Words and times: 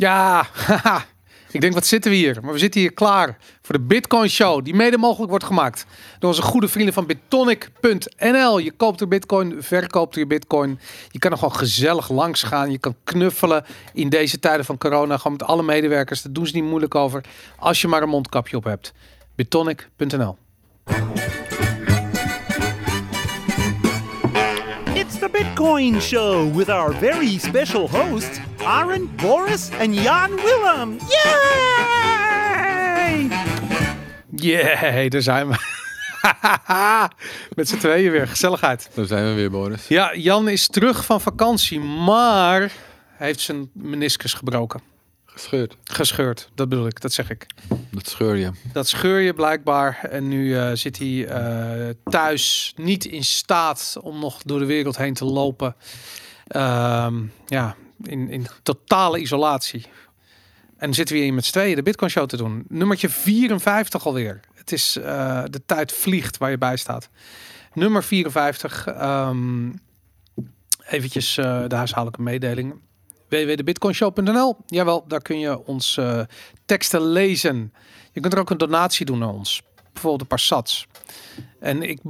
Ja, 0.00 0.46
ik 1.50 1.60
denk 1.60 1.74
wat 1.74 1.86
zitten 1.86 2.10
we 2.10 2.16
hier? 2.16 2.38
Maar 2.42 2.52
we 2.52 2.58
zitten 2.58 2.80
hier 2.80 2.92
klaar 2.92 3.36
voor 3.62 3.74
de 3.74 3.84
Bitcoin 3.84 4.28
Show, 4.28 4.64
die 4.64 4.74
mede 4.74 4.98
mogelijk 4.98 5.30
wordt 5.30 5.44
gemaakt 5.44 5.86
door 6.18 6.30
onze 6.30 6.42
goede 6.42 6.68
vrienden 6.68 6.94
van 6.94 7.06
Bitonic.nl. 7.06 8.58
Je 8.58 8.70
koopt 8.70 9.00
er 9.00 9.08
Bitcoin, 9.08 9.56
verkoopt 9.62 10.14
er 10.14 10.20
je 10.20 10.26
Bitcoin. 10.26 10.78
Je 11.10 11.18
kan 11.18 11.30
er 11.30 11.38
gewoon 11.38 11.56
gezellig 11.56 12.10
langs 12.10 12.42
gaan. 12.42 12.70
Je 12.70 12.78
kan 12.78 12.94
knuffelen 13.04 13.64
in 13.92 14.08
deze 14.08 14.38
tijden 14.38 14.64
van 14.64 14.78
corona, 14.78 15.16
gewoon 15.16 15.32
met 15.32 15.46
alle 15.46 15.62
medewerkers. 15.62 16.22
Daar 16.22 16.32
doen 16.32 16.46
ze 16.46 16.54
niet 16.54 16.64
moeilijk 16.64 16.94
over, 16.94 17.24
als 17.56 17.80
je 17.80 17.88
maar 17.88 18.02
een 18.02 18.08
mondkapje 18.08 18.56
op 18.56 18.64
hebt. 18.64 18.92
Bitonic.nl. 19.34 20.36
It's 24.94 25.18
the 25.18 25.28
Bitcoin 25.32 26.00
Show 26.00 26.56
with 26.56 26.68
our 26.68 26.94
very 26.94 27.38
special 27.38 27.90
hosts, 27.90 28.38
Aaron, 28.64 29.10
Boris, 29.16 29.70
and 29.80 29.94
Jan 29.94 30.30
Willem. 30.36 30.98
Yay! 31.08 32.50
Yeah, 34.30 35.10
daar 35.10 35.22
zijn 35.22 35.48
we. 35.48 35.56
met 37.56 37.68
z'n 37.68 37.76
tweeën 37.76 38.10
weer, 38.10 38.28
gezelligheid. 38.28 38.90
Daar 38.94 39.06
zijn 39.06 39.24
we 39.24 39.32
weer, 39.32 39.50
Boris. 39.50 39.88
Ja, 39.88 40.16
Jan 40.16 40.48
is 40.48 40.68
terug 40.68 41.04
van 41.04 41.20
vakantie, 41.20 41.80
maar 41.80 42.60
hij 43.16 43.26
heeft 43.26 43.40
zijn 43.40 43.70
meniscus 43.72 44.34
gebroken. 44.34 44.80
Gescheurd. 45.24 45.76
Gescheurd, 45.84 46.48
dat 46.54 46.68
bedoel 46.68 46.86
ik, 46.86 47.00
dat 47.00 47.12
zeg 47.12 47.30
ik. 47.30 47.46
Dat 47.90 48.08
scheur 48.08 48.36
je. 48.36 48.50
Dat 48.72 48.88
scheur 48.88 49.20
je 49.20 49.34
blijkbaar. 49.34 49.98
En 50.10 50.28
nu 50.28 50.56
eh, 50.56 50.70
zit 50.74 50.98
hij 50.98 51.26
eh, 51.26 51.94
thuis 52.04 52.72
niet 52.76 53.04
in 53.04 53.24
staat 53.24 53.96
om 54.00 54.18
nog 54.18 54.42
door 54.42 54.58
de 54.58 54.64
wereld 54.64 54.96
heen 54.96 55.14
te 55.14 55.24
lopen. 55.24 55.76
Ehm, 56.46 57.14
ja, 57.46 57.76
in, 58.02 58.28
in 58.28 58.46
totale 58.62 59.18
isolatie. 59.18 59.86
En 60.76 60.94
zitten 60.94 61.16
we 61.16 61.22
hier 61.22 61.34
met 61.34 61.44
z'n 61.44 61.52
tweeën 61.52 61.76
de 61.76 61.82
Bitcoin 61.82 62.10
Show 62.10 62.26
te 62.26 62.36
doen. 62.36 62.64
Nummertje 62.68 63.08
54 63.08 64.06
alweer. 64.06 64.40
Het 64.54 64.72
is 64.72 64.96
eh, 64.96 65.42
de 65.50 65.64
tijd 65.66 65.92
vliegt 65.92 66.38
waar 66.38 66.50
je 66.50 66.58
bij 66.58 66.76
staat. 66.76 67.08
Nummer 67.74 68.04
54. 68.04 68.86
ehm 68.86 69.70
eventjes 70.90 71.36
eh, 71.36 71.64
de 71.66 71.74
huishoudelijke 71.74 72.22
mededelingen 72.22 72.80
www.bitcoinshow.nl. 73.28 74.56
Jawel, 74.66 75.04
daar 75.08 75.22
kun 75.22 75.38
je 75.38 75.66
ons 75.66 75.96
eh, 75.96 76.20
teksten 76.64 77.02
lezen. 77.02 77.72
Je 78.12 78.20
kunt 78.20 78.32
er 78.32 78.38
ook 78.38 78.50
een 78.50 78.58
donatie 78.58 79.06
doen 79.06 79.18
naar 79.18 79.28
ons. 79.28 79.62
Bijvoorbeeld 79.92 80.20
een 80.20 80.26
paar 80.26 80.38
sats. 80.38 80.86
En 81.60 81.82
ik 81.82 82.00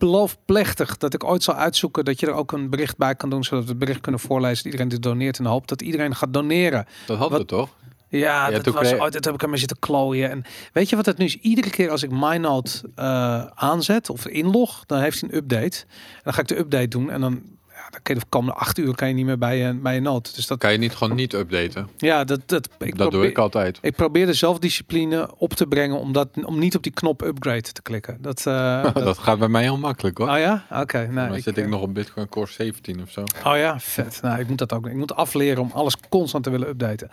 beloof 0.00 0.36
plechtig 0.44 0.96
dat 0.96 1.14
ik 1.14 1.24
ooit 1.24 1.42
zal 1.42 1.54
uitzoeken 1.54 2.04
dat 2.04 2.20
je 2.20 2.26
er 2.26 2.32
ook 2.32 2.52
een 2.52 2.70
bericht 2.70 2.96
bij 2.96 3.14
kan 3.14 3.30
doen, 3.30 3.44
zodat 3.44 3.64
we 3.64 3.70
het 3.70 3.78
bericht 3.78 4.00
kunnen 4.00 4.20
voorlezen. 4.20 4.64
Iedereen 4.64 4.88
die 4.88 4.98
doneert 4.98 5.36
de 5.36 5.48
hoop 5.48 5.68
dat 5.68 5.82
iedereen 5.82 6.14
gaat 6.14 6.32
doneren. 6.32 6.86
Dat 7.06 7.18
hadden 7.18 7.38
we 7.38 7.44
toch? 7.44 7.68
Ja, 8.08 8.18
Ja, 8.48 8.50
dat 8.50 8.74
was 8.74 8.88
kreeg- 8.88 9.10
dat 9.10 9.24
heb 9.24 9.34
ik 9.34 9.44
aan 9.44 9.50
me 9.50 9.56
zitten 9.56 9.78
klooien. 9.78 10.30
En 10.30 10.44
weet 10.72 10.88
je 10.88 10.96
wat 10.96 11.06
het 11.06 11.18
nu 11.18 11.24
is? 11.24 11.36
Iedere 11.36 11.70
keer 11.70 11.90
als 11.90 12.02
ik 12.02 12.10
MyNote 12.10 12.90
eh 12.94 13.44
aanzet 13.46 14.10
of 14.10 14.26
inlog, 14.26 14.82
dan 14.86 15.00
heeft 15.00 15.20
hij 15.20 15.30
een 15.30 15.36
update. 15.36 15.80
En 15.86 16.20
dan 16.22 16.32
ga 16.32 16.40
ik 16.40 16.48
de 16.48 16.58
update 16.58 16.88
doen 16.88 17.10
en 17.10 17.20
dan, 17.20 17.42
dan 17.90 18.00
kan 18.02 18.14
je 18.14 18.20
de 18.20 18.26
komende 18.28 18.54
acht 18.60 18.78
uur 18.78 18.94
kan 18.94 19.08
je 19.08 19.14
niet 19.14 19.24
meer 19.24 19.38
bij 19.38 19.58
je, 19.58 19.74
bij 19.74 19.94
je 19.94 20.00
note. 20.00 20.30
Dus 20.34 20.46
dat, 20.46 20.58
Kan 20.58 20.72
je 20.72 20.78
niet 20.78 20.94
gewoon 20.94 21.16
niet 21.16 21.32
updaten? 21.32 21.88
ja, 21.96 22.24
dat, 22.24 22.40
dat, 22.46 22.68
ik 22.78 22.98
dat 22.98 23.10
doe 23.10 23.26
ik 23.26 23.38
altijd. 23.38 23.78
ik 23.82 23.94
probeer 23.96 24.26
de 24.26 24.32
zelfdiscipline 24.32 25.28
op 25.36 25.52
te 25.54 25.66
brengen 25.66 25.98
om, 25.98 26.12
dat, 26.12 26.28
om 26.44 26.58
niet 26.58 26.76
op 26.76 26.82
die 26.82 26.92
knop 26.92 27.22
upgrade 27.22 27.60
te 27.72 27.82
klikken. 27.82 28.18
Dat, 28.20 28.46
eh, 28.46 28.82
Dat, 28.94 28.94
dat- 28.94 29.18
gaat 29.18 29.38
bij 29.38 29.48
mij 29.48 29.62
heel 29.62 29.78
makkelijk 29.78 30.18
hoor. 30.18 30.28
Oh 30.28 30.38
ja? 30.38 30.64
Oké. 30.70 30.98
nou, 31.10 31.28
dan 31.28 31.36
ik, 31.36 31.42
zit 31.42 31.56
ik 31.58 31.64
eh, 31.64 31.70
nog 31.70 31.80
op 31.82 31.94
Bitcoin 31.94 32.28
Core 32.28 32.50
17 32.50 33.02
of 33.02 33.10
zo. 33.10 33.20
Oh 33.44 33.56
ja, 33.56 33.80
vet. 33.80 34.18
Nou, 34.22 34.40
ik 34.40 34.48
moet 34.48 34.58
dat 34.58 34.72
ook. 34.72 34.86
Ik 34.86 34.94
moet 34.96 35.14
afleren 35.14 35.62
om 35.62 35.70
alles 35.74 35.96
constant 36.08 36.44
te 36.44 36.50
willen 36.50 36.68
updaten. 36.68 37.10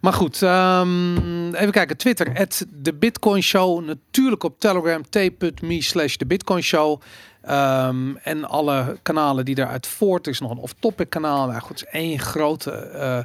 Maar 0.00 0.12
goed, 0.12 0.42
ehm, 0.42 1.54
even 1.54 1.70
kijken. 1.70 1.96
Twitter, 1.96 2.38
at 2.38 2.66
de 2.82 2.94
Bitcoin 2.94 3.42
Show. 3.42 3.84
Natuurlijk 3.84 4.44
op 4.44 4.60
Telegram, 4.60 5.02
t.me 5.10 5.82
slash 5.82 6.16
de 6.16 6.26
Bitcoin 6.26 6.62
Show. 6.62 7.00
Ehm, 7.42 8.16
en 8.16 8.44
alle 8.44 8.98
kanalen 9.02 9.44
die 9.44 9.54
daaruit 9.54 9.86
voort. 9.86 10.26
Is 10.26 10.40
nog 10.40 10.50
een 10.50 10.58
off-topic 10.58 11.10
kanaal. 11.10 11.46
Nou 11.46 11.60
goed, 11.60 11.76
is 11.76 11.84
één 11.90 12.18
grote 12.18 12.70
eh, 12.70 13.18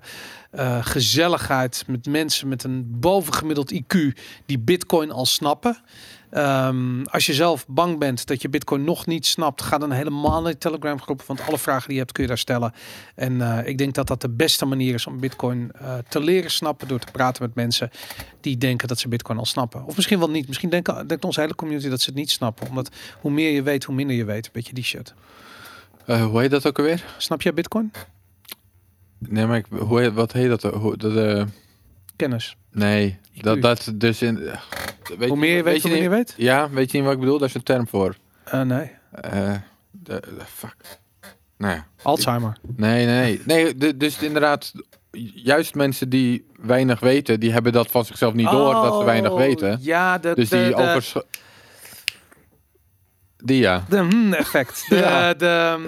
eh, 0.52 0.86
gezelligheid 0.86 1.84
met 1.88 2.06
mensen 2.06 2.48
met 2.48 2.64
een 2.64 3.00
bovengemiddeld 3.00 3.74
IQ 3.74 3.98
die 4.46 4.60
Bitcoin 4.60 5.12
al 5.12 5.26
snappen. 5.26 5.78
Ehm, 6.30 7.04
als 7.04 7.26
je 7.26 7.34
zelf 7.34 7.66
bang 7.68 8.00
bent 8.00 8.28
dat 8.28 8.42
je 8.42 8.50
Bitcoin 8.50 8.84
nog 8.84 9.06
niet 9.06 9.26
snapt, 9.26 9.62
ga 9.62 9.78
dan 9.78 9.92
helemaal 9.92 10.42
naar 10.42 10.52
de 10.52 10.58
Telegram 10.58 11.02
groep. 11.02 11.22
Want 11.22 11.42
alle 11.42 11.58
vragen 11.58 11.84
die 11.84 11.94
je 11.94 12.00
hebt 12.00 12.12
kun 12.12 12.24
je 12.24 12.30
daar 12.30 12.38
stellen. 12.38 12.74
En 13.16 13.42
eh, 13.42 13.68
ik 13.68 13.78
denk 13.78 13.94
dat 13.94 14.08
dat 14.08 14.22
de 14.22 14.30
beste 14.30 14.66
manier 14.66 14.94
is 14.94 15.08
om 15.08 15.20
Bitcoin 15.20 15.72
eh, 15.72 15.98
te 16.10 16.20
leren 16.20 16.52
snappen 16.52 16.88
door 16.88 17.00
te 17.00 17.12
praten 17.12 17.44
met 17.44 17.56
mensen 17.56 17.90
die 18.42 18.58
denken 18.58 18.88
dat 18.88 19.00
ze 19.00 19.08
Bitcoin 19.08 19.38
al 19.38 19.46
snappen. 19.46 19.86
Of 19.86 19.96
misschien 19.96 20.20
wel 20.20 20.30
niet. 20.30 20.48
Misschien 20.48 20.70
denken, 20.70 21.08
denkt 21.08 21.26
onze 21.26 21.40
hele 21.40 21.56
community 21.56 21.90
dat 21.90 22.02
ze 22.02 22.10
het 22.10 22.20
niet 22.20 22.32
snappen. 22.32 22.68
Omdat 22.70 22.90
hoe 23.22 23.32
meer 23.32 23.52
je 23.52 23.64
weet, 23.64 23.84
hoe 23.84 23.96
minder 23.96 24.16
je 24.16 24.26
weet. 24.26 24.46
Een 24.46 24.52
beetje 24.54 24.74
die 24.74 24.84
shit. 24.84 25.14
Eh, 26.06 26.26
hoe 26.26 26.40
heet 26.40 26.52
dat 26.52 26.68
ook 26.68 26.78
alweer? 26.78 27.04
Snap 27.18 27.42
jij 27.42 27.54
Bitcoin? 27.54 27.92
Nee, 29.20 29.46
maar 29.46 29.58
ik, 29.58 29.66
hoe 29.70 30.00
heet, 30.00 30.14
wat 30.14 30.32
heet 30.32 30.50
dat? 30.50 30.64
Hoe, 30.64 30.98
dat 30.98 31.48
Kennis. 32.18 32.56
nee, 32.72 33.18
IQ. 33.34 33.42
dat, 33.42 33.62
dat 33.62 33.92
dus 33.96 34.22
in... 34.22 34.48
eh, 34.48 34.60
Weet 35.18 35.30
hoe 35.30 35.38
meer 35.38 35.56
je 35.56 35.64
weet, 35.64 35.82
hoe 35.82 35.92
niet- 35.92 36.00
minder 36.00 36.02
je 36.04 36.10
weet? 36.10 36.34
Ja, 36.38 36.70
weet 36.70 36.92
je 36.92 36.98
niet 36.98 37.06
wat 37.06 37.16
ik 37.16 37.20
bedoel? 37.20 37.38
Daar 37.40 37.48
is 37.48 37.54
een 37.54 37.64
term 37.64 37.88
voor. 37.88 38.16
Eh, 38.44 38.62
nee. 38.62 38.92
Eh, 39.12 39.54
de, 39.92 40.20
de- 40.38 40.46
fuck. 40.48 40.76
Nou 41.58 41.74
ja. 41.76 41.88
Alzheimer. 42.02 42.58
Nee, 42.76 43.06
nee, 43.06 43.16
nee. 43.16 43.42
nee 43.64 43.76
de- 43.76 43.98
dus 43.98 44.18
inderdaad, 44.22 44.74
juist 45.36 45.76
mensen 45.76 46.10
die 46.10 46.46
weinig 46.62 47.00
weten, 47.00 47.40
die 47.40 47.52
hebben 47.52 47.72
dat 47.72 47.92
van 47.92 48.06
zichzelf 48.06 48.34
niet 48.34 48.50
door 48.50 48.74
dat 48.74 48.98
ze 48.98 49.04
weinig 49.04 49.32
Oh, 49.32 49.38
weten. 49.38 49.78
Ja, 49.82 50.18
de, 50.18 50.36
Dus 50.36 50.50
die 50.50 50.68
de, 50.68 50.76
overs... 50.76 51.16
Die 53.38 53.60
ja. 53.60 53.86
de 53.90 53.98
hmm 53.98 54.34
effect. 54.34 54.86
De, 54.90 54.96
Ja. 54.96 55.34
de, 55.34 55.86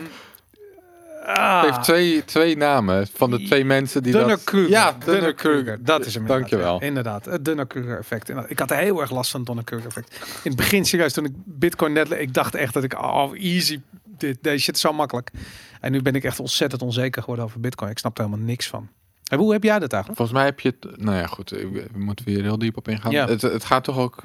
ah. 1.38 1.62
Het 1.62 1.72
heeft 1.72 1.84
twee, 1.84 2.26
twee 2.26 2.58
namen 2.58 3.08
van 3.14 3.32
de 3.32 3.44
twee 3.44 3.66
mensen 3.66 4.04
die 4.04 4.12
Dunner 4.12 4.30
dat... 4.30 4.44
Kruger. 4.44 4.70
Ja, 4.70 4.96
Dunner 5.06 5.34
Kruger. 5.34 5.84
Dat 5.84 6.06
is 6.06 6.14
hem. 6.14 6.26
Dankjewel. 6.26 6.80
ja. 6.80 6.86
Inderdaad, 6.86 7.26
het 7.26 7.46
Dunner 7.46 7.68
Kruger 7.68 7.98
effect. 7.98 8.30
Ik 8.48 8.60
had 8.60 8.70
heel 8.70 9.02
erg 9.02 9.12
last 9.12 9.32
van 9.32 9.40
het 9.40 9.48
Dunner 9.48 9.66
Kruger 9.66 9.88
effect. 9.88 10.16
In 10.44 10.52
het 10.52 10.56
begin 10.56 10.86
serieus, 10.86 11.14
toen 11.14 11.26
ik 11.26 11.34
Bitcoin 11.36 11.94
net... 11.94 12.12
Ik 12.12 12.34
dacht 12.34 12.56
echt 12.56 12.74
dat 12.74 12.84
ik, 12.84 13.02
oh 13.02 13.32
easy, 13.34 13.80
dit, 14.04 14.38
deze 14.42 14.64
shit 14.64 14.76
is 14.76 14.82
zo 14.82 14.94
makkelijk. 14.94 15.32
En 15.82 15.92
nu 15.92 16.02
ben 16.02 16.16
ik 16.16 16.24
echt 16.24 16.40
ontzettend 16.40 16.82
onzeker 16.82 17.22
geworden 17.22 17.46
over 17.46 17.60
Bitcoin. 17.60 17.92
Ik 17.92 17.98
snap 17.98 18.18
er 18.18 18.24
helemaal 18.24 18.46
niks 18.46 18.68
van. 18.68 18.90
En 19.30 19.38
hoe 19.38 19.52
heb 19.52 19.64
jij 19.64 19.80
dat 19.80 19.94
eigenlijk? 19.94 20.22
Volgens 20.22 20.38
mij 20.38 20.46
heb 20.46 20.60
je 20.60 20.74
het... 20.80 21.02
Nou 21.02 21.18
ja, 21.18 21.26
goed. 21.26 21.50
We 21.50 21.90
moeten 21.94 22.26
hier 22.26 22.42
heel 22.42 22.58
diep 22.58 22.78
op 22.78 22.88
ingaan. 22.88 23.12
Ja. 23.12 23.28
Het, 23.28 23.42
het 23.42 23.66
gaat 23.66 23.84
toch 23.84 23.98
ook 23.98 24.22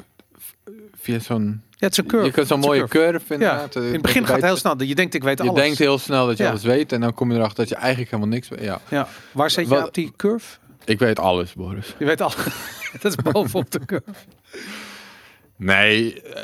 via 0.94 1.19
zo'n... 1.19 1.62
Het 1.84 1.93
is 1.93 1.99
een 1.99 2.06
curve. 2.06 2.27
Je 2.27 2.33
kunt 2.33 2.47
zo'n 2.47 2.61
mooie 2.61 2.89
curve. 2.89 2.99
curve 3.19 3.25
Ja, 3.28 3.50
inderdaad. 3.53 3.77
in 3.77 3.93
het 3.93 4.03
begin 4.03 4.27
gaat 4.27 4.37
het 4.37 4.45
heel 4.45 4.56
snel. 4.56 4.83
Je 4.83 4.95
denkt, 4.95 5.15
ik 5.15 5.22
weet 5.22 5.39
Je 5.43 5.49
alles. 5.49 5.62
denkt 5.62 5.78
heel 5.78 5.99
snel 5.99 6.27
dat 6.27 6.37
je 6.37 6.43
Ja. 6.43 6.49
alles 6.50 6.62
weet 6.62 6.93
en 6.93 7.00
dan 7.00 7.15
kom 7.15 7.31
je 7.33 7.37
erachter 7.37 7.56
dat 7.56 7.69
je 7.69 7.75
eigenlijk 7.75 8.11
helemaal 8.11 8.33
niks 8.33 8.49
weet. 8.49 8.61
Ja, 8.61 8.81
Ja. 8.89 9.09
Waar 9.33 9.50
zit 9.50 9.69
je 9.69 9.87
op 9.87 9.95
die 9.95 10.12
curve? 10.17 10.56
ik 10.84 10.99
weet 10.99 11.19
alles, 11.19 11.53
Boris. 11.53 11.95
Je 11.99 12.05
weet 12.05 12.21
al. 12.21 12.33
dat 13.00 13.05
is 13.05 13.15
bovenop 13.33 13.71
de 13.71 13.84
curve. 13.84 14.11
Nee, 15.56 16.22
eh, 16.22 16.43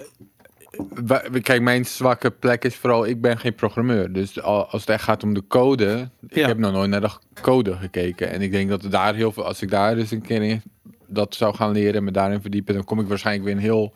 kijk, 1.42 1.62
mijn 1.62 1.84
zwakke 1.84 2.30
plek 2.30 2.64
is 2.64 2.74
vooral, 2.76 3.06
ik 3.06 3.20
ben 3.20 3.38
geen 3.38 3.54
programmeur. 3.54 4.12
Dus 4.12 4.42
al- 4.42 4.66
als 4.66 4.80
het 4.80 4.90
echt 4.90 5.02
gaat 5.04 5.22
om 5.22 5.34
de 5.34 5.42
code, 5.48 6.08
ik 6.28 6.44
heb 6.44 6.58
nog 6.58 6.72
nooit 6.72 6.90
naar 6.90 7.00
de 7.00 7.10
code 7.40 7.76
gekeken. 7.76 8.30
En 8.30 8.42
ik 8.42 8.50
denk 8.50 8.68
dat 8.68 8.82
daar 8.90 9.14
heel 9.14 9.32
veel, 9.32 9.44
als 9.44 9.62
ik 9.62 9.70
daar 9.70 9.94
dus 9.94 10.10
een 10.10 10.22
keer 10.22 10.42
in 10.42 10.62
dat 11.06 11.34
zou 11.34 11.54
gaan 11.54 11.72
leren 11.72 11.94
en 11.94 12.04
me 12.04 12.10
daarin 12.10 12.40
verdiepen, 12.40 12.74
dan 12.74 12.84
kom 12.84 13.00
ik 13.00 13.06
waarschijnlijk 13.08 13.44
weer 13.46 13.54
een 13.54 13.60
heel, 13.60 13.92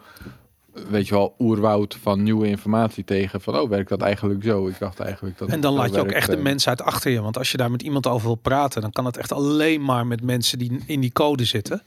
weet 0.88 1.08
je 1.08 1.14
wel, 1.14 1.34
oerwoud 1.38 1.98
van 2.02 2.22
nieuwe 2.22 2.46
informatie 2.46 3.04
tegen. 3.04 3.40
Van, 3.40 3.58
oh, 3.58 3.68
werkt 3.68 3.88
dat 3.88 4.00
eigenlijk 4.00 4.44
zo? 4.44 4.66
Ik 4.66 4.78
dacht 4.78 5.00
eigenlijk 5.00 5.38
dat 5.38 5.48
En 5.48 5.60
dan 5.60 5.74
laat 5.74 5.94
je 5.94 6.00
ook 6.00 6.10
echt 6.10 6.30
de 6.30 6.36
eh. 6.36 6.42
mensheid 6.42 6.82
achter 6.82 7.10
je. 7.10 7.20
Want 7.20 7.38
als 7.38 7.50
je 7.50 7.56
daar 7.56 7.70
met 7.70 7.82
iemand 7.82 8.06
over 8.06 8.26
wil 8.26 8.34
praten, 8.34 8.80
dan 8.80 8.92
kan 8.92 9.04
het 9.04 9.16
echt 9.16 9.32
alleen 9.32 9.84
maar 9.84 10.06
met 10.06 10.22
mensen 10.22 10.58
die 10.58 10.80
in 10.86 11.00
die 11.00 11.12
code 11.12 11.44
zitten. 11.44 11.82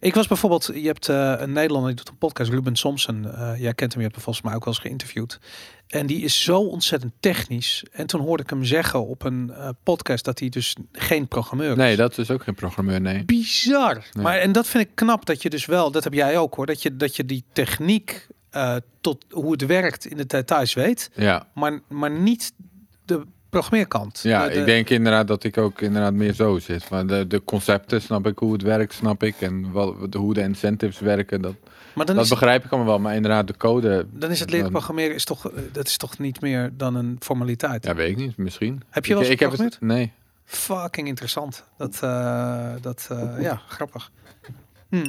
Ik 0.00 0.14
was 0.14 0.26
bijvoorbeeld, 0.26 0.70
je 0.74 0.86
hebt 0.86 1.08
eh, 1.08 1.34
een 1.36 1.52
Nederlander 1.52 1.88
die 1.88 1.96
doet 1.96 2.08
een 2.08 2.18
podcast, 2.18 2.50
Ruben 2.50 2.76
Somsen. 2.76 3.34
Eh, 3.34 3.60
jij 3.60 3.74
kent 3.74 3.92
hem, 3.92 4.02
je 4.02 4.08
hebt 4.08 4.14
hem 4.14 4.24
volgens 4.24 4.44
mij 4.44 4.54
ook 4.54 4.64
wel 4.64 4.74
eens 4.74 4.82
geïnterviewd. 4.82 5.38
En 5.88 6.06
die 6.06 6.22
is 6.22 6.42
zo 6.42 6.60
ontzettend 6.60 7.12
technisch. 7.20 7.84
En 7.92 8.06
toen 8.06 8.20
hoorde 8.20 8.42
ik 8.42 8.50
hem 8.50 8.64
zeggen 8.64 9.06
op 9.06 9.24
een 9.24 9.50
eh, 9.50 9.68
podcast 9.82 10.24
dat 10.24 10.38
hij 10.38 10.48
dus 10.48 10.76
geen 10.92 11.28
programmeur 11.28 11.70
is. 11.70 11.76
Nee, 11.76 11.96
dat 11.96 12.18
is 12.18 12.30
ook 12.30 12.42
geen 12.42 12.54
programmeur, 12.54 13.00
nee. 13.00 13.24
Bizar. 13.24 13.94
Nee. 13.94 14.24
Maar 14.24 14.38
en 14.38 14.52
dat 14.52 14.66
vind 14.66 14.84
ik 14.84 14.90
knap 14.94 15.26
dat 15.26 15.42
je 15.42 15.50
dus 15.50 15.66
wel, 15.66 15.90
dat 15.90 16.04
heb 16.04 16.12
jij 16.12 16.38
ook 16.38 16.54
hoor, 16.54 16.66
dat 16.66 16.82
je, 16.82 16.96
dat 16.96 17.16
je 17.16 17.24
die 17.24 17.44
techniek 17.52 18.26
eh, 18.50 18.76
tot 19.00 19.24
hoe 19.30 19.52
het 19.52 19.66
werkt 19.66 20.06
in 20.06 20.16
de 20.16 20.26
details 20.26 20.74
weet, 20.74 21.10
Ja, 21.14 21.46
maar, 21.54 21.80
maar 21.88 22.10
niet 22.10 22.52
de 23.04 23.22
programmeerkant. 23.50 24.20
ja 24.22 24.44
De- 24.46 24.52
de- 24.52 24.58
ik 24.58 24.64
denk 24.64 24.90
inderdaad 24.90 25.26
dat 25.28 25.44
ik 25.44 25.58
ook 25.58 25.80
inderdaad 25.80 26.12
meer 26.12 26.32
zo 26.32 26.58
zit. 26.58 26.90
Maar 26.90 27.06
de, 27.06 27.26
de 27.26 27.44
concepten 27.44 28.02
snap 28.02 28.26
ik, 28.26 28.38
hoe 28.38 28.52
het 28.52 28.62
werkt 28.62 28.92
snap 28.94 29.22
ik. 29.22 29.34
En 29.40 29.70
wat, 29.72 30.14
hoe 30.14 30.34
de 30.34 30.40
incentives 30.40 30.98
werken, 30.98 31.42
dat, 31.42 31.54
maar 31.94 32.06
dan 32.06 32.14
dat 32.14 32.24
is, 32.24 32.30
begrijp 32.30 32.64
ik 32.64 32.70
allemaal 32.70 32.90
wel. 32.90 32.98
Maar 33.00 33.14
inderdaad, 33.14 33.46
de 33.46 33.56
code... 33.56 34.06
dan 34.12 34.30
is 34.30 34.40
het 34.40 34.50
leren 34.50 34.70
programmeren 34.70 35.14
is 35.14 35.24
toch, 35.24 35.50
eh, 35.50 35.62
dat 35.72 35.86
is 35.86 35.96
toch 35.96 36.18
niet 36.18 36.40
meer 36.40 36.70
dan 36.76 36.94
een 36.94 37.16
formaliteit. 37.20 37.84
Ja, 37.84 37.94
weet 37.94 38.10
ik 38.10 38.16
niet. 38.16 38.36
Misschien. 38.36 38.82
Heb 38.90 39.06
je 39.06 39.12
wel 39.12 39.22
ik, 39.22 39.28
eens 39.28 39.40
ik 39.40 39.50
heb 39.50 39.58
het? 39.58 39.80
Nee. 39.80 40.12
Fucking 40.44 41.08
interessant. 41.08 41.64
Dat, 41.76 41.98
eh, 42.02 42.70
dat 42.80 43.08
eh, 43.10 43.40
ja, 43.40 43.60
grappig. 43.68 44.10
Hm. 44.88 45.06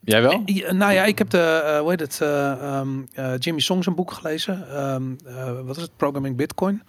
Jij 0.00 0.22
wel? 0.22 0.42
Nou 0.70 0.92
ja, 0.92 1.04
ik 1.04 1.18
heb 1.18 1.30
de, 1.30 1.76
hoe 1.80 1.90
heet 1.90 2.00
het, 2.00 2.20
eh, 2.20 2.50
ehm, 2.52 2.88
eh, 3.12 3.32
Jimmy 3.38 3.60
Song 3.60 3.82
zijn 3.82 3.94
boek 3.94 4.12
gelezen. 4.12 4.68
Ehm, 4.68 5.02
eh, 5.26 5.60
wat 5.64 5.76
is 5.76 5.82
het? 5.82 5.96
Programming 5.96 6.36
Bitcoin. 6.36 6.82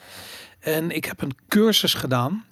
En 0.66 0.92
ik 0.92 1.06
heb 1.06 1.22
een 1.22 1.36
cursus 1.48 1.94
gedaan. 1.94 2.46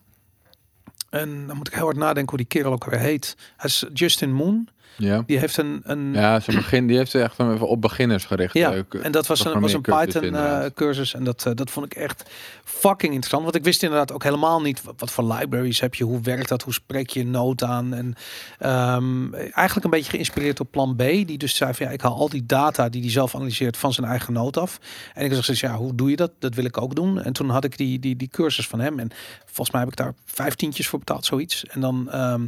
En 1.09 1.47
dan 1.47 1.57
moet 1.57 1.67
ik 1.67 1.73
heel 1.73 1.83
hard 1.83 1.97
nadenken 1.97 2.29
hoe 2.29 2.37
die 2.37 2.47
kerel 2.47 2.71
ook 2.71 2.85
weer 2.85 2.99
heet. 2.99 3.37
Hij 3.57 3.69
is 3.69 3.85
Justin 3.93 4.33
Moon. 4.33 4.69
Ja. 4.97 5.23
Die 5.25 5.39
heeft 5.39 5.57
een, 5.57 5.81
een 5.83 6.13
Ja, 6.13 6.39
ze 6.39 6.51
begin, 6.51 6.87
die 6.87 6.97
heeft 6.97 7.11
ze 7.11 7.21
echt 7.21 7.39
even 7.39 7.67
op 7.67 7.81
beginners 7.81 8.25
gericht. 8.25 8.53
ja, 8.53 8.73
eh, 8.73 9.05
en 9.05 9.11
dat 9.11 9.27
was 9.27 9.45
een, 9.45 9.59
was 9.59 9.73
een 9.73 9.81
programmeercursus 9.81 10.21
Python 10.21 10.23
inderdaad. 10.23 10.63
eh, 10.63 10.75
cursus. 10.75 11.13
En 11.13 11.23
dat, 11.23 11.45
eh, 11.45 11.53
dat 11.55 11.71
vond 11.71 11.85
ik 11.85 11.93
echt 11.93 12.23
fucking 12.63 13.13
interessant. 13.13 13.43
Want 13.43 13.55
ik 13.55 13.63
wist 13.63 13.83
inderdaad 13.83 14.11
ook 14.11 14.23
helemaal 14.23 14.61
niet 14.61 14.83
wat, 14.83 14.93
wat 14.97 15.11
voor 15.11 15.33
libraries 15.33 15.79
heb 15.79 15.95
je. 15.95 16.03
Hoe 16.03 16.21
werkt 16.21 16.49
dat? 16.49 16.61
Hoe 16.61 16.73
spreek 16.73 17.09
je 17.09 17.19
een 17.19 17.31
nood 17.31 17.63
aan? 17.63 17.93
En 17.93 18.15
ehm, 18.59 19.33
eigenlijk 19.33 19.83
een 19.85 19.91
beetje 19.91 20.11
geïnspireerd 20.11 20.59
op 20.59 20.71
plan 20.71 20.95
B. 20.95 20.99
Die 20.99 21.37
dus 21.37 21.55
zei 21.55 21.73
van 21.73 21.85
ja, 21.85 21.91
ik 21.91 22.01
haal 22.01 22.15
al 22.15 22.29
die 22.29 22.45
data 22.45 22.89
die 22.89 23.01
hij 23.01 23.11
zelf 23.11 23.35
analyseert 23.35 23.77
van 23.77 23.93
zijn 23.93 24.07
eigen 24.07 24.33
nood 24.33 24.57
af. 24.57 24.79
En 25.13 25.25
ik 25.25 25.31
dacht, 25.33 25.57
ja, 25.59 25.75
hoe 25.75 25.95
doe 25.95 26.09
je 26.09 26.15
dat? 26.15 26.31
Dat 26.39 26.55
wil 26.55 26.65
ik 26.65 26.81
ook 26.81 26.95
doen. 26.95 27.21
En 27.21 27.33
toen 27.33 27.49
had 27.49 27.63
ik 27.63 27.77
die, 27.77 27.99
die, 27.99 28.15
die 28.15 28.29
cursus 28.31 28.67
van 28.67 28.79
hem. 28.79 28.99
En 28.99 29.09
volgens 29.45 29.71
mij 29.71 29.81
heb 29.81 29.89
ik 29.89 29.97
daar 29.97 30.13
vijftientjes 30.25 30.87
voor 30.87 30.99
betaald, 30.99 31.25
zoiets. 31.25 31.65
En 31.65 31.81
dan... 31.81 32.11
ehm, 32.11 32.45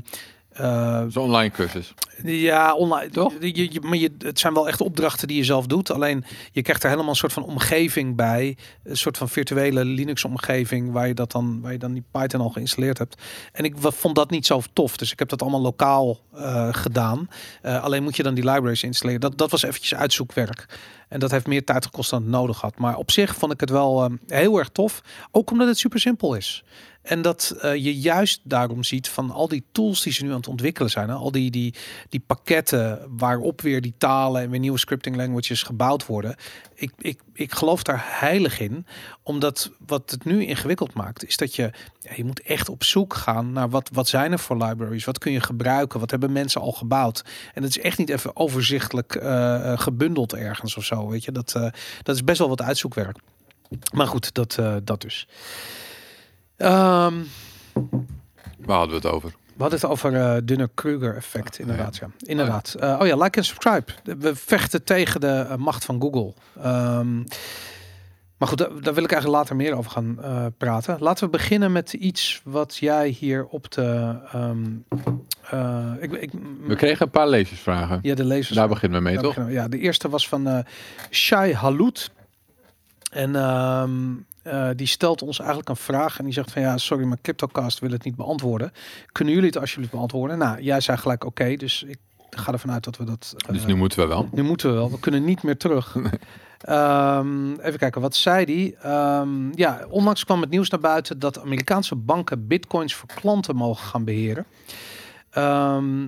is 1.08 1.16
een 1.16 1.22
online 1.22 1.52
cursus. 1.52 1.94
ja, 2.24 2.74
online. 2.74 3.10
Toch? 3.10 3.34
Je, 3.40 3.74
je, 3.74 3.82
maar 3.82 3.98
je, 3.98 4.12
het 4.18 4.40
zijn 4.40 4.54
wel 4.54 4.68
echt 4.68 4.82
opdrachten 4.82 5.28
die 5.28 5.38
je 5.38 5.44
zelf 5.44 5.68
doet. 5.68 5.92
Alleen 5.92 6.26
je 6.52 6.62
krijgt 6.62 6.84
er 6.84 6.90
helemaal 6.90 7.10
een 7.10 7.16
soort 7.16 7.34
van 7.34 7.44
omgeving 7.44 8.16
bij. 8.16 8.58
Een 8.84 8.98
soort 8.98 9.18
van 9.18 9.30
virtuele 9.30 9.86
Linux-omgeving 9.86 10.92
waar 10.92 11.08
je 11.08 11.14
dat 11.14 11.32
dan, 11.32 11.62
waar 11.62 11.72
je 11.72 11.78
dan 11.78 11.94
die 11.94 12.04
Python 12.12 12.42
al 12.42 12.50
geïnstalleerd 12.50 12.98
hebt. 12.98 13.22
En 13.52 13.64
ik 13.64 13.76
vond 13.78 14.16
dat 14.16 14.30
niet 14.30 14.46
zo 14.46 14.62
tof. 14.74 14.98
Dus 14.98 15.12
ik 15.12 15.20
heb 15.20 15.30
dat 15.30 15.42
allemaal 15.42 15.62
lokaal 15.62 16.20
eh, 16.34 16.68
gedaan. 16.72 17.28
Eh, 17.62 17.84
alleen 17.84 18.04
moet 18.04 18.16
je 18.16 18.24
dan 18.24 18.34
die 18.34 18.52
libraries 18.52 18.84
installeren. 18.84 19.22
Dat, 19.22 19.38
dat 19.38 19.52
was 19.52 19.64
eventjes 19.64 19.96
uitzoekwerk. 19.96 20.66
En 21.10 21.20
dat 21.20 21.32
heeft 21.32 21.48
meer 21.48 21.64
tijd 21.64 21.86
gekost 21.86 22.10
dan 22.10 22.22
het 22.22 22.32
nodig 22.32 22.62
had. 22.62 22.78
Maar 22.78 22.96
op 22.96 23.12
zich 23.12 23.36
vond 23.36 23.54
ik 23.54 23.60
het 23.60 23.70
wel 23.70 24.04
eh, 24.04 24.12
heel 24.28 24.58
erg 24.58 24.70
tof. 24.70 25.02
Ook 25.32 25.52
omdat 25.52 25.68
het 25.68 25.78
super 25.78 26.00
simpel 26.00 26.34
is. 26.36 26.64
En 27.06 27.22
dat 27.22 27.56
eh, 27.62 27.76
je 27.76 28.00
juist 28.00 28.42
daarom 28.44 28.84
ziet 28.84 29.10
van 29.10 29.32
al 29.32 29.48
die 29.48 29.64
tools 29.72 30.02
die 30.02 30.14
ze 30.14 30.24
nu 30.24 30.30
aan 30.30 30.36
het 30.36 30.48
ontwikkelen 30.48 30.90
zijn. 30.90 31.10
Al 31.10 31.32
die, 31.32 31.52
die, 31.52 31.74
die 32.10 32.20
pakketten 32.20 33.08
waarop 33.18 33.62
weer 33.62 33.82
die 33.82 33.94
talen 33.98 34.42
en 34.42 34.50
weer 34.50 34.60
nieuwe 34.60 34.80
scripting 34.80 35.16
languages 35.16 35.64
gebouwd 35.64 36.06
worden. 36.06 36.36
Ik, 36.74 36.92
ik, 36.98 37.20
ik 37.34 37.52
geloof 37.54 37.84
daar 37.84 38.04
heilig 38.06 38.60
in. 38.60 38.86
Omdat 39.24 39.72
wat 39.86 40.12
het 40.12 40.26
nu 40.26 40.46
ingewikkeld 40.46 40.94
maakt, 40.94 41.28
is 41.28 41.38
dat 41.38 41.56
je, 41.56 41.72
je 42.16 42.24
moet 42.24 42.42
echt 42.42 42.70
op 42.70 42.84
zoek 42.84 43.14
gaan 43.14 43.52
naar 43.52 43.70
wat, 43.70 43.90
wat 43.94 44.08
zijn 44.08 44.32
er 44.32 44.40
voor 44.40 44.58
libraries? 44.64 45.06
Wat 45.06 45.18
kun 45.18 45.32
je 45.32 45.42
gebruiken? 45.42 46.00
Wat 46.00 46.12
hebben 46.12 46.32
mensen 46.32 46.62
al 46.62 46.72
gebouwd? 46.72 47.26
En 47.54 47.64
het 47.64 47.78
is 47.78 47.84
echt 47.84 47.98
niet 47.98 48.10
even 48.10 48.36
overzichtelijk 48.36 49.16
eh, 49.16 49.72
eh, 49.72 49.80
gebundeld 49.80 50.34
ergens 50.34 50.78
of 50.78 50.86
zo. 50.86 51.08
Weet 51.08 51.24
je, 51.24 51.32
dat, 51.32 51.52
dat 52.04 52.16
is 52.16 52.24
best 52.24 52.40
wel 52.40 52.50
wat 52.50 52.62
uitzoekwerk. 52.62 53.18
Maar 53.94 54.08
goed, 54.08 54.34
dat, 54.34 54.60
dat 54.84 55.02
dus. 55.02 55.28
Ehm, 56.58 57.14
Waar 58.60 58.78
hadden 58.78 59.02
we 59.02 59.08
het 59.08 59.16
over? 59.16 59.30
we 59.30 59.62
hadden 59.62 59.80
het 59.80 59.90
over 59.90 60.16
eh 60.16 60.38
dunne 60.44 60.70
Kruger 60.74 61.16
effect, 61.16 61.60
inderdaad. 61.60 61.96
Ja. 61.96 62.08
Inderdaad. 62.20 62.76
Eh, 62.80 62.98
oh 63.02 63.08
ja, 63.08 63.16
like 63.16 63.38
en 63.38 63.46
subscribe. 63.46 63.92
We 64.04 64.36
vechten 64.36 64.84
tegen 64.84 65.22
de 65.22 65.28
eh, 65.50 65.56
macht 65.56 65.86
van 65.86 66.02
Google. 66.02 66.34
Ehm, 66.62 67.18
maar 68.38 68.48
goed, 68.48 68.58
daar, 68.58 68.70
daar 68.82 68.94
wil 68.94 69.04
ik 69.04 69.12
eigenlijk 69.12 69.42
later 69.42 69.56
meer 69.56 69.78
over 69.78 69.92
gaan 69.92 70.24
eh, 70.24 70.46
praten. 70.58 70.98
Laten 71.00 71.26
we 71.26 71.30
beginnen 71.32 71.72
met 71.72 71.94
iets 71.94 72.42
wat 72.44 72.76
jij 72.78 73.08
hier 73.10 73.46
op 73.46 73.72
de... 73.72 74.16
ehm, 74.32 74.66
eh, 75.50 75.92
ik, 76.00 76.12
ik, 76.12 76.32
We 76.68 76.76
kregen 76.76 77.06
een 77.06 77.12
paar 77.12 77.28
lezersvragen. 77.30 78.00
ja, 78.02 78.16
de 78.16 78.26
lezers. 78.26 78.58
Daar 78.58 78.68
beginnen 78.68 78.98
we 78.98 79.04
mee, 79.06 79.14
Daar 79.16 79.24
toch? 79.24 79.36
we. 79.36 79.52
Ja, 79.52 79.68
de 79.68 79.80
eerste 79.80 80.10
was 80.10 80.28
van 80.28 80.48
eh 80.48 80.60
Shai 81.12 81.54
Halout. 81.54 82.12
En 83.12 83.36
eh, 84.46 84.70
die 84.76 84.88
stelt 84.88 85.22
ons 85.22 85.40
eigenlijk 85.40 85.70
een 85.70 85.76
vraag. 85.76 86.18
En 86.20 86.24
die 86.24 86.34
zegt 86.34 86.52
van 86.52 86.62
ja, 86.62 86.78
sorry, 86.78 87.04
maar 87.06 87.18
CryptoCast 87.22 87.80
wil 87.80 87.92
het 87.92 88.04
niet 88.04 88.16
beantwoorden. 88.16 88.72
Kunnen 89.12 89.34
jullie 89.34 89.50
het 89.50 89.58
alsjeblieft 89.60 89.92
beantwoorden? 89.92 90.38
Nou, 90.38 90.62
jij 90.62 90.82
zei 90.82 90.98
gelijk 90.98 91.26
oké, 91.26 91.56
dus 91.56 91.84
ik 91.84 91.98
ga 92.30 92.52
ervan 92.52 92.72
uit 92.72 92.84
dat 92.84 92.98
we 92.98 93.04
dat... 93.04 93.34
eh, 93.38 93.54
Dus 93.54 93.66
nu 93.66 93.76
moeten 93.76 94.00
we 94.00 94.06
wel. 94.08 94.30
nu 94.32 94.44
moeten 94.44 94.70
we 94.70 94.76
wel. 94.76 94.92
We 94.92 95.00
kunnen 95.00 95.24
niet 95.24 95.44
meer 95.44 95.58
terug. 95.58 95.96
Ehm, 96.60 97.52
even 97.54 97.80
kijken, 97.80 98.02
wat 98.02 98.16
zei 98.16 98.46
die? 98.46 98.76
Ehm, 98.76 99.52
ja, 99.58 99.86
onlangs 99.90 100.26
kwam 100.26 100.42
het 100.42 100.50
nieuws 100.50 100.70
naar 100.70 100.80
buiten 100.80 101.20
dat 101.20 101.40
Amerikaanse 101.40 101.96
banken 101.96 102.48
bitcoins 102.48 102.96
voor 102.96 103.10
klanten 103.16 103.56
mogen 103.56 103.86
gaan 103.88 104.04
beheren. 104.04 104.46
Ehm, 105.30 106.08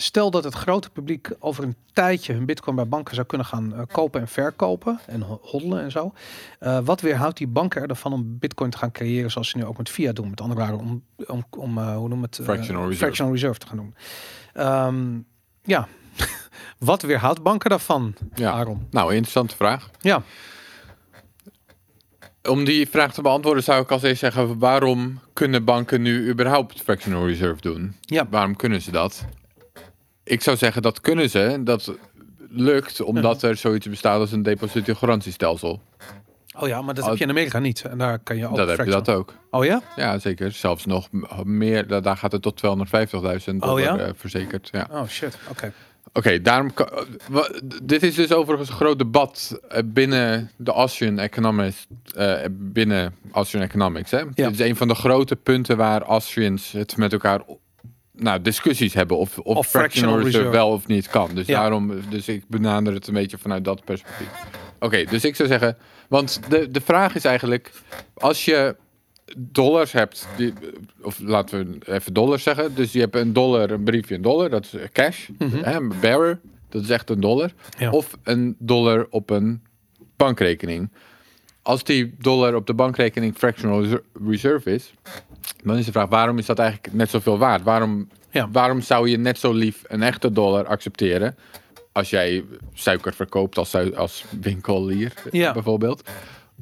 stel 0.00 0.30
dat 0.30 0.44
het 0.44 0.54
grote 0.54 0.90
publiek 0.90 1.30
over 1.38 1.64
een 1.64 1.76
tijdje 1.92 2.32
hun 2.32 2.44
bitcoin 2.46 2.76
bij 2.76 2.88
banken 2.88 3.14
zou 3.14 3.26
kunnen 3.26 3.46
gaan 3.46 3.74
eh, 3.74 3.80
kopen 3.92 4.20
en 4.20 4.28
verkopen 4.28 4.98
en 5.06 5.20
ho- 5.22 5.40
hoddelen 5.42 5.82
en 5.82 5.90
zo. 5.90 6.12
Eh, 6.58 6.78
wat 6.84 7.00
weerhoudt 7.00 7.36
die 7.38 7.46
banken 7.46 7.86
ervan 7.86 8.12
om 8.12 8.38
bitcoin 8.38 8.70
te 8.70 8.78
gaan 8.78 8.92
creëren 8.92 9.30
zoals 9.30 9.48
ze 9.48 9.56
nu 9.56 9.64
ook 9.64 9.78
met 9.78 9.88
fiat 9.88 10.16
doen? 10.16 10.30
Met 10.30 10.40
andere 10.40 10.60
woorden, 10.68 10.86
om, 10.86 11.02
om, 11.26 11.44
om 11.58 11.78
eh, 11.78 11.96
hoe 11.96 12.08
noem 12.08 12.22
het? 12.22 12.40
Fractional 12.42 12.82
reserve. 12.82 13.04
fractional 13.04 13.32
reserve 13.32 13.58
te 13.58 13.66
gaan 13.66 13.76
doen. 13.76 13.94
Ehm, 14.52 15.18
ja, 15.62 15.88
wat 16.78 17.02
weerhoudt 17.02 17.42
banken 17.42 17.70
daarvan, 17.70 18.14
Ja. 18.34 18.50
Aaron? 18.52 18.86
Nou, 18.90 19.10
interessante 19.10 19.56
vraag. 19.56 19.90
Ja, 20.00 20.22
Om 22.48 22.64
die 22.64 22.88
vraag 22.88 23.12
te 23.14 23.22
beantwoorden 23.22 23.62
zou 23.62 23.82
ik 23.82 23.90
als 23.90 24.02
eerst 24.02 24.20
zeggen... 24.20 24.58
waarom 24.58 25.20
kunnen 25.32 25.64
banken 25.64 26.02
nu 26.02 26.28
überhaupt 26.30 26.82
fractional 26.82 27.26
reserve 27.26 27.60
doen? 27.60 27.94
ja, 28.00 28.26
Waarom 28.30 28.56
kunnen 28.56 28.82
ze 28.82 28.90
dat? 28.90 29.24
Ik 30.28 30.42
zou 30.42 30.56
zeggen 30.56 30.82
dat 30.82 31.00
kunnen 31.00 31.30
ze. 31.30 31.60
Dat 31.64 31.92
lukt 32.48 33.00
omdat 33.10 33.42
er 33.42 33.56
zoiets 33.56 33.88
bestaat 33.88 34.20
als 34.20 34.32
een 34.32 34.42
depositogarantiestelsel. 34.42 35.80
oh 36.58 36.68
ja, 36.68 36.82
maar 36.82 36.94
dat 36.94 37.06
heb 37.06 37.16
je 37.16 37.24
in 37.24 37.30
Amerika 37.30 37.58
niet. 37.58 37.82
En 37.84 37.98
daar 37.98 38.18
kan 38.18 38.36
je 38.36 38.46
ook. 38.48 38.56
dat 38.56 38.68
heb 38.68 38.84
je 38.84 38.90
dat 38.90 39.08
ook. 39.08 39.34
Oh 39.50 39.64
ja? 39.64 39.82
Ja, 39.96 40.18
zeker. 40.18 40.52
Zelfs 40.52 40.86
nog 40.86 41.08
meer. 41.44 41.86
da- 41.86 42.00
Daar 42.00 42.16
gaat 42.16 42.32
het 42.32 42.42
tot 42.42 42.56
250.000 42.56 43.58
dollar 43.58 43.74
Oh 43.74 43.80
ja? 43.80 43.98
eh, 43.98 44.10
verzekerd. 44.14 44.68
Ja. 44.72 44.88
Oh 44.90 45.06
shit. 45.08 45.38
Oké. 45.50 45.72
Oké, 46.12 46.40
daarom. 46.42 46.74
kan- 46.74 46.88
eh, 47.32 47.42
dit 47.82 48.02
is 48.02 48.14
dus 48.14 48.32
overigens 48.32 48.68
een 48.68 48.74
groot 48.76 48.98
debat 48.98 49.60
eh, 49.68 49.82
binnen 49.84 50.50
de 50.56 50.70
Austrian 50.72 51.18
Economics. 51.18 51.86
binnen 52.50 53.14
Austrian 53.32 53.64
Economics. 53.64 54.10
Hè? 54.10 54.24
Dit 54.34 54.50
is 54.50 54.58
een 54.60 54.76
van 54.76 54.88
de 54.88 54.94
grote 54.94 55.36
punten 55.36 55.76
waar 55.76 56.02
Austrians 56.02 56.72
het 56.72 56.96
met 56.96 57.12
elkaar. 57.12 57.40
Nou, 58.18 58.42
discussies 58.42 58.94
hebben 58.94 59.16
of, 59.18 59.38
of, 59.38 59.56
Of 59.56 59.66
fractional 59.66 60.14
reserve 60.16 60.36
reserve. 60.36 60.56
wel 60.56 60.68
of 60.70 60.86
niet 60.86 61.08
kan. 61.08 61.30
Dus 61.34 61.46
Ja. 61.46 61.60
daarom, 61.60 61.92
dus 62.10 62.28
ik 62.28 62.44
benader 62.48 62.94
het 62.94 63.06
een 63.06 63.14
beetje 63.14 63.38
vanuit 63.38 63.64
dat 63.64 63.84
perspectief. 63.84 64.28
Oké, 64.78 65.04
dus 65.04 65.24
ik 65.24 65.36
zou 65.36 65.48
zeggen, 65.48 65.76
want 66.08 66.40
de, 66.48 66.70
de 66.70 66.80
vraag 66.80 67.14
is 67.14 67.24
eigenlijk, 67.24 67.70
als 68.14 68.44
je 68.44 68.76
dollars 69.36 69.92
hebt, 69.92 70.28
die, 70.36 70.52
of 71.02 71.18
laten 71.18 71.58
we 71.84 71.92
even 71.92 72.12
dollars 72.12 72.42
zeggen, 72.42 72.74
dus 72.74 72.92
je 72.92 73.00
hebt 73.00 73.14
een 73.16 73.32
dollar, 73.32 73.70
een 73.70 73.82
briefje, 73.84 74.14
een 74.14 74.22
dollar, 74.22 74.50
dat 74.50 74.64
is 74.64 74.74
cash, 74.92 75.28
hè, 75.38 75.76
een 75.76 75.92
bearer, 76.00 76.40
dat 76.68 76.82
is 76.82 76.90
echt 76.90 77.10
een 77.10 77.20
dollar, 77.20 77.50
Mhm. 77.74 77.82
Ja. 77.82 77.90
of 77.90 78.18
een 78.22 78.56
dollar 78.58 79.06
op 79.10 79.30
een 79.30 79.62
bankrekening. 80.16 80.90
Als 81.62 81.84
die 81.84 82.14
dollar 82.18 82.54
op 82.54 82.66
de 82.66 82.74
bankrekening 82.74 83.34
fractional 83.36 83.82
reser- 83.82 84.02
reserve 84.26 84.70
is, 84.74 84.94
dan 85.64 85.76
is 85.76 85.84
de 85.84 85.92
vraag, 85.92 86.08
waarom 86.08 86.38
is 86.38 86.46
dat 86.46 86.58
eigenlijk 86.58 86.92
net 86.94 87.10
zoveel 87.10 87.38
waard? 87.38 87.62
Waarom, 87.62 88.08
Ja. 88.30 88.48
waarom 88.52 88.80
zou 88.80 89.08
je 89.08 89.16
net 89.18 89.38
zo 89.38 89.52
lief 89.52 89.82
een 89.86 90.02
echte 90.02 90.32
dollar 90.32 90.66
accepteren 90.66 91.36
als 91.92 92.10
jij 92.10 92.44
suiker 92.74 93.14
verkoopt 93.14 93.58
als, 93.58 93.74
als 93.94 94.24
winkelier 94.40 95.12
Ja. 95.30 95.52
bijvoorbeeld? 95.52 96.08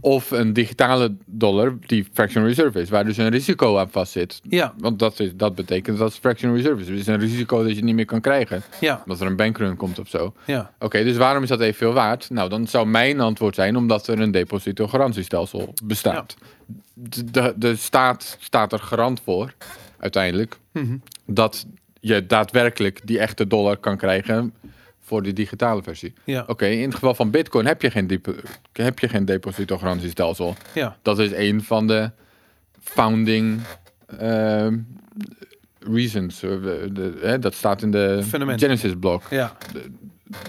Of 0.00 0.30
een 0.30 0.52
digitale 0.52 1.14
dollar 1.25 1.76
die 1.87 2.06
fractional 2.12 2.49
reserve 2.49 2.80
is, 2.80 2.88
waar 2.88 3.04
dus 3.04 3.16
een 3.16 3.28
risico 3.28 3.78
aan 3.78 3.90
vastzit. 3.90 4.40
Ja. 4.49 4.75
Want 4.78 4.99
dat, 4.99 5.20
is, 5.20 5.30
dat 5.37 5.54
betekent 5.54 5.99
dat 5.99 6.08
het 6.08 6.18
fractional 6.18 6.56
reserve 6.56 6.80
is. 6.82 6.88
Er 6.88 6.94
is 6.94 7.06
een 7.06 7.18
risico 7.18 7.62
dat 7.64 7.76
je 7.76 7.85
niet 7.85 7.94
meer 7.94 8.04
kan 8.04 8.20
krijgen. 8.20 8.62
Ja. 8.80 9.02
Dat 9.06 9.20
er 9.20 9.26
een 9.26 9.37
bankrun 9.37 9.76
komt 9.76 9.99
of 9.99 10.08
zo. 10.08 10.35
Ja. 10.46 10.73
Oké, 10.78 11.04
dus 11.04 11.16
waarom 11.16 11.42
is 11.42 11.49
dat 11.49 11.61
evenveel 11.61 11.92
waard? 11.92 12.30
Nou, 12.30 12.49
dan 12.49 12.66
zou 12.66 12.87
mijn 12.87 13.20
antwoord 13.20 13.54
zijn 13.54 13.76
omdat 13.76 14.06
er 14.06 14.20
een 14.20 14.30
depositogarantiestelsel 14.30 15.73
bestaat. 15.85 16.37
De, 16.94 17.25
de, 17.30 17.54
de 17.56 17.76
staat 17.76 18.37
staat 18.40 18.73
er 18.73 18.78
garant 18.78 19.20
voor, 19.25 19.54
uiteindelijk, 19.99 20.59
Mhm. 20.73 20.97
dat 21.26 21.67
je 22.00 22.26
daadwerkelijk 22.26 23.00
die 23.05 23.19
echte 23.19 23.47
dollar 23.47 23.76
kan 23.76 23.97
krijgen 23.97 24.55
voor 25.00 25.23
die 25.23 25.33
digitale 25.33 25.83
versie. 25.83 26.12
Ja. 26.25 26.45
Oké, 26.47 26.67
in 26.67 26.83
het 26.85 26.95
geval 26.95 27.15
van 27.15 27.31
Bitcoin 27.31 27.67
heb 27.67 27.83
je 27.83 27.91
geen, 27.91 28.07
depo- 28.07 28.35
heb 28.73 28.99
je 28.99 29.09
geen 29.09 29.25
depositogarantiestelsel. 29.25 30.55
Ja. 30.75 30.97
Dat 31.03 31.19
is 31.19 31.31
een 31.33 31.62
van 31.62 31.87
de 31.87 32.11
founding 32.81 33.61
ehm, 34.19 34.79
reasons. 35.79 36.43
eh, 36.43 36.50
de- 36.50 36.88
de- 36.93 37.19
hè, 37.21 37.38
dat 37.38 37.55
staat 37.55 37.83
in 37.83 37.91
de 37.91 38.21
Fundament. 38.29 38.61
Genesis 38.61 38.93
blok. 39.00 39.23
Ja. 39.31 39.57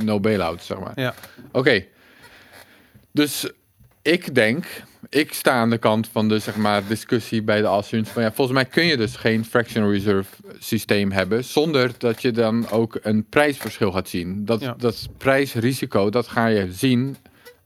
No 0.03 0.19
bailout, 0.19 0.63
zeg 0.63 0.79
maar. 0.79 0.91
Ja. 0.99 1.13
Oké. 1.51 1.85
Dus 3.11 3.51
ik 4.07 4.35
denk, 4.35 4.65
ik 5.09 5.33
sta 5.33 5.51
aan 5.51 5.69
de 5.69 5.77
kant 5.77 6.07
van 6.07 6.27
de 6.29 6.39
zeg 6.39 6.55
maar, 6.55 6.87
discussie 6.87 7.41
bij 7.43 7.61
de 7.61 7.67
assurance. 7.67 8.13
Van, 8.13 8.23
ja, 8.23 8.31
volgens 8.33 8.57
mij 8.57 8.65
kun 8.65 8.85
je 8.85 8.97
dus 8.97 9.15
geen 9.15 9.45
fractional 9.45 9.91
reserve 9.91 10.29
systeem 10.59 11.11
hebben 11.11 11.43
zonder 11.43 11.91
dat 11.97 12.21
je 12.21 12.31
dan 12.31 12.69
ook 12.69 12.99
een 13.01 13.25
prijsverschil 13.29 13.91
gaat 13.91 14.09
zien. 14.09 14.45
Dat, 14.45 14.61
Ja. 14.61 14.75
dat 14.77 15.07
prijsrisico, 15.17 16.09
dat 16.09 16.27
ga 16.27 16.47
je 16.47 16.71
zien 16.71 17.17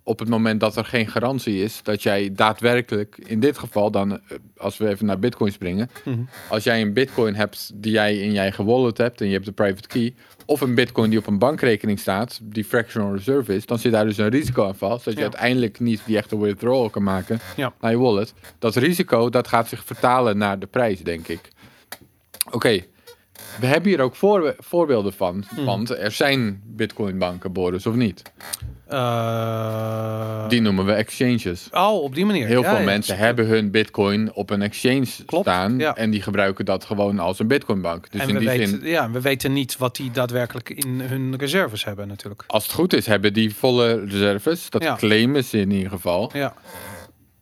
op 0.04 0.20
het 0.20 0.30
moment 0.30 0.60
dat 0.60 0.76
er 0.76 0.86
geen 0.86 1.08
garantie 1.08 1.64
is. 1.64 1.84
Dat 1.84 2.04
jij 2.04 2.32
daadwerkelijk, 2.34 3.18
in 3.26 3.40
dit 3.40 3.58
geval 3.58 3.92
dan, 3.92 4.12
eh, 4.12 4.38
als 4.58 4.78
we 4.78 4.88
even 4.88 5.06
naar 5.06 5.20
bitcoin 5.20 5.52
springen. 5.52 5.90
Mhm. 6.06 6.20
Als 6.50 6.64
jij 6.64 6.82
een 6.82 6.94
bitcoin 6.94 7.36
hebt 7.36 7.72
die 7.76 7.92
jij 7.92 8.18
in 8.18 8.32
je 8.32 8.40
eigen 8.40 8.66
wallet 8.66 8.98
hebt 8.98 9.22
en 9.22 9.28
je 9.28 9.34
hebt 9.34 9.46
de 9.46 9.52
private 9.52 9.88
key. 9.88 10.14
Of 10.52 10.62
een 10.62 10.76
bitcoin 10.76 11.10
die 11.10 11.20
op 11.20 11.28
een 11.28 11.38
bankrekening 11.38 12.00
staat, 12.00 12.40
die 12.44 12.64
fractional 12.66 13.14
reserve 13.16 13.56
is. 13.56 13.66
Dan 13.66 13.80
zit 13.80 13.92
daar 13.92 14.06
dus 14.06 14.18
een 14.18 14.30
risico 14.30 14.66
aan 14.68 14.76
vast. 14.76 15.06
Dat 15.06 15.14
je 15.14 15.20
Ja. 15.20 15.26
uiteindelijk 15.26 15.80
niet 15.80 16.02
die 16.06 16.18
echte 16.18 16.40
withdrawal 16.40 16.90
kan 16.90 17.04
maken 17.04 17.40
Ja. 17.56 17.74
naar 17.82 17.92
je 17.92 17.98
wallet. 17.98 18.34
Dat 18.60 18.76
risico, 18.76 19.30
dat 19.30 19.48
gaat 19.48 19.68
zich 19.68 19.84
vertalen 19.86 20.38
naar 20.38 20.60
de 20.60 20.68
prijs, 20.68 21.00
denk 21.00 21.28
ik. 21.28 21.40
Oké, 22.52 22.80
we 23.60 23.66
hebben 23.66 23.90
hier 23.90 24.00
ook 24.02 24.16
voor, 24.16 24.56
voorbeelden 24.60 25.14
van. 25.14 25.44
Hmm. 25.56 25.66
Want 25.66 25.90
er 25.90 26.12
zijn 26.12 26.62
bitcoinbanken, 26.66 27.52
Boris, 27.54 27.86
of 27.86 27.96
niet? 27.96 28.22
Eh, 28.88 30.48
Die 30.48 30.62
noemen 30.62 30.86
we 30.86 30.92
exchanges. 30.94 31.68
Oh, 31.72 32.04
op 32.04 32.16
die 32.16 32.26
manier. 32.26 32.48
Heel 32.48 32.62
Ja, 32.62 32.70
veel 32.70 32.78
ja. 32.80 32.86
mensen 32.86 33.18
hebben 33.18 33.46
hun 33.48 33.72
bitcoin 33.72 34.34
op 34.34 34.50
een 34.50 34.62
exchange 34.62 35.06
Klopt, 35.26 35.46
staan. 35.46 35.78
ja. 35.80 35.96
En 35.96 36.10
die 36.10 36.22
gebruiken 36.22 36.66
dat 36.66 36.86
gewoon 36.86 37.20
als 37.20 37.40
een 37.40 37.48
bitcoinbank. 37.48 38.12
Dus 38.12 38.22
en 38.22 38.28
in 38.28 38.34
we 38.34 38.40
die 38.40 38.50
weten, 38.50 38.68
zin, 38.68 38.90
ja, 38.90 39.12
we 39.12 39.22
weten 39.22 39.54
niet 39.54 39.78
wat 39.78 39.96
die 39.96 40.12
daadwerkelijk 40.12 40.70
in 40.70 41.00
hun 41.02 41.36
reserves 41.38 41.84
hebben 41.86 42.08
natuurlijk. 42.08 42.44
als 42.48 42.64
het 42.64 42.74
goed 42.74 42.94
is, 42.94 43.06
hebben 43.06 43.34
die 43.34 43.56
volle 43.56 44.06
reserves. 44.06 44.70
Dat 44.70 44.84
Ja. 44.84 44.96
claimen 44.96 45.44
ze 45.44 45.58
in 45.60 45.72
ieder 45.72 45.90
geval. 45.90 46.30
Ja, 46.34 46.54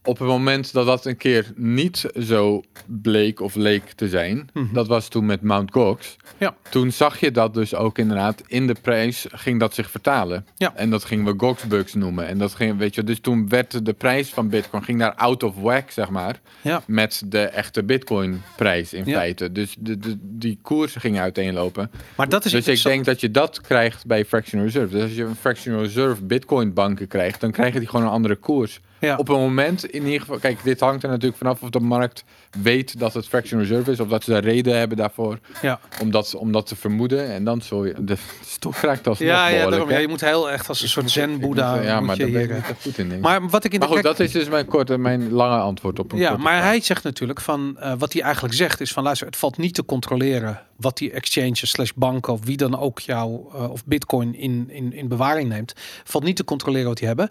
Op 0.10 0.20
het 0.20 0.28
moment 0.28 0.74
dat 0.74 0.86
dat 0.86 1.06
een 1.06 1.18
keer 1.18 1.52
niet 1.56 2.06
zo 2.20 2.64
bleek 2.86 3.40
of 3.40 3.56
leek 3.56 3.92
te 3.92 4.08
zijn, 4.08 4.50
Mhm. 4.54 4.74
dat 4.74 4.88
was 4.88 5.08
toen 5.08 5.26
met 5.26 5.42
Mount 5.42 5.72
Gox. 5.72 6.16
ja, 6.38 6.56
Toen 6.70 6.92
zag 6.92 7.20
je 7.20 7.32
dat 7.32 7.54
dus 7.54 7.76
ook 7.76 7.98
inderdaad 7.98 8.44
in 8.48 8.68
de 8.68 8.76
prijs 8.82 9.26
ging 9.32 9.60
dat 9.60 9.74
zich 9.74 9.90
vertalen. 9.90 10.46
Ja. 10.58 10.76
En 10.76 10.90
dat 10.90 11.06
gingen 11.06 11.26
we 11.26 11.34
Gox-bugs 11.38 11.94
noemen. 11.94 12.28
En 12.28 12.38
dat 12.38 12.54
ging, 12.56 12.78
weet 12.78 12.96
je, 12.96 13.04
dus 13.04 13.20
toen 13.20 13.50
werd 13.50 13.86
de 13.86 13.94
prijs 13.94 14.30
van 14.30 14.50
Bitcoin 14.50 14.84
ging 14.84 15.00
daar 15.00 15.14
out 15.14 15.44
of 15.44 15.56
whack, 15.56 15.92
zeg 15.92 16.10
maar, 16.10 16.40
ja. 16.62 16.82
met 16.88 17.22
de 17.26 17.40
echte 17.42 17.84
Bitcoin-prijs 17.84 18.94
in 18.94 19.06
feite. 19.06 19.52
Dus 19.52 19.76
de, 19.80 19.98
de, 19.98 20.18
die 20.22 20.60
koersen 20.62 21.02
gingen 21.02 21.22
uiteenlopen. 21.22 21.92
Maar 22.16 22.30
dat 22.30 22.46
is 22.46 22.52
Dus 22.52 22.68
ik 22.68 22.84
denk 22.84 23.06
dat 23.06 23.20
je 23.22 23.32
dat 23.32 23.62
krijgt 23.62 24.06
bij 24.06 24.26
fractional 24.26 24.66
reserve. 24.66 24.94
Dus 24.94 25.04
als 25.04 25.16
je 25.16 25.24
een 25.24 25.36
fractional 25.36 25.82
reserve 25.82 26.24
Bitcoin 26.24 26.74
banken 26.74 27.08
krijgt, 27.08 27.42
dan 27.42 27.52
krijgen 27.52 27.80
die 27.80 27.90
gewoon 27.90 28.06
een 28.06 28.12
andere 28.12 28.36
koers. 28.36 28.80
Ja. 29.00 29.16
Op 29.18 29.30
een 29.30 29.40
moment, 29.40 29.86
in 29.86 30.04
ieder 30.06 30.20
geval, 30.20 30.38
kijk, 30.38 30.64
dit 30.64 30.80
hangt 30.80 31.04
er 31.04 31.10
natuurlijk 31.10 31.38
vanaf 31.38 31.62
of 31.62 31.70
de 31.70 31.80
markt 31.80 32.24
weet 32.62 33.00
dat 33.00 33.14
het 33.14 33.28
fractional 33.28 33.66
reserve 33.66 33.92
is, 33.92 34.00
of 34.00 34.08
dat 34.08 34.24
ze 34.24 34.32
daar 34.32 34.44
reden 34.44 34.78
hebben 34.78 34.98
daarvoor 34.98 35.40
Ja, 35.62 35.80
om 36.02 36.12
dat, 36.12 36.36
om 36.36 36.52
dat 36.52 36.68
te 36.68 36.76
vermoeden. 36.76 37.28
En 37.32 37.44
dan 37.44 37.62
zul 37.62 37.86
je. 37.86 37.94
De 38.00 38.18
stok 38.46 38.76
raakt 38.76 39.08
als 39.08 39.18
ja, 39.18 39.48
ja, 39.48 39.70
daarom, 39.70 39.90
ja, 39.90 39.98
je 39.98 40.08
moet 40.08 40.22
heel 40.22 40.50
echt 40.52 40.70
als 40.70 40.82
een 40.82 40.88
soort 40.90 41.12
zen-boeddha. 41.12 41.82
Ja, 41.82 41.98
moet 41.98 42.08
maar 42.08 42.16
je 42.18 42.22
daar 42.24 42.32
ben 42.32 42.42
ik 42.42 42.48
hier, 42.48 42.56
niet 42.56 42.66
echt 42.70 42.82
goed 42.82 42.98
in. 42.98 43.20
Maar 43.20 43.50
wat 43.50 43.64
ik 43.64 43.74
in 43.74 43.80
de 43.80 43.86
Maar 43.86 43.96
goed, 43.96 44.04
kijk- 44.06 44.18
dat 44.18 44.28
is 44.28 44.32
dus 44.34 44.50
mijn 44.50 44.66
korte, 44.66 44.98
mijn 44.98 45.32
lange 45.32 45.58
antwoord 45.62 46.00
op 46.00 46.12
een 46.12 46.18
Ja, 46.18 46.38
maar 46.38 46.40
vraag. 46.58 46.64
hij 46.64 46.82
zegt 46.82 47.04
natuurlijk 47.04 47.42
van 47.42 47.78
eh, 47.80 47.94
wat 47.98 48.14
hij 48.14 48.22
eigenlijk 48.22 48.54
zegt 48.54 48.82
is 48.82 48.92
van 48.94 49.04
luister, 49.04 49.28
het 49.28 49.38
valt 49.38 49.58
niet 49.58 49.74
te 49.74 49.86
controleren 49.86 50.62
wat 50.76 50.98
die 50.98 51.12
exchanges 51.12 51.70
slash 51.70 51.92
banken 51.96 52.34
of 52.34 52.40
wie 52.46 52.58
dan 52.58 52.80
ook 52.80 53.00
jou 53.00 53.40
eh, 53.54 53.70
of 53.72 53.86
bitcoin 53.86 54.36
in, 54.36 54.66
in, 54.70 54.94
in 54.94 55.08
bewaring 55.08 55.50
neemt, 55.50 55.74
valt 56.04 56.24
niet 56.24 56.36
te 56.36 56.44
controleren 56.44 56.88
wat 56.88 56.98
die 56.98 57.08
hebben. 57.08 57.30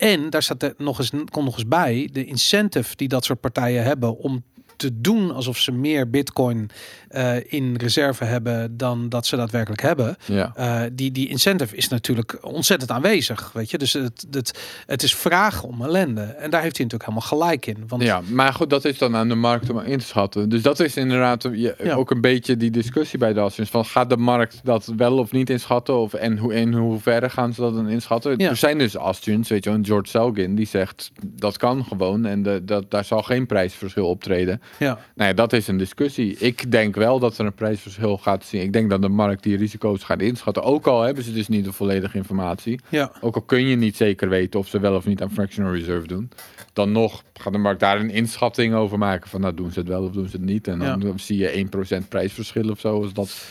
En 0.00 0.30
daar 0.30 0.42
staat 0.42 0.62
er 0.62 0.74
nog 0.78 0.98
eens, 0.98 1.10
komt 1.10 1.44
nog 1.44 1.54
eens 1.54 1.68
bij 1.68 2.08
de 2.12 2.24
incentive 2.24 2.96
die 2.96 3.08
dat 3.08 3.24
soort 3.24 3.40
partijen 3.40 3.82
hebben 3.82 4.18
om 4.18 4.44
te 4.80 5.00
doen 5.00 5.30
alsof 5.34 5.58
ze 5.58 5.72
meer 5.72 6.10
bitcoin 6.10 6.70
eh, 7.08 7.52
in 7.52 7.74
reserve 7.76 8.24
hebben 8.24 8.76
dan 8.76 9.08
dat 9.08 9.26
ze 9.26 9.36
daadwerkelijk 9.36 9.82
hebben. 9.82 10.16
Ja. 10.26 10.52
Eh, 10.54 10.82
die, 10.92 11.12
die 11.12 11.28
incentive 11.28 11.76
is 11.76 11.88
natuurlijk 11.88 12.38
ontzettend 12.40 12.90
aanwezig, 12.90 13.50
weet 13.52 13.70
je. 13.70 13.78
Dus 13.78 13.92
het, 13.92 14.26
het, 14.30 14.58
het 14.86 15.02
is 15.02 15.14
vragen 15.14 15.68
om 15.68 15.82
ellende. 15.82 16.20
En 16.22 16.50
daar 16.50 16.62
heeft 16.62 16.76
hij 16.76 16.86
natuurlijk 16.86 17.10
helemaal 17.10 17.28
gelijk 17.28 17.66
in. 17.66 17.84
Want 17.88 18.02
Ja, 18.02 18.20
maar 18.30 18.52
goed, 18.52 18.70
dat 18.70 18.84
is 18.84 18.98
dan 18.98 19.16
aan 19.16 19.28
de 19.28 19.34
markt 19.34 19.70
om 19.70 19.78
in 19.80 19.98
te 19.98 20.04
schatten. 20.04 20.48
Dus 20.48 20.62
dat 20.62 20.80
is 20.80 20.96
inderdaad 20.96 21.48
Ja. 21.52 21.94
ook 21.94 22.10
een 22.10 22.20
beetje 22.20 22.56
die 22.56 22.70
discussie 22.70 23.18
bij 23.18 23.32
de 23.32 23.40
Assurance. 23.40 23.72
Van 23.72 23.84
gaat 23.84 24.10
de 24.10 24.16
markt 24.16 24.60
dat 24.64 24.92
wel 24.96 25.18
of 25.18 25.32
niet 25.32 25.50
inschatten? 25.50 25.98
Of, 25.98 26.14
en 26.14 26.38
hoe, 26.38 26.54
in 26.54 26.72
hoeverre 26.72 27.30
gaan 27.30 27.52
ze 27.54 27.60
dat 27.60 27.74
dan 27.74 27.88
inschatten? 27.88 28.34
Ja. 28.36 28.48
Er 28.48 28.56
zijn 28.56 28.78
dus 28.78 28.96
Assurance, 28.96 29.52
weet 29.52 29.64
je 29.64 29.70
een 29.70 29.84
George 29.84 30.08
Selgin, 30.08 30.54
die 30.54 30.66
zegt 30.66 31.10
dat 31.26 31.56
kan 31.56 31.84
gewoon. 31.84 32.24
En 32.26 32.42
de, 32.42 32.64
dat, 32.64 32.90
daar 32.90 33.04
zal 33.04 33.22
geen 33.22 33.46
prijsverschil 33.46 34.06
optreden. 34.08 34.60
Ja. 34.78 34.98
Nou 35.14 35.28
ja, 35.30 35.32
dat 35.34 35.52
is 35.52 35.68
een 35.68 35.76
discussie. 35.76 36.36
Ik 36.38 36.70
denk 36.70 36.94
wel 36.96 37.18
dat 37.18 37.38
er 37.38 37.46
een 37.46 37.54
prijsverschil 37.54 38.18
gaat 38.18 38.44
zien. 38.44 38.62
Ik 38.62 38.72
denk 38.72 38.90
dat 38.90 39.02
de 39.02 39.08
markt 39.08 39.42
die 39.42 39.56
risico's 39.56 40.02
gaat 40.02 40.20
inschatten. 40.22 40.62
Ook 40.62 40.86
al 40.86 41.02
hebben 41.02 41.24
ze 41.24 41.32
dus 41.32 41.48
niet 41.48 41.64
de 41.64 41.72
volledige 41.72 42.16
informatie. 42.16 42.80
Ja, 42.88 43.12
Ook 43.20 43.34
al 43.34 43.42
kun 43.42 43.66
je 43.66 43.76
niet 43.76 43.96
zeker 43.96 44.28
weten 44.28 44.60
of 44.60 44.68
ze 44.68 44.80
wel 44.80 44.94
of 44.94 45.06
niet 45.06 45.22
aan 45.22 45.30
fractional 45.30 45.72
reserve 45.72 46.06
doen. 46.06 46.30
Dan 46.72 46.92
nog 46.92 47.22
gaat 47.34 47.52
de 47.52 47.58
markt 47.58 47.80
daar 47.80 48.00
een 48.00 48.10
inschatting 48.10 48.74
over 48.74 48.98
maken. 48.98 49.30
Van 49.30 49.40
nou 49.40 49.54
doen 49.54 49.72
ze 49.72 49.78
het 49.78 49.88
wel 49.88 50.02
of 50.04 50.10
doen 50.12 50.28
ze 50.28 50.36
het 50.36 50.44
niet. 50.46 50.68
En 50.68 50.78
dan 50.78 51.18
zie 51.18 51.38
je 51.38 51.66
1% 52.02 52.08
prijsverschil 52.08 52.70
of 52.70 52.80
zo. 52.80 53.02
Als 53.02 53.12
dat 53.12 53.44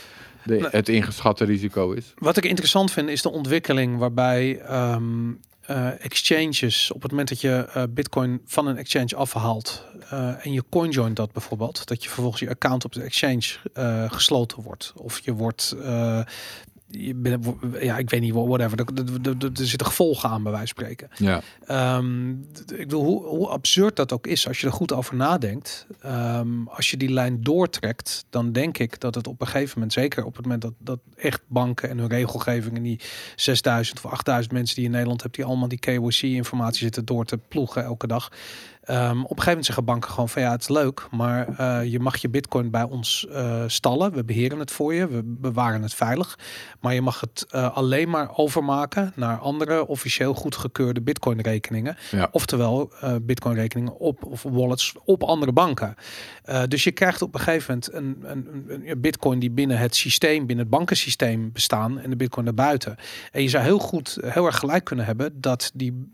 de, 0.43 0.53
Nee. 0.53 0.67
het 0.71 0.89
ingeschatte 0.89 1.45
risico 1.45 1.91
is. 1.91 2.13
Wat 2.17 2.37
ik 2.37 2.45
interessant 2.45 2.91
vind 2.91 3.09
is 3.09 3.21
de 3.21 3.31
ontwikkeling 3.31 3.97
waarbij 3.97 4.59
ehm, 4.59 5.31
eh, 5.69 6.05
exchanges 6.05 6.91
op 6.91 7.01
het 7.01 7.11
moment 7.11 7.29
dat 7.29 7.41
je 7.41 7.69
eh, 7.73 7.83
bitcoin 7.89 8.41
van 8.45 8.67
een 8.67 8.77
exchange 8.77 9.15
afhaalt 9.15 9.85
eh, 10.09 10.45
en 10.45 10.53
je 10.53 10.63
coinjoint 10.69 11.15
dat 11.15 11.31
bijvoorbeeld, 11.31 11.87
dat 11.87 12.03
je 12.03 12.09
vervolgens 12.09 12.41
je 12.41 12.49
account 12.49 12.85
op 12.85 12.93
de 12.93 13.01
exchange 13.01 13.43
gesloten 14.09 14.63
wordt. 14.63 14.93
Of 14.95 15.19
je 15.19 15.33
wordt 15.33 15.75
je 16.91 17.15
bent, 17.15 17.45
ja, 17.79 17.97
ik 17.97 18.09
weet 18.09 18.21
niet, 18.21 18.33
whatever. 18.33 18.79
Er, 18.79 19.49
zitten 19.53 19.87
gevolgen 19.87 20.29
aan, 20.29 20.43
bij 20.43 20.51
wijze 20.51 20.73
van 20.73 20.83
spreken. 20.83 21.09
Ja. 21.17 21.41
Ehm, 21.65 22.29
ik 22.29 22.77
bedoel, 22.77 23.03
hoe, 23.03 23.25
hoe 23.25 23.47
absurd 23.47 23.95
dat 23.95 24.13
ook 24.13 24.27
is, 24.27 24.47
als 24.47 24.61
je 24.61 24.67
er 24.67 24.73
goed 24.73 24.93
over 24.93 25.15
nadenkt. 25.15 25.87
ehm, 26.01 26.67
als 26.67 26.89
je 26.89 26.97
die 26.97 27.09
lijn 27.09 27.43
doortrekt, 27.43 28.25
dan 28.29 28.51
denk 28.51 28.77
ik 28.77 28.99
dat 28.99 29.15
het 29.15 29.27
op 29.27 29.41
een 29.41 29.47
gegeven 29.47 29.71
moment, 29.73 29.93
zeker 29.93 30.25
op 30.25 30.35
het 30.35 30.43
moment 30.45 30.61
dat, 30.61 30.73
dat 30.77 30.99
echt 31.15 31.41
banken 31.47 31.89
en 31.89 31.97
hun 31.97 32.09
regelgeving 32.09 32.75
en 32.75 32.83
die 32.83 32.99
6000 33.35 34.05
of 34.05 34.11
8000 34.11 34.53
mensen 34.53 34.75
die 34.75 34.83
je 34.83 34.89
in 34.89 34.95
Nederland 34.95 35.23
hebt, 35.23 35.35
die 35.35 35.45
allemaal 35.45 35.67
die 35.67 35.79
KYC-informatie 35.79 36.79
zitten 36.81 37.05
door 37.05 37.25
te 37.25 37.37
ploegen 37.37 37.83
elke 37.83 38.07
dag. 38.07 38.31
Ehm, 38.89 39.01
op 39.01 39.15
een 39.15 39.27
gegeven 39.27 39.45
moment 39.45 39.65
zeggen 39.65 39.85
banken 39.85 40.09
gewoon 40.09 40.29
van 40.29 40.41
ja, 40.41 40.51
het 40.51 40.61
is 40.61 40.67
leuk, 40.67 41.07
maar 41.11 41.47
eh, 41.57 41.91
je 41.91 41.99
mag 41.99 42.17
je 42.17 42.29
bitcoin 42.29 42.69
bij 42.69 42.83
ons 42.83 43.27
eh, 43.27 43.63
stallen. 43.67 44.11
We 44.11 44.23
beheren 44.23 44.59
het 44.59 44.71
voor 44.71 44.93
je, 44.93 45.07
we 45.07 45.21
bewaren 45.23 45.81
het 45.81 45.93
veilig. 45.93 46.39
Maar 46.79 46.93
je 46.93 47.01
mag 47.01 47.19
het 47.19 47.45
eh, 47.49 47.75
alleen 47.75 48.09
maar 48.09 48.37
overmaken 48.37 49.11
naar 49.15 49.37
andere 49.37 49.87
officieel 49.87 50.33
goedgekeurde 50.33 51.01
bitcoin 51.01 51.41
rekeningen. 51.41 51.97
Ja. 52.11 52.29
Oftewel 52.31 52.91
bitcoin 53.21 53.55
rekeningen 53.55 53.99
op 53.99 54.25
of 54.25 54.43
wallets 54.43 54.93
op 55.05 55.23
andere 55.23 55.51
banken. 55.51 55.95
Dus 56.67 56.83
je 56.83 56.91
krijgt 56.91 57.21
op 57.21 57.33
een 57.33 57.39
gegeven 57.39 57.73
moment 57.73 57.93
een, 57.93 58.31
een, 58.31 58.63
een, 58.67 58.89
een 58.89 59.01
bitcoin 59.01 59.39
die 59.39 59.51
binnen 59.51 59.77
het 59.77 59.95
systeem, 59.95 60.45
binnen 60.45 60.65
het 60.65 60.75
bankensysteem 60.75 61.51
bestaan 61.51 61.99
en 61.99 62.09
de 62.09 62.15
bitcoin 62.15 62.45
daarbuiten. 62.45 62.95
En 63.31 63.41
je 63.41 63.49
zou 63.49 63.63
heel 63.63 63.79
goed, 63.79 64.17
heel 64.25 64.45
erg 64.45 64.57
gelijk 64.57 64.83
kunnen 64.83 65.05
hebben 65.05 65.41
dat 65.41 65.71
die 65.73 66.11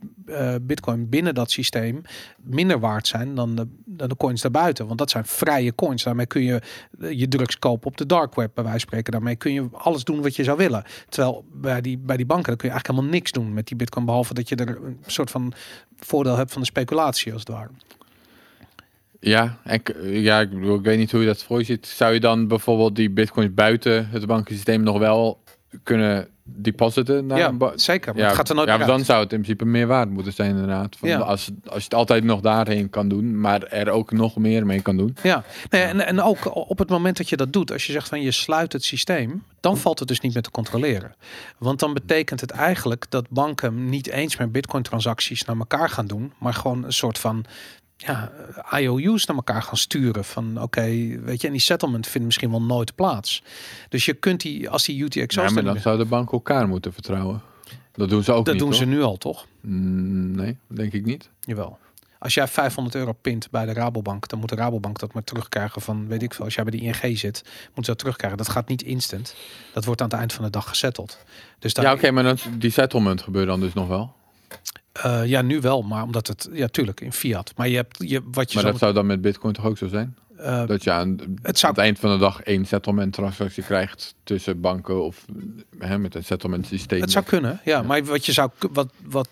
bitcoin 0.62 1.10
binnen 1.10 1.36
dat 1.36 1.52
systeem 1.52 2.04
minder 2.44 2.65
waard 2.80 3.08
zijn 3.08 3.36
dan 3.36 3.56
de, 3.56 3.68
de 3.86 4.16
coins 4.18 4.42
daarbuiten. 4.42 4.88
Want 4.88 5.00
dat 5.00 5.10
zijn 5.10 5.26
vrije 5.26 5.76
coins. 5.76 6.04
Daarmee 6.04 6.26
kun 6.26 6.44
je 6.44 6.62
eh, 7.00 7.20
je 7.20 7.28
drugs 7.28 7.60
kopen 7.60 7.88
op 7.88 7.98
de 7.98 8.06
dark 8.06 8.36
web, 8.36 8.52
bij 8.54 8.64
wijze 8.64 8.80
spreken. 8.80 9.12
Daarmee 9.12 9.36
kun 9.36 9.54
je 9.54 9.68
alles 9.72 10.04
doen 10.04 10.22
wat 10.22 10.36
je 10.36 10.44
zou 10.44 10.58
willen. 10.58 10.84
Terwijl 11.10 11.46
bij 11.54 11.82
die, 11.82 11.98
bij 11.98 12.18
die 12.18 12.26
banken 12.26 12.48
dan 12.48 12.58
kun 12.58 12.68
je 12.68 12.74
eigenlijk 12.74 12.88
helemaal 12.88 13.20
niks 13.20 13.32
doen 13.32 13.54
met 13.54 13.68
die 13.68 13.78
bitcoin. 13.78 14.06
Behalve 14.06 14.34
dat 14.34 14.50
je 14.50 14.56
er 14.56 14.78
een 14.84 14.98
soort 15.06 15.32
van 15.32 15.54
voordeel 16.00 16.38
hebt 16.38 16.52
van 16.52 16.62
de 16.62 16.68
speculatie, 16.68 17.32
als 17.32 17.42
het 17.42 17.50
ware. 17.50 17.70
Ja, 19.20 19.58
ik, 19.66 19.96
ja 20.04 20.40
ik, 20.40 20.50
bedoel, 20.50 20.78
ik 20.78 20.84
weet 20.84 20.98
niet 20.98 21.12
hoe 21.12 21.20
je 21.20 21.26
dat 21.26 21.44
voor 21.44 21.60
je 21.60 21.66
ziet. 21.66 21.88
Zou 21.88 22.14
je 22.14 22.20
dan 22.20 22.48
bijvoorbeeld 22.48 22.96
die 22.96 23.10
bitcoins 23.10 23.54
buiten 23.54 24.10
het 24.10 24.26
bankensysteem 24.26 24.84
nog 24.84 24.98
wel 24.98 25.44
kunnen 25.84 26.28
depositen? 26.44 27.26
Naar 27.26 27.38
ja, 27.38 27.48
een 27.60 27.72
zeker. 27.76 28.14
Maar 28.14 28.22
ja, 28.22 28.28
het 28.28 28.36
gaat 28.36 28.50
er 28.50 28.56
nooit 28.56 28.68
ja, 28.68 28.78
maar 28.78 28.88
dan 28.88 29.06
zou 29.06 29.24
het 29.24 29.34
in 29.34 29.42
principe 29.42 29.66
meer 29.66 29.88
waard 29.88 30.10
moeten 30.10 30.34
zijn 30.34 30.50
inderdaad. 30.50 30.96
Van 30.96 31.10
Ja. 31.10 31.20
als, 31.20 31.52
als 31.66 31.78
je 31.78 31.84
het 31.84 31.94
altijd 31.94 32.24
nog 32.24 32.42
daarheen 32.42 32.90
kan 32.90 33.08
doen, 33.08 33.40
maar 33.40 33.64
er 33.64 33.90
ook 33.90 34.12
nog 34.12 34.36
meer 34.36 34.66
mee 34.66 34.82
kan 34.82 34.98
doen. 34.98 35.18
Ja, 35.24 35.44
nee, 35.70 35.82
en, 35.82 36.06
en 36.06 36.22
ook 36.22 36.56
op 36.56 36.78
het 36.78 36.90
moment 36.90 37.18
dat 37.18 37.30
je 37.30 37.38
dat 37.38 37.54
doet, 37.54 37.72
als 37.72 37.86
je 37.86 37.92
zegt 37.92 38.10
van 38.10 38.22
je 38.22 38.32
sluit 38.32 38.74
het 38.74 38.84
systeem, 38.84 39.44
dan 39.60 39.78
valt 39.78 40.00
het 40.00 40.08
dus 40.08 40.20
niet 40.20 40.34
meer 40.34 40.44
te 40.44 40.52
controleren. 40.52 41.16
Want 41.58 41.80
dan 41.80 41.94
betekent 41.94 42.42
het 42.42 42.52
eigenlijk 42.52 43.06
dat 43.10 43.30
banken 43.30 43.90
niet 43.90 44.08
eens 44.08 44.38
meer 44.38 44.52
bitcoin-transacties 44.52 45.46
naar 45.46 45.58
elkaar 45.58 45.90
gaan 45.90 46.08
doen, 46.08 46.34
maar 46.40 46.54
gewoon 46.54 46.84
een 46.84 46.94
soort 46.94 47.20
van 47.20 47.46
ja, 47.98 48.32
IOU's 48.72 49.26
naar 49.26 49.36
elkaar 49.36 49.62
gaan 49.62 49.78
sturen. 49.78 50.26
Van 50.26 50.62
oké, 50.62 50.86
weet 51.22 51.42
je, 51.42 51.48
en 51.48 51.54
die 51.54 51.62
settlement 51.62 52.08
vindt 52.08 52.26
misschien 52.26 52.50
wel 52.50 52.62
nooit 52.62 52.96
plaats. 52.96 53.44
Dus 53.90 54.06
je 54.06 54.14
kunt 54.14 54.42
die, 54.42 54.70
als 54.70 54.86
die 54.86 55.04
UTXO's... 55.04 55.48
Ja, 55.48 55.54
maar 55.54 55.64
dan 55.64 55.80
zou 55.80 55.98
de 55.98 56.06
bank 56.06 56.32
elkaar 56.32 56.68
moeten 56.68 56.94
vertrouwen. 56.94 57.42
Dat 57.92 58.10
doen 58.10 58.24
ze 58.24 58.32
ook 58.32 58.46
dat 58.46 58.54
niet, 58.54 58.64
doen 58.64 58.74
ze 58.74 58.86
nu 58.86 59.02
al, 59.02 59.18
toch? 59.18 59.46
Mm, 59.62 60.36
nee, 60.36 60.58
denk 60.68 60.94
ik 60.94 61.06
niet. 61.06 61.30
Jawel. 61.40 61.78
Als 62.20 62.34
jij 62.34 62.48
500 62.48 62.96
euro 62.96 63.14
pint 63.14 63.50
bij 63.52 63.66
de 63.66 63.74
Rabobank, 63.74 64.28
dan 64.28 64.40
moet 64.40 64.50
de 64.50 64.56
Rabobank 64.56 65.00
dat 65.00 65.14
maar 65.14 65.24
terugkrijgen 65.24 65.82
van, 65.82 66.08
weet 66.08 66.22
ik 66.22 66.34
veel. 66.34 66.46
Als 66.46 66.56
jij 66.56 66.64
bij 66.64 66.80
de 66.80 66.86
ING 66.86 67.18
zit, 67.18 67.44
moet 67.74 67.86
ze 67.86 67.92
dat 67.92 67.98
terugkrijgen. 68.00 68.38
Dat 68.38 68.50
gaat 68.50 68.68
niet 68.68 68.82
instant. 68.82 69.36
Dat 69.74 69.86
wordt 69.86 70.02
aan 70.02 70.10
het 70.10 70.18
eind 70.18 70.34
van 70.34 70.44
de 70.44 70.50
dag 70.50 70.68
gesetteld. 70.68 71.18
Dus 71.60 71.74
daar, 71.74 71.86
Ja, 71.86 71.94
oké, 71.94 72.12
maar 72.12 72.24
dat, 72.24 72.48
die 72.58 72.72
settlement 72.72 73.22
gebeurt 73.22 73.48
dan 73.48 73.60
dus 73.60 73.74
nog 73.74 73.88
wel. 73.88 74.14
Eh, 75.04 75.26
ja, 75.26 75.42
nu 75.42 75.62
wel, 75.62 75.82
maar 75.82 76.04
omdat 76.04 76.28
het, 76.28 76.50
ja, 76.54 76.68
tuurlijk, 76.68 77.02
in 77.02 77.14
fiat. 77.14 77.54
Maar 77.56 77.68
je 77.68 77.76
hebt, 77.76 77.98
je, 78.10 78.22
wat 78.32 78.52
je 78.52 78.62
Maar 78.62 78.72
dat 78.72 78.80
zou 78.80 78.94
dan 78.94 79.06
met 79.06 79.22
bitcoin 79.22 79.54
toch 79.54 79.66
ook 79.66 79.78
zo 79.78 79.88
zijn? 79.88 80.16
Eh, 80.38 80.68
Dat 80.68 80.84
je 80.84 80.92
aan 80.92 81.18
het 81.42 81.60
zou 81.60 81.72
aan 81.74 81.78
het 81.78 81.86
eind 81.88 82.00
van 82.00 82.12
de 82.12 82.18
dag 82.18 82.42
één 82.42 82.66
settlement 82.66 83.14
transactie 83.14 83.64
krijgt 83.64 84.16
tussen 84.24 84.62
banken 84.62 85.04
of 85.04 85.26
hè, 85.80 85.98
met 85.98 86.16
een 86.16 86.24
settlement 86.24 86.66
systeem. 86.68 87.02
Het 87.02 87.12
zou 87.12 87.26
kunnen, 87.26 87.62
ja. 87.64 87.76
Ja. 87.76 87.84
Maar 87.84 88.04
wat 88.04 88.26
je 88.26 88.32
zou 88.32 88.50
wat, 88.72 88.90
wat 89.04 89.30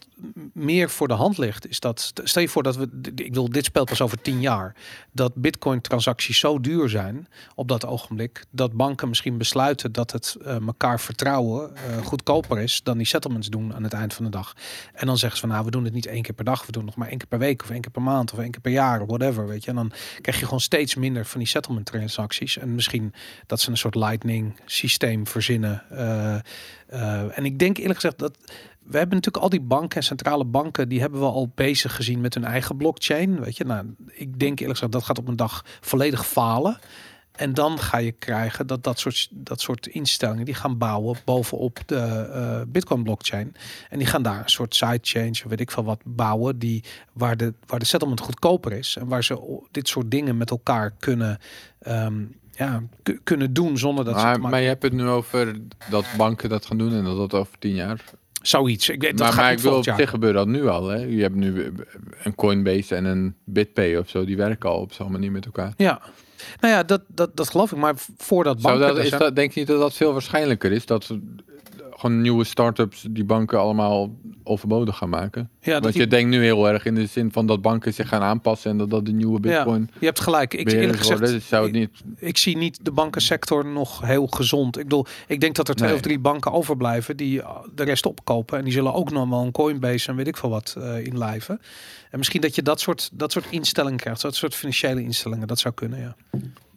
meer 0.53 0.89
voor 0.89 1.07
de 1.07 1.13
hand 1.13 1.38
ligt, 1.38 1.69
is 1.69 1.79
dat 1.79 2.12
stel 2.24 2.41
je 2.41 2.50
voor 2.50 2.63
dat 2.63 2.75
we, 2.75 2.89
ik 3.03 3.15
bedoel, 3.15 3.50
dit 3.50 3.65
speelt 3.65 3.89
pas 3.89 4.01
over 4.01 4.22
tien 4.22 4.41
jaar, 4.41 4.75
dat 5.12 5.36
Bitcoin-transacties 5.36 6.39
zo 6.39 6.60
duur 6.60 6.89
zijn 6.89 7.27
op 7.55 7.67
dat 7.67 7.86
ogenblik 7.86 8.45
dat 8.50 8.74
banken 8.74 9.10
misschien 9.10 9.38
besluiten 9.38 9.91
dat 9.91 10.12
het 10.12 10.38
eh, 10.45 10.55
elkaar 10.55 11.00
vertrouwen 11.00 11.75
eh, 11.75 11.98
goedkoper 12.05 12.60
is 12.60 12.83
dan 12.83 12.98
die 12.98 13.07
settlements 13.07 13.50
doen 13.50 13.74
aan 13.75 13.83
het 13.83 13.93
eind 13.93 14.13
van 14.13 14.25
de 14.25 14.31
dag. 14.31 14.55
En 14.93 15.07
dan 15.07 15.17
zeggen 15.17 15.39
ze 15.39 15.45
van, 15.45 15.53
nou, 15.53 15.65
we 15.65 15.72
doen 15.72 15.83
het 15.83 15.93
niet 15.93 16.05
één 16.05 16.22
keer 16.22 16.36
per 16.36 16.45
dag, 16.45 16.65
we 16.65 16.72
doen 16.72 16.81
het 16.81 16.89
nog 16.89 17.00
maar 17.00 17.10
één 17.10 17.17
keer 17.17 17.27
per 17.27 17.39
week 17.39 17.63
of 17.63 17.69
één 17.69 17.81
keer 17.81 17.91
per 17.91 18.01
maand 18.01 18.33
of 18.33 18.39
één 18.39 18.51
keer 18.51 18.62
per 18.62 18.72
jaar 18.72 19.01
of 19.01 19.07
whatever, 19.07 19.48
weet 19.48 19.63
je. 19.63 19.69
En 19.69 19.75
dan 19.75 19.91
krijg 20.22 20.39
je 20.39 20.45
gewoon 20.45 20.60
steeds 20.60 20.92
minder 20.95 21.25
van 21.25 21.39
die 21.39 21.47
settlement 21.47 21.85
transacties 21.85 22.57
en 22.57 22.75
misschien 22.75 23.13
dat 23.45 23.62
ze 23.62 23.69
een 23.69 23.77
soort 23.77 23.95
lightning 23.95 24.59
systeem 24.65 25.27
verzinnen. 25.27 25.83
eh, 25.89 26.35
eh, 26.88 27.38
en 27.38 27.45
ik 27.45 27.59
denk 27.59 27.77
eerlijk 27.77 28.00
gezegd 28.00 28.19
dat 28.19 28.38
we 28.83 28.97
hebben 28.97 29.15
natuurlijk 29.15 29.43
al 29.43 29.50
die 29.50 29.62
banken 29.62 29.97
en 29.97 30.03
centrale 30.03 30.45
banken, 30.45 30.89
die 30.89 31.00
hebben 31.00 31.19
we 31.19 31.25
al 31.25 31.51
bezig 31.55 31.95
gezien 31.95 32.21
met 32.21 32.33
hun 32.33 32.45
eigen 32.45 32.77
blockchain. 32.77 33.39
Weet 33.39 33.57
je, 33.57 33.63
nou, 33.63 33.95
ik 34.07 34.39
denk 34.39 34.59
eerlijk 34.59 34.79
gezegd 34.79 34.91
dat 34.91 35.03
gaat 35.03 35.17
op 35.17 35.27
een 35.27 35.35
dag 35.35 35.65
volledig 35.81 36.27
falen. 36.27 36.79
En 37.33 37.53
dan 37.53 37.79
ga 37.79 37.97
je 37.97 38.11
krijgen 38.11 38.67
dat 38.67 38.83
dat 38.83 38.99
soort, 38.99 39.27
dat 39.31 39.61
soort 39.61 39.87
instellingen 39.87 40.45
die 40.45 40.53
gaan 40.53 40.77
bouwen 40.77 41.17
bovenop 41.25 41.79
de 41.85 41.95
eh, 41.95 42.61
Bitcoin 42.67 43.03
blockchain. 43.03 43.55
En 43.89 43.97
die 43.97 44.07
gaan 44.07 44.23
daar 44.23 44.39
een 44.43 44.49
soort 44.49 44.75
sidechain, 44.75 45.29
of 45.31 45.43
weet 45.43 45.59
ik 45.59 45.71
veel 45.71 45.83
wat, 45.83 45.99
bouwen 46.05 46.59
die, 46.59 46.83
waar, 47.13 47.37
de, 47.37 47.53
waar 47.65 47.79
de 47.79 47.85
settlement 47.85 48.19
goedkoper 48.21 48.71
is. 48.71 48.95
En 48.99 49.07
waar 49.07 49.23
ze 49.23 49.61
dit 49.71 49.87
soort 49.87 50.11
dingen 50.11 50.37
met 50.37 50.49
elkaar 50.49 50.91
kunnen, 50.99 51.39
ehm, 51.79 52.21
ja, 52.51 52.83
kunnen 53.23 53.53
doen 53.53 53.77
zonder 53.77 54.05
dat 54.05 54.13
ze 54.19 54.23
maar, 54.25 54.33
maken- 54.35 54.49
maar 54.49 54.61
je 54.61 54.67
hebt 54.67 54.83
het 54.83 54.93
nu 54.93 55.07
over 55.07 55.55
dat 55.89 56.05
banken 56.17 56.49
dat 56.49 56.65
gaan 56.65 56.77
doen 56.77 56.93
en 56.93 57.03
dat 57.03 57.17
dat 57.17 57.33
over 57.33 57.59
tien 57.59 57.75
jaar. 57.75 58.03
zoiets. 58.41 58.89
Ik 58.89 59.01
weet, 59.01 59.17
dat 59.17 59.27
maar 59.27 59.35
maar 59.35 59.51
ik 59.51 59.59
wil 59.59 59.75
op 59.77 59.83
zich 59.83 60.09
gebeurt 60.09 60.33
dat 60.33 60.47
nu 60.47 60.67
al. 60.67 60.87
Hè? 60.87 60.97
Je 60.97 61.21
hebt 61.21 61.35
nu 61.35 61.73
een 62.23 62.35
Coinbase 62.35 62.95
en 62.95 63.05
een 63.05 63.35
BitPay 63.43 63.95
of 63.95 64.09
zo. 64.09 64.25
Die 64.25 64.37
werken 64.37 64.69
al 64.69 64.79
op 64.79 64.93
zo'n 64.93 65.11
manier 65.11 65.31
met 65.31 65.45
elkaar. 65.45 65.73
Ja, 65.77 66.01
nou 66.59 66.73
ja, 66.73 66.83
dat, 66.83 67.01
dat, 67.07 67.35
dat 67.35 67.50
geloof 67.50 67.71
ik. 67.71 67.77
Maar 67.77 67.93
voordat 68.17 68.62
banken 68.62 68.88
dat, 68.88 68.97
is 68.97 69.07
zijn- 69.09 69.21
dat, 69.21 69.35
denk 69.35 69.51
je 69.53 69.59
niet 69.59 69.69
dat 69.69 69.79
dat 69.79 69.93
veel 69.93 70.12
waarschijnlijker 70.12 70.71
is? 70.71 70.85
Dat 70.85 71.09
gewoon 72.03 72.22
nieuwe 72.22 72.43
start-ups 72.43 73.05
die 73.10 73.24
banken 73.24 73.60
allemaal 73.60 74.15
overbodig 74.43 74.98
gaan 74.98 75.10
maken? 75.10 75.50
ja, 75.62 75.79
Want 75.79 75.93
die- 75.93 76.01
je 76.01 76.07
denkt 76.07 76.29
nu 76.29 76.43
heel 76.43 76.69
erg 76.69 76.86
in 76.86 76.95
de 76.95 77.05
zin 77.05 77.31
van 77.31 77.45
dat 77.48 77.62
banken 77.62 77.93
zich 77.93 78.07
gaan 78.07 78.22
aanpassen 78.22 78.72
en 78.72 78.77
dat 78.77 78.89
dat 78.89 79.05
de 79.05 79.12
nieuwe 79.12 79.39
Bitcoin 79.39 79.89
je 80.00 80.05
hebt 80.05 80.19
gelijk. 80.19 80.53
Ik, 80.53 80.72
eerlijk 80.72 80.98
gezegd. 80.98 81.19
Dus 81.19 81.48
zou 81.48 81.63
het 81.63 81.72
niet... 81.74 81.89
ik 82.17 82.38
zie 82.38 82.57
niet 82.57 82.79
de 82.86 82.91
bankensector 82.91 83.65
nog 83.65 84.01
heel 84.01 84.27
gezond. 84.27 84.77
Ik 84.77 84.83
bedoel, 84.83 85.05
ik 85.27 85.39
denk 85.39 85.55
dat 85.55 85.67
er 85.67 85.75
twee 85.75 85.88
Nee. 85.89 85.98
of 85.98 86.03
drie 86.03 86.19
banken 86.19 86.51
overblijven 86.51 87.17
die 87.17 87.38
uh, 87.39 87.50
de 87.75 87.83
rest 87.83 88.05
opkopen. 88.05 88.57
En 88.57 88.63
die 88.63 88.74
zullen 88.74 88.93
ook 88.93 89.12
nog 89.12 89.29
wel 89.29 89.41
een 89.41 89.51
Coinbase 89.51 90.10
en 90.10 90.15
weet 90.15 90.27
ik 90.27 90.38
veel 90.38 90.50
wat 90.50 90.75
uh, 90.77 91.05
inlijven. 91.05 91.62
En 92.10 92.17
misschien 92.17 92.41
dat 92.41 92.55
je 92.55 92.62
dat 92.62 92.79
soort, 92.79 93.10
dat 93.13 93.31
soort 93.31 93.45
instellingen 93.50 94.00
krijgt. 94.00 94.22
Dat 94.22 94.36
soort 94.36 94.55
financiële 94.55 95.01
instellingen. 95.03 95.48
Dat 95.48 95.60
zou 95.60 95.74
kunnen, 95.74 96.00
ja. 96.00 96.15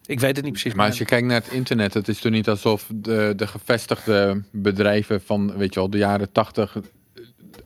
Ik 0.06 0.20
weet 0.20 0.36
het 0.36 0.44
niet 0.44 0.52
precies. 0.52 0.74
Maar 0.74 0.86
als 0.86 0.98
je 0.98 1.04
kijkt 1.04 1.26
naar 1.26 1.40
het 1.40 1.52
internet, 1.52 1.94
het 1.94 2.08
is 2.08 2.20
toch 2.20 2.32
niet 2.32 2.48
alsof 2.48 2.86
de, 2.94 3.32
de 3.36 3.46
gevestigde 3.46 4.42
bedrijven 4.50 5.22
van, 5.22 5.56
weet 5.56 5.74
je 5.74 5.80
wel, 5.80 5.90
de 5.90 5.98
jaren 5.98 6.32
tachtig 6.32 6.76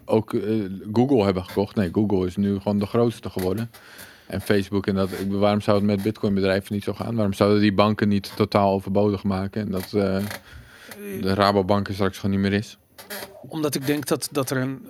ook 0.04 0.34
eh, 0.34 0.64
Google 0.92 1.24
hebben 1.24 1.44
gekocht. 1.44 1.74
Nee, 1.74 1.88
Google 1.92 2.26
is 2.26 2.36
nu 2.36 2.58
gewoon 2.58 2.78
de 2.78 2.86
grootste 2.86 3.30
geworden. 3.30 3.70
En 4.26 4.40
Facebook 4.40 4.86
en 4.86 4.94
dat. 4.94 5.10
ik 5.10 5.30
Waarom 5.30 5.60
zou 5.60 5.76
het 5.76 5.86
met 5.86 6.02
Bitcoin 6.02 6.34
bedrijven 6.34 6.74
niet 6.74 6.84
zo 6.84 6.92
gaan? 6.92 7.14
Waarom 7.14 7.32
zouden 7.32 7.60
die 7.60 7.72
banken 7.72 8.08
niet 8.08 8.32
totaal 8.36 8.72
overbodig 8.72 9.22
maken 9.22 9.60
en 9.60 9.70
dat 9.70 9.84
eh, 9.84 10.24
de 11.20 11.34
Rabobank 11.34 11.88
er 11.88 11.94
straks 11.94 12.18
gewoon 12.18 12.40
niet 12.40 12.50
meer 12.50 12.58
is? 12.58 12.78
Omdat 13.48 13.74
ik 13.74 13.86
denk 13.86 14.06
dat, 14.06 14.28
dat 14.32 14.50
er 14.50 14.56
een. 14.56 14.88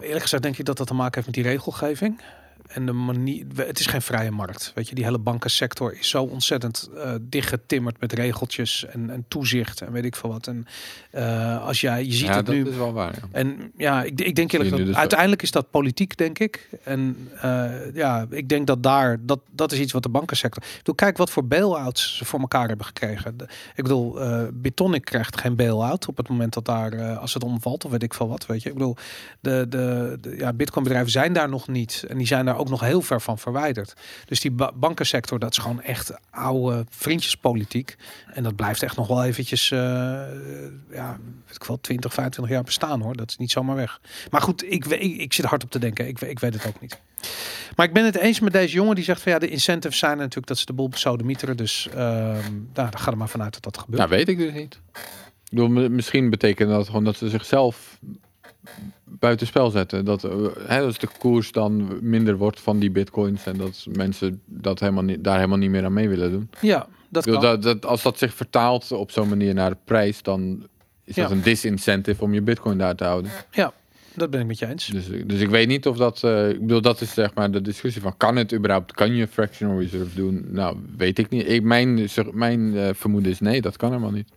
Eerlijk 0.00 0.22
gezegd 0.22 0.42
denk 0.42 0.58
ik 0.58 0.64
dat 0.64 0.76
dat 0.76 0.86
te 0.86 0.94
maken 0.94 1.14
heeft 1.14 1.26
met 1.26 1.34
die 1.34 1.52
regelgeving. 1.52 2.20
En 2.72 2.86
de 2.86 2.92
manier, 2.92 3.44
het 3.56 3.78
is 3.78 3.86
geen 3.86 4.02
vrije 4.02 4.30
markt. 4.30 4.72
Weet 4.74 4.88
je, 4.88 4.94
die 4.94 5.04
hele 5.04 5.18
bankensector 5.18 5.98
is 5.98 6.08
zo 6.08 6.22
ontzettend 6.22 6.90
uh, 6.94 7.14
dichtgetimmerd 7.20 8.00
met 8.00 8.12
regeltjes 8.12 8.86
en, 8.86 9.10
en 9.10 9.24
toezicht 9.28 9.80
en 9.80 9.92
weet 9.92 10.04
ik 10.04 10.16
veel 10.16 10.30
wat. 10.30 10.46
En 10.46 10.66
uh, 11.12 11.66
als 11.66 11.80
jij, 11.80 12.04
je 12.04 12.12
ziet 12.12 12.26
ja, 12.26 12.36
het 12.36 12.46
dat 12.46 12.54
nu. 12.54 12.68
is 12.68 12.76
wel 12.76 12.92
waar. 12.92 13.14
Ja. 13.14 13.28
En 13.32 13.72
ja, 13.76 14.02
ik, 14.02 14.20
ik 14.20 14.34
denk 14.34 14.52
eerlijk 14.52 14.70
dat 14.70 14.78
nu 14.78 14.84
dus 14.84 14.96
uiteindelijk 14.96 15.42
is 15.42 15.50
dat 15.50 15.70
politiek, 15.70 16.16
denk 16.16 16.38
ik. 16.38 16.68
En 16.84 17.28
uh, 17.44 17.94
ja, 17.94 18.26
ik 18.30 18.48
denk 18.48 18.66
dat 18.66 18.82
daar, 18.82 19.18
dat, 19.20 19.40
dat 19.50 19.72
is 19.72 19.78
iets 19.78 19.92
wat 19.92 20.02
de 20.02 20.08
bankensector. 20.08 20.62
Ik 20.62 20.76
bedoel, 20.76 20.94
kijk 20.94 21.16
wat 21.16 21.30
voor 21.30 21.46
bail-outs 21.46 22.16
ze 22.16 22.24
voor 22.24 22.40
elkaar 22.40 22.68
hebben 22.68 22.86
gekregen. 22.86 23.36
De, 23.36 23.44
ik 23.74 23.82
bedoel, 23.82 24.18
Bitonic 24.52 25.04
krijgt 25.04 25.40
geen 25.40 25.56
bail-out 25.56 26.08
op 26.08 26.16
het 26.16 26.28
moment 26.28 26.52
dat 26.52 26.64
daar, 26.64 27.16
als 27.16 27.34
het 27.34 27.44
omvalt, 27.44 27.84
of 27.84 27.90
weet 27.90 28.02
ik 28.02 28.14
veel 28.14 28.28
wat, 28.28 28.46
weet 28.46 28.62
je. 28.62 28.68
Ik 28.68 28.74
bedoel, 28.74 28.96
de, 29.40 29.66
de, 29.68 30.18
de 30.20 30.36
ja, 30.36 30.52
Bitcoin-bedrijven 30.52 31.10
zijn 31.10 31.32
daar 31.32 31.48
nog 31.48 31.68
niet. 31.68 32.04
En 32.08 32.18
die 32.18 32.26
zijn 32.26 32.44
daar 32.44 32.58
ook 32.58 32.61
nog 32.68 32.80
heel 32.80 33.02
ver 33.02 33.20
van 33.20 33.38
verwijderd. 33.38 33.94
Dus 34.26 34.40
die 34.40 34.50
ba 34.50 34.72
bankensector, 34.74 35.38
dat 35.38 35.50
is 35.50 35.58
gewoon 35.58 35.82
echt 35.82 36.12
oude 36.30 36.84
vriendjespolitiek. 36.88 37.96
En 38.34 38.42
dat 38.42 38.56
blijft 38.56 38.82
echt 38.82 38.96
nog 38.96 39.06
wel 39.06 39.24
eventjes, 39.24 39.70
uh, 39.70 39.78
ja, 40.90 41.18
weet 41.46 41.56
ik 41.56 41.64
wel, 41.64 41.80
20, 41.80 42.14
25 42.14 42.54
jaar 42.54 42.64
bestaan 42.64 43.00
hoor. 43.00 43.16
Dat 43.16 43.30
is 43.30 43.36
niet 43.36 43.50
zomaar 43.50 43.76
weg. 43.76 44.00
Maar 44.30 44.40
goed, 44.40 44.64
ik, 44.64 44.84
ik, 44.84 45.20
ik 45.20 45.32
zit 45.32 45.44
hard 45.44 45.64
op 45.64 45.70
te 45.70 45.78
denken. 45.78 46.08
Ik, 46.08 46.20
ik 46.20 46.38
weet 46.38 46.54
het 46.54 46.66
ook 46.66 46.80
niet. 46.80 46.98
Maar 47.76 47.86
ik 47.86 47.92
ben 47.92 48.04
het 48.04 48.16
eens 48.16 48.40
met 48.40 48.52
deze 48.52 48.74
jongen 48.74 48.94
die 48.94 49.04
zegt 49.04 49.22
van 49.22 49.32
ja, 49.32 49.38
de 49.38 49.48
incentives 49.48 49.98
zijn 49.98 50.16
natuurlijk 50.16 50.46
dat 50.46 50.58
ze 50.58 50.66
de 50.66 50.72
boel 50.72 50.88
besodemieteren. 50.88 51.56
Dus 51.56 51.88
uh, 51.90 51.94
nou, 51.94 52.40
daar 52.72 52.98
gaat 52.98 53.12
er 53.12 53.16
maar 53.16 53.28
vanuit 53.28 53.52
dat 53.52 53.62
dat 53.62 53.78
gebeurt. 53.78 53.98
Nou, 53.98 54.10
weet 54.10 54.28
ik 54.28 54.38
dus 54.38 54.52
niet. 54.52 54.80
Ik 54.94 55.58
bedoel, 55.58 55.90
misschien 55.90 56.30
betekent 56.30 56.70
dat 56.70 56.86
gewoon 56.86 57.04
dat 57.04 57.16
ze 57.16 57.28
zichzelf 57.28 57.98
buitenspel 59.04 59.70
zetten. 59.70 60.04
Dat, 60.04 60.24
uh, 60.24 60.32
hè, 60.66 60.80
dat 60.80 61.00
de 61.00 61.08
koers 61.18 61.52
dan 61.52 61.98
minder 62.00 62.36
wordt 62.36 62.60
van 62.60 62.78
die 62.78 62.90
bitcoins 62.90 63.46
en 63.46 63.56
dat 63.56 63.86
mensen 63.92 64.40
dat 64.44 64.80
helemaal 64.80 65.02
niet, 65.02 65.24
daar 65.24 65.36
helemaal 65.36 65.58
niet 65.58 65.70
meer 65.70 65.84
aan 65.84 65.92
mee 65.92 66.08
willen 66.08 66.30
doen. 66.30 66.50
Ja, 66.60 66.86
dat 67.08 67.24
kan. 67.24 67.40
Dat, 67.40 67.62
dat, 67.62 67.86
als 67.86 68.02
dat 68.02 68.18
zich 68.18 68.34
vertaalt 68.34 68.92
op 68.92 69.10
zo'n 69.10 69.28
manier 69.28 69.54
naar 69.54 69.70
de 69.70 69.76
prijs, 69.84 70.22
dan 70.22 70.66
is 71.04 71.14
Ja. 71.14 71.22
dat 71.22 71.30
een 71.30 71.42
disincentive 71.42 72.22
om 72.22 72.34
je 72.34 72.42
bitcoin 72.42 72.78
daar 72.78 72.94
te 72.94 73.04
houden. 73.04 73.30
Ja, 73.50 73.72
dat 74.14 74.30
ben 74.30 74.40
ik 74.40 74.46
met 74.46 74.58
je 74.58 74.66
eens. 74.66 74.86
Dus, 74.86 75.06
dus 75.26 75.40
ik 75.40 75.48
weet 75.50 75.68
niet 75.68 75.86
of 75.86 75.96
dat, 75.96 76.22
uh, 76.24 76.48
ik 76.48 76.60
bedoel, 76.60 76.80
dat 76.80 77.00
is 77.00 77.14
zeg 77.14 77.34
maar 77.34 77.50
de 77.50 77.60
discussie 77.60 78.02
van, 78.02 78.16
kan 78.16 78.36
het 78.36 78.54
überhaupt, 78.54 78.92
kan 78.92 79.14
je 79.14 79.26
fractional 79.28 79.80
reserve 79.80 80.14
doen? 80.14 80.46
Nou, 80.48 80.76
weet 80.96 81.18
ik 81.18 81.28
niet. 81.28 81.48
Ik, 81.48 81.62
mijn 81.62 82.08
mijn 82.32 82.60
uh, 82.60 82.88
vermoeden 82.92 83.30
is 83.30 83.40
nee, 83.40 83.60
dat 83.60 83.76
kan 83.76 83.88
helemaal 83.90 84.10
niet. 84.10 84.28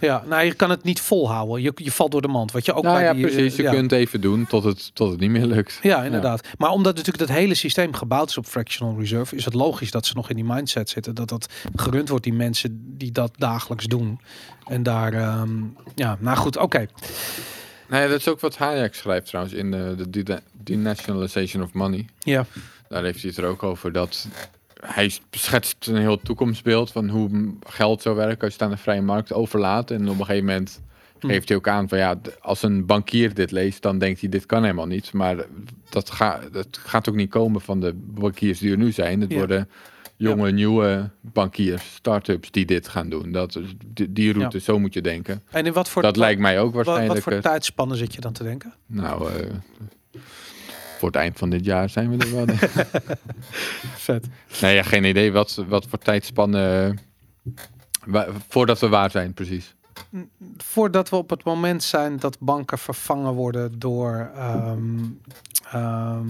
Ja, 0.00 0.22
nou, 0.26 0.44
je 0.44 0.54
kan 0.54 0.70
het 0.70 0.82
niet 0.82 1.00
volhouden. 1.00 1.62
Je, 1.62 1.72
je 1.74 1.92
valt 1.92 2.10
door 2.10 2.22
de 2.22 2.28
mand. 2.28 2.52
Wat 2.52 2.64
je 2.64 2.72
ook 2.72 2.82
nou, 2.82 2.96
bij 2.96 3.04
ja, 3.04 3.12
die, 3.12 3.22
precies. 3.22 3.56
Je 3.56 3.62
ja. 3.62 3.70
kunt 3.70 3.92
even 3.92 4.20
doen 4.20 4.46
tot 4.46 4.64
het, 4.64 4.90
tot 4.94 5.10
het 5.10 5.20
niet 5.20 5.30
meer 5.30 5.46
lukt. 5.46 5.78
Ja, 5.82 6.04
inderdaad. 6.04 6.44
Ja. 6.44 6.50
Maar 6.58 6.70
omdat 6.70 6.96
natuurlijk 6.96 7.28
dat 7.28 7.36
hele 7.36 7.54
systeem 7.54 7.94
gebouwd 7.94 8.28
is 8.28 8.38
op 8.38 8.46
fractional 8.46 8.98
reserve, 8.98 9.36
is 9.36 9.44
het 9.44 9.54
logisch 9.54 9.90
dat 9.90 10.06
ze 10.06 10.12
nog 10.14 10.30
in 10.30 10.36
die 10.36 10.44
mindset 10.44 10.88
zitten. 10.88 11.14
Dat 11.14 11.28
dat 11.28 11.52
gerund 11.74 12.08
wordt, 12.08 12.24
die 12.24 12.32
mensen 12.32 12.96
die 12.96 13.12
dat 13.12 13.32
dagelijks 13.36 13.84
doen. 13.84 14.20
En 14.66 14.82
daar, 14.82 15.40
um, 15.40 15.76
ja, 15.94 16.16
nou 16.20 16.36
goed, 16.36 16.56
oké. 16.56 16.64
Okay. 16.64 16.88
Nee, 17.88 18.08
dat 18.08 18.18
is 18.18 18.28
ook 18.28 18.40
wat 18.40 18.56
Hayek 18.56 18.94
schrijft 18.94 19.26
trouwens 19.26 19.54
in 19.54 19.70
de, 19.70 20.10
de 20.10 20.40
denationalization 20.52 21.62
of 21.62 21.72
money. 21.72 22.06
Ja. 22.18 22.46
Daar 22.88 23.04
heeft 23.04 23.20
hij 23.20 23.30
het 23.30 23.38
er 23.38 23.44
ook 23.44 23.62
over 23.62 23.92
dat 23.92 24.28
hij 24.86 25.12
schetst 25.30 25.86
een 25.86 25.96
heel 25.96 26.20
toekomstbeeld 26.20 26.92
van 26.92 27.08
hoe 27.08 27.54
geld 27.66 28.02
zou 28.02 28.16
werken 28.16 28.40
als 28.40 28.52
je 28.54 28.58
het 28.58 28.62
aan 28.62 28.76
de 28.76 28.82
vrije 28.82 29.02
markt 29.02 29.32
overlaat. 29.32 29.90
En 29.90 30.08
op 30.08 30.18
een 30.18 30.24
gegeven 30.24 30.46
moment 30.46 30.80
hm. 31.20 31.26
geeft 31.26 31.48
hij 31.48 31.56
ook 31.56 31.68
aan 31.68 31.88
van 31.88 31.98
ja, 31.98 32.20
als 32.40 32.62
een 32.62 32.86
bankier 32.86 33.34
dit 33.34 33.50
leest, 33.50 33.82
dan 33.82 33.98
denkt 33.98 34.20
hij 34.20 34.28
dit 34.28 34.46
kan 34.46 34.62
helemaal 34.62 34.86
niet. 34.86 35.12
Maar 35.12 35.36
dat, 35.90 36.10
ga, 36.10 36.40
dat 36.52 36.68
gaat 36.70 37.08
ook 37.08 37.14
niet 37.14 37.30
komen 37.30 37.60
van 37.60 37.80
de 37.80 37.92
bankiers 37.94 38.58
die 38.58 38.70
er 38.70 38.78
nu 38.78 38.92
zijn. 38.92 39.20
Het 39.20 39.30
ja. 39.30 39.36
worden 39.36 39.68
jonge, 40.16 40.46
ja. 40.46 40.54
nieuwe 40.54 41.10
bankiers, 41.20 41.94
start-ups 41.94 42.50
die 42.50 42.66
dit 42.66 42.88
gaan 42.88 43.08
doen. 43.08 43.32
Dat, 43.32 43.60
die, 43.86 44.12
die 44.12 44.32
route, 44.32 44.56
ja. 44.56 44.62
zo 44.62 44.78
moet 44.78 44.94
je 44.94 45.02
denken. 45.02 45.42
En 45.50 45.66
in 45.66 45.72
wat 45.72 45.88
voor 45.88 46.02
dat 46.02 46.16
lijkt 46.16 46.40
mij 46.40 46.60
ook 46.60 46.74
waarschijnlijk. 46.74 47.14
Wat, 47.14 47.24
wat 47.24 47.32
voor 47.32 47.42
tijdspannen 47.42 47.96
zit 47.96 48.14
je 48.14 48.20
dan 48.20 48.32
te 48.32 48.42
denken? 48.42 48.74
Nou, 48.86 49.30
uh, 49.32 50.22
voor 51.00 51.08
het 51.08 51.18
eind 51.18 51.38
van 51.38 51.50
dit 51.50 51.64
jaar 51.64 51.88
zijn 51.88 52.16
we 52.16 52.24
er 52.24 52.34
wel. 52.34 52.56
Vet. 54.06 54.26
Nee, 54.60 54.74
ja, 54.74 54.82
geen 54.82 55.04
idee 55.04 55.32
wat, 55.32 55.64
wat 55.68 55.86
voor 55.86 55.98
tijdspannen. 55.98 56.98
Uh, 58.06 58.28
voordat 58.48 58.78
we 58.78 58.88
waar 58.88 59.10
zijn, 59.10 59.34
precies. 59.34 59.74
voordat 60.56 61.08
we 61.08 61.16
op 61.16 61.30
het 61.30 61.44
moment 61.44 61.82
zijn 61.82 62.16
dat 62.16 62.38
banken 62.38 62.78
vervangen 62.78 63.32
worden 63.32 63.78
door, 63.78 64.30
ehm, 64.34 65.04
ehm, 65.70 66.26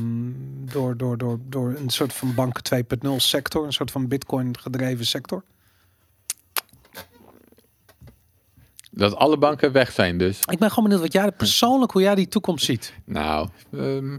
door, 0.72 0.96
door, 0.96 1.18
door, 1.18 1.38
door 1.42 1.74
een 1.76 1.90
soort 1.90 2.12
van 2.12 2.34
banken 2.34 2.62
2.0 2.62 3.16
sector, 3.16 3.66
een 3.66 3.72
soort 3.72 3.90
van 3.90 4.08
bitcoin 4.08 4.58
gedreven 4.58 5.06
sector. 5.06 5.44
Dat 8.90 9.14
alle 9.14 9.38
banken 9.38 9.72
weg 9.72 9.92
zijn 9.92 10.18
dus. 10.18 10.40
Ik 10.46 10.58
ben 10.58 10.68
gewoon 10.68 10.84
benieuwd 10.84 11.02
wat 11.02 11.12
jij 11.12 11.32
persoonlijk, 11.32 11.92
hoe 11.92 12.02
jij 12.02 12.14
die 12.14 12.28
toekomst 12.28 12.64
ziet. 12.64 12.94
Nou, 13.04 13.48
ehm, 13.72 14.18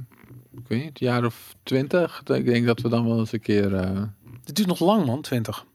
ik 0.52 0.68
weet 0.68 0.84
niet, 0.84 1.02
een 1.02 1.08
jaar 1.08 1.26
of 1.26 1.56
twintig. 1.64 2.22
Ik 2.26 2.46
denk 2.46 2.66
dat 2.66 2.80
we 2.82 2.90
dan 2.90 3.06
wel 3.08 3.20
eens 3.20 3.32
een 3.32 3.40
keer... 3.40 3.76
eh, 3.76 4.02
Het 4.44 4.56
duurt 4.56 4.68
nog 4.68 4.80
lang 4.80 5.06
man, 5.06 5.22
20. 5.22 5.66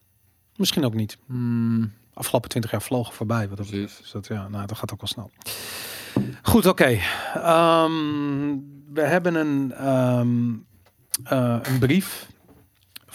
Misschien 0.56 0.84
ook 0.84 0.94
niet. 0.94 1.18
hmm, 1.26 1.92
Afgelopen 2.14 2.48
20 2.48 2.70
jaar 2.70 2.82
vlogen 2.82 3.14
voorbij. 3.14 3.48
Wat 3.48 3.56
dat 3.56 3.66
Precies. 3.66 3.96
Dus 3.98 4.10
dat, 4.10 4.26
ja, 4.26 4.48
nou, 4.48 4.66
dat 4.66 4.76
gaat 4.78 4.92
ook 4.92 5.00
wel 5.00 5.08
snel. 5.08 5.30
Goed, 6.42 6.66
oké. 6.66 6.98
Ehm, 7.34 7.92
we 8.92 9.00
hebben 9.02 9.34
een, 9.34 9.72
ehm, 9.72 10.52
eh, 11.24 11.58
een 11.62 11.78
brief 11.78 12.26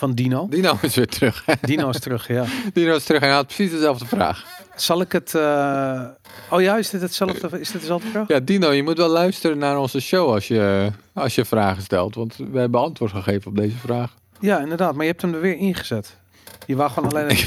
van 0.02 0.14
Dino. 0.14 0.48
Dino 0.50 0.78
is 0.82 0.96
weer 0.96 1.08
terug. 1.08 1.46
Dino 1.62 1.90
is 1.90 2.00
terug, 2.00 2.28
ja. 2.28 2.46
Dino 2.74 2.96
is 2.96 3.04
terug 3.04 3.22
en 3.22 3.28
hij 3.28 3.36
had 3.36 3.46
precies 3.46 3.72
dezelfde 3.72 4.06
vraag. 4.06 4.46
Zal 4.76 5.02
ik 5.02 5.12
het... 5.12 5.36
eh, 5.36 6.04
Oh 6.50 6.62
ja, 6.62 6.78
is 6.78 6.90
dit 6.90 7.02
hetzelfde? 7.02 7.60
Is 7.60 7.72
dit 7.72 7.82
dezelfde 7.82 8.10
vraag? 8.10 8.28
Ja, 8.28 8.40
Dino, 8.40 8.72
je 8.72 8.84
moet 8.84 8.98
wel 8.98 9.10
luisteren 9.10 9.58
naar 9.58 9.78
onze 9.78 10.00
show 10.00 10.30
als 10.34 10.48
je, 10.48 10.90
als 11.14 11.36
je 11.36 11.46
vragen 11.46 11.82
stelt. 11.84 12.16
Want 12.16 12.36
we 12.52 12.60
hebben 12.60 12.82
antwoord 12.82 13.12
gegeven 13.12 13.52
op 13.52 13.58
deze 13.58 13.78
vraag. 13.78 14.16
Ja, 14.40 14.60
inderdaad. 14.60 14.94
Maar 14.94 15.04
je 15.06 15.10
hebt 15.10 15.22
hem 15.22 15.34
er 15.34 15.42
weer 15.42 15.58
ingezet. 15.58 16.18
Je 16.66 16.76
wou 16.76 16.90
gewoon 16.92 17.10
alleen... 17.12 17.28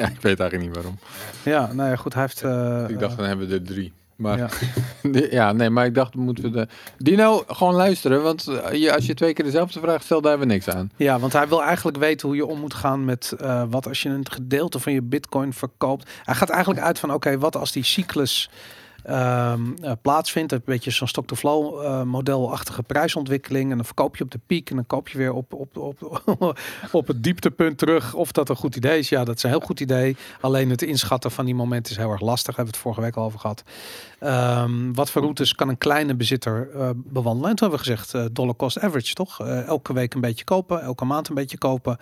ja, 0.00 0.08
ik 0.08 0.20
weet 0.20 0.40
eigenlijk 0.40 0.62
niet 0.62 0.74
waarom. 0.74 0.98
Ja, 1.44 1.72
nou 1.72 1.90
ja, 1.90 1.96
goed. 1.96 2.12
Hij 2.14 2.22
heeft... 2.22 2.42
eh, 2.42 2.84
Ik 2.88 2.98
dacht, 2.98 3.16
dan 3.16 3.26
hebben 3.26 3.48
we 3.48 3.54
er 3.54 3.62
drie. 3.62 3.92
Maar 4.16 4.38
ja. 4.38 4.48
ja. 5.30 5.52
nee, 5.52 5.70
maar 5.70 5.86
ik 5.86 5.94
dacht, 5.94 6.14
moeten 6.14 6.44
we 6.44 6.50
de... 6.50 6.68
Dino, 6.98 7.44
gewoon 7.46 7.74
luisteren. 7.74 8.22
Want 8.22 8.46
eh, 8.46 8.80
je, 8.82 8.94
als 8.94 9.06
je 9.06 9.14
twee 9.14 9.32
keer 9.32 9.44
dezelfde 9.44 9.80
vraag 9.80 10.02
stelt, 10.02 10.22
daar 10.22 10.30
hebben 10.30 10.48
we 10.48 10.54
niks 10.54 10.68
aan. 10.68 10.90
Ja, 10.96 11.18
want 11.18 11.32
hij 11.32 11.48
wil 11.48 11.62
eigenlijk 11.62 11.96
weten 11.96 12.28
hoe 12.28 12.36
je 12.36 12.46
om 12.46 12.60
moet 12.60 12.74
gaan 12.74 13.04
met 13.04 13.34
eh, 13.38 13.62
wat 13.70 13.88
als 13.88 14.02
je 14.02 14.08
een 14.08 14.30
gedeelte 14.30 14.78
van 14.78 14.92
je 14.92 15.02
bitcoin 15.02 15.52
verkoopt. 15.52 16.10
Hij 16.24 16.34
gaat 16.34 16.50
eigenlijk 16.50 16.84
uit 16.84 16.98
van 16.98 17.12
oké, 17.12 17.38
wat 17.38 17.56
als 17.56 17.72
die 17.72 17.84
cyclus 17.84 18.50
ehm, 19.04 19.72
eh, 19.82 19.92
plaatsvindt. 20.02 20.52
Een 20.52 20.62
beetje 20.64 20.90
zo'n 20.90 21.08
stock-to-flow 21.08 21.84
eh, 21.84 22.02
modelachtige 22.02 22.82
prijsontwikkeling. 22.82 23.70
En 23.70 23.76
dan 23.76 23.86
verkoop 23.86 24.16
je 24.16 24.24
op 24.24 24.30
de 24.30 24.40
piek 24.46 24.70
en 24.70 24.76
dan 24.76 24.86
koop 24.86 25.08
je 25.08 25.18
weer 25.18 25.32
op, 25.32 25.52
op, 25.52 25.76
op, 25.76 25.98
op 26.92 27.06
het 27.06 27.22
dieptepunt 27.22 27.78
terug. 27.78 28.14
Of 28.14 28.32
dat 28.32 28.48
een 28.48 28.56
goed 28.56 28.76
idee 28.76 28.98
is. 28.98 29.08
Ja, 29.08 29.24
dat 29.24 29.36
is 29.36 29.42
een 29.42 29.50
heel 29.50 29.60
goed 29.60 29.80
idee. 29.80 30.16
Alleen 30.40 30.70
het 30.70 30.82
inschatten 30.82 31.30
van 31.30 31.44
die 31.44 31.54
momenten 31.54 31.92
is 31.92 31.98
heel 31.98 32.10
erg 32.10 32.20
lastig. 32.20 32.56
Hebben 32.56 32.64
we 32.64 32.78
het 32.78 32.80
vorige 32.80 33.00
week 33.00 33.16
al 33.16 33.24
over 33.24 33.38
gehad. 33.38 33.62
Ehm, 34.18 34.92
wat 34.92 35.10
voor 35.10 35.22
routes 35.22 35.54
kan 35.54 35.68
een 35.68 35.78
kleine 35.78 36.14
bezitter 36.14 36.70
eh, 36.74 36.90
bewandelen? 36.94 37.50
En 37.50 37.56
toen 37.56 37.70
hebben 37.70 37.86
we 37.86 37.94
gezegd, 37.94 38.34
dollar 38.34 38.56
cost 38.56 38.80
average, 38.80 39.14
toch? 39.14 39.40
Elke 39.40 39.92
week 39.92 40.14
een 40.14 40.20
beetje 40.20 40.44
kopen, 40.44 40.82
elke 40.82 41.04
maand 41.04 41.28
een 41.28 41.34
beetje 41.34 41.58
kopen. 41.58 41.98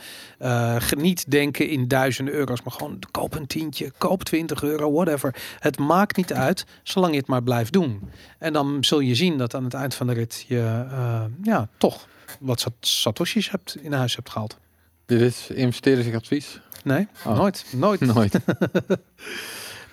Niet 0.96 1.30
denken 1.30 1.68
in 1.68 1.88
duizenden 1.88 2.34
euro's, 2.34 2.62
maar 2.62 2.72
gewoon 2.72 2.98
koop 3.10 3.34
een 3.34 3.46
tientje, 3.46 3.92
koop 3.98 4.22
20 4.22 4.62
euro, 4.62 4.92
whatever. 4.92 5.34
Het 5.58 5.78
maakt 5.78 6.16
niet 6.16 6.32
uit, 6.32 6.66
zolang 6.92 7.12
je 7.12 7.18
het 7.18 7.28
maar 7.28 7.42
blijft 7.42 7.72
doen. 7.72 8.10
En 8.38 8.52
dan 8.52 8.84
zul 8.84 9.00
je 9.00 9.14
zien 9.14 9.38
dat 9.38 9.54
aan 9.54 9.64
het 9.64 9.74
eind 9.74 9.94
van 9.94 10.06
de 10.06 10.12
rit 10.12 10.44
je 10.48 10.86
eh, 10.90 11.24
ja, 11.42 11.68
toch 11.78 12.06
wat 12.40 12.60
sat- 12.60 12.72
satoshis 12.80 13.50
hebt, 13.50 13.76
in 13.80 13.92
huis 13.92 14.16
hebt 14.16 14.30
gehaald. 14.30 14.58
Dit 15.06 15.20
is 15.20 15.50
investeringsadvies. 15.50 16.60
Nee, 16.84 17.08
Oh. 17.26 17.36
nooit. 17.36 17.64
Nooit. 17.76 18.00
Nooit. 18.14 18.38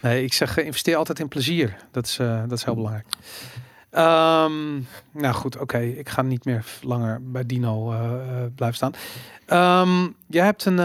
Nee, 0.01 0.23
ik 0.23 0.33
zeg 0.33 0.57
eh, 0.57 0.65
investeer 0.65 0.95
altijd 0.95 1.19
in 1.19 1.27
plezier. 1.27 1.75
Dat 1.91 2.05
is, 2.05 2.19
eh, 2.19 2.41
dat 2.47 2.57
is 2.57 2.63
heel 2.63 2.75
belangrijk. 2.75 3.05
Ehm, 3.89 4.73
nou 5.21 5.33
goed, 5.33 5.57
oké. 5.57 5.77
Ik 5.79 6.09
ga 6.09 6.21
niet 6.21 6.45
meer 6.45 6.65
langer 6.81 7.31
bij 7.31 7.45
Dino 7.45 7.93
blijven 8.55 8.75
staan. 8.77 8.93
Ehm, 9.45 10.07
jij 10.27 10.45
hebt 10.45 10.65
een 10.65 10.75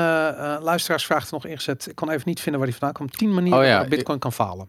luisteraarsvraag 0.60 1.26
er 1.26 1.32
nog 1.32 1.46
ingezet. 1.46 1.86
Ik 1.88 1.94
kon 1.94 2.10
even 2.10 2.22
niet 2.28 2.40
vinden 2.40 2.60
waar 2.60 2.70
die 2.70 2.78
vandaan 2.78 2.96
komt. 2.98 3.18
10 3.18 3.34
manieren 3.34 3.58
Oh 3.58 3.64
ja, 3.64 3.70
waarop 3.70 3.90
Bitcoin 3.90 4.18
kan 4.18 4.32
falen. 4.32 4.68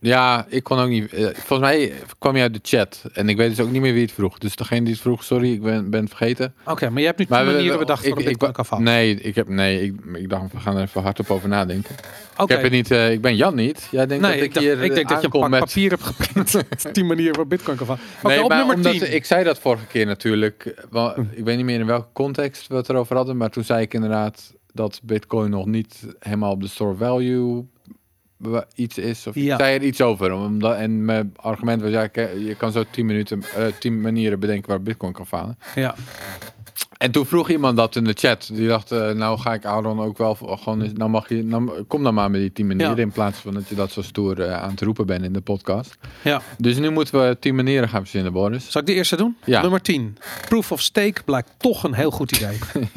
Ja, 0.00 0.46
ik 0.48 0.62
kon 0.62 0.78
ook 0.78 0.88
niet. 0.88 1.12
eh, 1.12 1.24
volgens 1.24 1.68
mij 1.68 1.92
kwam 2.18 2.36
je 2.36 2.42
uit 2.42 2.54
de 2.54 2.60
chat. 2.62 3.02
En 3.12 3.28
ik 3.28 3.36
weet 3.36 3.48
dus 3.56 3.60
ook 3.66 3.70
niet 3.70 3.80
meer 3.80 3.92
wie 3.92 4.02
het 4.02 4.12
vroeg. 4.12 4.38
Dus 4.38 4.56
degene 4.56 4.80
die 4.82 4.92
het 4.92 5.02
vroeg, 5.02 5.24
sorry, 5.24 5.52
ik 5.52 5.62
ben, 5.62 5.90
ben 5.90 6.00
het 6.00 6.08
vergeten. 6.08 6.54
Oké, 6.66 6.90
maar 6.90 7.00
je 7.00 7.06
hebt 7.06 7.18
nu 7.18 7.24
10 7.26 7.36
we- 7.38 7.44
manieren 7.44 7.78
bedacht 7.78 8.04
ik- 8.06 8.14
waarop 8.14 8.56
ik- 8.58 8.64
falen. 8.66 8.84
Nee, 8.84 9.14
ik 9.20 9.34
heb 9.34 9.48
nee, 9.48 9.82
ik, 9.82 9.94
ik 10.14 10.28
dacht 10.28 10.52
we 10.52 10.60
gaan 10.60 10.76
er 10.76 10.82
even 10.82 11.02
hardop 11.02 11.30
over 11.30 11.48
nadenken. 11.48 11.94
Oké. 12.32 12.42
Ik 12.42 12.48
heb 12.48 12.62
het 12.62 12.72
niet. 12.72 12.90
eh, 12.90 13.12
ik 13.12 13.20
ben 13.20 13.36
Jan 13.36 13.54
niet. 13.54 13.88
Jij 13.90 14.06
denkt 14.06 14.22
Nee, 14.24 14.32
dat 14.32 14.40
ik, 14.42 14.46
ik, 14.46 14.54
dacht- 14.54 14.66
hier 14.66 14.82
ik 14.82 14.94
denk 14.94 15.08
dat 15.08 15.08
je 15.08 15.14
een 15.16 15.22
aankom 15.24 15.40
pak 15.40 15.50
met 15.50 15.58
papier 15.60 15.90
hebt 15.90 16.02
geprint. 16.02 16.62
10 16.92 17.06
manieren 17.06 17.32
waarop 17.32 17.48
Bitcoin 17.50 17.76
kan. 17.76 17.86
Oké, 17.88 17.98
Nee, 18.22 18.42
op 18.42 18.48
maar 18.48 18.58
nummer 18.58 18.76
omdat 18.76 18.92
10. 18.92 19.14
ik 19.14 19.24
zei 19.24 19.44
dat 19.44 19.58
vorige 19.58 19.86
keer 19.86 20.06
natuurlijk. 20.06 20.74
Wel, 20.90 21.18
ik 21.30 21.44
weet 21.44 21.56
niet 21.56 21.64
meer 21.64 21.80
in 21.80 21.86
welke 21.86 22.08
context 22.12 22.66
we 22.66 22.74
het 22.76 22.88
erover 22.88 23.16
hadden, 23.16 23.36
maar 23.36 23.50
toen 23.50 23.64
zei 23.64 23.82
ik 23.82 23.94
inderdaad 23.94 24.54
dat 24.72 25.00
Bitcoin 25.02 25.50
nog 25.50 25.66
niet 25.66 26.06
helemaal 26.18 26.50
op 26.52 26.60
de 26.62 26.68
store 26.68 26.96
value 26.96 27.66
iets 28.74 28.98
is. 28.98 29.26
Of 29.26 29.34
Ja. 29.34 29.52
ik 29.54 29.60
zei 29.60 29.74
er 29.76 29.82
iets 29.82 30.00
over. 30.00 30.32
Omdat, 30.32 30.76
en 30.76 31.04
mijn 31.04 31.32
argument 31.36 31.82
was 31.82 31.90
ja, 31.90 32.08
je 32.38 32.54
kan 32.58 32.72
zo 32.72 32.84
10 32.90 33.06
minuten, 33.06 33.42
eh 33.56 33.66
10 33.78 34.00
manieren 34.00 34.40
bedenken 34.40 34.68
waar 34.70 34.82
Bitcoin 34.82 35.12
kan 35.12 35.26
falen. 35.26 35.58
Ja. 35.74 35.94
En 36.98 37.10
toen 37.10 37.26
vroeg 37.26 37.50
iemand 37.50 37.76
dat 37.76 37.96
in 37.96 38.04
de 38.04 38.12
chat. 38.12 38.50
Die 38.52 38.68
dacht, 38.68 38.92
eh, 38.92 39.10
nou 39.10 39.38
ga 39.38 39.54
ik 39.54 39.64
Aaron 39.64 40.00
ook 40.00 40.18
wel 40.18 40.34
gewoon, 40.34 40.90
nou 40.94 41.10
mag 41.10 41.28
je, 41.28 41.42
nou, 41.44 41.82
kom 41.82 42.02
dan 42.02 42.14
maar 42.14 42.30
met 42.30 42.40
die 42.40 42.52
10 42.52 42.66
manieren 42.66 42.96
Ja. 42.96 43.02
in 43.02 43.10
plaats 43.10 43.38
van 43.38 43.54
dat 43.54 43.68
je 43.68 43.74
dat 43.74 43.90
zo 43.90 44.02
stoer 44.02 44.40
eh, 44.42 44.62
aan 44.62 44.70
het 44.70 44.80
roepen 44.80 45.06
bent 45.06 45.24
in 45.24 45.32
de 45.32 45.40
podcast. 45.40 45.96
ja. 46.22 46.42
Dus 46.58 46.76
nu 46.78 46.90
moeten 46.90 47.28
we 47.28 47.36
10 47.40 47.54
manieren 47.54 47.88
gaan 47.88 48.00
verzinnen, 48.00 48.32
Boris. 48.32 48.70
Zal 48.70 48.80
ik 48.80 48.86
de 48.86 48.94
eerste 48.94 49.16
doen? 49.16 49.36
Ja. 49.44 49.60
Nummer 49.62 49.82
10. 49.82 50.16
Proof 50.48 50.72
of 50.72 50.80
stake 50.80 51.22
blijkt 51.24 51.50
toch 51.56 51.82
een 51.84 51.94
heel 51.94 52.10
goed 52.10 52.32
idee. 52.36 52.58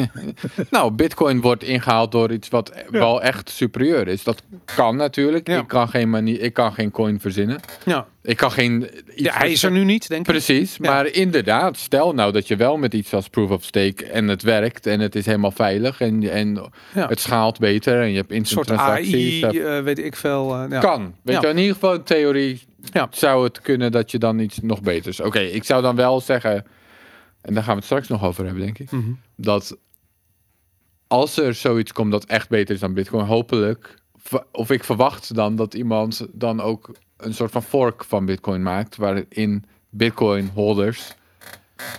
Nou, 0.70 0.92
Bitcoin 0.92 1.42
wordt 1.42 1.64
ingehaald 1.64 2.12
door 2.12 2.32
iets 2.32 2.50
wat 2.50 2.72
wel 2.90 3.22
echt 3.22 3.50
superieur 3.50 4.08
is. 4.08 4.24
Dat 4.24 4.42
kan 4.76 4.96
natuurlijk. 4.96 5.48
Ja. 5.48 5.60
Ik, 5.60 5.68
kan 5.68 5.88
geen 5.90 6.10
manier, 6.10 6.42
ik 6.42 6.54
kan 6.54 6.74
geen 6.74 6.92
coin 6.92 7.20
verzinnen. 7.20 7.60
ja. 7.86 8.08
Ik 8.22 8.38
kan 8.38 8.52
geen. 8.52 8.82
Iets 8.84 9.22
ja, 9.24 9.34
hij 9.38 9.52
is 9.52 9.64
er 9.64 9.72
nu 9.72 9.84
niet, 9.84 10.08
denk 10.08 10.22
ik. 10.22 10.28
Precies, 10.34 10.78
maar 10.78 11.08
inderdaad, 11.08 11.78
stel 11.78 12.14
nou 12.14 12.32
dat 12.32 12.48
je 12.48 12.56
wel 12.56 12.78
met 12.78 12.94
iets 12.94 13.14
als 13.14 13.28
proof 13.30 13.50
of 13.50 13.64
stake 13.64 13.89
en 13.98 14.28
het 14.28 14.42
werkt 14.42 14.86
en 14.88 15.00
het 15.00 15.16
is 15.16 15.26
helemaal 15.26 15.52
veilig 15.52 16.02
en, 16.02 16.30
en 16.30 16.70
Ja. 16.94 17.08
het 17.08 17.20
schaalt 17.20 17.60
beter 17.60 18.02
en 18.02 18.10
je 18.10 18.16
hebt 18.18 18.32
Een 18.32 18.36
instant 18.38 18.66
soort 18.66 18.78
transacties. 18.80 19.44
AI, 19.44 19.60
eh, 19.62 19.84
weet 19.84 20.00
ik 20.00 20.16
veel. 20.16 20.56
eh, 20.56 20.70
ja. 20.70 20.80
kan. 20.80 21.16
Weet 21.24 21.42
je, 21.42 21.48
in 21.48 21.58
ieder 21.58 21.74
geval 21.74 21.94
in 21.94 22.04
theorie 22.04 22.62
Ja. 22.94 23.08
zou 23.12 23.44
het 23.44 23.62
kunnen 23.62 23.92
dat 23.92 24.12
je 24.12 24.18
dan 24.18 24.40
iets 24.40 24.60
nog 24.62 24.82
beters. 24.82 25.20
Oké, 25.20 25.40
ik 25.40 25.64
zou 25.64 25.82
dan 25.82 25.96
wel 25.96 26.22
zeggen, 26.22 26.66
en 27.42 27.54
daar 27.54 27.64
gaan 27.64 27.72
we 27.72 27.78
het 27.78 27.86
straks 27.86 28.08
nog 28.08 28.24
over 28.24 28.46
hebben, 28.46 28.64
denk 28.64 28.80
ik 28.80 28.92
Mhm. 28.92 29.12
dat 29.36 29.78
als 31.08 31.38
er 31.38 31.54
zoiets 31.54 31.92
komt 31.94 32.12
dat 32.12 32.26
echt 32.26 32.50
beter 32.50 32.74
is 32.76 32.82
dan 32.82 32.94
Bitcoin, 32.94 33.26
hopelijk, 33.26 33.96
of 34.52 34.72
ik 34.72 34.84
verwacht 34.84 35.36
dan 35.36 35.56
dat 35.56 35.74
iemand 35.74 36.28
dan 36.34 36.62
ook 36.62 36.92
een 37.18 37.34
soort 37.34 37.52
van 37.52 37.64
fork 37.64 38.04
van 38.04 38.26
Bitcoin 38.26 38.62
maakt, 38.64 38.96
waarin 38.96 39.64
Bitcoin 39.90 40.50
holders 40.54 41.14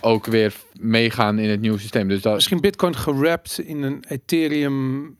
ook 0.01 0.25
weer 0.25 0.53
meegaan 0.79 1.39
in 1.39 1.49
het 1.49 1.61
nieuwe 1.61 1.79
systeem. 1.79 2.07
Dus 2.07 2.21
dat, 2.21 2.33
Misschien 2.33 2.61
Bitcoin 2.61 2.95
gerapt 2.95 3.59
in 3.59 3.83
een 3.83 4.03
Ethereum. 4.07 5.17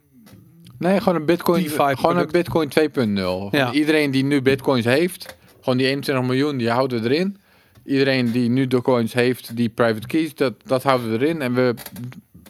nee, 0.78 1.00
gewoon 1.00 1.16
een 1.16 1.26
Bitcoin, 1.26 1.70
gewoon 1.70 2.18
een. 2.18 2.28
Bitcoin 2.32 2.70
2.0. 2.80 3.50
Ja. 3.52 3.72
Iedereen 3.72 4.12
die 4.12 4.24
nu 4.24 4.42
Bitcoins 4.42 4.86
heeft, 4.86 5.38
gewoon 5.60 5.78
die 5.78 5.88
21 5.88 6.26
miljoen, 6.26 6.58
die 6.58 6.70
houden 6.70 7.02
we 7.02 7.10
erin. 7.10 7.38
Iedereen 7.86 8.32
die 8.32 8.50
nu 8.50 8.68
de 8.68 8.82
coins 8.82 9.14
heeft, 9.14 9.56
die 9.56 9.70
private 9.70 10.08
keys, 10.08 10.36
dat, 10.36 10.54
dat 10.66 10.84
houden 10.84 11.12
we 11.12 11.26
erin. 11.26 11.42
En 11.42 11.54
we 11.54 11.74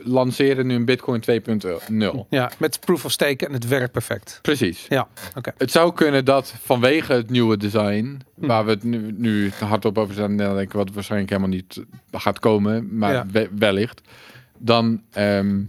lanceren 0.04 0.68
nu 0.68 0.76
een 0.76 0.86
Bitcoin 0.86 1.22
2.0. 1.22 2.28
Ja, 2.30 2.52
met 2.58 2.80
proof 2.80 3.06
of 3.06 3.12
stake 3.12 3.46
en 3.48 3.54
het 3.54 3.68
werkt 3.68 3.92
perfect. 3.92 4.40
Precies. 4.42 4.86
Ja, 4.90 5.08
oké. 5.38 5.54
Het 5.58 5.72
zou 5.72 5.94
kunnen 5.94 6.26
dat 6.26 6.54
vanwege 6.62 7.14
het 7.14 7.30
nieuwe 7.30 7.58
design, 7.58 8.20
Hm. 8.40 8.48
waar 8.48 8.66
we 8.66 8.72
het 8.72 8.84
nu, 8.84 9.12
nu 9.18 9.50
hardop 9.60 9.98
over 9.98 10.14
zijn 10.14 10.36
nadenken, 10.36 10.78
wat 10.78 10.92
waarschijnlijk 10.92 11.32
helemaal 11.32 11.56
niet 11.56 11.84
gaat 12.12 12.40
komen, 12.40 12.98
maar 12.98 13.14
Ja. 13.14 13.26
we- 13.32 13.50
wellicht, 13.58 14.02
dan 14.58 15.02
ehm, 15.12 15.62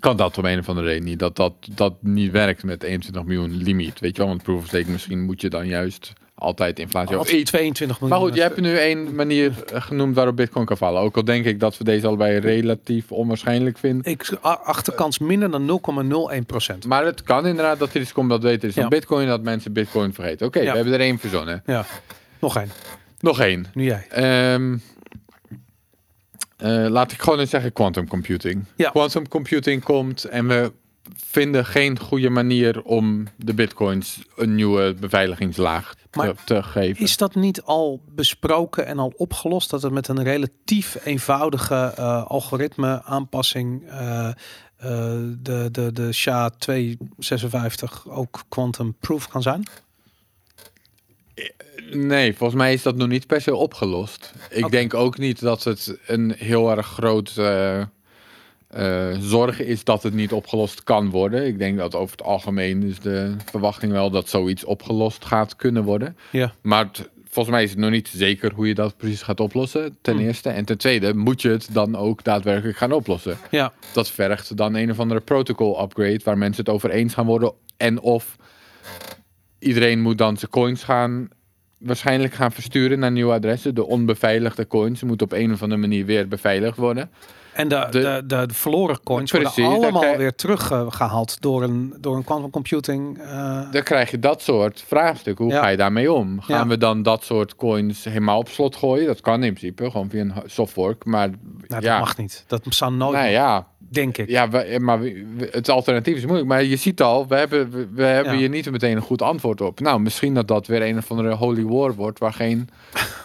kan 0.00 0.16
dat 0.16 0.38
om 0.38 0.44
een 0.44 0.58
of 0.58 0.68
andere 0.68 0.86
reden 0.86 1.04
niet. 1.04 1.18
Dat 1.18 1.36
dat, 1.36 1.54
dat 1.74 1.94
niet 2.02 2.30
werkt 2.32 2.64
met 2.64 2.82
21 2.82 3.24
miljoen 3.24 3.56
limiet. 3.56 4.00
Weet 4.00 4.16
je 4.16 4.22
wel, 4.22 4.30
want 4.30 4.42
proof 4.42 4.60
of 4.60 4.66
stake 4.66 4.90
misschien 4.90 5.22
moet 5.22 5.40
je 5.40 5.48
dan 5.50 5.66
juist 5.66 6.12
altijd 6.40 6.78
inflatie 6.78 7.14
Of 7.18 7.20
of 7.22 7.32
iets. 7.32 7.50
22 7.50 8.00
miljoen. 8.00 8.18
Maar 8.18 8.28
goed, 8.28 8.36
je 8.36 8.42
hebt 8.42 8.60
nu 8.60 8.76
één 8.76 9.14
manier 9.14 9.52
genoemd 9.72 10.14
waarop 10.14 10.36
Bitcoin 10.36 10.64
kan 10.64 10.76
vallen. 10.76 11.00
Ook 11.00 11.16
al 11.16 11.24
denk 11.24 11.44
ik 11.44 11.60
dat 11.60 11.78
we 11.78 11.84
deze 11.84 12.06
allebei 12.06 12.38
relatief 12.38 13.12
onwaarschijnlijk 13.12 13.78
vinden. 13.78 14.12
Ik 14.12 14.28
achterkans 14.42 15.18
minder 15.18 15.50
dan 15.50 15.80
0,01 16.40 16.46
procent. 16.46 16.86
Maar 16.86 17.04
het 17.04 17.22
kan 17.22 17.46
inderdaad 17.46 17.78
dat 17.78 17.94
er 17.94 18.00
iets 18.00 18.12
komt 18.12 18.30
dat 18.30 18.40
beter 18.40 18.68
is 18.68 18.74
dan 18.74 18.82
Ja. 18.84 18.90
Bitcoin, 18.90 19.26
dat 19.26 19.42
mensen 19.42 19.72
Bitcoin 19.72 20.14
vergeten. 20.14 20.46
Oké, 20.46 20.60
Ja. 20.60 20.70
we 20.70 20.76
hebben 20.76 20.94
er 20.94 21.00
één 21.00 21.18
verzonnen. 21.18 21.62
Ja, 21.66 21.84
nog 22.38 22.56
één. 22.56 22.70
Nog 23.20 23.40
één. 23.40 23.66
Nu 23.74 23.84
jij. 23.84 24.06
Ehm, 24.10 24.76
eh, 26.56 26.86
laat 26.88 27.12
ik 27.12 27.20
gewoon 27.20 27.38
eens 27.38 27.50
zeggen 27.50 27.72
quantum 27.72 28.08
computing. 28.08 28.64
Ja. 28.76 28.90
Quantum 28.90 29.28
computing 29.28 29.82
komt 29.82 30.24
en 30.24 30.48
we 30.48 30.72
vinden 31.16 31.66
geen 31.66 31.98
goede 31.98 32.30
manier 32.30 32.82
om 32.82 33.26
de 33.36 33.54
bitcoins 33.54 34.22
een 34.36 34.54
nieuwe 34.54 34.94
beveiligingslaag 35.00 35.94
Maar 36.12 36.34
te, 36.34 36.44
te 36.44 36.62
geven. 36.62 37.02
Is 37.02 37.16
dat 37.16 37.34
niet 37.34 37.62
al 37.62 38.00
besproken 38.08 38.86
en 38.86 38.98
al 38.98 39.12
opgelost? 39.16 39.70
Dat 39.70 39.82
het 39.82 39.92
met 39.92 40.08
een 40.08 40.22
relatief 40.22 40.96
eenvoudige 41.04 41.92
eh, 41.96 42.26
algoritme 42.26 43.02
aanpassing 43.04 43.88
eh, 43.88 44.28
eh, 44.28 44.34
de, 45.38 45.68
de, 45.72 45.92
de 45.92 46.12
SHA-256 46.12 48.10
ook 48.10 48.42
quantum 48.48 48.96
proof 49.00 49.28
kan 49.28 49.42
zijn? 49.42 49.64
Nee, 51.92 52.34
volgens 52.36 52.60
mij 52.60 52.72
is 52.72 52.82
dat 52.82 52.96
nog 52.96 53.08
niet 53.08 53.26
per 53.26 53.40
se 53.40 53.54
opgelost. 53.54 54.32
Ik 54.50 54.70
denk 54.70 54.94
ook 54.94 55.18
niet 55.18 55.40
dat 55.40 55.64
het 55.64 55.98
een 56.06 56.34
heel 56.36 56.70
erg 56.70 56.86
groot 56.86 57.34
eh, 58.70 59.10
eh, 59.10 59.18
zorg 59.20 59.60
is 59.60 59.84
dat 59.84 60.02
het 60.02 60.14
niet 60.14 60.32
opgelost 60.32 60.84
kan 60.84 61.10
worden. 61.10 61.46
Ik 61.46 61.58
denk 61.58 61.78
dat 61.78 61.94
over 61.94 62.16
het 62.16 62.26
algemeen 62.26 62.82
is 62.82 62.98
de 63.00 63.34
verwachting 63.50 63.92
wel 63.92 64.10
dat 64.10 64.28
zoiets 64.28 64.64
opgelost 64.64 65.24
gaat 65.24 65.56
kunnen 65.56 65.84
worden. 65.84 66.16
Ja. 66.30 66.52
Maar 66.62 66.84
het- 66.84 67.08
volgens 67.30 67.54
mij 67.54 67.64
is 67.64 67.70
het 67.70 67.78
nog 67.78 67.90
niet 67.90 68.08
zeker 68.08 68.52
hoe 68.54 68.68
je 68.68 68.74
dat 68.74 68.96
precies 68.96 69.22
gaat 69.22 69.40
oplossen, 69.40 69.96
ten 70.02 70.14
Hmm. 70.16 70.24
eerste. 70.26 70.48
En 70.48 70.64
ten 70.64 70.78
tweede 70.78 71.14
moet 71.14 71.42
je 71.42 71.48
het 71.48 71.68
dan 71.72 71.96
ook 71.96 72.24
daadwerkelijk 72.24 72.78
gaan 72.78 72.92
oplossen. 72.92 73.36
Ja, 73.50 73.72
Dat 73.92 74.10
vergt 74.10 74.56
dan 74.56 74.74
een 74.74 74.90
of 74.90 75.00
andere 75.00 75.20
protocol 75.20 75.82
upgrade 75.82 76.20
waar 76.24 76.38
mensen 76.38 76.64
het 76.64 76.74
over 76.74 76.90
eens 76.90 77.14
gaan 77.14 77.26
worden. 77.26 77.52
En 77.76 78.00
of 78.00 78.36
iedereen 79.58 80.00
moet 80.00 80.18
dan 80.18 80.36
zijn 80.36 80.50
coins 80.50 80.82
gaan 80.84 81.28
waarschijnlijk 81.78 82.34
gaan 82.34 82.52
versturen 82.52 82.98
naar 82.98 83.10
nieuwe 83.12 83.32
adressen. 83.32 83.74
De 83.74 83.86
onbeveiligde 83.86 84.66
coins 84.66 85.02
moeten 85.02 85.26
op 85.26 85.32
een 85.32 85.52
of 85.52 85.62
andere 85.62 85.80
manier 85.80 86.04
weer 86.06 86.28
beveiligd 86.28 86.76
worden. 86.76 87.10
En 87.60 87.68
de, 87.68 87.86
de, 87.90 88.22
De- 88.26 88.54
verloren 88.54 89.02
coins 89.04 89.30
Precies, 89.30 89.56
worden 89.64 89.82
allemaal 89.82 90.00
krijg- 90.00 90.16
weer 90.16 90.34
teruggehaald 90.34 91.40
door 91.40 91.62
een, 91.62 91.94
door 92.00 92.16
een 92.16 92.24
quantum 92.24 92.50
computing. 92.50 93.18
eh, 93.18 93.72
Dan 93.72 93.82
krijg 93.82 94.10
je 94.10 94.18
dat 94.18 94.42
soort 94.42 94.84
vraagstukken. 94.86 95.44
Hoe 95.44 95.54
Ja. 95.54 95.60
ga 95.60 95.68
je 95.68 95.76
daarmee 95.76 96.12
om? 96.12 96.40
Gaan 96.40 96.56
Ja. 96.62 96.66
we 96.66 96.78
dan 96.78 97.02
dat 97.02 97.24
soort 97.24 97.56
coins 97.56 98.04
helemaal 98.04 98.38
op 98.38 98.48
slot 98.48 98.76
gooien? 98.76 99.06
Dat 99.06 99.20
kan 99.20 99.42
in 99.42 99.54
principe, 99.54 99.90
gewoon 99.90 100.10
via 100.10 100.20
een 100.20 100.32
soft 100.46 100.72
fork. 100.72 101.04
Maar 101.04 101.28
nou, 101.28 101.38
dat 101.66 101.82
ja, 101.82 101.98
mag 101.98 102.16
niet. 102.16 102.44
Dat 102.46 102.62
zou 102.68 102.92
nooit, 102.92 103.16
nou 103.16 103.28
ja, 103.28 103.66
denk 103.78 104.18
ik. 104.18 104.28
Ja, 104.28 104.48
we- 104.48 104.76
maar 104.80 105.00
we- 105.00 105.48
het 105.50 105.68
alternatief 105.68 106.16
is 106.16 106.24
moeilijk. 106.24 106.48
Maar 106.48 106.64
je 106.64 106.76
ziet 106.76 107.02
al, 107.02 107.26
we 107.28 107.34
hebben, 107.36 107.70
we, 107.70 107.88
we 107.94 108.02
hebben 108.02 108.36
hier 108.36 108.48
niet 108.48 108.70
meteen 108.70 108.96
een 108.96 109.02
goed 109.02 109.22
antwoord 109.22 109.60
op. 109.60 109.80
Nou, 109.80 110.00
misschien 110.00 110.34
dat 110.34 110.48
dat 110.48 110.66
weer 110.66 110.82
een 110.82 110.96
of 110.98 111.10
andere 111.10 111.34
holy 111.34 111.64
war 111.64 111.94
wordt... 111.94 112.18
waar 112.18 112.32
geen 112.32 112.68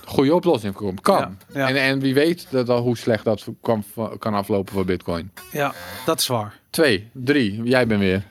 goede 0.06 0.36
oplossing 0.36 0.76
voor. 0.78 0.94
Kan. 1.02 1.18
Ja, 1.18 1.60
ja. 1.60 1.68
En, 1.68 1.76
en 1.76 2.00
wie 2.00 2.14
weet 2.14 2.48
dat 2.50 2.70
al 2.70 2.82
hoe 2.82 2.98
slecht 2.98 3.24
dat 3.24 3.46
kan, 3.62 3.84
kan 4.20 4.34
aflopen 4.34 4.74
voor 4.74 4.86
bitcoin. 4.86 5.32
Ja, 5.52 5.74
dat 6.06 6.20
is 6.20 6.28
waar. 6.28 6.60
Twee, 6.70 7.10
drie, 7.14 7.64
jij 7.64 7.88
bent 7.88 8.00
weer. 8.00 8.24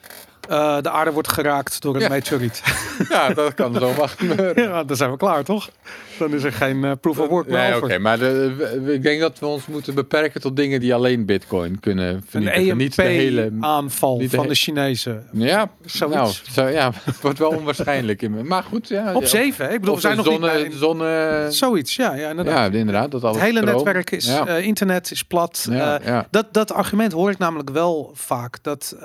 Eh, 0.49 0.81
de 0.81 0.89
aarde 0.89 1.11
wordt 1.11 1.27
geraakt 1.27 1.81
door 1.81 1.95
een 1.95 2.01
Ja. 2.01 2.09
meteoriet. 2.09 2.61
Ja, 3.09 3.29
dat 3.33 3.53
kan 3.53 3.73
zomaar 3.73 4.09
gebeuren. 4.17 4.63
ja, 4.63 4.83
dan 4.83 4.97
zijn 4.97 5.11
we 5.11 5.17
klaar, 5.17 5.43
toch? 5.43 5.69
Dan 6.19 6.33
is 6.33 6.43
er 6.43 6.51
geen 6.53 6.83
eh, 6.83 6.91
proof 7.01 7.19
of 7.19 7.27
work 7.27 7.47
meer 7.47 7.57
Nee, 7.69 7.75
oké, 7.75 7.97
maar 7.99 8.19
de, 8.19 8.89
ik 8.93 9.03
denk 9.03 9.19
dat 9.21 9.39
we 9.39 9.45
ons 9.45 9.65
moeten 9.65 9.93
beperken 9.95 10.41
tot 10.41 10.55
dingen 10.55 10.79
die 10.79 10.93
alleen 10.93 11.25
bitcoin 11.25 11.79
kunnen 11.79 12.13
Een 12.15 12.23
vernietigen. 12.27 12.77
Niet 12.77 12.95
de 12.95 13.01
hele... 13.01 13.51
De 13.59 13.85
van 13.89 14.19
he- 14.41 14.47
de 14.47 14.55
Chinezen. 14.55 15.27
Ja, 15.31 15.69
Zoiets. 15.85 16.15
nou, 16.15 16.33
zo, 16.51 16.65
ja, 16.75 16.91
het 17.03 17.21
wordt 17.21 17.39
wel 17.39 17.49
onwaarschijnlijk. 17.49 18.21
in. 18.21 18.47
Maar 18.47 18.63
goed, 18.63 18.87
ja. 18.87 19.13
Op 19.13 19.25
zeven? 19.25 19.71
Ik 19.73 19.79
bedoel, 19.79 19.95
we 19.95 20.01
zijn 20.01 20.15
nog 20.17 20.25
zonne, 20.25 20.57
niet 20.57 20.67
bij... 20.69 20.77
zonne, 20.77 21.45
Zoiets, 21.49 21.95
ja, 21.95 22.13
ja 22.15 22.29
inderdaad. 22.29 22.71
ja, 22.73 22.77
inderdaad. 22.79 23.11
Dat 23.11 23.23
alles 23.23 23.35
het 23.35 23.45
hele 23.45 23.59
stroom. 23.59 23.75
netwerk 23.75 24.11
is, 24.11 24.25
Ja. 24.25 24.47
eh, 24.47 24.65
internet 24.65 25.11
is 25.11 25.23
plat. 25.23 25.67
Ja, 25.69 25.99
Eh, 25.99 26.05
ja. 26.07 26.27
dat, 26.31 26.53
dat 26.53 26.71
argument 26.73 27.11
hoor 27.11 27.29
ik 27.31 27.37
namelijk 27.37 27.69
wel 27.69 28.11
vaak. 28.13 28.57
Dat, 28.61 28.95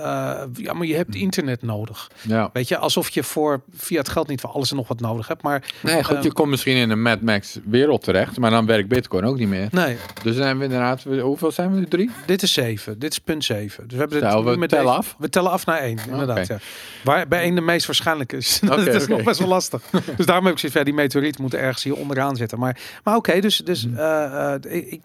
ja, 0.53 0.73
maar 0.73 0.87
je 0.87 0.97
hebt 0.97 1.15
internet 1.15 1.63
nodig. 1.63 2.11
ja. 2.21 2.51
Weet 2.53 2.69
je, 2.69 2.77
alsof 2.79 3.09
je 3.11 3.23
voor 3.23 3.61
via 3.77 3.99
het 3.99 4.09
geld 4.09 4.29
niet 4.29 4.41
voor 4.41 4.51
alles 4.51 4.71
en 4.71 4.77
nog 4.77 4.89
wat 4.89 5.01
nodig 5.01 5.29
hebt. 5.29 5.43
Maar 5.43 5.63
Nee, 5.83 6.05
goed, 6.05 6.23
je 6.23 6.33
komt 6.33 6.49
misschien 6.51 6.77
in 6.77 6.91
een 6.91 7.00
Mad 7.03 7.21
Max 7.21 7.59
wereld 7.65 8.03
terecht, 8.03 8.39
maar 8.39 8.51
dan 8.51 8.67
werkt 8.67 8.89
Bitcoin 8.89 9.25
ook 9.25 9.39
niet 9.39 9.49
meer. 9.49 9.69
nee, 9.71 9.97
Dus 10.23 10.37
dan 10.37 10.47
hebben 10.47 10.69
we 10.69 10.75
inderdaad, 10.75 11.03
hoeveel 11.21 11.51
zijn 11.51 11.73
we 11.73 11.79
nu? 11.79 11.87
Drie? 11.89 12.11
dit 12.27 12.43
is 12.43 12.53
7. 12.53 12.99
Dit 12.99 13.11
is 13.13 13.19
punt 13.19 13.45
7. 13.45 13.83
Dus 13.85 13.93
we 13.93 13.99
hebben 14.01 14.19
Stel, 14.19 14.45
het 14.45 14.55
we 14.55 14.57
met 14.61 14.69
tellen 14.69 14.85
deze- 14.85 14.97
af? 14.99 15.15
We 15.19 15.29
tellen 15.29 15.51
af 15.51 15.67
naar 15.67 15.79
1, 15.79 15.99
inderdaad. 16.11 16.47
Ja. 16.47 16.59
Waar 17.05 17.29
bij 17.29 17.43
1 17.43 17.55
de 17.55 17.61
meest 17.61 17.87
waarschijnlijk 17.87 18.33
is. 18.33 18.61
dat 18.65 18.87
is 18.87 19.07
nog 19.07 19.23
best 19.23 19.39
wel 19.39 19.49
lastig. 19.49 19.83
dus 20.17 20.27
daarom 20.27 20.45
heb 20.45 20.55
ik 20.55 20.61
zoiets 20.61 20.79
van, 20.79 20.81
ja, 20.81 20.85
die 20.85 20.95
meteoriet 20.95 21.39
moet 21.39 21.55
ergens 21.55 21.83
hier 21.83 21.95
onderaan 21.97 22.37
zitten. 22.37 22.59
Maar, 22.59 22.79
maar 23.05 23.17
oké, 23.17 23.41
dus, 23.41 23.57
dus 23.57 23.87
Mhm. 23.87 23.97
eh, 23.99 24.55
eh, 24.55 24.61
ik, 24.91 25.01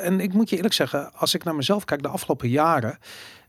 en 0.00 0.20
ik 0.20 0.32
moet 0.32 0.50
je 0.50 0.56
eerlijk 0.56 0.74
zeggen, 0.74 1.10
als 1.14 1.34
ik 1.34 1.44
naar 1.44 1.54
mezelf 1.54 1.84
kijk 1.84 2.02
de 2.02 2.08
afgelopen 2.08 2.48
jaren. 2.48 2.98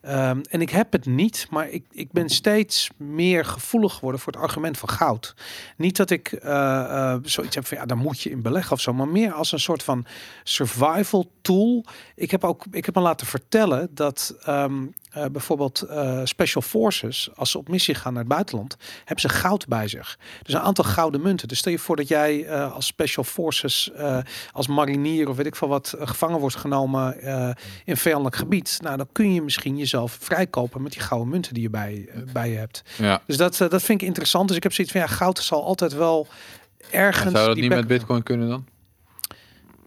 Ehm, 0.02 0.42
en 0.50 0.62
ik 0.62 0.70
heb 0.70 0.92
het 0.92 1.06
niet, 1.06 1.48
maar 1.50 1.70
ik, 1.70 1.86
ik 1.92 2.12
ben 2.12 2.30
steeds 2.30 2.90
meer 2.98 3.46
gevoelig 3.46 3.94
geworden 3.94 4.22
voor 4.22 4.34
het 4.34 4.42
argument 4.42 4.78
van 4.78 4.90
goud. 4.90 5.36
Niet 5.78 5.98
dat 5.98 6.10
ik 6.10 6.32
eh, 6.32 7.12
eh, 7.14 7.20
zoiets 7.24 7.56
heb 7.56 7.68
van 7.68 7.78
ja, 7.78 7.86
daar 7.86 7.98
moet 7.98 8.22
je 8.22 8.30
in 8.30 8.42
beleggen 8.42 8.72
of 8.72 8.82
zo, 8.82 8.94
maar 8.94 9.08
meer 9.08 9.34
als 9.34 9.52
een 9.52 9.60
soort 9.60 9.84
van 9.84 10.06
survival 10.44 11.32
tool. 11.42 11.86
Ik 12.16 12.32
heb 12.32 12.44
ook, 12.44 12.66
ik 12.72 12.86
heb 12.86 12.96
me 12.96 13.02
laten 13.02 13.28
vertellen 13.28 13.90
dat 13.94 14.36
ehm, 14.44 14.86
eh, 15.10 15.26
bijvoorbeeld 15.32 15.82
eh, 15.82 16.22
special 16.24 16.62
forces, 16.62 17.30
als 17.36 17.52
ze 17.52 17.58
op 17.58 17.70
missie 17.70 17.96
gaan 17.96 18.14
naar 18.14 18.24
het 18.24 18.32
buitenland, 18.32 18.78
hebben 18.98 19.20
ze 19.20 19.30
goud 19.30 19.68
bij 19.68 19.88
zich. 19.88 20.18
Dus 20.44 20.54
een 20.54 20.60
aantal 20.60 20.84
gouden 20.84 21.22
munten. 21.22 21.48
Dus 21.48 21.58
stel 21.58 21.72
je 21.72 21.80
voor 21.80 21.96
dat 21.96 22.08
jij 22.08 22.46
eh, 22.46 22.74
als 22.74 22.86
special 22.86 23.24
forces, 23.24 23.92
als 24.52 24.68
marinier 24.68 25.30
of 25.30 25.36
weet 25.36 25.46
ik 25.46 25.56
veel 25.56 25.68
wat, 25.68 25.96
gevangen 26.00 26.40
wordt 26.40 26.56
genomen 26.56 27.22
in 27.86 27.98
vijandelijk 27.98 28.36
gebied. 28.36 28.80
Nou, 28.82 28.98
dan 28.98 29.08
kun 29.12 29.34
je 29.34 29.42
misschien 29.42 29.78
jezelf 29.78 30.18
vrijkopen 30.22 30.82
met 30.82 30.92
die 30.92 31.02
gouden 31.02 31.30
munten 31.30 31.54
die 31.54 31.64
je 31.64 31.70
bij, 31.70 32.10
bij 32.34 32.50
je 32.50 32.58
hebt. 32.58 32.84
Ja. 32.98 33.22
Dus 33.26 33.38
dat, 33.38 33.58
dat 33.58 33.82
vind 33.82 34.02
ik 34.02 34.08
interessant. 34.08 34.48
Dus 34.48 34.58
ik 34.58 34.64
heb 34.64 34.74
zoiets 34.74 34.94
van 34.94 35.02
ja, 35.02 35.08
goud 35.08 35.40
zal 35.40 35.66
altijd 35.66 35.94
wel 35.94 36.28
ergens. 36.92 37.34
Zou 37.34 37.48
dat 37.48 37.56
niet 37.56 37.70
met 37.70 37.88
Bitcoin 37.88 38.24
kunnen 38.24 38.50
dan? 38.50 38.66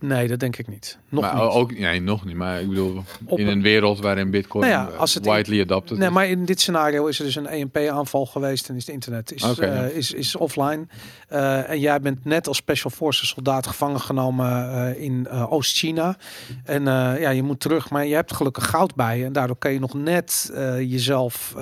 Nee, 0.02 0.28
dat 0.28 0.40
denk 0.40 0.56
ik 0.56 0.68
niet. 0.68 0.98
Nog 1.08 1.22
maar 1.22 1.34
niet. 1.34 1.42
ook, 1.52 1.78
nee, 1.78 2.00
nog 2.00 2.24
niet. 2.24 2.36
Maar 2.36 2.60
ik 2.60 2.68
bedoel, 2.68 3.02
Op 3.24 3.38
in 3.38 3.46
een- 3.46 3.62
wereld 3.62 4.00
waarin 4.00 4.30
Bitcoin 4.30 4.68
Nou 4.70 4.90
ja, 4.90 4.96
als 4.96 5.14
het 5.14 5.26
widely 5.26 5.60
adopted 5.60 5.98
Nee, 5.98 6.08
is. 6.08 6.14
maar 6.14 6.26
in 6.26 6.44
dit 6.44 6.60
scenario 6.60 7.06
is 7.06 7.18
er 7.18 7.24
dus 7.24 7.34
een 7.34 7.46
EMP-aanval 7.46 8.26
geweest 8.26 8.68
en 8.68 8.76
is 8.76 8.86
het 8.86 8.94
internet 8.94 9.32
is, 9.32 9.42
eh, 9.42 9.74
ja. 9.74 9.82
is, 9.82 10.12
is 10.12 10.36
offline. 10.36 10.86
Eh, 11.28 11.70
en 11.70 11.80
jij 11.80 12.00
bent 12.00 12.24
net 12.24 12.48
als 12.48 12.56
Special 12.56 12.90
Forces 12.90 13.28
soldaat 13.28 13.66
gevangen 13.66 14.00
genomen 14.00 14.72
eh, 14.72 15.02
in 15.02 15.28
Oost-China. 15.30 16.16
En 16.64 16.84
ja, 16.84 17.30
je 17.30 17.42
moet 17.42 17.60
terug, 17.60 17.90
maar 17.90 18.06
je 18.06 18.14
hebt 18.14 18.32
gelukkig 18.34 18.68
goud 18.68 18.94
bij 18.94 19.18
je. 19.18 19.24
En 19.24 19.32
daardoor 19.32 19.56
kan 19.56 19.72
je 19.72 19.80
nog 19.80 19.94
net 19.94 20.50
jezelf 20.78 21.54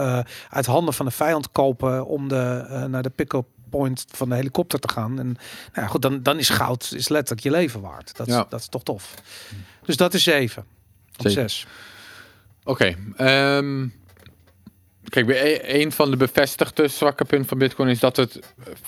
uit 0.50 0.66
handen 0.66 0.94
van 0.94 1.07
de 1.07 1.12
vijand 1.12 1.50
kopen 1.53 2.07
om 2.07 2.29
de, 2.29 2.64
naar 2.88 3.03
de 3.03 3.11
pick-up 3.11 3.46
point 3.70 4.04
van 4.09 4.28
de 4.28 4.35
helikopter 4.35 4.78
te 4.78 4.88
gaan. 4.88 5.18
En 5.18 5.26
nou 5.26 5.37
ja, 5.74 5.87
goed, 5.87 6.02
dan, 6.02 6.22
dan 6.22 6.38
is 6.38 6.48
goud 6.48 6.92
is 6.96 7.09
letterlijk 7.09 7.42
je 7.46 7.50
leven 7.50 7.80
waard. 7.80 8.16
Dat, 8.16 8.26
is- 8.26 8.35
Ja. 8.35 8.46
dat 8.48 8.61
is 8.61 8.68
toch 8.68 8.83
tof. 8.83 9.14
Dus 9.85 9.96
dat 9.96 10.14
is 10.14 10.22
zeven. 10.22 10.64
Op 11.18 11.28
Zeven. 11.30 11.50
zes. 11.50 11.66
Oké. 12.64 12.94
ehm, 13.16 13.87
kijk, 15.09 15.26
bij 15.26 15.54
e- 15.54 15.80
een 15.83 15.92
van 15.92 16.11
de 16.11 16.16
bevestigde 16.16 16.88
zwakke 16.88 17.24
punten 17.24 17.48
van 17.48 17.59
Bitcoin 17.59 17.88
is 17.88 17.98
dat 18.00 18.16
het 18.16 18.40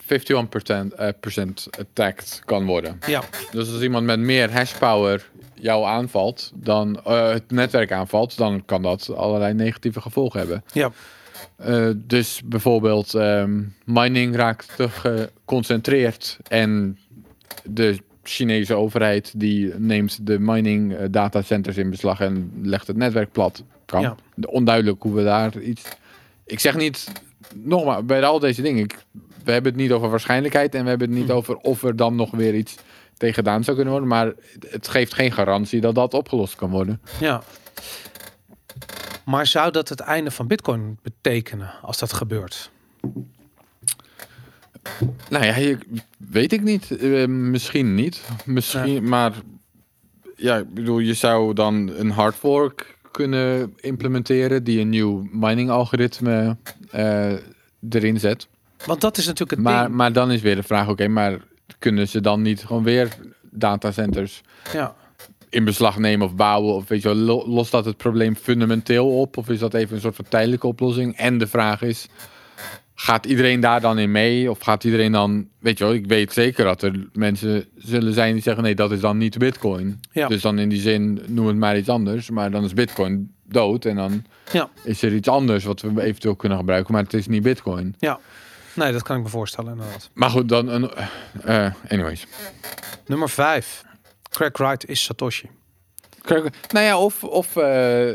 51% 0.07 0.95
eh, 0.95 1.09
percent 1.21 1.69
attacked 1.79 2.43
kan 2.45 2.67
worden. 2.67 2.99
Ja, 3.07 3.23
Dus 3.51 3.73
als 3.73 3.83
iemand 3.83 4.07
met 4.07 4.19
meer 4.19 4.53
hashpower 4.53 5.31
jou 5.55 5.87
aanvalt, 5.87 6.51
dan 6.55 7.03
eh, 7.05 7.29
het 7.29 7.51
netwerk 7.51 7.93
aanvalt, 7.93 8.37
dan 8.37 8.65
kan 8.65 8.83
dat 8.83 9.11
allerlei 9.15 9.55
negatieve 9.55 10.01
gevolgen 10.01 10.39
hebben. 10.39 10.65
ja, 10.73 10.91
Eh, 11.65 11.89
dus 11.97 12.41
bijvoorbeeld 12.45 13.15
ehm, 13.15 13.63
mining 13.85 14.37
raakt 14.37 14.73
te 14.77 14.89
geconcentreerd 14.89 16.39
en 16.49 16.99
de 17.65 17.99
Chinese 18.23 18.75
overheid 18.75 19.33
die 19.37 19.75
neemt 19.77 20.27
de 20.27 20.39
mining 20.39 20.95
eh, 20.95 21.07
datacenters 21.11 21.77
in 21.77 21.91
beslag 21.91 22.21
en 22.21 22.53
legt 22.63 22.87
het 22.87 22.97
netwerk 22.97 23.33
plat. 23.33 23.65
Kan. 23.85 24.01
Ja. 24.01 24.17
Onduidelijk 24.47 25.03
hoe 25.03 25.15
we 25.15 25.25
daar 25.25 25.59
iets. 25.59 25.83
Ik 26.47 26.61
zeg 26.61 26.77
niet, 26.77 27.13
nogmaals, 27.55 28.05
bij 28.05 28.25
al 28.25 28.39
deze 28.39 28.63
dingen, 28.63 28.85
ik, 28.85 29.05
we 29.45 29.53
hebben 29.53 29.73
het 29.73 29.81
niet 29.81 29.93
over 29.93 30.11
waarschijnlijkheid 30.11 30.75
en 30.75 30.83
we 30.83 30.89
hebben 30.89 31.09
het 31.09 31.19
niet 31.19 31.29
Hm. 31.29 31.35
over 31.35 31.57
of 31.57 31.83
er 31.83 31.97
dan 31.97 32.15
nog 32.15 32.31
weer 32.31 32.55
iets 32.55 32.77
tegen 33.17 33.35
gedaan 33.35 33.65
zou 33.65 33.77
kunnen 33.77 33.95
worden, 33.95 34.11
maar 34.11 34.33
het 34.71 34.89
geeft 34.89 35.15
geen 35.15 35.33
garantie 35.33 35.81
dat 35.81 35.95
dat 35.95 36.15
opgelost 36.15 36.57
kan 36.57 36.71
worden. 36.71 37.01
Ja. 37.21 37.43
Maar 39.25 39.47
zou 39.47 39.71
dat 39.71 39.89
het 39.89 40.01
einde 40.01 40.31
van 40.31 40.47
Bitcoin 40.47 40.99
betekenen 41.03 41.71
als 41.83 41.99
dat 41.99 42.13
gebeurt? 42.13 42.71
Nou 45.29 45.45
ja, 45.45 45.57
je- 45.57 45.79
weet 46.17 46.53
ik 46.53 46.63
niet. 46.63 46.97
Eh, 46.97 47.27
misschien 47.27 47.95
niet. 47.95 48.23
Misschien, 48.45 49.09
maar 49.09 49.33
ja, 50.37 50.57
ik 50.57 50.75
bedoel, 50.75 50.99
je 50.99 51.15
zou 51.15 51.55
dan 51.55 51.89
een 51.97 52.11
hard 52.11 52.35
fork 52.35 52.97
kunnen 53.11 53.75
implementeren 53.81 54.65
die 54.65 54.81
een 54.81 54.89
nieuw 54.89 55.29
mining 55.33 55.71
algoritme 55.71 56.57
eh, 56.91 57.33
erin 57.91 58.21
zet. 58.21 58.49
Want 58.87 59.01
dat 59.01 59.17
is 59.19 59.25
natuurlijk 59.27 59.51
het 59.51 59.61
Maar, 59.61 59.85
ding. 59.85 59.97
maar 59.97 60.13
dan 60.13 60.31
is 60.33 60.41
weer 60.41 60.55
de 60.57 60.63
vraag, 60.63 60.89
oké, 60.89 61.09
maar 61.09 61.39
kunnen 61.79 62.09
ze 62.09 62.21
dan 62.21 62.43
niet 62.43 62.65
gewoon 62.65 62.83
weer 62.83 63.09
datacenters 63.51 64.43
Ja. 64.73 64.95
In 65.53 65.65
beslag 65.65 65.99
nemen 65.99 66.27
of 66.27 66.35
bouwen? 66.35 66.75
Of 66.75 66.89
weet 66.89 67.03
je 67.03 67.15
lost 67.15 67.71
dat 67.71 67.85
het 67.85 67.97
probleem 67.97 68.37
fundamenteel 68.37 69.21
op? 69.21 69.37
Of 69.37 69.49
is 69.49 69.59
dat 69.59 69.75
even 69.75 69.95
een 69.95 70.01
soort 70.01 70.17
van 70.17 70.25
tijdelijke 70.29 70.67
oplossing? 70.67 71.17
En 71.17 71.39
de 71.39 71.47
vraag 71.47 71.83
is, 71.83 72.09
gaat 72.95 73.27
iedereen 73.27 73.61
daar 73.61 73.81
dan 73.81 73.99
in 73.99 74.11
mee? 74.11 74.51
Of 74.51 74.59
gaat 74.61 74.85
iedereen 74.85 75.13
dan, 75.13 75.49
weet 75.59 75.79
je 75.79 75.85
wel, 75.85 75.95
ik 75.95 76.07
weet 76.07 76.33
zeker 76.33 76.65
dat 76.65 76.83
er 76.83 77.09
mensen 77.13 77.65
zullen 77.77 78.13
zijn 78.13 78.33
die 78.33 78.43
zeggen, 78.43 78.63
nee, 78.63 78.75
dat 78.75 78.93
is 78.93 79.01
dan 79.01 79.19
niet 79.19 79.39
bitcoin. 79.39 80.01
Ja. 80.13 80.29
Dus 80.29 80.43
dan 80.43 80.59
in 80.59 80.69
die 80.69 80.81
zin, 80.81 81.23
noem 81.27 81.47
het 81.47 81.57
maar 81.57 81.77
iets 81.79 81.89
anders. 81.89 82.31
Maar 82.31 82.51
dan 82.51 82.65
is 82.65 82.73
bitcoin 82.75 83.33
dood 83.45 83.85
en 83.85 83.97
dan 83.97 84.25
Ja. 84.53 84.69
is 84.85 85.03
er 85.03 85.15
iets 85.15 85.29
anders 85.29 85.65
wat 85.65 85.81
we 85.81 86.03
eventueel 86.03 86.37
kunnen 86.37 86.59
gebruiken. 86.59 86.93
Maar 86.95 87.03
het 87.03 87.15
is 87.15 87.27
niet 87.27 87.43
bitcoin. 87.43 87.95
Ja. 87.99 88.19
Nee, 88.75 88.93
dat 88.93 89.03
kan 89.03 89.17
ik 89.17 89.23
me 89.23 89.29
voorstellen 89.29 89.73
inderdaad. 89.73 90.11
Maar 90.13 90.31
goed, 90.31 90.49
dan, 90.49 90.69
een, 90.69 90.91
eh, 91.45 91.71
anyways. 91.89 92.27
Nummer 93.07 93.29
5. 93.29 93.85
Craig 94.33 94.59
Wright 94.59 94.85
is 94.85 95.03
Satoshi. 95.05 95.51
Kijk, 96.23 96.71
Nou 96.73 96.87
ja, 96.87 96.99
of, 96.99 97.25
of 97.25 97.57
eh, 97.57 98.15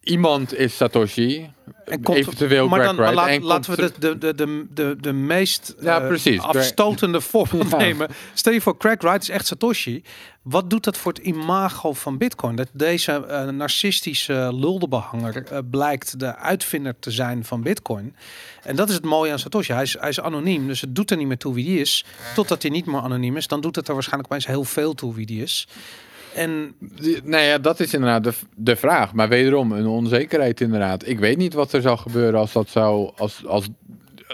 iemand 0.00 0.54
is 0.54 0.76
Satoshi. 0.76 1.52
En 1.84 2.02
komt- 2.02 2.18
eventueel 2.18 2.68
maar 2.68 2.82
dan 2.84 2.96
laat- 3.14 3.42
laten 3.42 3.76
we 3.76 3.92
de, 3.98 4.18
de, 4.18 4.34
de, 4.34 4.66
de, 4.74 4.96
de, 5.00 5.12
meest 5.12 5.74
Ja, 5.80 6.00
eh, 6.10 6.40
afstotende 6.44 7.20
voorbeeld 7.30 7.70
Ja. 7.70 7.76
nemen. 7.76 8.08
Stel 8.34 8.52
je 8.52 8.60
voor, 8.60 8.76
Craig 8.76 9.00
Wright 9.02 9.22
is 9.22 9.28
echt 9.28 9.46
Satoshi. 9.46 10.02
Wat 10.42 10.70
doet 10.70 10.84
dat 10.84 10.96
voor 10.96 11.12
het 11.12 11.22
imago 11.22 11.92
van 11.92 12.18
Bitcoin? 12.18 12.56
Dat 12.56 12.68
deze 12.72 13.12
eh, 13.26 13.48
narcistische 13.48 14.50
luldebehanger 14.54 15.46
eh, 15.46 15.58
blijkt 15.70 16.18
de 16.20 16.36
uitvinder 16.36 16.98
te 16.98 17.10
zijn 17.10 17.44
van 17.44 17.62
Bitcoin. 17.62 18.16
En 18.62 18.76
dat 18.76 18.88
is 18.88 18.94
het 18.94 19.04
mooie 19.04 19.32
aan 19.32 19.38
Satoshi. 19.38 19.72
Hij 19.72 19.82
is, 19.82 19.96
hij 20.00 20.08
is 20.08 20.20
anoniem, 20.20 20.66
dus 20.66 20.80
het 20.80 20.94
doet 20.94 21.10
er 21.10 21.16
niet 21.16 21.26
meer 21.26 21.38
toe 21.38 21.54
wie 21.54 21.64
die 21.64 21.80
is. 21.80 22.04
Totdat 22.34 22.62
hij 22.62 22.70
niet 22.70 22.86
meer 22.86 23.00
anoniem 23.00 23.36
is. 23.36 23.46
Dan 23.46 23.60
doet 23.60 23.76
het 23.76 23.88
er 23.88 23.94
waarschijnlijk 23.94 24.32
opeens 24.32 24.46
heel 24.46 24.64
veel 24.64 24.94
toe 24.94 25.14
wie 25.14 25.26
die 25.26 25.42
is. 25.42 25.66
En 26.34 26.74
Nou 27.24 27.42
ja, 27.42 27.58
dat 27.58 27.80
is 27.80 27.94
inderdaad 27.94 28.24
de, 28.24 28.32
de 28.56 28.76
vraag. 28.76 29.12
Maar 29.12 29.28
wederom, 29.28 29.72
een 29.72 29.86
onzekerheid 29.86 30.60
inderdaad. 30.60 31.06
Ik 31.06 31.18
weet 31.18 31.36
niet 31.36 31.54
wat 31.54 31.72
er 31.72 31.80
zou 31.82 31.98
gebeuren 31.98 32.40
als 32.40 32.52
dat 32.52 32.68
zou... 32.68 33.10
Als, 33.16 33.46
als, 33.46 33.68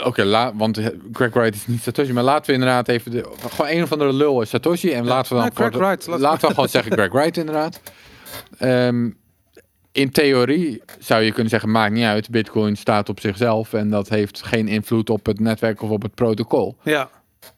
Oké, 0.04 0.24
la- 0.24 0.54
want 0.54 0.80
Greg 1.12 1.32
Wright 1.32 1.54
is 1.54 1.66
niet 1.66 1.82
Satoshi. 1.82 2.12
Maar 2.12 2.22
laten 2.22 2.46
we 2.46 2.52
inderdaad 2.52 2.88
even... 2.88 3.10
De, 3.10 3.30
gewoon 3.50 3.70
een 3.70 3.82
of 3.82 3.92
andere 3.92 4.12
lul 4.12 4.40
is 4.42 4.48
Satoshi. 4.48 4.92
En 4.92 5.04
laten 5.04 5.36
we 5.36 5.42
dan... 5.54 5.70
de- 5.72 5.78
laten 5.78 6.20
laten 6.20 6.48
we 6.48 6.54
gewoon 6.54 6.68
zeggen 6.68 6.92
Greg 6.92 7.12
Wright 7.12 7.36
inderdaad. 7.36 7.80
Ehm, 8.58 9.10
in 9.92 10.10
theorie 10.10 10.82
zou 10.98 11.22
je 11.22 11.32
kunnen 11.32 11.50
zeggen, 11.50 11.70
maakt 11.70 11.92
niet 11.92 12.04
uit. 12.04 12.30
Bitcoin 12.30 12.76
staat 12.76 13.08
op 13.08 13.20
zichzelf. 13.20 13.72
En 13.72 13.90
dat 13.90 14.08
heeft 14.08 14.42
geen 14.42 14.68
invloed 14.68 15.10
op 15.10 15.26
het 15.26 15.40
netwerk 15.40 15.82
of 15.82 15.90
op 15.90 16.02
het 16.02 16.14
protocol. 16.14 16.76
ja, 16.82 17.10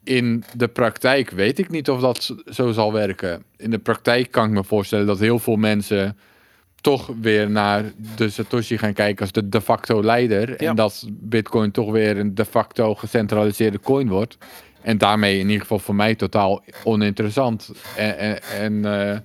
In 0.04 0.44
de 0.56 0.68
praktijk 0.68 1.30
weet 1.30 1.58
ik 1.58 1.70
niet 1.70 1.90
of 1.90 2.00
dat 2.00 2.34
zo 2.50 2.72
zal 2.72 2.92
werken. 2.92 3.44
In 3.56 3.70
de 3.70 3.78
praktijk 3.78 4.30
kan 4.30 4.44
ik 4.44 4.50
me 4.50 4.64
voorstellen 4.64 5.06
dat 5.06 5.18
heel 5.18 5.38
veel 5.38 5.56
mensen 5.56 6.16
toch 6.80 7.10
weer 7.20 7.50
naar 7.50 7.84
de 8.16 8.30
Satoshi 8.30 8.78
gaan 8.78 8.92
kijken 8.92 9.20
als 9.20 9.32
de 9.32 9.48
de 9.48 9.60
facto 9.60 10.02
leider. 10.02 10.62
Ja. 10.62 10.68
En 10.70 10.76
dat 10.76 11.06
Bitcoin 11.10 11.70
toch 11.70 11.90
weer 11.90 12.18
een 12.18 12.34
de 12.34 12.44
facto 12.44 12.94
gecentraliseerde 12.94 13.80
coin 13.80 14.08
wordt. 14.08 14.38
En 14.80 14.98
daarmee 14.98 15.38
in 15.38 15.46
ieder 15.46 15.60
geval 15.60 15.78
voor 15.78 15.94
mij 15.94 16.14
totaal 16.14 16.64
oninteressant. 16.84 17.70
En, 17.96 18.18
en, 18.18 18.42
en 18.42 18.84
eh, 18.84 19.18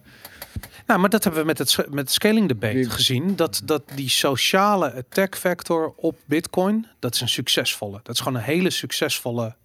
Nou, 0.87 0.99
maar 0.99 1.09
dat 1.09 1.23
hebben 1.23 1.41
we 1.41 1.47
met 1.47 1.57
het, 1.57 1.85
met 1.89 2.11
scaling 2.11 2.47
debate 2.47 2.73
Die- 2.73 2.89
gezien. 2.89 3.35
Dat, 3.35 3.61
dat 3.65 3.83
die 3.95 4.09
sociale 4.09 4.93
attack 4.93 5.35
factor 5.37 5.93
op 5.95 6.17
Bitcoin, 6.25 6.87
dat 6.99 7.13
is 7.13 7.21
een 7.21 7.29
succesvolle. 7.29 7.99
Dat 8.03 8.15
is 8.15 8.21
gewoon 8.21 8.37
een 8.37 8.45
hele 8.45 8.69
succesvolle 8.69 9.55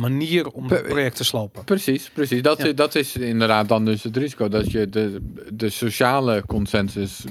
manier 0.00 0.48
om 0.50 0.68
het 0.70 0.82
project 0.82 1.16
te 1.16 1.24
slopen. 1.24 1.64
precies, 1.64 2.10
precies. 2.10 2.42
Dat, 2.42 2.62
Ja. 2.62 2.72
dat 2.72 2.94
is 2.94 3.16
inderdaad 3.16 3.68
dan 3.68 3.84
dus 3.84 4.02
het 4.02 4.16
risico. 4.16 4.48
Dat 4.48 4.70
je 4.70 4.88
de, 4.88 5.20
de 5.52 5.70
sociale 5.70 6.42
consensus 6.46 7.24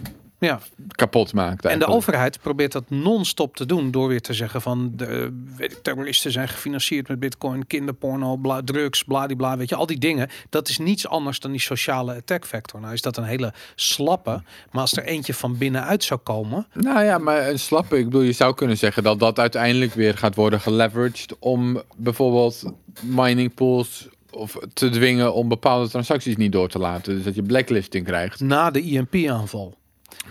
Ja. 0.46 0.60
kapot 0.88 1.34
maakt. 1.34 1.66
En 1.66 1.80
de 1.80 1.88
overheid 1.88 2.42
probeert 2.42 2.72
dat 2.72 2.84
non-stop 2.88 3.56
te 3.56 3.66
doen 3.66 3.92
door 3.92 4.08
weer 4.08 4.22
te 4.22 4.34
zeggen 4.34 4.62
van 4.62 4.92
de 4.96 5.06
eh, 5.06 5.58
weet 5.58 5.72
ik, 5.72 5.78
terroristen 5.84 6.32
zijn 6.32 6.48
gefinancierd 6.48 7.08
met 7.08 7.20
bitcoin, 7.20 7.68
kinderporno, 7.68 8.36
bla, 8.36 8.62
drugs, 8.64 9.04
bladibla, 9.04 9.58
weet 9.58 9.70
je, 9.70 9.76
al 9.76 9.86
die 9.86 9.98
dingen. 9.98 10.30
Dat 10.50 10.70
is 10.70 10.78
niets 10.78 11.08
anders 11.08 11.40
dan 11.40 11.52
die 11.52 11.60
sociale 11.60 12.16
attack 12.16 12.46
factor. 12.46 12.80
Nou 12.80 12.94
is 12.94 13.02
dat 13.02 13.18
een 13.18 13.24
hele 13.24 13.54
slappe, 13.76 14.42
maar 14.72 14.82
als 14.82 14.94
er 14.94 15.04
eentje 15.04 15.34
van 15.34 15.58
binnenuit 15.58 16.04
zou 16.04 16.20
komen, 16.20 16.68
Nou 16.74 17.04
ja, 17.04 17.18
maar 17.18 17.50
een 17.50 17.60
slappe. 17.60 17.98
Ik 17.98 18.06
bedoel, 18.06 18.22
je 18.22 18.32
zou 18.32 18.54
kunnen 18.54 18.78
zeggen 18.78 19.04
dat 19.04 19.20
dat 19.20 19.40
uiteindelijk 19.40 19.94
weer 19.94 20.18
gaat 20.18 20.36
worden 20.36 20.62
geleveraged 20.62 21.36
om 21.40 21.82
bijvoorbeeld 21.96 22.64
mining 23.02 23.54
pools 23.54 24.08
of 24.32 24.58
te 24.74 24.90
dwingen 24.90 25.34
om 25.34 25.48
bepaalde 25.48 25.90
transacties 25.90 26.36
niet 26.36 26.52
door 26.52 26.70
te 26.70 26.80
laten. 26.80 27.16
Dus 27.16 27.24
dat 27.24 27.36
je 27.36 27.44
blacklisting 27.44 28.06
krijgt. 28.06 28.40
na 28.40 28.72
de 28.72 28.82
IMP-aanval. 28.82 29.78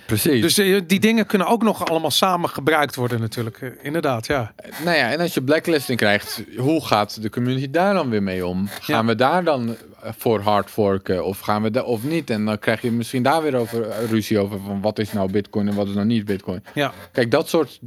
Precies. 0.06 0.40
Dus 0.40 0.58
eh, 0.58 0.80
die 0.86 1.00
dingen 1.00 1.26
kunnen 1.26 1.46
ook 1.46 1.62
nog 1.62 1.86
allemaal 1.86 2.10
samen 2.10 2.48
gebruikt 2.48 2.94
worden 2.94 3.20
natuurlijk. 3.20 3.58
Eh, 3.60 3.68
Inderdaad, 3.82 4.26
ja. 4.26 4.54
nou 4.84 4.96
ja, 4.96 5.10
en 5.12 5.20
als 5.20 5.34
je 5.34 5.42
blacklisting 5.42 5.98
krijgt, 5.98 6.42
hoe 6.56 6.86
gaat 6.86 7.22
de 7.22 7.30
community 7.30 7.70
daar 7.70 7.94
dan 7.94 8.10
weer 8.10 8.22
mee 8.22 8.46
om? 8.46 8.66
Gaan 8.68 8.96
Ja. 8.96 9.04
we 9.04 9.14
daar 9.14 9.44
dan 9.44 9.76
eh, 10.02 10.10
voor 10.16 10.40
hard 10.40 10.70
forken 10.70 11.24
of 11.24 11.38
gaan 11.40 11.62
we 11.62 11.70
daar 11.70 11.84
of 11.84 12.02
niet? 12.02 12.30
En 12.30 12.44
dan 12.44 12.58
krijg 12.58 12.80
je 12.82 12.90
misschien 12.90 13.22
daar 13.22 13.42
weer 13.42 13.54
over 13.56 13.86
ruzie 14.10 14.38
over 14.38 14.60
van 14.60 14.80
wat 14.80 14.98
is 14.98 15.12
nou 15.12 15.30
bitcoin 15.30 15.68
en 15.68 15.74
wat 15.74 15.88
is 15.88 15.94
nou 15.94 16.06
niet 16.06 16.24
bitcoin. 16.24 16.62
Ja, 16.74 16.92
Kijk, 17.12 17.30
dat 17.30 17.48
soort 17.48 17.80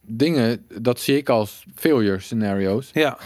dingen, 0.00 0.66
dat 0.80 1.00
zie 1.00 1.16
ik 1.16 1.28
als 1.28 1.64
failure 1.74 2.20
scenario's. 2.20 2.90
ja, 2.92 3.18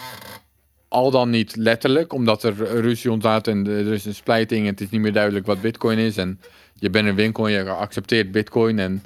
Al 0.88 1.10
dan 1.10 1.30
niet 1.30 1.56
letterlijk, 1.56 2.12
omdat 2.12 2.42
er 2.42 2.80
ruzie 2.80 3.10
ontstaat 3.10 3.46
en 3.46 3.66
er 3.66 3.92
is 3.92 4.04
een 4.04 4.14
splijting 4.14 4.60
en 4.64 4.70
het 4.70 4.80
is 4.80 4.90
niet 4.90 5.00
meer 5.00 5.12
duidelijk 5.12 5.46
wat 5.46 5.60
bitcoin 5.60 5.98
is. 5.98 6.16
En 6.16 6.40
je 6.80 6.90
bent 6.90 7.08
een 7.08 7.14
winkel 7.14 7.46
en 7.46 7.52
je 7.52 7.68
accepteert 7.70 8.32
bitcoin 8.32 8.78
en 8.78 9.02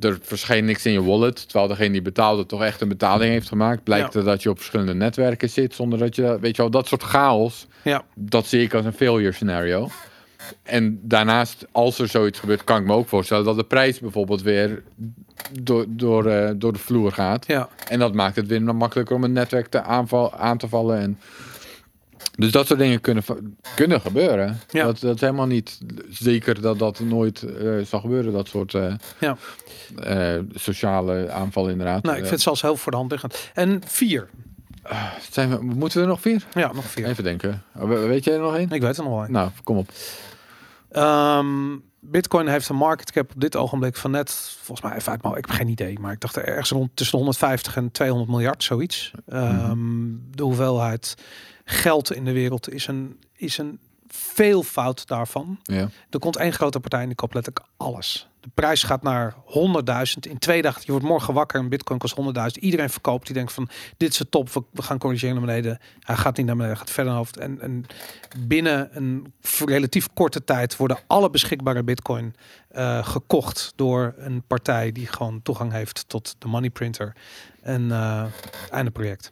er 0.00 0.18
verschijnt 0.22 0.66
niks 0.66 0.86
in 0.86 0.92
je 0.92 1.02
wallet. 1.02 1.48
Terwijl 1.48 1.68
degene 1.68 1.92
die 1.92 2.02
betaalde 2.02 2.46
toch 2.46 2.62
echt 2.62 2.80
een 2.80 2.88
betaling 2.88 3.32
heeft 3.32 3.48
gemaakt. 3.48 3.84
Blijkt 3.84 4.12
Ja. 4.12 4.18
er 4.18 4.24
dat 4.26 4.42
je 4.42 4.50
op 4.50 4.56
verschillende 4.56 4.94
netwerken 4.94 5.50
zit 5.50 5.74
zonder 5.74 5.98
dat 5.98 6.16
je, 6.16 6.38
weet 6.40 6.56
je 6.56 6.62
wel, 6.62 6.70
dat 6.70 6.86
soort 6.88 7.02
chaos. 7.02 7.66
ja. 7.82 8.04
Dat 8.14 8.46
zie 8.46 8.62
ik 8.62 8.74
als 8.74 8.84
een 8.84 8.92
failure 8.92 9.32
scenario. 9.32 9.88
En 10.62 11.00
daarnaast, 11.02 11.66
als 11.72 11.98
er 11.98 12.08
zoiets 12.08 12.38
gebeurt, 12.38 12.64
kan 12.64 12.80
ik 12.80 12.86
me 12.86 12.92
ook 12.92 13.08
voorstellen 13.08 13.44
dat 13.44 13.56
de 13.56 13.64
prijs 13.64 13.98
bijvoorbeeld 13.98 14.42
weer 14.42 14.82
door, 15.60 15.84
door, 15.88 16.26
eh, 16.26 16.50
door 16.56 16.72
de 16.72 16.78
vloer 16.78 17.12
gaat. 17.12 17.46
ja. 17.46 17.68
En 17.88 17.98
dat 17.98 18.14
maakt 18.14 18.36
het 18.36 18.46
weer 18.46 18.62
makkelijker 18.74 19.16
om 19.16 19.24
een 19.24 19.32
netwerk 19.32 19.66
te 19.66 19.82
aanval, 19.82 20.34
aan 20.34 20.58
te 20.58 20.68
vallen. 20.68 20.98
En 21.00 21.18
dus 22.36 22.50
dat 22.52 22.66
soort 22.66 22.78
dingen 22.78 23.00
kunnen, 23.00 23.24
kunnen 23.74 24.00
gebeuren. 24.00 24.58
Ja. 24.70 24.84
Dat, 24.84 25.00
dat 25.00 25.14
is 25.14 25.20
helemaal 25.20 25.46
niet 25.46 25.78
zeker 26.10 26.60
dat 26.60 26.78
dat 26.78 27.00
nooit 27.00 27.42
eh, 27.42 27.78
zal 27.84 28.00
gebeuren. 28.00 28.32
Dat 28.32 28.48
soort 28.48 28.74
eh, 28.74 28.94
Ja. 29.20 29.36
eh, 29.98 30.38
sociale 30.54 31.30
aanvallen 31.30 31.70
inderdaad. 31.70 32.02
Nou, 32.02 32.14
ik 32.14 32.20
vind 32.20 32.34
het 32.34 32.42
zelfs 32.42 32.62
heel 32.62 32.76
voor 32.76 32.92
de 32.92 32.98
hand 32.98 33.10
liggend. 33.10 33.50
En 33.54 33.80
vier. 33.86 34.28
Eh, 34.82 35.04
zijn 35.30 35.50
we, 35.50 35.64
moeten 35.64 35.98
we 35.98 36.04
er 36.04 36.10
nog 36.10 36.20
vier? 36.20 36.44
Ja, 36.54 36.72
nog 36.72 36.84
vier. 36.84 37.06
Even 37.06 37.24
denken. 37.24 37.62
Oh, 37.76 37.88
we- 37.88 38.06
Weet 38.06 38.24
jij 38.24 38.34
er 38.34 38.40
nog 38.40 38.56
één? 38.56 38.70
Ik 38.70 38.80
weet 38.82 38.96
er 38.96 39.02
nog 39.04 39.12
wel. 39.12 39.24
een. 39.24 39.32
Nou, 39.32 39.50
kom 39.64 39.76
op. 39.76 39.90
Ehm, 40.90 41.76
Bitcoin 42.00 42.46
heeft 42.48 42.68
een 42.68 42.76
market 42.76 43.12
cap 43.12 43.30
op 43.34 43.40
dit 43.40 43.56
ogenblik 43.56 43.96
van 43.96 44.10
net, 44.10 44.56
volgens 44.62 44.86
mij 44.88 44.96
even 44.96 45.12
uit 45.12 45.22
mijn- 45.22 45.34
ik 45.36 45.46
heb 45.46 45.54
geen 45.56 45.68
idee, 45.68 45.98
maar 45.98 46.12
ik 46.12 46.20
dacht 46.20 46.36
ergens 46.36 46.70
rond 46.70 46.90
tussen 46.94 47.10
de 47.18 47.24
150 47.24 47.76
en 47.76 47.90
200 47.90 48.30
miljard, 48.30 48.62
zoiets. 48.64 49.10
Ehm, 49.28 49.78
De 50.30 50.42
hoeveelheid 50.42 51.14
geld 51.68 52.12
in 52.12 52.24
de 52.24 52.32
wereld 52.32 52.72
is 52.72 52.86
een, 52.86 53.20
is 53.32 53.58
een 53.58 53.78
veelvoud 54.08 55.06
daarvan. 55.06 55.58
Ja. 55.62 55.88
Er 56.10 56.18
komt 56.18 56.36
één 56.36 56.52
grote 56.52 56.80
partij 56.80 57.00
en 57.00 57.06
die 57.06 57.14
koopt 57.14 57.34
letterlijk 57.34 57.66
alles. 57.76 58.28
De 58.40 58.48
prijs 58.54 58.82
gaat 58.82 59.02
naar 59.02 59.34
100.000. 59.34 60.30
In 60.30 60.38
twee 60.38 60.62
dagen, 60.62 60.82
je 60.84 60.90
wordt 60.90 61.06
morgen 61.06 61.34
wakker 61.34 61.60
en 61.60 61.68
bitcoin 61.68 61.98
kost 61.98 62.16
100.000. 62.20 62.22
Iedereen 62.60 62.90
verkoopt, 62.90 63.26
die 63.26 63.34
denkt 63.34 63.52
van 63.52 63.68
dit 63.96 64.12
is 64.12 64.18
het 64.18 64.30
top, 64.30 64.48
we, 64.72 64.82
gaan 64.82 64.98
corrigeren 64.98 65.34
naar 65.34 65.44
beneden. 65.44 65.78
Hij 66.00 66.16
gaat 66.16 66.36
niet 66.36 66.46
naar 66.46 66.56
beneden, 66.56 66.76
hij 66.76 66.86
gaat 66.86 66.94
verder 66.94 67.12
naar 67.12 67.22
hoofd. 67.22 67.36
En, 67.36 67.60
en 67.60 67.86
binnen 68.38 68.88
een 68.92 69.32
relatief 69.64 70.08
korte 70.14 70.44
tijd 70.44 70.76
worden 70.76 70.98
alle 71.06 71.30
beschikbare 71.30 71.82
bitcoin 71.82 72.34
eh, 72.68 73.06
gekocht 73.06 73.72
door 73.76 74.14
een 74.16 74.42
partij 74.46 74.92
die 74.92 75.06
gewoon 75.06 75.42
toegang 75.42 75.72
heeft 75.72 76.08
tot 76.08 76.36
de 76.38 76.48
money 76.48 76.70
printer. 76.70 77.14
En 77.62 77.90
eh 77.90 78.24
einde 78.70 78.90
project. 78.90 79.30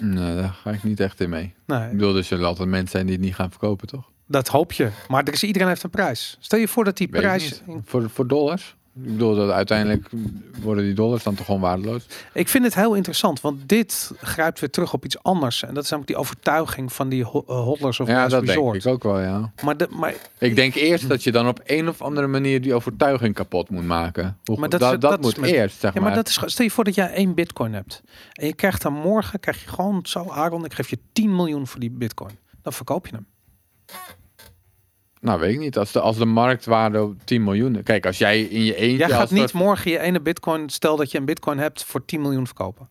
Nee, 0.00 0.36
daar 0.36 0.52
ga 0.62 0.70
ik 0.70 0.82
niet 0.82 1.00
echt 1.00 1.20
in 1.20 1.28
mee. 1.28 1.44
Ik 1.44 1.52
Nee, 1.66 1.90
bedoel, 1.90 2.16
er 2.16 2.24
zullen 2.24 2.46
altijd 2.46 2.68
mensen 2.68 2.90
zijn 2.90 3.06
die 3.06 3.14
het 3.14 3.24
niet 3.24 3.34
gaan 3.34 3.50
verkopen, 3.50 3.86
toch? 3.88 4.12
dat 4.26 4.48
hoop 4.48 4.72
je. 4.72 4.90
Maar 5.08 5.24
er 5.24 5.32
is, 5.32 5.42
iedereen 5.44 5.68
heeft 5.68 5.82
een 5.82 5.90
prijs. 5.90 6.36
Stel 6.40 6.58
je 6.58 6.68
voor 6.68 6.84
dat 6.84 6.96
die 6.96 7.06
Weet 7.10 7.20
ik 7.20 7.26
prijs... 7.26 7.62
Voor, 7.84 8.10
voor 8.10 8.26
dollars? 8.26 8.76
Ik 8.96 9.02
bedoel, 9.12 9.34
dat 9.34 9.50
uiteindelijk 9.50 10.08
worden 10.62 10.84
die 10.84 10.94
dollars 10.94 11.22
dan 11.22 11.34
toch 11.34 11.46
gewoon 11.46 11.60
waardeloos. 11.60 12.06
Ik 12.32 12.48
vind 12.48 12.64
het 12.64 12.74
heel 12.74 12.94
interessant, 12.94 13.40
want 13.40 13.68
dit 13.68 14.12
grijpt 14.20 14.60
weer 14.60 14.70
terug 14.70 14.92
op 14.92 15.04
iets 15.04 15.22
anders. 15.22 15.62
En 15.62 15.74
dat 15.74 15.84
is 15.84 15.90
namelijk 15.90 16.12
die 16.12 16.20
overtuiging 16.22 16.92
van 16.92 17.08
die 17.08 17.22
eh, 17.22 17.28
hodlers 17.44 18.00
of 18.00 18.08
Ja, 18.08 18.28
dat 18.28 18.44
resort. 18.44 18.72
denk 18.82 18.84
ik 18.84 18.92
ook 18.92 19.02
wel, 19.12 19.20
ja. 19.20 19.52
Maar, 19.62 19.76
de, 19.76 19.88
maar, 19.90 20.14
Ik 20.38 20.56
denk 20.56 20.74
eerst 20.74 21.08
dat 21.08 21.22
je 21.24 21.32
dan 21.32 21.48
op 21.48 21.60
een 21.64 21.88
of 21.88 22.02
andere 22.02 22.26
manier 22.26 22.60
die 22.60 22.74
overtuiging 22.74 23.34
kapot 23.34 23.70
moet 23.70 23.84
maken. 23.86 24.38
Hoe- 24.44 24.58
Maar 24.58 24.68
dat 24.68 24.80
dat 24.80 25.00
dat, 25.00 25.20
moet 25.20 25.36
met- 25.36 25.50
eerst, 25.50 25.80
zeg 25.80 25.94
ja, 25.94 26.00
maar. 26.00 26.08
maar 26.08 26.18
dat 26.24 26.28
is, 26.28 26.40
stel 26.52 26.64
je 26.64 26.70
voor 26.70 26.84
dat 26.84 26.94
jij 26.94 27.10
één 27.12 27.34
bitcoin 27.34 27.72
hebt. 27.74 28.02
En 28.32 28.46
je 28.46 28.54
krijgt 28.54 28.82
dan 28.82 28.92
morgen, 28.92 29.40
krijg 29.40 29.62
je 29.62 29.68
gewoon 29.68 30.00
zo, 30.02 30.28
Aaron, 30.30 30.64
ik 30.64 30.72
geef 30.74 30.90
je 30.90 30.98
10 31.12 31.36
miljoen 31.36 31.66
voor 31.66 31.80
die 31.80 31.90
bitcoin. 31.90 32.38
Dan 32.62 32.72
verkoop 32.72 33.06
je 33.06 33.12
hem. 33.14 33.26
Nou, 35.24 35.40
weet 35.40 35.52
ik 35.52 35.58
niet. 35.58 35.78
Als 35.78 35.92
de, 35.92 36.00
als 36.00 36.16
de 36.16 36.24
marktwaarde 36.24 37.02
op 37.02 37.14
10 37.24 37.44
miljoen... 37.44 37.82
Kijk, 37.82 38.06
als 38.06 38.18
jij 38.18 38.40
in 38.42 38.64
je 38.64 38.74
eentje... 38.76 38.96
Jij 38.96 39.08
gaat 39.08 39.30
niet 39.30 39.40
soort- 39.40 39.52
morgen 39.52 39.90
je 39.90 39.98
ene 39.98 40.20
bitcoin, 40.20 40.68
stel 40.70 40.96
dat 40.96 41.10
je 41.10 41.18
een 41.18 41.24
bitcoin 41.24 41.58
hebt, 41.58 41.84
voor 41.84 42.04
10 42.04 42.20
miljoen 42.20 42.46
verkopen. 42.46 42.88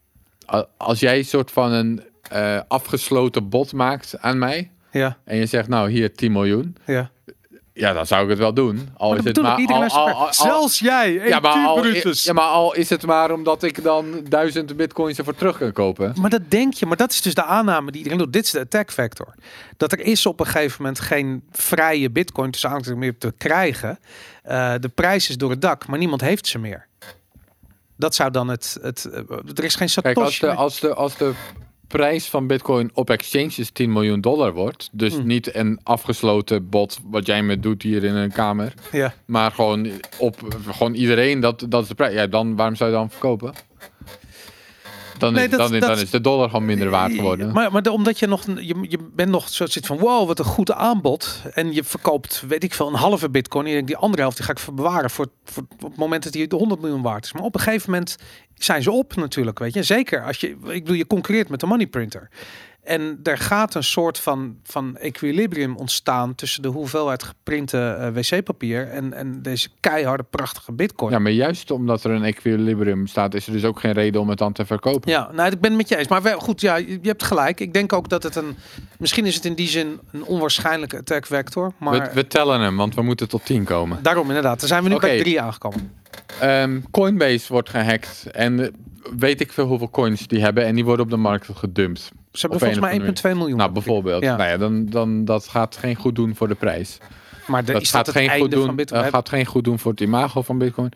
als 0.77 0.99
jij 0.99 1.17
een 1.17 1.25
soort 1.25 1.51
van 1.51 1.71
een 1.71 2.03
eh, 2.29 2.59
afgesloten 2.67 3.49
bod 3.49 3.73
maakt 3.73 4.19
aan 4.19 4.37
mij... 4.37 4.71
Ja, 4.91 5.17
en 5.23 5.37
je 5.37 5.45
zegt, 5.45 5.67
nou, 5.67 5.89
hier 5.89 6.13
10 6.13 6.31
miljoen... 6.31 6.75
ja. 6.85 7.11
Ja, 7.73 7.93
dan 7.93 8.05
zou 8.07 8.23
ik 8.23 8.29
het 8.29 8.37
wel 8.37 8.53
doen. 8.53 8.89
Al 8.97 9.09
Maar 9.09 9.17
is 9.17 9.23
het 9.23 9.41
maar... 9.41 9.67
al- 9.69 9.89
al- 9.89 10.13
al- 10.13 10.33
Zelfs 10.33 10.79
jij, 10.79 11.13
ja, 11.13 11.39
maar 11.39 11.51
al, 11.51 11.85
ja, 11.85 12.33
maar 12.33 12.43
al 12.43 12.73
is 12.73 12.89
het 12.89 13.05
maar 13.05 13.31
omdat 13.31 13.63
ik 13.63 13.83
dan 13.83 14.23
duizend 14.29 14.77
bitcoins 14.77 15.17
ervoor 15.17 15.35
terug 15.35 15.57
kan 15.57 15.71
kopen. 15.71 16.13
Maar 16.19 16.29
dat 16.29 16.51
denk 16.51 16.73
je, 16.73 16.85
maar 16.85 16.97
dat 16.97 17.11
is 17.11 17.21
dus 17.21 17.33
de 17.33 17.43
aanname 17.43 17.91
die 17.91 17.97
iedereen 17.97 18.17
doet. 18.19 18.33
Dit 18.33 18.45
is 18.45 18.51
de 18.51 18.59
attack 18.59 18.91
factor. 18.91 19.33
Dat 19.77 19.91
er 19.91 19.99
is 19.99 20.25
op 20.25 20.39
een 20.39 20.45
gegeven 20.45 20.75
moment 20.81 20.99
geen 20.99 21.43
vrije 21.51 22.09
bitcoin 22.11 22.51
tussen 22.51 22.69
aanhalingstekens 22.69 23.21
meer 23.21 23.31
te 23.31 23.37
krijgen. 23.37 23.99
Eh, 24.43 24.73
de 24.79 24.89
prijs 24.89 25.29
is 25.29 25.37
door 25.37 25.49
het 25.49 25.61
dak, 25.61 25.87
maar 25.87 25.99
niemand 25.99 26.21
heeft 26.21 26.47
ze 26.47 26.59
meer. 26.59 26.87
Dat 27.97 28.15
zou 28.15 28.31
dan 28.31 28.47
het... 28.47 28.77
het 28.81 29.05
eh, 29.05 29.19
er 29.55 29.63
is 29.63 29.75
geen 29.75 29.89
Kijk, 30.01 30.17
als 30.17 30.35
satoshi 30.35 30.39
de, 30.45 30.53
als, 30.53 30.79
de, 30.79 30.93
als 30.93 31.17
de 31.17 31.33
prijs 31.97 32.29
van 32.29 32.47
bitcoin 32.47 32.91
op 32.93 33.09
exchanges 33.09 33.69
10 33.71 33.91
miljoen 33.91 34.21
dollar 34.21 34.53
wordt... 34.53 34.89
dus 34.91 35.13
Hmm. 35.13 35.27
niet 35.27 35.55
een 35.55 35.79
afgesloten 35.83 36.69
bod 36.69 36.99
wat 37.09 37.25
jij 37.25 37.43
me 37.43 37.59
doet 37.59 37.81
hier 37.81 38.03
in 38.03 38.15
een 38.15 38.31
kamer... 38.31 38.73
Ja. 38.91 39.13
maar 39.25 39.51
gewoon 39.51 39.87
op 40.17 40.35
gewoon 40.69 40.93
iedereen, 40.93 41.39
dat, 41.39 41.65
dat 41.69 41.81
is 41.81 41.87
de 41.87 41.95
prijs. 41.95 42.13
Ja, 42.13 42.27
dan, 42.27 42.55
waarom 42.55 42.75
zou 42.75 42.89
je 42.89 42.95
dan 42.95 43.09
verkopen? 43.09 43.53
Dan, 45.23 45.33
Nee, 45.33 45.47
dat- 45.49 45.59
dan, 45.59 45.71
dat- 45.71 45.81
dan 45.81 45.99
is 45.99 46.09
de 46.09 46.21
dollar 46.21 46.49
gewoon 46.49 46.65
minder 46.65 46.89
waard 46.89 47.13
geworden. 47.13 47.51
Maar, 47.53 47.71
maar 47.71 47.81
de- 47.81 47.91
omdat 47.91 48.19
je 48.19 48.27
nog, 48.27 48.45
je, 48.45 48.75
je 48.89 48.99
bent 49.15 49.29
nog 49.29 49.49
zo 49.49 49.65
zit 49.65 49.85
van 49.85 49.97
wow, 49.97 50.27
wat 50.27 50.39
een 50.39 50.45
goed 50.45 50.71
aanbod. 50.71 51.41
En 51.53 51.73
je 51.73 51.83
verkoopt, 51.83 52.43
weet 52.47 52.63
ik 52.63 52.73
veel, 52.73 52.87
een 52.87 52.93
halve 52.93 53.29
bitcoin. 53.29 53.63
En 53.63 53.69
je 53.69 53.75
denkt, 53.75 53.89
die 53.91 53.99
andere 54.01 54.21
helft 54.21 54.37
die 54.37 54.45
ga 54.45 54.51
ik 54.51 54.75
bewaren 54.75 55.09
voor, 55.09 55.27
voor 55.43 55.63
op 55.73 55.89
het 55.89 55.97
moment 55.97 56.23
dat 56.23 56.33
die 56.33 56.47
de 56.47 56.55
100 56.55 56.81
miljoen 56.81 57.01
waard 57.01 57.25
is. 57.25 57.33
Maar 57.33 57.43
op 57.43 57.55
een 57.55 57.61
gegeven 57.61 57.91
moment 57.91 58.15
zijn 58.55 58.83
ze 58.83 58.91
op 58.91 59.15
natuurlijk, 59.15 59.59
weet 59.59 59.73
je. 59.73 59.83
Zeker 59.83 60.25
als 60.25 60.37
je, 60.37 60.47
ik 60.49 60.83
bedoel, 60.83 60.93
je 60.95 61.07
concurreert 61.07 61.49
met 61.49 61.59
de 61.59 61.65
money 61.65 61.87
printer. 61.87 62.29
En 62.83 63.19
er 63.23 63.37
gaat 63.37 63.75
een 63.75 63.83
soort 63.83 64.19
van, 64.19 64.55
van 64.63 64.97
equilibrium 64.97 65.75
ontstaan 65.75 66.35
tussen 66.35 66.61
de 66.61 66.67
hoeveelheid 66.67 67.23
geprinte 67.23 67.97
eh, 67.99 68.07
wc-papier 68.13 68.89
en, 68.89 69.13
en 69.13 69.41
deze 69.41 69.69
keiharde 69.79 70.23
prachtige 70.23 70.71
bitcoin. 70.71 71.11
Ja, 71.11 71.19
maar 71.19 71.31
juist 71.31 71.71
omdat 71.71 72.03
er 72.03 72.11
een 72.11 72.23
equilibrium 72.23 73.07
staat... 73.07 73.33
is 73.33 73.47
er 73.47 73.53
dus 73.53 73.63
ook 73.63 73.79
geen 73.79 73.91
reden 73.91 74.21
om 74.21 74.29
het 74.29 74.37
dan 74.37 74.53
te 74.53 74.65
verkopen. 74.65 75.11
Ja, 75.11 75.29
nou, 75.31 75.51
ik 75.51 75.59
ben 75.59 75.69
het 75.69 75.79
met 75.79 75.89
je 75.89 75.97
eens. 75.97 76.07
Maar 76.07 76.21
goed, 76.21 76.61
ja, 76.61 76.75
je 76.75 76.87
je 77.01 77.07
hebt 77.07 77.23
gelijk. 77.23 77.59
Ik 77.59 77.73
denk 77.73 77.93
ook 77.93 78.09
dat 78.09 78.23
het 78.23 78.35
een... 78.35 78.55
Misschien 78.97 79.25
is 79.25 79.35
het 79.35 79.45
in 79.45 79.53
die 79.53 79.67
zin 79.67 79.99
een 80.11 80.23
onwaarschijnlijke 80.23 80.97
attack 80.97 81.25
vector. 81.25 81.73
Maar 81.77 82.01
We, 82.01 82.09
we 82.13 82.27
tellen 82.27 82.61
hem, 82.61 82.77
want 82.77 82.95
we 82.95 83.01
moeten 83.01 83.29
tot 83.29 83.45
10 83.45 83.63
komen. 83.63 83.99
daarom 84.01 84.27
inderdaad. 84.27 84.59
Dan 84.59 84.67
zijn 84.67 84.83
we 84.83 84.89
nu 84.89 84.97
bij 84.97 85.13
Oké. 85.13 85.21
drie 85.21 85.41
aangekomen. 85.41 85.91
Ehm, 86.39 86.79
Coinbase 86.91 87.53
wordt 87.53 87.69
gehackt 87.69 88.25
en 88.31 88.59
eh, 88.59 88.67
weet 89.17 89.41
ik 89.41 89.51
veel 89.51 89.65
hoeveel 89.67 89.89
coins 89.89 90.27
die 90.27 90.41
hebben 90.41 90.65
en 90.65 90.75
die 90.75 90.85
worden 90.85 91.05
op 91.05 91.11
de 91.11 91.17
markt 91.17 91.49
gedumpt. 91.53 92.11
Ze 92.33 92.39
hebben 92.39 92.59
volgens 92.59 92.79
mij 92.79 92.93
of 92.93 92.99
andere 92.99 93.33
1,2 93.33 93.37
miljoen. 93.37 93.57
Nou, 93.57 93.71
bijvoorbeeld. 93.71 94.23
Ja. 94.23 94.35
Nou 94.35 94.49
ja, 94.49 94.57
dan, 94.57 94.85
dan 94.85 95.25
dat 95.25 95.47
gaat 95.47 95.77
geen 95.77 95.95
goed 95.95 96.15
doen 96.15 96.35
voor 96.35 96.47
de 96.47 96.55
prijs. 96.55 96.97
maar 97.47 97.65
de, 97.65 97.71
dat 97.71 97.81
is 97.81 97.91
gaat 97.91 98.05
dat 98.05 98.15
geen 98.15 98.39
goed 98.39 98.51
doen. 98.51 98.75
Dat 98.75 98.91
gaat 98.91 99.29
geen 99.29 99.45
goed 99.45 99.63
doen 99.63 99.79
voor 99.79 99.91
het 99.91 100.01
imago 100.01 100.41
van 100.41 100.57
Bitcoin. 100.57 100.91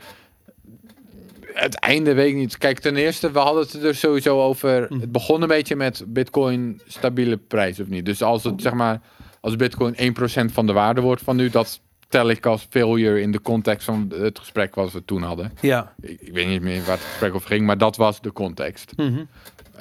Het 1.54 1.80
einde 1.80 2.14
weet 2.14 2.30
ik 2.30 2.36
niet. 2.36 2.58
Kijk, 2.58 2.80
ten 2.80 2.96
eerste, 2.96 3.32
we 3.32 3.40
hadden 3.40 3.62
het 3.62 3.84
er 3.84 3.96
sowieso 3.96 4.42
over. 4.42 4.88
Hm. 4.88 5.00
Het 5.00 5.12
begon 5.12 5.42
een 5.42 5.48
beetje 5.48 5.76
met 5.76 6.04
Bitcoin 6.08 6.82
stabiele 6.88 7.38
prijs 7.38 7.80
of 7.80 7.88
niet. 7.88 8.06
Dus 8.06 8.22
als 8.22 8.44
het 8.44 8.62
zeg 8.62 8.74
maar, 8.74 9.02
als 9.42 9.56
Bitcoin 9.56 9.96
1% 9.96 10.52
van 10.52 10.66
de 10.66 10.74
waarde 10.74 11.02
wordt 11.02 11.22
van 11.22 11.36
nu, 11.36 11.50
dat 11.50 11.82
tel 12.10 12.30
ik 12.30 12.46
als 12.46 12.68
failure 12.70 13.22
in 13.22 13.32
de 13.32 13.42
context 13.42 13.86
van 13.86 14.14
het 14.16 14.40
gesprek 14.40 14.76
wat 14.76 14.92
we 14.92 15.06
toen 15.06 15.22
hadden. 15.22 15.52
Ja. 15.62 15.94
Ik, 16.02 16.22
ik 16.22 16.34
weet 16.34 16.48
niet 16.48 16.62
meer 16.62 16.84
waar 16.84 16.96
het 16.96 17.06
gesprek 17.06 17.34
over 17.34 17.48
ging, 17.48 17.66
maar 17.66 17.78
dat 17.78 17.96
was 17.96 18.22
de 18.22 18.32
context. 18.32 18.94
Mhm. 18.96 19.18
Eh, 19.18 19.24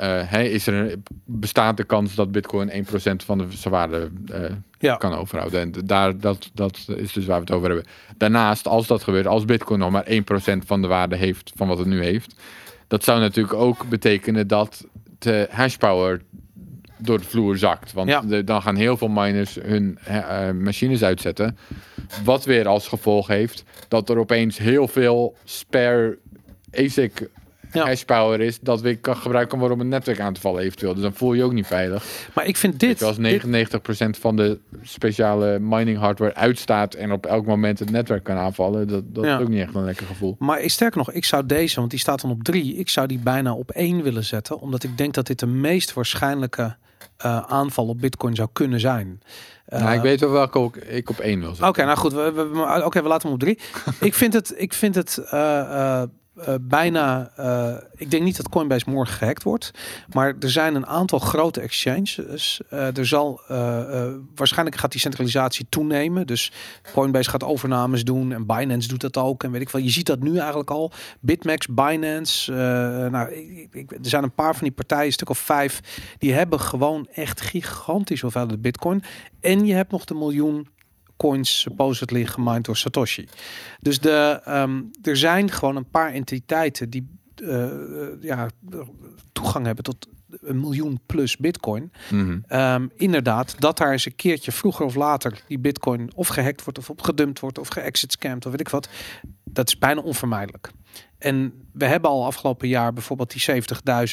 hè, 0.05 0.43
is 0.43 0.67
er 0.67 0.75
een, 0.75 1.03
bestaat 1.25 1.77
de 1.77 1.85
kans 1.85 2.15
dat 2.15 2.33
Bitcoin 2.33 2.71
1% 2.71 2.73
van 3.25 3.39
de 3.39 3.45
zijn 3.51 3.75
waarde 3.75 4.11
eh, 4.33 4.41
Ja. 4.79 4.97
kan 4.97 5.15
overhouden? 5.15 5.61
En 5.61 5.73
daar, 5.85 6.19
dat, 6.21 6.51
dat 6.55 6.87
is 6.97 7.13
dus 7.13 7.27
waar 7.27 7.37
we 7.37 7.45
het 7.47 7.55
over 7.55 7.69
hebben. 7.69 7.87
Daarnaast, 8.17 8.69
als 8.69 8.87
dat 8.87 9.03
gebeurt, 9.03 9.27
als 9.27 9.45
Bitcoin 9.45 9.79
nog 9.79 9.91
maar 9.91 10.07
1% 10.11 10.17
van 10.67 10.83
de 10.83 10.89
waarde 10.89 11.17
heeft 11.17 11.53
van 11.55 11.69
wat 11.69 11.79
het 11.79 11.87
nu 11.87 12.03
heeft, 12.03 12.35
dat 12.89 13.05
zou 13.05 13.21
natuurlijk 13.21 13.55
ook 13.55 13.89
betekenen 13.89 14.47
dat 14.49 14.87
de 15.19 15.49
hashpower 15.51 16.23
door 16.99 17.19
de 17.19 17.25
vloer 17.25 17.57
zakt. 17.59 17.93
Want 17.93 18.09
Ja. 18.09 18.21
de- 18.21 18.45
dan 18.45 18.63
gaan 18.63 18.77
heel 18.77 18.97
veel 18.97 19.09
miners 19.09 19.55
hun 19.63 19.99
eh, 20.05 20.49
eh, 20.49 20.55
machines 20.55 21.03
uitzetten. 21.03 21.59
Wat 22.25 22.45
weer 22.45 22.69
als 22.69 22.89
gevolg 22.89 23.27
heeft 23.27 23.65
dat 23.89 24.09
er 24.09 24.19
opeens 24.19 24.59
heel 24.59 24.89
veel 24.89 25.37
spare 25.45 26.19
ASIC. 26.75 27.29
Hashpower 27.71 28.41
is 28.41 28.61
dat 28.61 28.81
weer 28.81 28.99
kan 28.99 29.17
gebruikt 29.17 29.51
kan 29.51 29.59
worden 29.59 29.77
om 29.77 29.83
een 29.83 29.91
netwerk 29.91 30.21
aan 30.21 30.33
te 30.33 30.41
vallen 30.41 30.63
eventueel. 30.63 30.93
Dus 30.95 31.03
dan 31.03 31.15
voel 31.15 31.33
je 31.33 31.39
je 31.39 31.45
ook 31.45 31.53
niet 31.53 31.67
veilig. 31.67 32.29
Maar 32.35 32.47
ik 32.47 32.57
vind 32.57 32.81
Dit, 32.81 33.03
als 33.03 33.17
dit 33.17 33.43
99% 33.45 34.21
van 34.21 34.37
de 34.37 34.59
speciale 34.83 35.59
mining 35.59 35.99
hardware 35.99 36.35
uitstaat 36.35 36.95
en 36.95 37.13
op 37.13 37.27
elk 37.27 37.47
moment 37.47 37.79
het 37.79 37.91
netwerk 37.91 38.25
kan 38.25 38.37
aanvallen, 38.37 38.89
dat, 38.89 39.03
dat 39.07 39.25
Ja. 39.25 39.37
is 39.37 39.43
ook 39.43 39.49
niet 39.49 39.61
echt 39.61 39.75
een 39.75 39.85
lekker 39.85 40.07
gevoel. 40.07 40.37
maar 40.39 40.61
ik- 40.61 40.71
sterker 40.71 40.99
nog, 40.99 41.13
ik 41.13 41.25
zou 41.25 41.47
deze, 41.47 41.77
want 41.79 41.91
die 41.91 41.99
staat 42.01 42.21
dan 42.21 42.31
op 42.31 42.43
drie. 42.45 42.77
Ik 42.77 42.89
zou 42.89 43.07
die 43.07 43.19
bijna 43.19 43.55
op 43.55 43.71
één 43.71 44.03
willen 44.03 44.25
zetten. 44.25 44.59
Omdat 44.61 44.83
ik 44.83 44.99
denk 44.99 45.15
dat 45.15 45.27
dit 45.27 45.39
de 45.39 45.47
meest 45.47 45.93
waarschijnlijke 45.93 46.77
eh, 47.17 47.39
aanval 47.47 47.87
op 47.89 48.01
bitcoin 48.01 48.35
zou 48.35 48.49
kunnen 48.53 48.81
zijn. 48.81 49.21
nou, 49.67 49.85
Eh, 49.85 49.95
ik 49.95 50.01
weet 50.01 50.21
wel 50.21 50.31
welke 50.31 50.71
ik 50.89 51.11
op 51.11 51.19
één 51.19 51.39
wil 51.41 51.49
zetten. 51.49 51.69
Oké, 51.69 51.85
nou 51.85 51.97
goed. 51.99 52.13
We, 52.13 52.33
we, 52.33 52.49
we- 52.49 52.85
oké, 52.85 53.03
we 53.03 53.09
laten 53.09 53.23
hem 53.29 53.33
op 53.37 53.41
drie. 53.43 53.59
ik 54.01 54.15
vind 54.15 54.33
het, 54.33 54.55
ik 54.57 54.73
vind 54.73 54.95
het 54.95 55.19
eh, 55.31 56.03
eh, 56.37 56.55
bijna. 56.61 57.31
eh, 57.37 57.75
ik 57.97 58.11
denk 58.11 58.23
niet 58.23 58.37
dat 58.37 58.49
Coinbase 58.49 58.91
morgen 58.91 59.15
gehackt 59.15 59.43
wordt. 59.43 59.71
Maar 60.13 60.35
er 60.41 60.51
zijn 60.51 60.75
een 60.75 60.87
aantal 60.87 61.19
grote 61.19 61.61
exchanges. 61.61 62.61
Eh, 62.71 62.97
er 62.97 63.07
zal 63.07 63.41
waarschijnlijk 64.35 64.77
gaat 64.77 64.91
die 64.93 65.01
centralisatie 65.01 65.67
toenemen. 65.69 66.27
Dus 66.27 66.53
Coinbase 66.93 67.31
gaat 67.31 67.45
overnames 67.45 68.05
doen 68.05 68.33
en 68.33 68.47
Binance 68.47 68.89
doet 68.89 69.01
dat 69.01 69.17
ook. 69.17 69.43
En 69.45 69.51
weet 69.51 69.61
ik 69.61 69.71
wel. 69.71 69.83
Je 69.83 69.91
ziet 69.91 70.07
dat 70.07 70.21
nu 70.21 70.39
eigenlijk 70.39 70.71
al. 70.71 70.93
Bitmax, 71.21 71.67
Binance. 71.67 72.53
nou, 73.11 73.33
ik, 73.33 73.69
ik- 73.75 73.91
er 73.91 73.99
zijn 74.09 74.23
een 74.23 74.35
paar 74.35 74.55
van 74.55 74.63
die 74.65 74.73
partijen, 74.77 75.07
een 75.07 75.13
stuk 75.13 75.31
of 75.31 75.39
vijf, 75.39 75.81
die 76.19 76.33
hebben 76.33 76.61
gewoon 76.61 77.09
echt 77.13 77.41
gigantisch 77.41 78.21
hoeveelheid 78.21 78.63
Bitcoin. 78.63 79.03
En 79.41 79.67
je 79.67 79.75
hebt 79.75 79.91
nog 79.91 80.05
de 80.05 80.15
miljoen 80.15 80.69
coins 81.17 81.61
supposedly 81.61 82.27
gemined 82.27 82.65
door 82.65 82.77
Satoshi. 82.77 83.29
Dus 83.81 84.01
de, 84.01 84.41
ehm, 84.45 84.83
er 85.03 85.17
zijn 85.17 85.51
gewoon 85.51 85.77
een 85.77 85.91
paar 85.91 86.13
entiteiten 86.13 86.91
die 86.91 87.15
eh, 87.37 87.65
eh, 87.65 88.09
ja, 88.21 88.49
toegang 89.33 89.67
hebben 89.67 89.85
tot 89.85 90.09
een 90.41 90.61
miljoen 90.61 91.01
plus 91.07 91.37
bitcoin. 91.37 91.93
Mhm. 92.11 92.39
Ehm, 92.47 92.87
inderdaad, 92.95 93.61
dat 93.61 93.79
daar 93.79 93.93
eens 93.93 94.07
een 94.07 94.17
keertje 94.17 94.53
vroeger 94.53 94.85
of 94.85 94.95
later 94.95 95.43
die 95.49 95.59
bitcoin 95.59 96.11
of 96.15 96.29
gehackt 96.29 96.65
wordt 96.65 96.79
of 96.79 96.91
opgedumpt 96.91 97.41
wordt 97.41 97.59
of 97.59 97.69
geëxit 97.69 98.13
scammed 98.13 98.45
of 98.45 98.51
weet 98.51 98.61
ik 98.61 98.69
wat. 98.69 98.89
Dat 99.45 99.69
is 99.69 99.79
bijna 99.79 100.01
onvermijdelijk. 100.01 100.71
En 101.27 101.53
we 101.73 101.85
hebben 101.85 102.11
al 102.11 102.25
afgelopen 102.25 102.69
jaar 102.69 102.93
bijvoorbeeld 102.93 103.33
die 103.33 103.63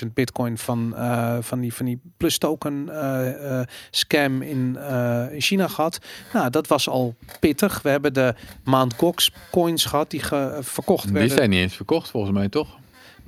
70.000 0.06 0.14
bitcoin 0.14 0.58
van, 0.58 0.96
eh, 0.96 1.38
van, 1.40 1.60
die, 1.60 1.74
van 1.74 1.86
die 1.86 2.00
plus 2.18 2.38
token 2.38 2.90
eh, 2.90 3.60
eh, 3.60 3.68
scam 3.92 4.42
in, 4.42 4.78
in 5.32 5.42
China 5.42 5.68
gehad. 5.68 6.00
Nou, 6.34 6.50
dat 6.50 6.68
was 6.68 6.90
al 6.90 7.16
pittig. 7.40 7.82
We 7.82 7.90
hebben 7.90 8.14
de 8.14 8.36
Mt. 8.64 8.94
Gox 8.98 9.32
coins 9.52 9.86
gehad 9.86 10.12
die 10.12 10.20
ge, 10.20 10.60
verkocht 10.62 11.04
Die 11.04 11.14
werden. 11.14 11.38
zijn 11.38 11.50
niet 11.50 11.60
eens 11.60 11.76
verkocht 11.76 12.10
volgens 12.10 12.34
mij, 12.34 12.50
toch? 12.50 12.78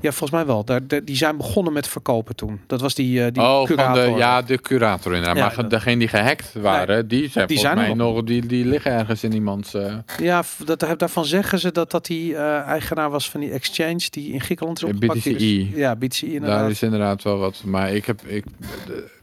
Ja, 0.02 0.12
volgens 0.12 0.32
mij 0.32 0.46
wel. 0.46 0.64
Daar, 0.66 0.82
die 1.04 1.16
zijn 1.16 1.38
begonnen 1.38 1.74
met 1.74 1.88
verkopen 1.88 2.36
toen. 2.36 2.60
Dat 2.68 2.82
was 2.82 2.93
die, 2.96 3.24
eh 3.26 3.32
die 3.34 3.41
oh, 3.43 3.58
van 3.58 3.66
curator. 3.66 4.04
de, 4.04 4.10
ja, 4.12 4.41
de 4.41 4.62
curator 4.62 5.12
inderdaad. 5.14 5.38
Ja, 5.38 5.46
maar 5.46 5.56
dat- 5.56 5.70
degene 5.70 5.98
die 6.00 6.08
gehackt 6.08 6.54
waren, 6.54 7.08
die 7.08 7.30
zijn 7.30 7.48
Die 7.48 7.58
volgens 7.58 7.62
zijn 7.62 7.76
mij 7.76 8.06
nog. 8.06 8.16
nog, 8.16 8.24
die, 8.24 8.46
die 8.46 8.66
liggen 8.66 8.91
ergens 8.91 9.24
in 9.24 9.34
iemands... 9.34 9.74
eh, 9.74 9.96
Ja, 10.18 10.43
dat, 10.66 10.80
daarvan 10.98 11.26
zeggen 11.26 11.60
ze 11.60 11.72
dat 11.72 11.91
dat 11.91 12.06
die 12.06 12.36
eh, 12.36 12.60
eigenaar 12.60 13.10
was 13.10 13.30
van 13.30 13.39
die 13.39 13.52
exchange 13.52 14.08
die 14.10 14.32
in 14.34 14.41
Griekenland 14.41 14.78
is 14.78 14.84
Ja, 14.88 14.93
opgepakt. 14.93 15.20
BTCI. 15.20 15.70
dus- 15.70 15.80
ja, 15.80 15.96
BTCI 15.96 16.34
inderdaad. 16.34 16.60
Daar 16.60 16.70
is 16.70 16.82
inderdaad 16.84 17.24
wel 17.24 17.38
wat. 17.38 17.62
Maar 17.66 17.91
ik 17.93 18.06
heb 18.06 18.22
ik, 18.26 18.46
de- 18.88 19.14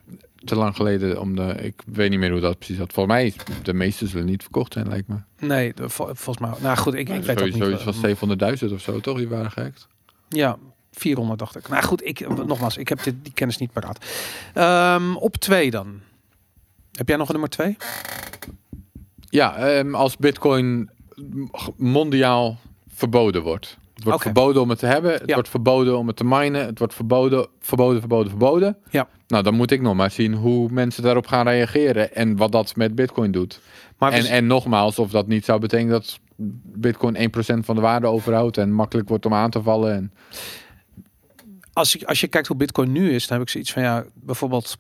te 0.45 0.55
lang 0.57 0.77
geleden 0.77 1.21
om 1.21 1.37
de. 1.37 1.55
Ik 1.61 1.75
weet 1.87 2.11
niet 2.11 2.19
meer 2.19 2.31
hoe 2.31 2.41
dat 2.41 2.59
precies 2.59 2.77
zat. 2.77 2.93
Volgens 2.93 3.15
mij 3.15 3.33
de 3.63 3.73
meeste 3.75 4.07
zullen 4.07 4.27
niet 4.27 4.43
verkocht 4.43 4.73
zijn, 4.73 4.89
lijkt 4.89 5.09
me. 5.09 5.17
Nee, 5.47 5.73
vol- 5.77 6.11
volgens 6.13 6.39
mij. 6.39 6.51
Nou 6.61 6.77
goed, 6.77 6.95
ik, 6.95 7.09
ik 7.09 7.23
weet 7.25 7.39
Sowieso 7.39 7.65
niet. 7.69 7.81
iets 7.87 8.03
eh, 8.03 8.15
van 8.17 8.37
700.000 8.69 8.73
of 8.73 8.81
zo, 8.81 9.01
toch? 9.01 9.17
Die 9.17 9.29
waren 9.29 9.51
gehackt. 9.51 9.89
Ja, 10.33 10.57
400 10.93 11.39
dacht 11.39 11.57
ik. 11.57 11.69
Nou 11.69 11.83
goed, 11.83 12.05
ik, 12.07 12.47
nogmaals, 12.47 12.77
ik 12.77 12.89
heb 12.89 13.03
dit, 13.03 13.15
die 13.23 13.33
kennis 13.33 13.57
niet 13.59 13.73
paraat. 13.73 14.05
Ehm, 14.55 15.15
op 15.17 15.37
twee 15.37 15.71
dan. 15.71 16.01
Heb 16.93 17.09
jij 17.09 17.17
nog 17.17 17.27
een 17.27 17.33
nummer 17.33 17.51
twee? 17.51 17.77
Ja, 19.29 19.57
ehm, 19.57 19.95
als 19.95 20.17
Bitcoin 20.17 20.91
mondiaal 21.77 22.59
verboden 22.95 23.43
wordt. 23.43 23.77
Het 23.95 24.05
wordt 24.05 24.23
verboden 24.23 24.63
om 24.63 24.71
het 24.71 24.79
te 24.79 24.87
hebben. 24.87 25.13
Het 25.13 25.23
Ja. 25.27 25.35
wordt 25.35 25.49
verboden 25.49 25.99
om 25.99 26.07
het 26.07 26.17
te 26.17 26.25
minen. 26.25 26.67
Het 26.67 26.79
wordt 26.79 26.95
verboden, 26.95 27.47
verboden, 27.61 27.99
verboden, 28.01 28.29
verboden. 28.29 28.77
Ja. 28.91 29.09
Nou, 29.27 29.43
dan 29.43 29.55
moet 29.55 29.71
ik 29.71 29.81
nog 29.81 29.95
maar 29.95 30.11
zien 30.11 30.35
hoe 30.35 30.69
mensen 30.71 31.03
daarop 31.03 31.27
gaan 31.27 31.47
reageren. 31.49 32.15
En 32.15 32.37
wat 32.37 32.53
dat 32.53 32.77
met 32.77 32.95
bitcoin 32.95 33.31
doet. 33.33 33.61
Maar 33.99 34.13
En, 34.13 34.25
en 34.25 34.47
nogmaals, 34.47 34.99
of 34.99 35.11
dat 35.11 35.27
niet 35.27 35.45
zou 35.45 35.61
betekenen 35.61 35.93
dat 35.93 36.19
bitcoin 36.63 37.17
1% 37.17 37.65
van 37.65 37.75
de 37.75 37.81
waarde 37.81 38.07
overhoudt. 38.07 38.59
En 38.59 38.73
makkelijk 38.73 39.09
wordt 39.09 39.27
om 39.27 39.35
aan 39.35 39.51
te 39.51 39.63
vallen. 39.63 39.95
En, 39.95 40.13
als, 41.73 41.95
ik, 41.95 42.03
als 42.03 42.21
je 42.21 42.29
kijkt 42.29 42.47
hoe 42.47 42.57
Bitcoin 42.57 42.93
nu 42.93 43.11
is, 43.11 43.27
dan 43.27 43.39
heb 43.39 43.47
ik 43.47 43.53
zoiets 43.53 43.73
van 43.73 43.83
ja, 43.83 44.05
bijvoorbeeld 44.15 44.79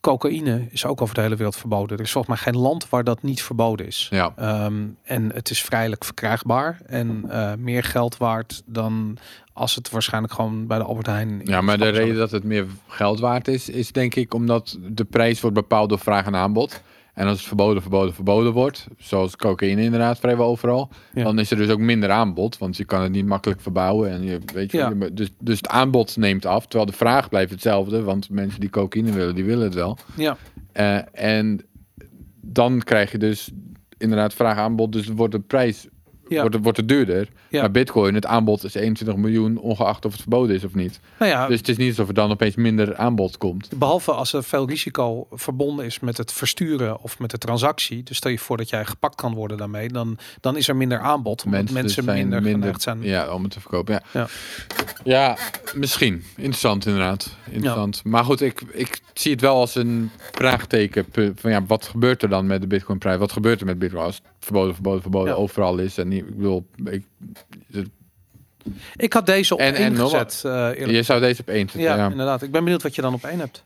cocaïne 0.00 0.66
is 0.70 0.86
ook 0.86 1.00
over 1.00 1.14
de 1.14 1.20
hele 1.20 1.36
wereld 1.36 1.56
verboden. 1.56 1.96
Er 1.96 2.04
is 2.04 2.12
volgens 2.12 2.34
mij 2.34 2.52
geen 2.52 2.62
land 2.62 2.88
waar 2.88 3.04
dat 3.04 3.22
niet 3.22 3.42
verboden 3.42 3.86
is. 3.86 4.06
ja. 4.10 4.32
Ehm, 4.36 4.82
en 5.02 5.32
het 5.34 5.50
is 5.50 5.62
vrijelijk 5.62 6.04
verkrijgbaar 6.04 6.80
en 6.86 7.24
eh, 7.28 7.52
meer 7.58 7.82
geld 7.82 8.16
waard 8.16 8.62
dan 8.66 9.16
als 9.52 9.74
het 9.74 9.90
waarschijnlijk 9.90 10.32
gewoon 10.32 10.66
bij 10.66 10.78
de 10.78 10.84
Albert 10.84 11.06
Heijn. 11.06 11.40
ja, 11.44 11.60
maar 11.60 11.78
de 11.78 11.88
reden 11.88 12.16
dat 12.16 12.30
het 12.30 12.44
meer 12.44 12.66
geld 12.88 13.20
waard 13.20 13.48
is, 13.48 13.68
is 13.68 13.92
denk 13.92 14.14
ik 14.14 14.34
omdat 14.34 14.78
de 14.80 15.04
prijs 15.04 15.40
wordt 15.40 15.56
bepaald 15.56 15.88
door 15.88 15.98
vraag 15.98 16.26
en 16.26 16.36
aanbod. 16.36 16.82
En 17.14 17.26
als 17.26 17.38
het 17.38 17.46
verboden, 17.46 17.82
verboden, 17.82 18.14
verboden 18.14 18.52
wordt, 18.52 18.86
zoals 18.98 19.36
cocaïne 19.36 19.82
inderdaad 19.82 20.18
vrijwel 20.18 20.46
overal, 20.46 20.90
Ja. 21.14 21.22
dan 21.24 21.38
is 21.38 21.50
er 21.50 21.56
dus 21.56 21.68
ook 21.68 21.78
minder 21.78 22.10
aanbod, 22.10 22.58
want 22.58 22.76
je 22.76 22.84
kan 22.84 23.02
het 23.02 23.12
niet 23.12 23.26
makkelijk 23.26 23.60
verbouwen. 23.60 24.10
En 24.10 24.22
je, 24.22 24.38
weet 24.54 24.70
je, 24.72 24.78
Ja. 24.78 24.92
dus, 25.12 25.30
dus 25.40 25.56
het 25.56 25.68
aanbod 25.68 26.16
neemt 26.16 26.46
af, 26.46 26.62
terwijl 26.66 26.90
de 26.90 26.96
vraag 26.96 27.28
blijft 27.28 27.50
hetzelfde, 27.50 28.02
want 28.02 28.30
mensen 28.30 28.60
die 28.60 28.70
cocaïne 28.70 29.12
willen, 29.12 29.34
die 29.34 29.44
willen 29.44 29.64
het 29.64 29.74
wel. 29.74 29.98
Ja, 30.16 30.36
Eh, 30.72 30.98
en 31.12 31.60
dan 32.40 32.80
krijg 32.82 33.12
je 33.12 33.18
dus 33.18 33.50
inderdaad 33.98 34.34
vraag 34.34 34.56
aanbod, 34.58 34.92
dus 34.92 35.06
wordt 35.08 35.32
de 35.34 35.40
prijs 35.40 35.86
ja. 36.28 36.40
wordt, 36.40 36.54
het- 36.54 36.62
wordt 36.62 36.78
het 36.78 36.88
duurder. 36.88 37.28
Ja. 37.48 37.60
Maar 37.60 37.70
bitcoin, 37.70 38.14
het 38.14 38.26
aanbod 38.26 38.64
is 38.64 38.74
21 38.74 39.16
miljoen, 39.16 39.58
ongeacht 39.58 40.04
of 40.04 40.12
het 40.12 40.20
verboden 40.20 40.56
is 40.56 40.64
of 40.64 40.74
niet. 40.74 41.00
nou 41.18 41.30
ja, 41.30 41.46
Dus 41.46 41.58
het 41.58 41.68
is 41.68 41.76
niet 41.76 41.88
alsof 41.88 42.08
er 42.08 42.14
dan 42.14 42.30
opeens 42.30 42.54
minder 42.54 42.96
aanbod 42.96 43.38
komt. 43.38 43.68
behalve 43.78 44.12
als 44.12 44.32
er 44.32 44.44
veel 44.44 44.68
risico 44.68 45.26
verbonden 45.30 45.84
is 45.84 46.00
met 46.00 46.16
het 46.16 46.32
versturen 46.32 47.00
of 47.02 47.18
met 47.18 47.30
de 47.30 47.38
transactie. 47.38 48.02
Dus 48.02 48.16
stel 48.16 48.30
je 48.30 48.38
voor 48.38 48.56
dat 48.56 48.68
jij 48.68 48.84
gepakt 48.84 49.14
kan 49.14 49.34
worden 49.34 49.56
daarmee, 49.56 49.88
dan, 49.88 50.18
dan 50.40 50.56
is 50.56 50.68
er 50.68 50.76
minder 50.76 50.98
aanbod. 50.98 51.44
Mensen, 51.44 51.82
dus 51.82 51.94
zijn 51.94 52.06
minder, 52.06 52.42
geneigd 52.42 52.82
zijn. 52.82 53.02
Ja, 53.02 53.32
om 53.32 53.42
het 53.42 53.52
te 53.52 53.60
verkopen. 53.60 54.02
Ja, 54.12 54.28
Ja. 55.04 55.36
misschien. 55.74 56.24
Interessant 56.36 56.86
inderdaad. 56.86 57.36
Interessant. 57.50 58.04
Maar 58.04 58.24
goed, 58.24 58.40
ik, 58.40 58.62
ik 58.72 59.00
zie 59.12 59.32
het 59.32 59.40
wel 59.40 59.56
als 59.56 59.74
een 59.74 60.10
vraagteken. 60.32 61.06
Van 61.34 61.50
ja, 61.50 61.64
wat 61.66 61.84
gebeurt 61.84 62.22
er 62.22 62.28
dan 62.28 62.46
met 62.46 62.60
de 62.60 62.66
bitcoin 62.66 62.98
prijs? 62.98 63.18
Wat 63.18 63.32
gebeurt 63.32 63.60
er 63.60 63.66
met 63.66 63.78
bitcoin 63.78 64.04
als 64.04 64.20
verboden, 64.44 64.74
verboden, 64.74 65.02
verboden 65.02 65.32
Ja. 65.32 65.38
overal 65.38 65.78
is? 65.78 65.98
En 65.98 66.08
niet- 66.08 66.24
ik 66.26 66.36
bedoel, 66.36 66.66
ik, 66.84 67.04
Ik 68.96 69.12
had 69.12 69.26
deze 69.26 69.54
op 69.54 69.60
En- 69.60 69.74
één 69.74 69.84
en 69.84 69.92
nog 69.92 70.10
gezet. 70.10 70.42
eh, 70.44 70.52
eerlijk. 70.52 70.90
je 70.90 71.02
zou 71.02 71.20
deze 71.20 71.40
op 71.40 71.48
één 71.48 71.58
zetten. 71.68 71.80
ja, 71.80 71.96
Ja, 71.96 72.10
inderdaad. 72.10 72.42
Ik 72.42 72.50
ben 72.50 72.62
benieuwd 72.64 72.82
wat 72.82 72.94
je 72.94 73.02
dan 73.02 73.14
op 73.14 73.24
één 73.24 73.38
hebt. 73.38 73.64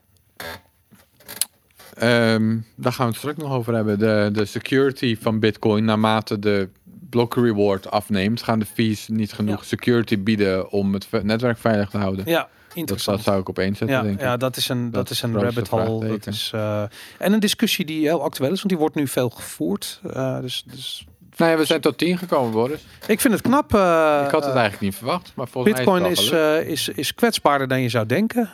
Ehm, 1.93 2.57
daar 2.75 2.93
gaan 2.93 3.05
we 3.05 3.11
het 3.11 3.15
straks 3.21 3.37
nog 3.37 3.51
over 3.53 3.73
hebben. 3.73 3.99
De, 3.99 4.29
de 4.33 4.45
security 4.45 5.17
van 5.19 5.39
bitcoin, 5.39 5.85
naarmate 5.85 6.39
de 6.39 6.69
block 7.09 7.35
reward 7.35 7.91
afneemt, 7.91 8.41
gaan 8.43 8.59
de 8.59 8.65
fees 8.65 9.07
niet 9.07 9.33
genoeg 9.33 9.59
Ja. 9.59 9.65
security 9.67 10.19
bieden 10.19 10.71
om 10.71 10.93
het 10.93 11.07
netwerk 11.23 11.57
veilig 11.57 11.89
te 11.89 11.97
houden. 11.97 12.25
Ja, 12.27 12.49
dat, 12.85 13.21
zou 13.21 13.39
ik 13.39 13.49
op 13.49 13.59
één 13.59 13.75
zetten, 13.75 13.97
ja, 13.97 14.03
denk 14.03 14.15
ik. 14.15 14.21
ja, 14.21 14.37
dat 14.37 14.57
is 14.57 14.69
een, 14.69 14.83
dat 14.83 14.93
Dat 14.93 15.09
is 15.09 15.21
een 15.21 15.39
rabbit 15.39 15.67
hole. 15.67 16.07
Dat 16.07 16.27
is, 16.27 16.51
eh, 16.53 16.81
en 17.17 17.33
een 17.33 17.39
discussie 17.39 17.85
die 17.85 18.01
heel 18.01 18.23
actueel 18.23 18.51
is, 18.51 18.57
want 18.57 18.69
die 18.69 18.77
wordt 18.77 18.95
nu 18.95 19.07
veel 19.07 19.29
gevoerd. 19.29 19.99
Eh, 20.13 20.39
dus, 20.39 20.63
dus 20.65 21.05
Nou 21.35 21.51
ja, 21.51 21.57
we 21.57 21.65
zijn 21.65 21.81
tot 21.81 21.97
10 21.97 22.17
gekomen, 22.17 22.51
Boris. 22.51 22.79
ik 23.07 23.19
vind 23.19 23.33
het 23.33 23.43
knap. 23.43 23.73
eh, 23.73 24.21
ik 24.25 24.31
had 24.31 24.45
het 24.45 24.53
eigenlijk 24.53 24.81
niet 24.81 24.95
verwacht, 24.95 25.31
maar 25.35 25.47
volgens 25.47 25.73
Bitcoin 25.73 26.01
mij 26.01 26.11
is 26.11 26.31
is, 26.31 26.87
is, 26.87 26.89
is 26.89 27.13
kwetsbaarder 27.13 27.67
dan 27.67 27.81
je 27.81 27.89
zou 27.89 28.05
denken. 28.05 28.49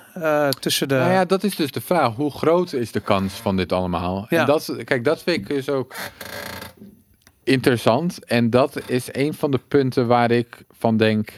Tussen 0.59 0.87
de. 0.87 0.95
Nou 0.95 1.11
ja, 1.11 1.25
dat 1.25 1.43
is 1.43 1.55
dus 1.55 1.71
de 1.71 1.81
vraag. 1.81 2.15
Hoe 2.15 2.31
groot 2.31 2.73
is 2.73 2.91
de 2.91 2.99
kans 2.99 3.33
van 3.33 3.57
dit 3.57 3.71
allemaal? 3.71 4.25
Ja. 4.29 4.39
En 4.39 4.45
dat, 4.45 4.75
kijk, 4.83 5.03
dat 5.03 5.23
vind 5.23 5.37
ik 5.37 5.47
dus 5.47 5.69
ook 5.69 5.95
interessant. 7.45 8.25
En 8.25 8.49
dat 8.49 8.81
is 8.85 9.07
een 9.11 9.33
van 9.33 9.51
de 9.51 9.59
punten 9.67 10.07
waar 10.07 10.31
ik 10.31 10.57
van 10.77 10.97
denk... 10.97 11.29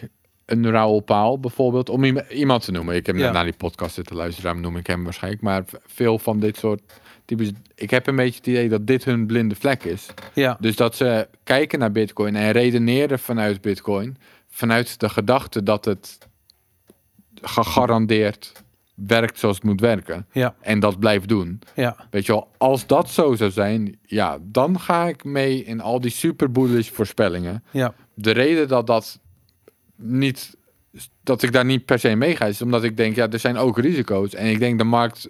Een 0.48 0.70
Raoul 0.72 1.00
Paal 1.00 1.40
bijvoorbeeld, 1.40 1.90
om 1.90 2.04
iem- 2.04 2.22
iemand 2.30 2.66
te 2.66 2.72
noemen. 2.72 2.96
Ik 2.96 3.06
heb 3.06 3.16
Ja. 3.16 3.32
naar 3.32 3.44
die 3.44 3.54
podcast 3.58 3.94
zitten 3.94 4.16
luisteren, 4.16 4.44
daarom 4.44 4.62
noem 4.62 4.78
ik 4.80 4.88
hem 4.88 5.04
waarschijnlijk. 5.04 5.44
Maar 5.44 5.64
veel 5.86 6.20
van 6.20 6.40
dit 6.40 6.58
soort 6.58 6.82
types... 7.26 7.52
Ik 7.76 7.90
heb 7.90 8.08
een 8.08 8.16
beetje 8.16 8.38
het 8.38 8.48
idee 8.48 8.70
dat 8.70 8.88
dit 8.88 9.04
hun 9.04 9.26
blinde 9.28 9.56
vlek 9.56 9.84
is. 9.84 10.06
ja, 10.34 10.58
Dus 10.60 10.76
dat 10.76 10.96
ze 10.96 11.28
kijken 11.44 11.80
naar 11.80 11.92
Bitcoin 11.92 12.36
en 12.36 12.52
redeneren 12.52 13.20
vanuit 13.20 13.62
Bitcoin, 13.62 14.18
vanuit 14.50 15.00
de 15.00 15.10
gedachte 15.10 15.64
dat 15.64 15.86
het 15.86 16.18
gegarandeerd 17.42 18.52
werkt 18.96 19.40
zoals 19.40 19.56
het 19.56 19.66
moet 19.66 19.80
werken. 19.82 20.26
ja, 20.32 20.56
En 20.62 20.80
dat 20.80 21.00
blijft 21.00 21.28
doen. 21.28 21.60
ja, 21.76 21.96
Weet 22.12 22.26
je 22.26 22.32
wel, 22.32 22.48
als 22.58 22.88
dat 22.88 23.10
zo 23.10 23.36
zou 23.36 23.52
zijn, 23.52 23.98
ja, 24.02 24.38
dan 24.42 24.80
ga 24.80 25.08
ik 25.08 25.24
mee 25.24 25.64
in 25.64 25.82
al 25.82 26.02
die 26.02 26.12
super 26.12 26.52
bullish 26.52 26.90
voorspellingen. 26.90 27.64
ja, 27.72 27.94
De 28.14 28.32
reden 28.32 28.68
dat 28.68 28.88
dat 28.88 29.20
niet, 29.98 30.56
dat 31.24 31.44
ik 31.44 31.52
daar 31.52 31.66
niet 31.66 31.86
per 31.86 32.00
se 32.00 32.16
mee 32.16 32.36
ga, 32.36 32.46
is 32.46 32.62
omdat 32.62 32.84
ik 32.84 32.98
denk, 32.98 33.16
ja, 33.16 33.30
er 33.30 33.40
zijn 33.40 33.58
ook 33.58 33.80
risico's. 33.80 34.34
En 34.34 34.46
ik 34.48 34.60
denk 34.60 34.78
de 34.78 34.84
markt 34.84 35.28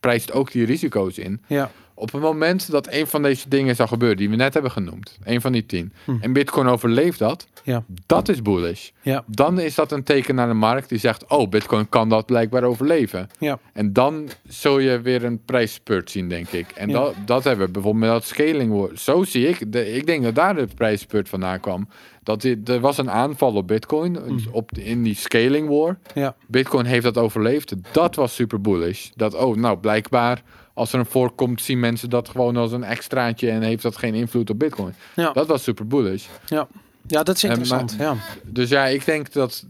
prijst 0.00 0.32
ook 0.32 0.52
die 0.52 0.64
risico's 0.64 1.18
in. 1.18 1.42
ja, 1.46 1.70
Op 1.94 2.12
het 2.12 2.20
moment 2.22 2.70
dat 2.70 2.88
een 2.92 3.06
van 3.06 3.22
deze 3.22 3.48
dingen 3.48 3.76
zou 3.76 3.88
gebeuren, 3.88 4.16
die 4.16 4.30
we 4.30 4.36
net 4.36 4.52
hebben 4.54 4.70
genoemd, 4.70 5.18
een 5.24 5.40
van 5.40 5.52
die 5.52 5.66
tien, 5.66 5.92
Hm. 6.04 6.16
en 6.20 6.32
Bitcoin 6.32 6.66
overleeft 6.66 7.18
dat, 7.18 7.46
ja, 7.64 7.84
dat 8.06 8.28
is 8.28 8.42
bullish. 8.42 8.90
ja, 9.02 9.24
Dan 9.26 9.60
is 9.60 9.74
dat 9.74 9.92
een 9.92 10.02
teken 10.02 10.34
naar 10.34 10.48
de 10.48 10.54
markt 10.54 10.88
die 10.88 10.98
zegt, 10.98 11.26
oh, 11.26 11.48
Bitcoin 11.48 11.88
kan 11.88 12.08
dat 12.08 12.26
blijkbaar 12.26 12.62
overleven. 12.62 13.28
ja, 13.38 13.58
En 13.72 13.92
dan 13.92 14.28
zul 14.48 14.78
je 14.78 15.00
weer 15.00 15.24
een 15.24 15.44
prijsspurt 15.44 16.10
zien, 16.10 16.28
denk 16.28 16.48
ik. 16.48 16.70
En 16.70 16.88
Ja. 16.88 16.94
dat, 16.94 17.14
dat 17.26 17.44
hebben 17.44 17.66
we 17.66 17.72
bijvoorbeeld 17.72 18.04
met 18.04 18.12
dat 18.12 18.24
scaling. 18.24 18.90
Zo 18.98 19.24
zie 19.24 19.48
ik, 19.48 19.72
de, 19.72 19.92
ik 19.92 20.06
denk 20.06 20.22
dat 20.24 20.34
daar 20.34 20.54
de 20.54 20.68
prijsspurt 20.74 21.28
vandaan 21.28 21.60
kwam. 21.60 21.88
Dat 22.26 22.40
dit, 22.40 22.68
er 22.68 22.80
was 22.80 22.98
een 22.98 23.10
aanval 23.10 23.54
op 23.54 23.66
Bitcoin 23.66 24.12
Mhm. 24.12 24.38
op, 24.50 24.70
in 24.78 25.02
die 25.02 25.14
scaling 25.14 25.68
war. 25.68 25.98
ja, 26.14 26.34
Bitcoin 26.46 26.84
heeft 26.84 27.02
dat 27.04 27.18
overleefd. 27.18 27.74
Dat 27.92 28.14
was 28.14 28.34
super 28.34 28.60
bullish. 28.60 29.08
Dat, 29.14 29.34
oh, 29.34 29.56
nou, 29.56 29.78
blijkbaar 29.78 30.42
als 30.74 30.92
er 30.92 30.98
een 30.98 31.06
voorkomt, 31.06 31.62
zien 31.62 31.80
mensen 31.80 32.10
dat 32.10 32.28
gewoon 32.28 32.56
als 32.56 32.72
een 32.72 32.84
extraatje 32.84 33.50
en 33.50 33.62
heeft 33.62 33.82
dat 33.82 33.96
geen 33.96 34.14
invloed 34.14 34.50
op 34.50 34.58
Bitcoin. 34.58 34.94
ja, 35.16 35.32
Dat 35.32 35.46
was 35.46 35.62
super 35.62 35.86
bullish. 35.86 36.26
ja. 36.46 36.68
Ja, 37.06 37.22
dat 37.22 37.36
is 37.36 37.42
En 37.42 37.48
interessant. 37.48 37.96
ja. 37.98 38.14
Dus 38.44 38.68
ja, 38.68 38.86
ik 38.86 39.04
denk 39.04 39.32
dat 39.32 39.66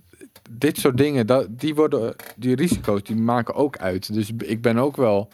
dit 0.50 0.78
soort 0.78 0.96
dingen, 0.96 1.26
dat, 1.26 1.46
die 1.50 1.74
worden, 1.74 2.14
die 2.36 2.54
risico's, 2.56 3.02
die 3.02 3.16
maken 3.16 3.54
ook 3.54 3.76
uit. 3.78 4.14
Dus 4.14 4.30
ik 4.44 4.60
ben 4.62 4.76
ook 4.78 4.96
wel, 4.96 5.28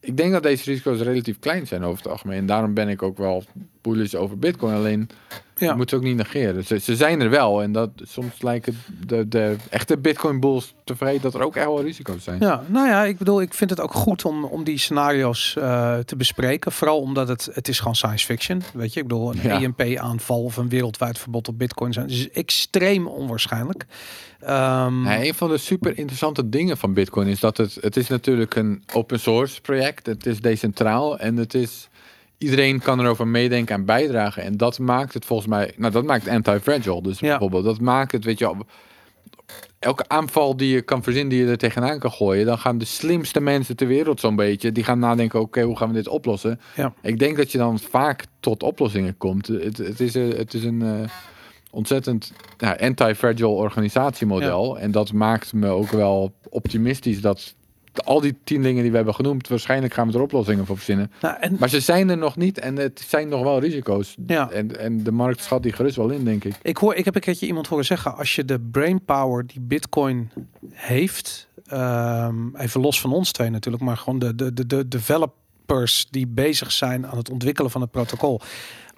ik 0.00 0.16
denk 0.16 0.32
dat 0.32 0.42
deze 0.42 0.64
risico's 0.70 1.00
relatief 1.00 1.38
klein 1.38 1.66
zijn 1.66 1.84
over 1.84 2.02
het 2.02 2.12
algemeen. 2.12 2.38
En 2.38 2.46
daarom 2.46 2.74
ben 2.74 2.88
ik 2.88 3.02
ook 3.02 3.18
wel 3.18 3.44
bullish 3.92 4.14
over 4.14 4.38
Bitcoin. 4.38 4.74
Alleen, 4.74 5.08
Ja. 5.56 5.70
je 5.70 5.76
moet 5.76 5.90
ze 5.90 5.96
ook 5.96 6.02
niet 6.02 6.16
negeren. 6.16 6.64
Ze, 6.64 6.78
ze 6.78 6.96
zijn 6.96 7.20
er 7.20 7.30
wel. 7.30 7.62
En 7.62 7.72
dat 7.72 7.90
soms 8.02 8.42
lijken 8.42 8.78
de, 9.06 9.28
de 9.28 9.56
echte 9.70 9.98
Bitcoin 9.98 10.40
bulls 10.40 10.74
te 10.84 10.96
vergeten 10.96 11.22
dat 11.22 11.34
er 11.34 11.42
ook 11.42 11.56
echt 11.56 11.66
wel 11.66 11.82
risico's 11.82 12.24
zijn. 12.24 12.40
Ja, 12.40 12.62
nou 12.66 12.88
ja, 12.88 13.04
ik 13.04 13.18
bedoel, 13.18 13.40
ik 13.40 13.54
vind 13.54 13.70
het 13.70 13.80
ook 13.80 13.92
goed 13.92 14.24
om, 14.24 14.44
om 14.44 14.64
die 14.64 14.78
scenario's 14.78 15.56
eh, 15.58 15.98
te 15.98 16.16
bespreken. 16.16 16.72
Vooral 16.72 17.00
omdat 17.00 17.28
het, 17.28 17.48
het 17.52 17.68
is 17.68 17.78
gewoon 17.78 17.94
science 17.94 18.24
fiction. 18.26 18.62
Weet 18.74 18.92
je, 18.92 19.00
ik 19.00 19.06
bedoel, 19.08 19.30
een 19.30 19.40
Ja. 19.42 19.60
EMP-aanval 19.62 20.42
of 20.42 20.56
een 20.56 20.68
wereldwijd 20.68 21.18
verbod 21.18 21.48
op 21.48 21.58
bitcoin 21.58 21.92
zijn 21.92 22.08
is 22.08 22.30
extreem 22.30 23.06
onwaarschijnlijk. 23.06 23.86
Ja, 24.40 24.86
een 25.24 25.34
van 25.34 25.48
de 25.48 25.58
super 25.58 25.98
interessante 25.98 26.48
dingen 26.48 26.76
van 26.76 26.92
Bitcoin 26.94 27.26
is 27.26 27.40
dat 27.40 27.56
het, 27.56 27.78
het 27.80 27.96
is 27.96 28.08
natuurlijk 28.08 28.54
een 28.54 28.82
open 28.92 29.20
source 29.20 29.60
project. 29.60 30.06
Het 30.06 30.26
is 30.26 30.40
decentraal 30.40 31.18
en 31.18 31.36
het 31.36 31.54
is, 31.54 31.88
iedereen 32.38 32.80
kan 32.80 33.00
erover 33.00 33.26
meedenken 33.26 33.74
en 33.74 33.84
bijdragen. 33.84 34.42
En 34.42 34.56
dat 34.56 34.78
maakt 34.78 35.14
het 35.14 35.24
volgens 35.24 35.48
mij, 35.48 35.72
nou 35.76 35.92
dat 35.92 36.04
maakt 36.04 36.28
anti-fragile. 36.28 37.02
Dus 37.02 37.18
Ja. 37.18 37.28
bijvoorbeeld, 37.28 37.64
dat 37.64 37.80
maakt 37.80 38.12
het, 38.12 38.24
weet 38.24 38.38
je 38.38 38.54
elke 39.78 40.08
aanval 40.08 40.56
die 40.56 40.68
je 40.74 40.82
kan 40.82 41.02
verzinnen, 41.02 41.30
die 41.30 41.44
je 41.44 41.50
er 41.50 41.58
tegenaan 41.58 41.98
kan 41.98 42.10
gooien, 42.12 42.46
dan 42.46 42.58
gaan 42.58 42.78
de 42.78 42.84
slimste 42.84 43.40
mensen 43.40 43.76
ter 43.76 43.86
wereld 43.86 44.20
zo'n 44.20 44.36
beetje, 44.36 44.72
die 44.72 44.84
gaan 44.84 44.98
nadenken, 44.98 45.40
oké, 45.40 45.62
hoe 45.62 45.76
gaan 45.76 45.88
we 45.88 45.94
dit 45.94 46.08
oplossen? 46.08 46.60
Ja. 46.76 46.92
Ik 47.02 47.18
denk 47.18 47.36
dat 47.36 47.52
je 47.52 47.58
dan 47.58 47.78
vaak 47.78 48.24
tot 48.40 48.62
oplossingen 48.62 49.16
komt. 49.16 49.46
Het, 49.46 49.76
het 49.78 50.00
is, 50.00 50.14
een- 50.14 50.34
het 50.36 50.54
is 50.54 50.64
een 50.64 50.82
eh, 50.82 51.08
ontzettend 51.70 52.32
ja, 52.58 52.76
anti-fragile 52.80 53.46
organisatiemodel. 53.46 54.78
En 54.78 54.90
dat 54.90 55.12
maakt 55.12 55.52
me 55.52 55.68
ook 55.68 55.90
wel 55.90 56.34
optimistisch 56.48 57.20
dat 57.20 57.54
al 58.04 58.20
die 58.20 58.36
tien 58.44 58.62
dingen 58.62 58.82
die 58.82 58.90
we 58.90 58.96
hebben 58.96 59.14
genoemd, 59.14 59.48
waarschijnlijk 59.48 59.94
gaan 59.94 60.08
we 60.10 60.14
er 60.14 60.22
oplossingen 60.22 60.66
voor 60.66 60.76
verzinnen. 60.76 61.12
nou, 61.20 61.36
en, 61.40 61.56
Maar 61.58 61.68
ze 61.68 61.80
zijn 61.80 62.08
er 62.08 62.18
nog 62.18 62.36
niet 62.36 62.58
en 62.58 62.76
het 62.76 63.04
zijn 63.08 63.28
nog 63.28 63.42
wel 63.42 63.60
risico's. 63.60 64.16
Ja. 64.26 64.50
En, 64.50 64.78
en 64.78 65.02
de 65.02 65.12
markt 65.12 65.42
schat 65.42 65.62
die 65.62 65.72
gerust 65.72 65.96
wel 65.96 66.10
in, 66.10 66.24
denk 66.24 66.44
ik. 66.44 66.54
ik, 66.62 66.76
hoor, 66.76 66.94
ik 66.94 67.04
heb 67.04 67.14
een 67.14 67.20
keertje 67.20 67.46
iemand 67.46 67.66
horen 67.66 67.84
zeggen, 67.84 68.16
als 68.16 68.34
je 68.34 68.44
de 68.44 68.60
brainpower 68.60 69.46
die 69.46 69.60
bitcoin 69.60 70.30
heeft, 70.72 71.48
ehm, 71.66 72.56
even 72.56 72.80
los 72.80 73.00
van 73.00 73.12
ons 73.12 73.32
twee 73.32 73.50
natuurlijk, 73.50 73.84
maar 73.84 73.96
gewoon 73.96 74.18
de, 74.18 74.34
de, 74.34 74.52
de, 74.52 74.66
de 74.66 74.88
developers 74.88 76.06
die 76.10 76.26
bezig 76.26 76.72
zijn 76.72 77.06
aan 77.06 77.16
het 77.16 77.30
ontwikkelen 77.30 77.70
van 77.70 77.80
het 77.80 77.90
protocol. 77.90 78.40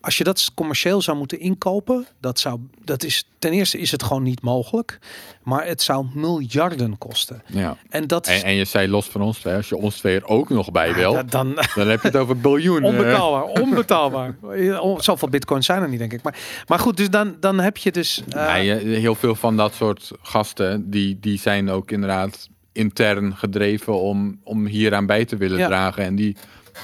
Als 0.08 0.18
je 0.18 0.24
dat 0.24 0.50
commercieel 0.54 1.02
zou 1.02 1.16
moeten 1.16 1.40
inkopen, 1.40 2.06
dat 2.20 2.38
zou, 2.40 2.60
dat 2.84 3.02
is 3.04 3.28
ten 3.38 3.52
eerste 3.52 3.78
is 3.78 3.90
het 3.90 4.02
gewoon 4.02 4.22
niet 4.22 4.42
mogelijk, 4.42 4.98
maar 5.42 5.66
het 5.66 5.82
zou 5.82 6.06
miljarden 6.14 6.98
kosten. 6.98 7.42
Ja. 7.46 7.76
En 7.88 8.06
dat 8.06 8.26
En, 8.26 8.54
je 8.54 8.64
zei 8.64 8.88
los 8.88 9.06
van 9.06 9.20
ons 9.20 9.38
twee, 9.38 9.54
als 9.54 9.68
je 9.68 9.76
ons 9.76 9.96
twee 9.96 10.16
er 10.16 10.26
ook 10.26 10.48
nog 10.48 10.70
bij 10.70 10.94
wil, 10.94 11.12
Ja, 11.12 11.22
dan 11.22 11.54
dan 11.74 11.88
heb 11.88 12.00
je 12.02 12.08
het 12.08 12.16
over 12.16 12.38
biljoenen. 12.40 12.90
onbetaalbaar, 12.90 13.42
onbetaalbaar. 13.44 14.36
Zoveel 14.98 15.28
bitcoins 15.28 15.66
zijn 15.66 15.82
er 15.82 15.88
niet, 15.88 15.98
denk 15.98 16.12
ik. 16.12 16.22
Maar, 16.22 16.38
maar 16.66 16.78
goed, 16.78 16.96
dus 16.96 17.10
dan, 17.10 17.36
dan 17.40 17.58
heb 17.60 17.76
je 17.76 17.92
dus. 17.92 18.22
eh, 18.28 18.32
Ja, 18.34 18.54
je- 18.54 18.74
heel 18.74 19.14
veel 19.14 19.34
van 19.34 19.56
dat 19.56 19.74
soort 19.74 20.10
gasten, 20.22 20.90
die, 20.90 21.18
die 21.20 21.38
zijn 21.38 21.70
ook 21.70 21.90
inderdaad 21.90 22.48
intern 22.72 23.36
gedreven 23.36 24.00
om, 24.00 24.40
om 24.44 24.66
hieraan 24.66 25.06
bij 25.06 25.24
te 25.24 25.36
willen 25.36 25.58
Ja. 25.58 25.66
dragen. 25.66 26.04
En 26.04 26.14
die 26.14 26.36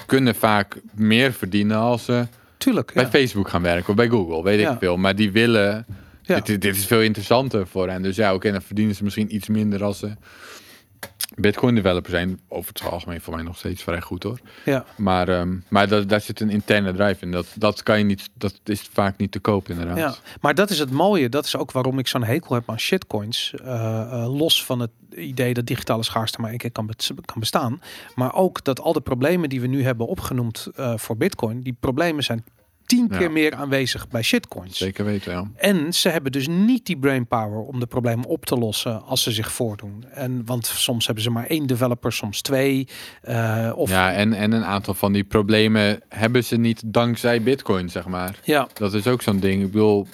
kunnen 0.06 0.34
vaak 0.34 0.80
meer 0.94 1.32
verdienen 1.32 1.76
als 1.78 2.04
ze 2.04 2.26
tuurlijk. 2.64 2.92
bij. 2.92 3.06
Facebook 3.06 3.48
gaan 3.48 3.62
werken 3.62 3.88
of 3.88 3.94
bij 3.94 4.08
Google, 4.08 4.42
weet 4.42 4.60
ik 4.60 4.76
veel. 4.78 4.96
Maar 4.96 5.16
die 5.16 5.32
willen, 5.32 5.86
dit, 6.22 6.46
dit 6.46 6.76
is 6.76 6.86
veel 6.86 7.00
interessanter 7.00 7.66
voor 7.66 7.88
hen. 7.88 8.02
Dus 8.02 8.16
ja, 8.16 8.34
oké, 8.34 8.52
dan 8.52 8.62
verdienen 8.62 8.94
ze 8.94 9.04
misschien 9.04 9.34
iets 9.34 9.48
minder 9.48 9.84
als 9.84 9.98
ze 9.98 10.12
Bitcoin 11.36 11.74
developer 11.74 12.10
zijn. 12.10 12.40
Over 12.48 12.68
het 12.72 12.82
algemeen 12.90 13.20
voor 13.20 13.34
mij 13.34 13.42
nog 13.42 13.56
steeds 13.56 13.82
vrij 13.82 14.00
goed 14.00 14.22
hoor. 14.22 14.38
Ja. 14.64 14.84
Maar, 14.96 15.28
ehm, 15.28 15.56
maar 15.68 15.88
dat, 15.88 16.08
daar 16.08 16.20
zit 16.20 16.40
een 16.40 16.50
interne 16.50 16.92
drive 16.92 17.24
in. 17.24 17.30
Dat, 17.30 17.46
dat 17.54 17.82
kan 17.82 17.98
je 17.98 18.04
niet, 18.04 18.30
dat 18.34 18.60
is 18.64 18.88
vaak 18.92 19.16
niet 19.16 19.32
te 19.32 19.38
koop 19.38 19.68
inderdaad. 19.68 19.96
Ja, 19.96 20.14
maar 20.40 20.54
dat 20.54 20.70
is 20.70 20.78
het 20.78 20.90
mooie. 20.90 21.28
Dat 21.28 21.44
is 21.44 21.56
ook 21.56 21.72
waarom 21.72 21.98
ik 21.98 22.08
zo'n 22.08 22.24
hekel 22.24 22.54
heb 22.54 22.70
aan 22.70 22.80
shitcoins. 22.80 23.54
Eh, 23.64 24.00
eh, 24.00 24.36
los 24.36 24.64
van 24.64 24.80
het 24.80 24.90
idee 25.16 25.54
dat 25.54 25.66
digitale 25.66 26.02
schaarste 26.02 26.40
maar 26.40 26.50
één 26.50 26.58
keer 26.58 26.72
kan, 26.72 26.90
kan 27.24 27.40
bestaan. 27.40 27.80
Maar 28.14 28.34
ook 28.34 28.64
dat 28.64 28.80
al 28.80 28.92
de 28.92 29.00
problemen 29.00 29.48
die 29.48 29.60
we 29.60 29.66
nu 29.66 29.82
hebben 29.84 30.06
opgenoemd 30.06 30.68
eh, 30.74 30.96
voor 30.96 31.16
bitcoin, 31.16 31.60
die 31.60 31.76
problemen 31.80 32.24
zijn 32.24 32.44
tien 32.86 33.08
Ja. 33.10 33.18
keer 33.18 33.30
meer 33.32 33.54
aanwezig 33.54 34.08
bij 34.08 34.22
shitcoins. 34.22 34.78
Zeker 34.78 35.04
weten, 35.04 35.32
ja. 35.32 35.50
En 35.56 35.92
ze 35.92 36.08
hebben 36.08 36.32
dus 36.32 36.48
niet 36.48 36.86
die 36.86 36.96
brainpower 36.98 37.58
om 37.58 37.80
de 37.80 37.86
problemen 37.86 38.26
op 38.26 38.44
te 38.46 38.56
lossen 38.56 39.02
als 39.02 39.22
ze 39.22 39.32
zich 39.32 39.52
voordoen. 39.52 40.04
En 40.10 40.42
want 40.44 40.66
soms 40.66 41.06
hebben 41.06 41.24
ze 41.24 41.30
maar 41.30 41.46
één 41.46 41.66
developer, 41.66 42.12
soms 42.12 42.40
twee. 42.40 42.88
eh, 43.22 43.72
of 43.74 43.90
Ja, 43.90 44.12
en, 44.12 44.32
en 44.32 44.52
een 44.52 44.64
aantal 44.64 44.94
van 44.94 45.12
die 45.12 45.24
problemen 45.24 46.00
hebben 46.08 46.44
ze 46.44 46.56
niet 46.56 46.82
dankzij 46.86 47.42
Bitcoin, 47.42 47.88
zeg 47.90 48.06
maar. 48.06 48.38
ja, 48.44 48.68
Dat 48.72 48.94
is 48.94 49.06
ook 49.06 49.22
zo'n 49.22 49.40
ding. 49.40 49.62
Ik 49.62 49.70
bedoel, 49.70 50.06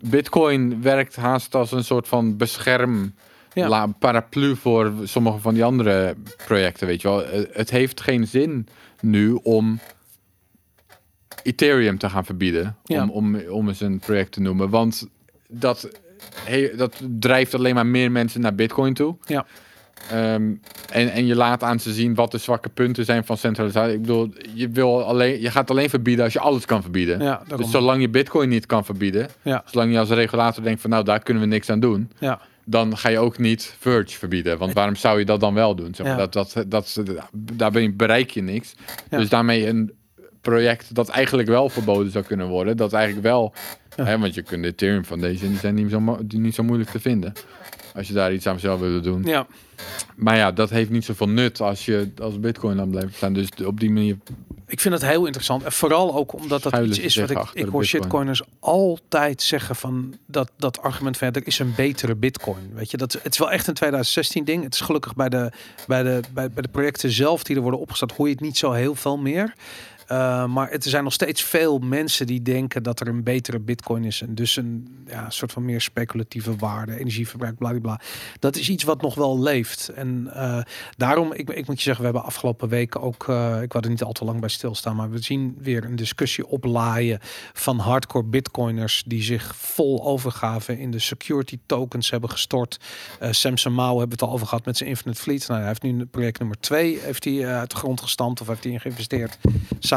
Bitcoin 0.00 0.82
werkt 0.82 1.16
haast 1.16 1.54
als 1.54 1.72
een 1.72 1.84
soort 1.84 2.08
van 2.08 2.36
bescherm 2.36 3.14
Ja. 3.52 3.68
la- 3.68 3.86
paraplu 3.86 4.56
voor 4.56 4.92
sommige 5.04 5.38
van 5.38 5.54
die 5.54 5.64
andere 5.64 6.16
projecten, 6.46 6.86
weet 6.86 7.02
je 7.02 7.08
wel. 7.08 7.24
Eh, 7.24 7.42
Het 7.52 7.70
heeft 7.70 8.00
geen 8.00 8.26
zin 8.26 8.66
nu 9.00 9.32
om 9.42 9.78
Ethereum 11.42 11.98
te 11.98 12.10
gaan 12.10 12.24
verbieden, 12.24 12.76
Ja. 12.84 13.02
om, 13.02 13.10
om, 13.10 13.36
om 13.48 13.68
eens 13.68 13.80
een 13.80 13.98
project 13.98 14.32
te 14.32 14.40
noemen. 14.40 14.70
Want 14.70 15.08
dat, 15.48 15.88
he- 16.44 16.70
dat 16.76 17.00
drijft 17.18 17.54
alleen 17.54 17.74
maar 17.74 17.86
meer 17.86 18.12
mensen 18.12 18.40
naar 18.40 18.54
Bitcoin 18.54 18.94
toe. 18.94 19.16
Ja. 19.26 19.46
Ehm, 20.10 20.52
en, 20.90 21.10
en 21.12 21.26
je 21.26 21.34
laat 21.36 21.62
aan 21.62 21.80
ze 21.80 21.92
zien 21.92 22.14
wat 22.14 22.30
de 22.30 22.38
zwakke 22.38 22.68
punten 22.68 23.04
zijn 23.04 23.24
van 23.24 23.36
centralisatie. 23.36 23.94
Ik 23.94 24.00
bedoel, 24.00 24.32
je, 24.54 24.68
wil 24.68 25.02
alleen, 25.04 25.40
je 25.40 25.50
gaat 25.50 25.70
alleen 25.70 25.90
verbieden 25.90 26.24
als 26.24 26.32
je 26.32 26.40
alles 26.40 26.64
kan 26.66 26.82
verbieden. 26.82 27.20
ja. 27.22 27.42
Dus 27.56 27.70
zolang 27.70 28.00
je 28.00 28.08
Bitcoin 28.08 28.48
niet 28.48 28.66
kan 28.66 28.84
verbieden, 28.84 29.28
Ja. 29.42 29.62
zolang 29.64 29.92
je 29.92 29.98
als 29.98 30.08
regulator 30.10 30.62
denkt 30.62 30.80
van 30.80 30.90
nou 30.90 31.04
daar 31.04 31.22
kunnen 31.22 31.42
we 31.42 31.48
niks 31.48 31.70
aan 31.70 31.80
doen, 31.80 32.10
ja, 32.18 32.40
dan 32.64 32.96
ga 32.96 33.08
je 33.08 33.18
ook 33.18 33.38
niet 33.38 33.74
Verge 33.78 34.18
verbieden. 34.18 34.58
Want 34.58 34.72
waarom 34.72 34.94
zou 34.96 35.18
je 35.18 35.24
dat 35.24 35.40
dan 35.40 35.54
wel 35.54 35.74
doen? 35.74 35.94
Zeg 35.94 36.06
maar, 36.06 36.18
Ja. 36.18 36.26
dat, 36.26 36.52
dat, 36.54 36.64
dat, 36.68 37.02
daar 37.32 37.70
ben 37.70 37.82
je, 37.82 37.92
bereik 37.92 38.30
je 38.30 38.42
niks. 38.42 38.74
Ja. 39.10 39.18
Dus 39.18 39.28
daarmee 39.28 39.66
een 39.66 39.92
project 40.40 40.94
dat 40.94 41.08
eigenlijk 41.08 41.48
wel 41.48 41.68
verboden 41.68 42.12
zou 42.12 42.24
kunnen 42.24 42.48
worden, 42.48 42.76
dat 42.76 42.92
eigenlijk 42.92 43.26
wel, 43.26 43.52
Ja. 43.96 44.04
hè, 44.04 44.18
want 44.18 44.34
je 44.34 44.42
kunt 44.42 44.62
de 44.62 44.68
Ethereum 44.68 45.04
Foundation, 45.04 45.50
die 45.50 45.58
zijn 45.58 45.74
niet 45.74 45.90
zo, 45.90 46.18
niet 46.28 46.54
zo 46.54 46.62
moeilijk 46.62 46.90
te 46.90 47.00
vinden. 47.00 47.32
Als 47.94 48.08
je 48.08 48.12
daar 48.14 48.32
iets 48.32 48.46
aan 48.46 48.60
zou 48.60 48.80
willen 48.80 49.02
doen. 49.02 49.22
ja. 49.24 49.46
Maar 50.16 50.36
ja, 50.36 50.52
dat 50.52 50.70
heeft 50.70 50.90
niet 50.90 51.04
zoveel 51.04 51.28
nut 51.28 51.60
als 51.60 51.84
je 51.84 52.10
als 52.22 52.40
Bitcoin 52.40 52.76
dan 52.76 52.90
blijft 52.90 53.14
staan. 53.14 53.32
Dus 53.32 53.48
op 53.64 53.80
die 53.80 53.90
manier 53.90 54.16
Ik 54.66 54.80
vind 54.80 54.94
het 54.94 55.02
heel 55.04 55.24
interessant. 55.24 55.62
En 55.62 55.72
vooral 55.72 56.14
ook 56.14 56.32
omdat 56.32 56.62
dat 56.62 56.78
iets 56.78 56.98
is 56.98 57.16
wat 57.16 57.30
ik, 57.30 57.38
ik 57.52 57.66
hoor 57.68 57.84
shitcoiners 57.84 58.42
altijd 58.58 59.42
zeggen 59.42 59.76
van 59.76 60.14
dat, 60.26 60.50
dat 60.56 60.82
argument 60.82 61.16
van 61.16 61.28
ja, 61.28 61.32
er 61.40 61.46
is 61.46 61.58
een 61.58 61.72
betere 61.76 62.14
bitcoin. 62.14 62.70
Weet 62.74 62.90
je, 62.90 62.96
dat, 62.96 63.12
het 63.12 63.32
is 63.32 63.38
wel 63.38 63.50
echt 63.50 63.66
een 63.66 63.74
2016 63.74 64.44
ding. 64.44 64.62
Het 64.64 64.74
is 64.74 64.80
gelukkig 64.80 65.14
bij 65.14 65.28
de, 65.28 65.50
bij, 65.86 66.02
de, 66.02 66.20
bij, 66.32 66.50
bij 66.50 66.62
de 66.62 66.68
projecten 66.68 67.10
zelf 67.10 67.42
die 67.42 67.56
er 67.56 67.62
worden 67.62 67.80
opgestart, 67.80 68.12
hoor 68.12 68.26
je 68.26 68.32
het 68.32 68.42
niet 68.42 68.56
zo 68.58 68.72
heel 68.72 68.94
veel 68.94 69.16
meer. 69.18 69.54
Uh, 70.12 70.46
maar 70.46 70.70
er 70.70 70.82
zijn 70.82 71.04
nog 71.04 71.12
steeds 71.12 71.42
veel 71.42 71.78
mensen 71.78 72.26
die 72.26 72.42
denken 72.42 72.82
dat 72.82 73.00
er 73.00 73.08
een 73.08 73.22
betere 73.22 73.58
bitcoin 73.58 74.04
is. 74.04 74.22
En 74.22 74.34
dus 74.34 74.56
een 74.56 75.04
ja, 75.06 75.30
soort 75.30 75.52
van 75.52 75.64
meer 75.64 75.80
speculatieve 75.80 76.56
waarde, 76.56 76.98
energieverbruik, 76.98 77.80
bla. 77.80 78.00
Dat 78.38 78.56
is 78.56 78.68
iets 78.68 78.84
wat 78.84 79.02
nog 79.02 79.14
wel 79.14 79.40
leeft. 79.40 79.88
En 79.88 80.30
uh, 80.34 80.60
daarom, 80.96 81.32
ik, 81.32 81.50
ik 81.50 81.66
moet 81.66 81.76
je 81.76 81.82
zeggen, 81.82 82.04
we 82.04 82.10
hebben 82.10 82.24
afgelopen 82.24 82.68
weken 82.68 83.00
ook, 83.00 83.28
uh, 83.28 83.62
ik 83.62 83.72
wou 83.72 83.84
er 83.84 83.90
niet 83.90 84.02
al 84.02 84.12
te 84.12 84.24
lang 84.24 84.40
bij 84.40 84.48
stilstaan, 84.48 84.96
maar 84.96 85.10
we 85.10 85.18
zien 85.18 85.56
weer 85.58 85.84
een 85.84 85.96
discussie 85.96 86.46
oplaaien 86.46 87.18
van 87.52 87.78
hardcore 87.78 88.24
bitcoiners 88.24 89.02
die 89.06 89.22
zich 89.22 89.56
vol 89.56 90.04
overgaven 90.04 90.78
in 90.78 90.90
de 90.90 90.98
security 90.98 91.58
tokens 91.66 92.10
hebben 92.10 92.30
gestort. 92.30 92.80
Samson 93.30 93.72
Mao 93.72 93.98
hebben 93.98 94.18
we 94.18 94.24
het 94.24 94.30
al 94.30 94.32
over 94.32 94.46
gehad 94.46 94.64
met 94.64 94.76
zijn 94.76 94.88
Infinite 94.88 95.20
Fleet. 95.20 95.48
Nou, 95.48 95.58
hij 95.58 95.68
heeft 95.68 95.82
nu 95.82 96.06
project 96.06 96.38
nummer 96.38 96.60
twee 96.60 96.98
heeft 97.00 97.24
hij 97.24 97.46
uit 97.46 97.70
de 97.70 97.76
grond 97.76 98.00
gestampt 98.00 98.40
of 98.40 98.46
heeft 98.46 98.64
hij 98.64 98.72
in 98.72 98.80
geïnvesteerd. 98.80 99.38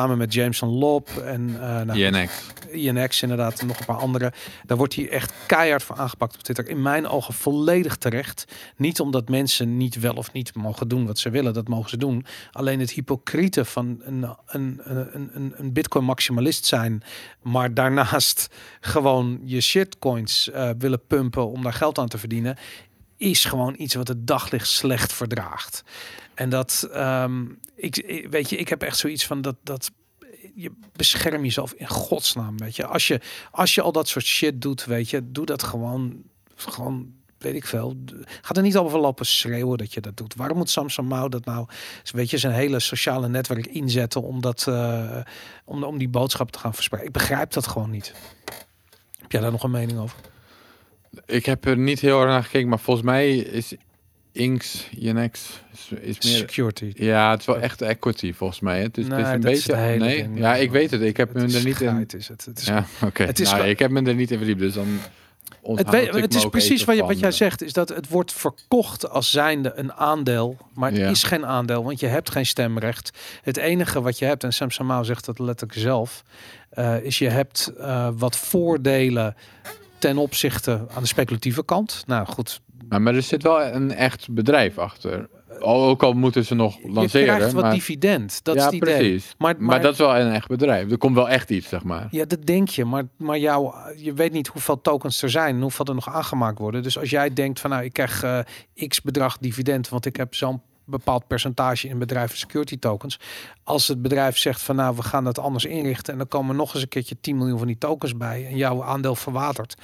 Met 0.09 0.33
Jameson 0.33 0.69
Lob 0.69 1.07
en 1.07 1.49
uh, 1.49 1.81
nou, 1.81 1.99
INX. 1.99 2.33
INX 2.71 3.21
inderdaad 3.21 3.59
en 3.59 3.67
nog 3.67 3.79
een 3.79 3.85
paar 3.85 3.97
andere. 3.97 4.33
Daar 4.65 4.77
wordt 4.77 4.95
hij 4.95 5.09
echt 5.09 5.33
keihard 5.45 5.83
voor 5.83 5.95
aangepakt 5.95 6.35
op 6.35 6.41
Twitter. 6.41 6.67
In 6.67 6.81
mijn 6.81 7.07
ogen 7.07 7.33
volledig 7.33 7.95
terecht. 7.95 8.45
Niet 8.75 8.99
omdat 8.99 9.29
mensen 9.29 9.77
niet 9.77 9.99
wel 9.99 10.13
of 10.13 10.31
niet 10.31 10.55
mogen 10.55 10.87
doen 10.87 11.05
wat 11.05 11.19
ze 11.19 11.29
willen. 11.29 11.53
Dat 11.53 11.67
mogen 11.67 11.89
ze 11.89 11.97
doen. 11.97 12.25
Alleen 12.51 12.79
het 12.79 12.91
hypocriete 12.91 13.65
van 13.65 14.01
een, 14.03 14.35
een, 14.45 14.81
een, 14.83 15.29
een, 15.33 15.53
een 15.55 15.73
bitcoin 15.73 16.05
maximalist 16.05 16.65
zijn. 16.65 17.03
Maar 17.41 17.73
daarnaast 17.73 18.55
gewoon 18.79 19.39
je 19.43 19.61
shitcoins 19.61 20.49
uh, 20.53 20.69
willen 20.77 21.05
pumpen 21.07 21.49
om 21.49 21.63
daar 21.63 21.73
geld 21.73 21.97
aan 21.97 22.07
te 22.07 22.17
verdienen. 22.17 22.57
Is 23.17 23.45
gewoon 23.45 23.75
iets 23.77 23.95
wat 23.95 24.07
het 24.07 24.27
daglicht 24.27 24.67
slecht 24.67 25.13
verdraagt. 25.13 25.83
En 26.35 26.49
dat, 26.49 26.89
um, 26.95 27.59
ik, 27.75 28.25
weet 28.29 28.49
je, 28.49 28.55
ik 28.55 28.69
heb 28.69 28.81
echt 28.81 28.97
zoiets 28.97 29.25
van 29.25 29.41
dat, 29.41 29.55
dat 29.63 29.91
je 30.55 30.71
bescherm 30.95 31.43
jezelf 31.43 31.73
in 31.73 31.87
godsnaam, 31.87 32.57
weet 32.57 32.75
je. 32.75 32.85
Als 32.85 33.07
je, 33.07 33.19
als 33.51 33.75
je 33.75 33.81
al 33.81 33.91
dat 33.91 34.07
soort 34.07 34.25
shit 34.25 34.61
doet, 34.61 34.85
weet 34.85 35.09
je, 35.09 35.31
doe 35.31 35.45
dat 35.45 35.63
gewoon, 35.63 36.23
gewoon 36.55 37.13
weet 37.43 37.55
ik 37.55 37.65
veel. 37.65 37.95
Ga 38.41 38.53
er 38.53 38.61
niet 38.61 38.77
over 38.77 38.99
lopen 38.99 39.25
schreeuwen 39.25 39.77
dat 39.77 39.93
je 39.93 40.01
dat 40.01 40.17
doet. 40.17 40.35
Waarom 40.35 40.57
moet 40.57 40.69
Samson 40.69 41.05
Mao 41.05 41.29
dat 41.29 41.45
nou, 41.45 41.67
weet 42.03 42.29
je, 42.29 42.37
zijn 42.37 42.53
hele 42.53 42.79
sociale 42.79 43.27
netwerk 43.27 43.65
inzetten 43.65 44.21
om 44.21 44.41
dat, 44.41 44.65
uh, 44.69 45.17
om, 45.65 45.83
om 45.83 45.97
die 45.97 46.09
boodschap 46.09 46.51
te 46.51 46.59
gaan 46.59 46.73
verspreiden? 46.73 47.13
Ik 47.13 47.17
begrijp 47.19 47.51
dat 47.51 47.67
gewoon 47.67 47.89
niet. 47.89 48.13
Heb 49.17 49.31
jij 49.31 49.41
daar 49.41 49.51
nog 49.51 49.63
een 49.63 49.71
mening 49.71 49.99
over? 49.99 50.17
Ik 51.25 51.45
heb 51.45 51.65
er 51.65 51.77
niet 51.77 51.99
heel 51.99 52.21
erg 52.21 52.29
naar 52.29 52.43
gekeken, 52.43 52.69
maar 52.69 52.79
volgens 52.79 53.05
mij 53.05 53.37
is 53.37 53.75
Inks, 54.33 54.89
INX, 54.99 55.61
is, 55.73 55.91
is 56.01 56.25
meer... 56.25 56.37
Security. 56.37 56.91
Ja, 56.95 57.31
het 57.31 57.39
is 57.39 57.45
wel 57.45 57.59
echt 57.59 57.81
equity 57.81 58.33
volgens 58.33 58.59
mij. 58.59 58.81
Het 58.81 58.97
is, 58.97 59.07
nee, 59.07 59.17
het 59.19 59.27
is 59.27 59.33
een 59.33 59.39
beetje... 59.39 59.73
Is 59.93 59.99
nee, 59.99 60.21
ding. 60.23 60.37
ja, 60.37 60.55
ik 60.55 60.71
weet 60.71 60.91
het. 60.91 61.01
Ik 61.01 61.17
heb 61.17 61.33
het 61.33 61.51
me 61.51 61.57
er 61.57 61.63
niet 61.65 61.81
in... 61.81 62.07
Is 62.17 62.27
het. 62.27 62.45
het 62.45 62.59
is 62.59 62.65
ja, 62.65 62.85
oké. 62.95 63.05
Okay. 63.05 63.27
Het 63.27 63.43
nou, 63.43 63.63
ik 63.63 63.79
heb 63.79 63.91
me 63.91 64.01
er 64.01 64.15
niet 64.15 64.31
in 64.31 64.37
verdiept, 64.37 64.59
dus 64.59 64.73
dan... 64.73 64.99
Het, 65.63 65.89
we- 65.89 65.97
het 65.97 66.33
is 66.35 66.45
precies 66.45 66.83
wat, 66.83 66.95
je, 66.95 67.03
wat 67.03 67.19
jij 67.19 67.31
zegt, 67.31 67.61
is 67.61 67.73
dat 67.73 67.89
het 67.89 68.09
wordt 68.09 68.33
verkocht 68.33 69.09
als 69.09 69.31
zijnde 69.31 69.73
een 69.75 69.93
aandeel, 69.93 70.57
maar 70.73 70.89
het 70.89 70.99
Ja. 70.99 71.09
is 71.09 71.23
geen 71.23 71.45
aandeel, 71.45 71.83
want 71.83 71.99
je 71.99 72.07
hebt 72.07 72.29
geen 72.29 72.45
stemrecht. 72.45 73.11
Het 73.41 73.57
enige 73.57 74.01
wat 74.01 74.19
je 74.19 74.25
hebt, 74.25 74.43
en 74.43 74.53
Sam 74.53 74.71
Samao 74.71 75.03
zegt 75.03 75.25
dat 75.25 75.39
letterlijk 75.39 75.79
zelf, 75.79 76.23
eh, 76.69 77.03
is 77.03 77.17
je 77.17 77.29
hebt 77.29 77.71
eh, 77.77 78.09
wat 78.13 78.37
voordelen 78.37 79.35
ten 79.97 80.17
opzichte 80.17 80.85
aan 80.93 81.01
de 81.01 81.07
speculatieve 81.07 81.65
kant. 81.65 82.03
Nou 82.05 82.25
goed, 82.25 82.61
Maar, 82.93 83.01
maar 83.01 83.15
er 83.15 83.21
zit 83.21 83.43
wel 83.43 83.61
een 83.61 83.91
echt 83.91 84.31
bedrijf 84.31 84.77
achter. 84.77 85.29
Ook 85.59 86.03
al 86.03 86.13
moeten 86.13 86.45
ze 86.45 86.55
nog 86.55 86.77
je 86.81 86.89
lanceren. 86.89 87.35
krijgt 87.35 87.53
wat 87.53 87.63
maar, 87.63 87.73
dividend, 87.73 88.43
dat 88.43 88.55
ja, 88.55 88.59
is 88.59 88.65
het 88.65 88.75
idee. 88.75 88.95
precies. 88.95 89.35
Maar, 89.37 89.55
Maar, 89.59 89.81
dat 89.81 89.93
is 89.93 89.99
wel 89.99 90.17
een 90.17 90.31
echt 90.31 90.47
bedrijf. 90.47 90.91
Er 90.91 90.97
komt 90.97 91.15
wel 91.15 91.29
echt 91.29 91.49
iets, 91.49 91.67
zeg 91.67 91.83
maar. 91.83 92.07
Ja, 92.11 92.25
dat 92.25 92.45
denk 92.45 92.69
je. 92.69 92.85
Maar, 92.85 93.03
maar 93.17 93.37
jou, 93.39 93.73
je 93.97 94.13
weet 94.13 94.31
niet 94.31 94.47
hoeveel 94.47 94.81
tokens 94.81 95.21
er 95.21 95.29
zijn 95.29 95.55
en 95.55 95.61
hoeveel 95.61 95.85
er 95.85 95.93
nog 95.93 96.09
aangemaakt 96.09 96.59
worden. 96.59 96.83
Dus 96.83 96.99
als 96.99 97.09
jij 97.09 97.33
denkt 97.33 97.59
van 97.59 97.69
nou, 97.69 97.83
ik 97.83 97.93
krijg 97.93 98.23
eh, 98.23 98.39
x 98.87 99.01
bedrag 99.01 99.37
dividend, 99.37 99.89
want 99.89 100.05
ik 100.05 100.15
heb 100.15 100.35
zo'n 100.35 100.61
bepaald 100.85 101.27
percentage 101.27 101.87
in 101.87 101.99
bedrijven 101.99 102.37
security 102.37 102.79
tokens. 102.79 103.19
Als 103.63 103.87
het 103.87 104.01
bedrijf 104.01 104.37
zegt 104.37 104.61
van 104.61 104.75
nou, 104.75 104.95
we 104.95 105.03
gaan 105.03 105.23
dat 105.23 105.39
anders 105.39 105.65
inrichten 105.65 106.13
en 106.13 106.19
dan 106.19 106.27
komen 106.27 106.55
nog 106.55 106.73
eens 106.73 106.83
een 106.83 106.89
keertje 106.89 107.19
10 107.21 107.37
miljoen 107.37 107.57
van 107.57 107.67
die 107.67 107.77
tokens 107.77 108.17
bij 108.17 108.47
en 108.47 108.57
jouw 108.57 108.83
aandeel 108.83 109.15
verwatert. 109.15 109.75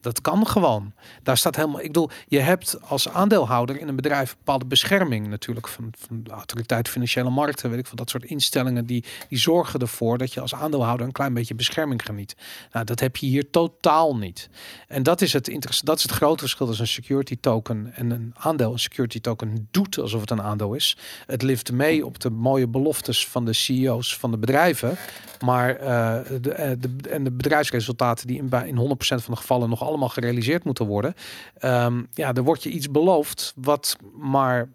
Dat 0.00 0.20
kan 0.20 0.46
gewoon. 0.46 0.92
Daar 1.22 1.36
staat 1.36 1.56
helemaal. 1.56 1.80
Ik 1.80 1.86
bedoel, 1.86 2.10
je 2.28 2.38
hebt 2.38 2.82
als 2.82 3.08
aandeelhouder 3.08 3.80
in 3.80 3.88
een 3.88 3.96
bedrijf 3.96 4.36
bepaalde 4.36 4.66
bescherming 4.66 5.26
natuurlijk 5.26 5.68
van, 5.68 5.92
van 5.98 6.22
de 6.22 6.30
autoriteit 6.30 6.88
financiële 6.88 7.30
markten, 7.30 7.70
weet 7.70 7.78
ik 7.78 7.86
van 7.86 7.96
dat 7.96 8.10
soort 8.10 8.24
instellingen 8.24 8.86
die, 8.86 9.04
die 9.28 9.38
zorgen 9.38 9.80
ervoor 9.80 10.18
dat 10.18 10.34
je 10.34 10.40
als 10.40 10.54
aandeelhouder 10.54 11.06
een 11.06 11.12
klein 11.12 11.34
beetje 11.34 11.54
bescherming 11.54 12.04
geniet. 12.04 12.36
Nou, 12.72 12.84
dat 12.84 13.00
heb 13.00 13.16
je 13.16 13.26
hier 13.26 13.50
totaal 13.50 14.16
niet. 14.16 14.48
En 14.88 15.02
dat 15.02 15.20
is 15.20 15.32
het 15.32 15.48
interessant. 15.48 15.86
Dat 15.86 15.96
is 15.96 16.02
het 16.02 16.12
grote 16.12 16.38
verschil 16.38 16.66
tussen 16.66 16.84
een 16.84 16.90
security 16.90 17.36
token 17.40 17.92
en 17.94 18.10
een 18.10 18.34
aandeel. 18.36 18.72
Een 18.72 18.78
security 18.78 19.20
token 19.20 19.68
doet 19.70 19.98
alsof 19.98 20.20
het 20.20 20.30
een 20.30 20.42
aandeel 20.42 20.74
is. 20.74 20.96
Het 21.26 21.42
lift 21.42 21.72
mee 21.72 22.06
op 22.06 22.18
de 22.18 22.30
mooie 22.30 22.68
beloftes 22.68 23.26
van 23.28 23.44
de 23.44 23.52
CEO's 23.52 24.16
van 24.16 24.30
de 24.30 24.38
bedrijven, 24.38 24.96
maar 25.44 25.76
eh, 25.76 26.40
de, 26.40 26.52
eh, 26.52 26.70
de, 26.78 27.08
en 27.08 27.24
de 27.24 27.30
bedrijfsresultaten 27.30 28.26
die 28.26 28.38
in, 28.38 28.50
in 28.66 28.76
100% 28.76 28.96
van 28.98 29.34
de 29.34 29.36
gevallen 29.36 29.68
nog 29.68 29.82
allemaal 29.88 30.08
gerealiseerd 30.08 30.64
moeten 30.64 30.86
worden. 30.86 31.14
Ehm, 31.58 32.02
ja, 32.12 32.34
er 32.34 32.42
wordt 32.42 32.62
je 32.62 32.70
iets 32.70 32.90
beloofd 32.90 33.52
wat 33.56 33.96
maar 34.14 34.68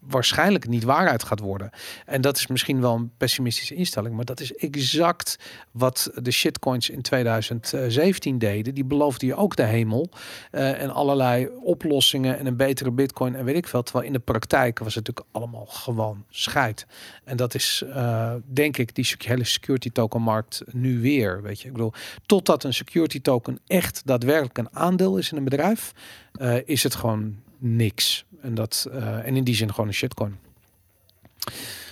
waarschijnlijk 0.00 0.68
niet 0.68 0.84
waarheid 0.84 1.22
gaat 1.22 1.40
worden. 1.40 1.70
En 2.06 2.20
dat 2.20 2.36
is 2.36 2.46
misschien 2.46 2.80
wel 2.80 2.94
een 2.94 3.10
pessimistische 3.16 3.74
instelling, 3.74 4.14
maar 4.14 4.24
dat 4.24 4.40
is 4.40 4.54
exact 4.54 5.36
wat 5.70 6.10
de 6.14 6.30
shitcoins 6.30 6.90
in 6.90 7.02
2017 7.02 8.38
deden. 8.38 8.74
Die 8.74 8.84
beloofden 8.84 9.28
je 9.28 9.34
ook 9.34 9.56
de 9.56 9.62
hemel 9.62 10.10
eh, 10.50 10.82
en 10.82 10.90
allerlei 10.90 11.48
oplossingen 11.62 12.38
en 12.38 12.46
een 12.46 12.56
betere 12.56 12.90
bitcoin 12.90 13.34
en 13.34 13.44
weet 13.44 13.56
ik 13.56 13.68
veel. 13.68 13.82
Terwijl 13.82 14.06
in 14.06 14.12
de 14.12 14.18
praktijk 14.18 14.78
was 14.78 14.94
het 14.94 15.06
natuurlijk 15.06 15.36
allemaal 15.36 15.66
gewoon 15.66 16.24
scheid. 16.30 16.86
En 17.24 17.36
dat 17.36 17.54
is, 17.54 17.82
eh, 17.92 18.34
denk 18.44 18.76
ik, 18.76 18.94
die 18.94 19.14
hele 19.18 19.44
security 19.44 19.90
token 19.90 20.22
markt 20.22 20.62
nu 20.72 21.00
weer. 21.00 21.42
Weet 21.42 21.60
je, 21.60 21.66
ik 21.66 21.72
bedoel, 21.72 21.92
totdat 22.26 22.64
een 22.64 22.74
security 22.74 23.20
token 23.20 23.58
echt 23.66 24.02
daadwerkelijk 24.04 24.58
een 24.58 24.68
aandeel 24.72 25.16
is 25.16 25.30
in 25.30 25.36
een 25.36 25.44
bedrijf, 25.44 25.92
eh, 26.32 26.56
is 26.64 26.82
het 26.82 26.94
gewoon 26.94 27.36
niks. 27.58 28.24
En, 28.42 28.54
dat, 28.54 28.86
eh, 28.92 29.26
en 29.26 29.36
in 29.36 29.44
die 29.44 29.54
zin 29.54 29.70
gewoon 29.70 29.86
een 29.88 29.94
shitcoin. 29.94 30.38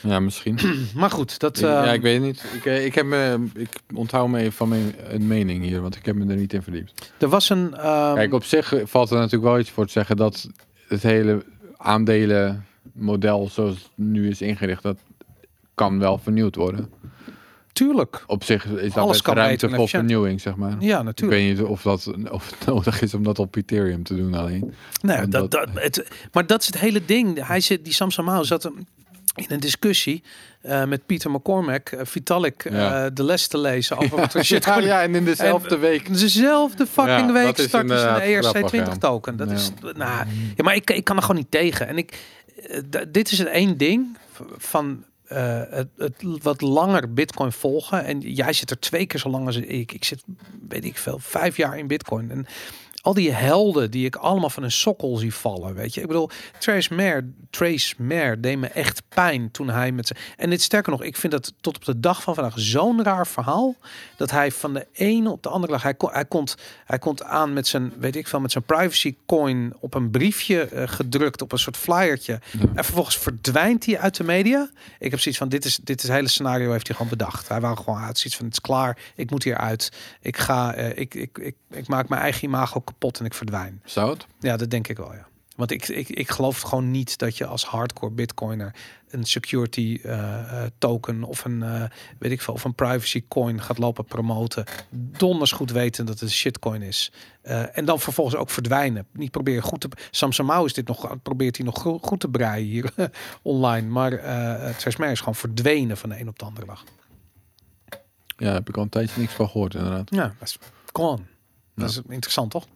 Ja, 0.02 0.20
misschien. 0.20 0.58
Maar 0.94 1.10
goed, 1.10 1.38
dat. 1.38 1.56
Ik- 1.56 1.62
ja, 1.62 1.86
eh, 1.86 1.92
ik 1.94 2.02
weet 2.02 2.14
het 2.14 2.22
niet. 2.24 2.44
Ik, 2.54 2.64
eh, 2.66 2.84
ik, 2.84 2.94
heb 2.94 3.06
me, 3.06 3.46
ik 3.54 3.68
onthoud 3.94 4.28
me 4.28 4.38
even 4.38 4.52
van 4.52 4.68
mijn 4.68 4.94
een 5.14 5.26
mening 5.26 5.64
hier, 5.64 5.80
want 5.80 5.96
ik 5.96 6.04
heb 6.06 6.16
me 6.16 6.26
er 6.30 6.36
niet 6.36 6.52
in 6.52 6.62
verdiept. 6.62 7.12
er 7.18 7.28
was 7.28 7.48
een. 7.50 7.74
ehm, 7.74 8.14
Kijk, 8.14 8.32
op 8.32 8.44
zich 8.44 8.72
valt 8.84 9.10
er 9.10 9.16
natuurlijk 9.16 9.50
wel 9.50 9.58
iets 9.58 9.70
voor 9.70 9.86
te 9.86 9.92
zeggen 9.92 10.16
dat 10.16 10.48
het 10.88 11.02
hele 11.02 11.44
aandelenmodel 11.76 13.48
zoals 13.48 13.74
het 13.74 13.88
nu 13.94 14.28
is 14.28 14.40
ingericht, 14.40 14.82
dat 14.82 14.98
kan 15.74 15.98
wel 15.98 16.18
vernieuwd 16.18 16.54
worden. 16.56 16.90
Tuurlijk. 17.78 18.24
Op 18.26 18.44
zich 18.44 18.64
is 18.66 18.92
dat 18.92 19.04
Alles 19.04 19.22
kan 19.22 19.34
ruimte 19.34 19.70
voor 19.70 19.88
vernieuwing, 19.88 20.40
zeg 20.40 20.56
maar. 20.56 20.76
Ja, 20.80 20.98
Ik 20.98 21.04
natuurlijk. 21.04 21.40
weet 21.40 21.56
niet 21.58 21.66
of, 21.66 21.82
dat, 21.82 22.10
of 22.30 22.50
het 22.50 22.66
nodig 22.66 23.02
is 23.02 23.14
om 23.14 23.22
dat 23.22 23.38
op 23.38 23.56
Ethereum 23.56 24.02
te 24.02 24.16
doen 24.16 24.34
alleen. 24.34 24.74
Nee, 25.02 25.16
En 25.16 25.30
dat, 25.30 25.50
dat- 25.50 25.68
het, 25.74 26.08
maar 26.32 26.46
dat 26.46 26.60
is 26.60 26.66
het 26.66 26.78
hele 26.78 27.04
ding. 27.04 27.46
Hij 27.46 27.60
zit, 27.60 27.84
die 27.84 27.92
Samson 27.94 28.24
Mao 28.24 28.42
zat 28.42 28.64
in 29.34 29.46
een 29.48 29.60
discussie 29.60 30.22
eh, 30.60 30.84
met 30.84 31.06
Pieter 31.06 31.30
McCormack, 31.30 31.88
eh, 31.88 32.00
Vitalik, 32.04 32.64
eh, 32.64 33.04
de 33.14 33.24
les 33.24 33.46
te 33.46 33.58
lezen 33.58 33.96
over 33.98 34.16
wat 34.16 34.34
er 34.34 34.44
shit 34.44 34.64
ja, 34.64 34.78
ja, 34.78 35.02
en 35.02 35.14
in 35.14 35.24
dezelfde 35.24 35.74
En- 35.74 35.80
week. 35.80 36.18
Dezelfde 36.18 36.86
fucking 36.86 37.26
Ja, 37.26 37.32
week 37.32 37.58
starten 37.58 37.98
ze 37.98 38.06
een 38.06 38.22
inderdaad 38.22 38.54
ERC20 38.54 38.58
grappig, 38.58 38.86
ja. 38.86 38.96
token. 38.96 39.36
Dat 39.36 39.50
is, 39.50 39.70
nou, 39.82 40.26
ja, 40.56 40.62
maar 40.64 40.74
ik, 40.74 40.90
ik 40.90 41.04
kan 41.04 41.16
er 41.16 41.22
gewoon 41.22 41.36
niet 41.36 41.50
tegen. 41.50 41.88
En 41.88 41.98
ik, 41.98 42.18
dit 43.08 43.32
is 43.32 43.38
het 43.38 43.48
één 43.48 43.76
ding 43.76 44.16
van 44.56 45.04
eh, 45.28 45.62
het, 45.70 45.88
het 45.96 46.42
wat 46.42 46.60
langer 46.60 47.12
Bitcoin 47.12 47.52
volgen. 47.52 48.04
En 48.04 48.20
jij 48.20 48.52
zit 48.52 48.70
er 48.70 48.78
twee 48.78 49.06
keer 49.06 49.20
zo 49.20 49.30
lang 49.30 49.46
als 49.46 49.56
ik. 49.56 49.92
Ik 49.92 50.04
zit, 50.04 50.22
weet 50.68 50.84
ik 50.84 50.96
veel, 50.96 51.18
vijf 51.18 51.56
jaar 51.56 51.78
in 51.78 51.86
Bitcoin. 51.86 52.30
En 52.30 52.46
al 53.08 53.14
die 53.14 53.32
helden 53.32 53.90
die 53.90 54.06
ik 54.06 54.16
allemaal 54.16 54.50
van 54.50 54.62
een 54.62 54.72
sokkel 54.72 55.16
zie 55.16 55.34
vallen, 55.34 55.74
weet 55.74 55.94
je. 55.94 56.00
Ik 56.00 56.06
bedoel, 56.06 56.30
Trace 56.58 56.94
Mayer, 56.94 57.28
Trace 57.50 57.94
Mayer 57.98 58.40
deed 58.40 58.58
me 58.58 58.66
echt 58.66 59.02
pijn 59.08 59.50
toen 59.50 59.68
hij 59.68 59.92
met 59.92 60.06
zijn... 60.06 60.18
En 60.36 60.50
dit 60.50 60.62
sterker 60.62 60.92
nog, 60.92 61.02
ik 61.02 61.16
vind 61.16 61.32
dat 61.32 61.52
tot 61.60 61.76
op 61.76 61.84
de 61.84 62.00
dag 62.00 62.22
van 62.22 62.34
vandaag 62.34 62.52
zo'n 62.56 63.02
raar 63.02 63.26
verhaal, 63.26 63.76
dat 64.16 64.30
hij 64.30 64.52
van 64.52 64.74
de 64.74 64.86
ene 64.92 65.30
op 65.30 65.42
de 65.42 65.48
andere 65.48 65.72
dag, 65.72 65.82
hij, 65.82 65.94
kon, 65.94 66.10
hij, 66.12 66.24
komt, 66.24 66.56
hij 66.84 66.98
komt 66.98 67.22
aan 67.22 67.52
met 67.52 67.66
zijn, 67.66 67.92
weet 67.98 68.16
ik 68.16 68.28
veel, 68.28 68.40
met 68.40 68.52
zijn 68.52 68.64
privacy 68.64 69.16
coin 69.26 69.74
op 69.80 69.94
een 69.94 70.10
briefje 70.10 70.62
eh, 70.62 70.88
gedrukt, 70.88 71.42
op 71.42 71.52
een 71.52 71.58
soort 71.58 71.76
flyertje. 71.76 72.40
En 72.74 72.84
vervolgens 72.84 73.18
verdwijnt 73.18 73.86
hij 73.86 73.98
uit 73.98 74.16
de 74.16 74.24
media. 74.24 74.70
Ik 74.98 75.10
heb 75.10 75.20
zoiets 75.20 75.40
van, 75.40 75.48
dit 75.48 75.64
is, 75.64 75.76
dit 75.76 75.96
is 75.96 76.08
het 76.08 76.16
hele 76.16 76.28
scenario 76.28 76.70
heeft 76.70 76.86
hij 76.86 76.96
gewoon 76.96 77.10
bedacht. 77.10 77.48
Hij 77.48 77.60
wou 77.60 77.76
gewoon 77.76 78.00
uit, 78.00 78.18
zoiets 78.18 78.36
van, 78.36 78.44
het 78.44 78.54
is 78.54 78.60
klaar, 78.60 78.98
ik 79.14 79.30
moet 79.30 79.42
hier 79.42 79.56
uit. 79.56 79.92
Ik 80.20 80.36
ga, 80.36 80.74
eh, 80.74 80.98
ik, 80.98 81.14
ik, 81.14 81.38
ik, 81.38 81.54
ik 81.70 81.88
maak 81.88 82.08
mijn 82.08 82.20
eigen 82.20 82.44
imago 82.44 82.80
kapot 82.80 82.96
en 82.98 83.24
ik 83.24 83.34
verdwijn. 83.34 83.82
Zou 83.84 84.10
het? 84.10 84.26
Ja, 84.40 84.56
dat 84.56 84.70
denk 84.70 84.88
ik 84.88 84.96
wel, 84.96 85.12
ja. 85.14 85.26
Want 85.58 85.70
ik, 85.70 85.88
ik, 85.88 86.08
ik 86.08 86.30
geloof 86.30 86.60
gewoon 86.60 86.90
niet 86.90 87.18
dat 87.18 87.36
je 87.36 87.46
als 87.46 87.64
hardcore 87.64 88.12
bitcoiner 88.12 88.74
een 89.08 89.24
security 89.24 90.00
eh, 90.02 90.62
eh, 90.64 90.70
token 90.78 91.22
of 91.24 91.44
een, 91.44 91.62
eh, 91.62 91.84
weet 92.18 92.32
ik 92.32 92.42
veel, 92.42 92.54
of 92.54 92.64
een 92.64 92.74
privacy 92.74 93.24
coin 93.28 93.62
gaat 93.62 93.78
lopen 93.78 94.04
promoten. 94.04 94.64
Donders 94.90 95.52
goed 95.52 95.70
weten 95.70 96.06
dat 96.06 96.14
het 96.14 96.28
een 96.28 96.34
shitcoin 96.34 96.82
is. 96.82 97.12
En 97.72 97.84
dan 97.84 98.00
vervolgens 98.00 98.36
ook 98.36 98.50
verdwijnen. 98.50 99.06
Niet 99.12 99.30
proberen 99.30 99.62
goed 99.62 99.80
te... 99.80 99.88
Samsung 100.10 100.48
Mao 100.48 100.64
is 100.64 100.72
dit 100.72 100.86
nog, 100.86 101.22
probeert 101.22 101.56
hij 101.56 101.66
nog 101.66 101.82
go- 101.82 101.98
goed 102.02 102.20
te 102.20 102.28
breien 102.28 102.66
hier 102.66 102.92
online. 103.42 103.88
Maar 103.88 104.12
het 104.66 104.78
Trezmer 104.78 105.10
is 105.10 105.18
gewoon 105.18 105.34
verdwenen 105.34 105.96
van 105.96 106.08
de 106.08 106.20
een 106.20 106.28
op 106.28 106.38
de 106.38 106.44
andere 106.44 106.66
dag. 106.66 106.84
Ja, 108.36 108.52
heb 108.52 108.68
ik 108.68 108.76
al 108.76 108.82
een 108.82 108.88
tijdje 108.88 109.20
niks 109.20 109.32
van 109.32 109.48
gehoord, 109.48 109.74
inderdaad. 109.74 110.14
Ja, 110.14 110.34
is. 110.42 110.58
Dat 111.74 111.88
is 111.88 112.00
interessant, 112.08 112.50
toch? 112.50 112.66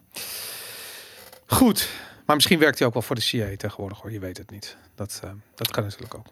Goed. 1.45 1.89
Maar 2.25 2.35
misschien 2.35 2.59
werkt 2.59 2.77
hij 2.79 2.87
ook 2.87 2.93
wel 2.93 3.01
voor 3.01 3.15
de 3.15 3.21
CIA 3.21 3.55
tegenwoordig, 3.57 4.01
hoor. 4.01 4.11
Je 4.11 4.19
weet 4.19 4.37
het 4.37 4.49
niet. 4.51 4.77
Dat, 4.95 5.19
eh, 5.23 5.29
dat 5.55 5.71
kan 5.71 5.83
natuurlijk 5.83 6.15
ook. 6.15 6.25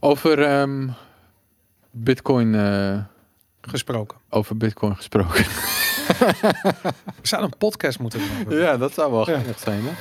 Over 0.00 0.42
ehm, 0.42 0.88
Bitcoin, 1.90 2.54
eh, 2.54 2.98
Gesproken. 3.60 4.18
over 4.30 4.56
Bitcoin 4.56 4.96
gesproken. 4.96 5.44
We 7.20 7.22
zouden 7.22 7.50
een 7.52 7.58
podcast 7.58 7.98
moeten 7.98 8.20
doen. 8.44 8.58
Ja, 8.58 8.76
dat 8.76 8.92
zou 8.92 9.12
wel 9.12 9.30
Ja. 9.30 9.40
zijn, 9.56 9.82
hè? 9.84 9.92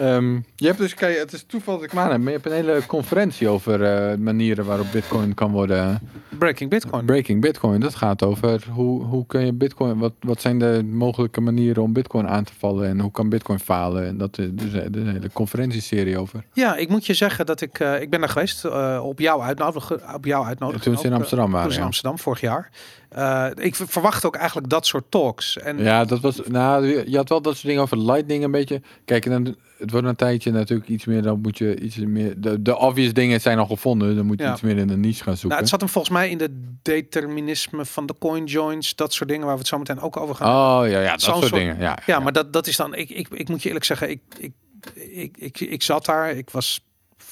Ehm, 0.00 0.34
je 0.56 0.66
hebt 0.66 0.78
dus, 0.78 0.94
kijk, 0.94 1.18
het 1.18 1.32
is 1.32 1.44
toeval 1.46 1.74
dat 1.74 1.84
ik 1.84 1.92
maar 1.92 2.10
heb, 2.10 2.18
maar 2.18 2.32
je 2.32 2.38
hebt 2.38 2.46
een 2.46 2.52
hele 2.52 2.80
conferentie 2.86 3.48
over 3.48 3.82
eh, 3.82 4.16
manieren 4.18 4.64
waarop 4.64 4.86
Bitcoin 4.92 5.34
kan 5.34 5.50
worden. 5.50 6.00
Breaking 6.38 6.70
Bitcoin. 6.70 7.04
Breaking 7.04 7.40
Bitcoin, 7.40 7.80
dat 7.80 7.94
gaat 7.94 8.22
over 8.22 8.64
hoe, 8.70 9.04
hoe 9.04 9.26
kun 9.26 9.46
je 9.46 9.52
Bitcoin, 9.52 9.98
wat, 9.98 10.12
wat 10.20 10.40
zijn 10.40 10.58
de 10.58 10.84
mogelijke 10.90 11.40
manieren 11.40 11.82
om 11.82 11.92
Bitcoin 11.92 12.28
aan 12.28 12.44
te 12.44 12.52
vallen 12.58 12.88
en 12.88 13.00
hoe 13.00 13.10
kan 13.10 13.28
Bitcoin 13.28 13.58
falen? 13.58 14.06
En 14.06 14.18
dat 14.18 14.38
is 14.38 14.48
dus 14.52 14.72
er 14.72 14.96
is 14.96 15.00
een 15.00 15.08
hele 15.08 15.30
conferentieserie 15.32 16.18
over. 16.18 16.44
Ja, 16.52 16.76
ik 16.76 16.88
moet 16.88 17.06
je 17.06 17.14
zeggen 17.14 17.46
dat 17.46 17.60
ik... 17.60 17.78
eh, 17.78 18.00
ik 18.00 18.10
ben 18.10 18.20
daar 18.20 18.28
geweest 18.28 18.64
eh, 18.64 19.00
op 19.02 19.20
jouw 19.20 19.42
uitnodiging. 19.42 20.00
Op 20.14 20.24
jouw 20.24 20.44
uitnodiging 20.44 20.84
Toen 20.84 20.96
ze 20.96 21.04
in 21.04 21.12
eh, 21.12 21.18
Amsterdam 21.18 21.50
waren. 21.50 21.62
Toen 21.62 21.72
ze 21.72 21.78
in. 21.78 21.84
Amsterdam 21.84 22.18
vorig 22.18 22.40
jaar. 22.40 22.70
Eh, 23.14 23.46
ik 23.54 23.74
ver- 23.74 23.88
verwacht 23.88 24.24
ook 24.24 24.36
eigenlijk 24.36 24.68
dat 24.68 24.86
soort 24.86 25.10
talks. 25.10 25.58
En 25.58 25.78
Ja, 25.78 26.04
dat 26.04 26.20
was. 26.20 26.40
Nou, 26.48 27.10
je 27.10 27.16
had 27.16 27.28
wel 27.28 27.42
dat 27.42 27.52
soort 27.54 27.66
dingen 27.66 27.82
over 27.82 27.98
Lightning 27.98 28.44
een 28.44 28.50
beetje. 28.50 28.80
Kijk, 29.04 29.24
dan, 29.30 29.56
het 29.78 29.90
wordt 29.90 30.06
een 30.06 30.16
tijdje 30.16 30.50
natuurlijk 30.50 30.88
iets 30.88 31.04
meer. 31.04 31.22
Dan 31.22 31.40
moet 31.40 31.58
je 31.58 31.80
iets 31.80 31.96
meer. 31.96 32.40
De, 32.40 32.62
de 32.62 32.78
obvious 32.78 33.12
dingen 33.12 33.40
zijn 33.40 33.58
al 33.58 33.66
gevonden. 33.66 34.16
Dan 34.16 34.26
moet 34.26 34.38
je 34.38 34.44
Ja. 34.44 34.52
iets 34.52 34.60
meer 34.60 34.76
in 34.76 34.86
de 34.86 34.96
niche 34.96 35.22
gaan 35.22 35.32
zoeken. 35.36 35.48
nou, 35.48 35.60
het 35.60 35.68
zat 35.68 35.80
hem 35.80 35.88
volgens 35.88 36.14
mij 36.14 36.30
in 36.30 36.38
de 36.38 36.72
determinisme 36.82 37.84
van 37.84 38.06
de 38.06 38.14
coin 38.18 38.44
joins. 38.44 38.94
Dat 38.94 39.12
soort 39.12 39.28
dingen 39.28 39.44
waar 39.44 39.54
we 39.54 39.58
het 39.60 39.68
zo 39.68 39.78
meteen 39.78 40.00
ook 40.00 40.16
over 40.16 40.34
gaan 40.34 40.48
Oh 40.82 40.88
ja, 40.88 41.00
ja, 41.00 41.10
dat 41.10 41.20
soort 41.22 41.36
soort- 41.38 41.52
dingen. 41.52 41.78
Ja, 41.78 41.98
Ja, 42.06 42.18
maar 42.20 42.32
dat, 42.32 42.52
dat 42.52 42.66
is 42.66 42.76
dan. 42.76 42.94
Ik, 42.94 43.10
ik, 43.10 43.28
ik 43.28 43.48
moet 43.48 43.60
je 43.62 43.66
eerlijk 43.66 43.84
zeggen, 43.84 44.10
ik, 44.10 44.20
ik, 44.38 44.52
ik, 44.94 45.36
ik, 45.38 45.60
ik 45.60 45.82
zat 45.82 46.04
daar. 46.04 46.30
Ik 46.30 46.50
was 46.50 46.84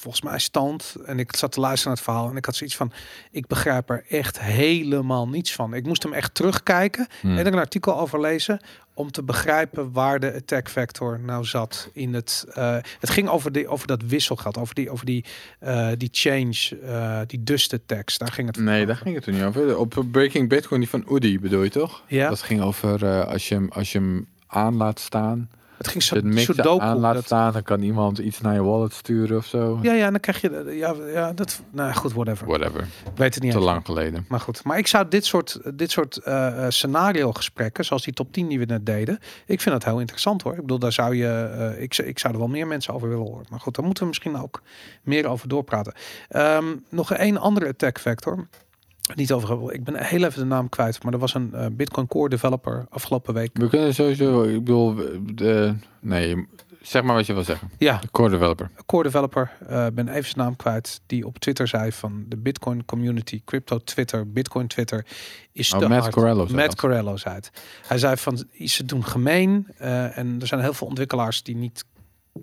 volgens 0.03 0.23
mij 0.23 0.39
stand 0.39 0.95
en 1.05 1.19
ik 1.19 1.35
zat 1.35 1.51
te 1.51 1.59
luisteren 1.59 1.87
naar 1.87 1.97
het 2.03 2.05
verhaal 2.13 2.29
en 2.29 2.37
ik 2.37 2.45
had 2.45 2.55
zoiets 2.55 2.75
van: 2.75 2.91
ik 3.31 3.47
begrijp 3.47 3.89
er 3.89 4.05
echt 4.09 4.39
helemaal 4.39 5.27
niets 5.27 5.53
van. 5.53 5.73
Ik 5.73 5.85
moest 5.85 6.03
hem 6.03 6.13
echt 6.13 6.33
terugkijken 6.35 7.07
Hmm. 7.21 7.37
en 7.37 7.45
er 7.45 7.53
een 7.53 7.59
artikel 7.59 7.99
over 7.99 8.19
lezen 8.21 8.59
om 8.93 9.11
te 9.11 9.23
begrijpen 9.23 9.91
waar 9.91 10.19
de 10.19 10.33
attack 10.33 10.69
vector 10.69 11.19
nou 11.19 11.45
zat 11.45 11.89
in 11.93 12.13
het. 12.13 12.45
eh, 12.53 12.77
het 12.99 13.09
ging 13.09 13.29
over, 13.29 13.51
die, 13.51 13.67
over 13.67 13.87
dat 13.87 14.01
wisselgeld, 14.07 14.57
over 14.57 14.75
die, 14.75 14.89
over 14.89 15.05
die, 15.05 15.25
eh, 15.59 15.89
die 15.97 16.09
change, 16.11 16.79
eh, 16.83 17.19
die 17.27 17.43
dust 17.43 17.73
attacks. 17.73 18.17
Daar 18.17 18.31
ging 18.31 18.47
het. 18.47 18.57
Nee, 18.57 18.75
over. 18.75 18.87
daar 18.87 18.95
ging 18.95 19.15
het 19.15 19.25
er 19.25 19.33
niet 19.33 19.43
over. 19.43 19.77
Op 19.77 20.03
Breaking 20.11 20.49
Bitcoin, 20.49 20.79
die 20.79 20.89
van 20.89 21.05
Udi 21.11 21.39
bedoel 21.39 21.63
je 21.63 21.69
toch? 21.69 22.03
Ja, 22.07 22.29
Dat 22.29 22.41
ging 22.41 22.61
over 22.61 23.25
als, 23.25 23.47
je 23.49 23.55
hem, 23.55 23.69
als 23.71 23.91
je 23.91 23.97
hem 23.97 24.27
aan 24.47 24.75
laat 24.75 24.99
staan. 24.99 25.49
Het 25.83 25.91
ging 25.91 26.03
zo, 26.03 26.15
het 26.15 26.39
Sudoku, 26.39 26.83
aan 26.83 26.97
laat 26.99 27.13
dat- 27.13 27.23
staan, 27.25 27.53
dan 27.53 27.63
kan 27.63 27.81
iemand 27.81 28.17
iets 28.17 28.41
naar 28.41 28.53
je 28.53 28.63
wallet 28.63 28.93
sturen 28.93 29.37
of 29.37 29.45
zo. 29.45 29.79
Ja, 29.81 29.93
ja, 29.93 30.05
en 30.05 30.11
dan 30.11 30.19
krijg 30.19 30.41
je. 30.41 30.73
Ja, 30.77 30.95
ja, 31.13 31.33
dat. 31.33 31.61
Nou 31.71 31.93
goed, 31.93 32.13
whatever. 32.13 32.47
Whatever. 32.47 32.87
Weet 33.15 33.33
het 33.33 33.43
niet 33.43 33.51
Te 33.51 33.59
lang 33.59 33.85
geleden. 33.85 34.25
Maar 34.27 34.39
goed, 34.39 34.63
maar 34.63 34.77
ik 34.77 34.87
zou 34.87 35.07
dit 35.09 35.25
soort, 35.25 35.59
dit 35.73 35.91
soort 35.91 36.17
eh, 36.17 36.47
eh, 36.65 36.69
scenario 36.71 37.31
gesprekken, 37.31 37.85
zoals 37.85 38.03
die 38.03 38.13
top 38.13 38.33
10 38.33 38.47
die 38.47 38.59
we 38.59 38.65
net 38.65 38.85
deden, 38.85 39.19
ik 39.45 39.61
vind 39.61 39.75
dat 39.75 39.83
heel 39.91 39.99
interessant 39.99 40.41
hoor. 40.41 40.53
Ik 40.53 40.61
bedoel, 40.61 40.79
daar 40.79 40.91
zou 40.91 41.15
je, 41.15 41.27
eh, 41.75 41.81
ik, 41.81 41.93
zou- 41.93 42.07
ik 42.07 42.19
zou 42.19 42.33
er 42.33 42.39
wel 42.39 42.47
meer 42.49 42.67
mensen 42.67 42.93
over 42.93 43.09
willen 43.09 43.25
horen. 43.25 43.45
Maar 43.49 43.59
goed, 43.59 43.75
daar 43.75 43.85
moeten 43.85 44.03
we 44.03 44.09
misschien 44.09 44.37
ook 44.41 44.61
meer 45.03 45.27
over 45.27 45.47
doorpraten. 45.47 45.93
Ehm, 46.29 46.65
nog 46.89 47.17
een 47.17 47.37
andere 47.37 47.67
attack 47.67 47.99
vector. 47.99 48.47
Niet 49.15 49.31
over. 49.31 49.73
Ik 49.73 49.83
ben 49.83 50.03
heel 50.03 50.23
even 50.23 50.39
de 50.39 50.45
naam 50.45 50.69
kwijt, 50.69 51.03
maar 51.03 51.13
er 51.13 51.19
was 51.19 51.33
een 51.33 51.53
eh, 51.53 51.65
Bitcoin 51.71 52.07
Core 52.07 52.29
developer 52.29 52.85
afgelopen 52.89 53.33
week. 53.33 53.49
We 53.57 53.69
kunnen 53.69 53.93
sowieso, 53.93 54.43
ik 54.43 54.59
bedoel, 54.59 54.95
de, 55.35 55.75
nee, 55.99 56.47
zeg 56.81 57.03
maar 57.03 57.15
wat 57.15 57.25
je 57.25 57.33
wil 57.33 57.43
zeggen. 57.43 57.69
Ja, 57.77 57.99
Core 58.11 58.29
developer. 58.29 58.69
core 58.85 59.03
developer, 59.03 59.51
eh 59.67 59.87
ben 59.93 60.07
even 60.07 60.23
zijn 60.23 60.37
naam 60.37 60.55
kwijt, 60.55 61.01
die 61.05 61.25
op 61.25 61.39
Twitter 61.39 61.67
zei 61.67 61.91
van 61.91 62.25
de 62.27 62.37
Bitcoin 62.37 62.85
community, 62.85 63.41
crypto 63.45 63.77
Twitter, 63.83 64.31
Bitcoin 64.31 64.67
Twitter 64.67 65.05
is 65.51 65.73
Oh, 65.73 65.79
te 65.79 65.87
Matt. 65.87 66.09
Corello 66.09 66.45
zei 66.45 66.57
Matt. 66.57 66.75
Corello 66.75 67.17
zei 67.17 67.35
het. 67.35 67.51
Hij 67.87 67.97
zei 67.97 68.17
van 68.17 68.45
ze 68.65 68.85
doen 68.85 69.05
gemeen 69.05 69.67
eh, 69.77 70.17
en 70.17 70.37
er 70.41 70.47
zijn 70.47 70.61
heel 70.61 70.73
veel 70.73 70.87
ontwikkelaars 70.87 71.43
die 71.43 71.55
niet 71.55 71.83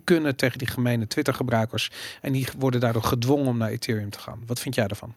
kunnen 0.04 0.36
tegen 0.36 0.58
die 0.58 0.68
gemene 0.68 1.06
Twitter 1.06 1.34
gebruikers 1.34 1.90
en 2.20 2.32
die 2.32 2.46
worden 2.58 2.80
daardoor 2.80 3.02
gedwongen 3.02 3.46
om 3.46 3.56
naar 3.56 3.70
Ethereum 3.70 4.10
te 4.10 4.18
gaan. 4.18 4.42
Wat 4.46 4.60
vind 4.60 4.74
jij 4.74 4.86
daarvan? 4.86 5.14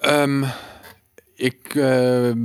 Ehm, 0.00 0.44
ik 1.34 1.74
ehm, 1.74 2.38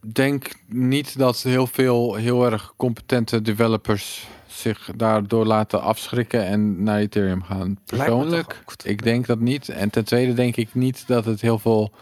denk 0.00 0.48
niet 0.66 1.18
dat 1.18 1.42
heel 1.42 1.66
veel 1.66 2.14
heel 2.14 2.44
erg 2.44 2.72
competente 2.76 3.42
developers 3.42 4.28
zich 4.46 4.90
daardoor 4.96 5.46
laten 5.46 5.82
afschrikken 5.82 6.46
en 6.46 6.82
naar 6.82 6.98
Ethereum 6.98 7.42
gaan. 7.42 7.78
Persoonlijk, 7.84 8.62
ik 8.82 9.02
denk 9.02 9.26
dat 9.26 9.38
niet. 9.38 9.68
En 9.68 9.90
ten 9.90 10.04
tweede 10.04 10.32
denk 10.32 10.56
ik 10.56 10.74
niet 10.74 11.06
dat 11.06 11.24
het 11.24 11.40
heel 11.40 11.58
veel 11.58 11.92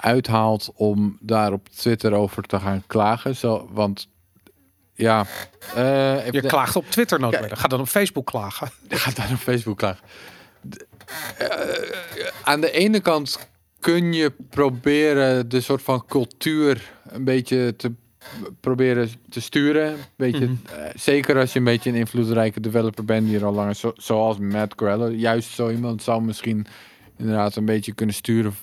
uithaalt 0.00 0.70
om 0.74 1.18
daar 1.20 1.52
op 1.52 1.68
Twitter 1.68 2.12
over 2.12 2.42
te 2.42 2.60
gaan 2.60 2.82
klagen. 2.86 3.36
Zo, 3.36 3.68
want 3.72 4.08
ja, 4.94 5.26
eh, 5.74 6.30
Je 6.30 6.40
klaagt 6.40 6.76
op 6.76 6.90
Twitter 6.90 7.20
meer. 7.20 7.56
Ga 7.56 7.68
dan 7.68 7.80
op 7.80 7.88
Facebook 7.88 8.26
klagen. 8.26 8.70
gaat 8.88 9.16
daar 9.16 9.30
op 9.32 9.38
Facebook 9.38 9.78
klagen. 9.78 10.04
Eh, 11.38 11.48
aan 12.42 12.60
de 12.60 12.70
ene 12.70 13.00
kant 13.00 13.48
kun 13.80 14.12
je 14.12 14.32
proberen 14.50 15.48
de 15.48 15.60
soort 15.60 15.82
van 15.82 16.04
cultuur 16.06 16.92
een 17.08 17.24
beetje 17.24 17.74
te 17.76 17.92
proberen 18.60 19.08
te 19.28 19.40
sturen. 19.40 19.96
Beetje, 20.16 20.46
Mhm. 20.46 20.54
eh, 20.78 20.90
zeker 20.94 21.38
als 21.38 21.52
je 21.52 21.58
een 21.58 21.64
beetje 21.64 21.90
een 21.90 21.96
invloedrijke 21.96 22.60
developer 22.60 23.04
bent 23.04 23.26
die 23.26 23.36
er 23.36 23.44
al 23.44 23.52
langer, 23.52 23.74
zo, 23.74 23.92
zoals 23.96 24.38
Matt 24.38 24.74
Corello. 24.74 25.10
Juist 25.10 25.50
zo 25.50 25.70
iemand 25.70 26.02
zou 26.02 26.22
misschien 26.22 26.66
inderdaad 27.16 27.56
een 27.56 27.64
beetje 27.64 27.92
kunnen 27.94 28.14
sturen 28.14 28.54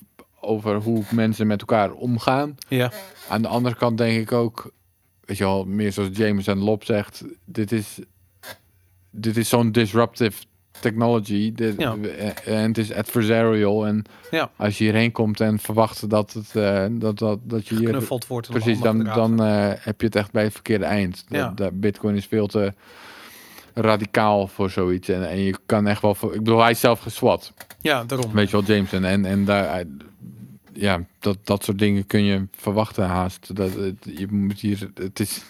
over 0.42 0.76
hoe 0.76 1.04
mensen 1.12 1.48
met 1.48 1.60
elkaar 1.60 1.92
omgaan. 1.92 2.56
Ja, 2.68 2.92
Aan 3.30 3.42
de 3.42 3.48
andere 3.48 3.76
kant 3.76 3.98
denk 3.98 4.22
ik 4.22 4.32
ook, 4.32 4.72
weet 5.26 5.38
je 5.38 5.44
wel, 5.44 5.66
meer 5.66 5.92
zoals 5.92 6.10
James 6.14 6.48
en 6.48 6.58
Lob 6.58 6.84
zegt, 6.84 7.24
dit 7.46 7.72
is, 7.72 8.00
dit 9.12 9.38
is 9.38 9.50
zo'n 9.50 9.72
disruptive 9.72 10.44
technology. 10.82 11.52
Dit, 11.54 11.74
Ja. 11.78 11.96
eh, 12.18 12.58
En 12.62 12.68
het 12.68 12.78
is 12.78 12.94
adversarial. 12.94 13.86
En 13.88 14.04
ja. 14.32 14.50
als 14.56 14.78
je 14.78 14.84
hierheen 14.84 15.12
komt 15.12 15.40
en 15.40 15.60
verwacht 15.60 16.10
dat, 16.10 16.34
het, 16.34 16.56
eh, 16.56 16.86
dat, 16.92 17.20
dat, 17.20 17.40
dat 17.44 17.68
je 17.68 17.76
hier... 17.76 18.06
Wordt. 18.28 18.50
Precies, 18.50 18.80
dan, 18.80 19.04
dan 19.04 19.44
eh, 19.44 19.72
heb 19.80 20.00
je 20.02 20.06
het 20.08 20.16
echt 20.16 20.32
bij 20.32 20.44
het 20.44 20.54
verkeerde 20.54 20.86
eind. 20.86 21.26
Ja. 21.28 21.48
Dat, 21.48 21.58
dat 21.58 21.80
Bitcoin 21.80 22.16
is 22.16 22.26
veel 22.26 22.48
te 22.48 22.74
radicaal 23.74 24.48
voor 24.48 24.70
zoiets. 24.70 25.08
En, 25.10 25.30
en 25.30 25.40
je 25.40 25.56
kan 25.66 25.88
echt 25.88 26.02
wel... 26.02 26.16
Voor, 26.16 26.34
ik 26.34 26.44
bedoel, 26.44 26.62
hij 26.62 26.72
is 26.72 26.80
zelf 26.80 27.00
geswat. 27.00 27.54
Ja, 27.82 28.04
daarom. 28.04 28.32
Weet 28.32 28.50
je 28.50 28.62
wel, 28.62 28.76
James. 28.76 28.92
En, 28.92 29.26
en, 29.26 29.46
daar, 29.46 29.84
ja, 30.74 31.06
dat, 31.20 31.38
dat 31.44 31.64
soort 31.64 31.80
dingen 31.80 32.08
kun 32.08 32.24
je 32.24 32.48
verwachten 32.58 33.06
haast. 33.06 33.56
Dat, 33.56 33.72
je 34.02 34.28
moet 34.30 34.60
hier, 34.60 34.90
het 34.96 35.20
is, 35.20 35.44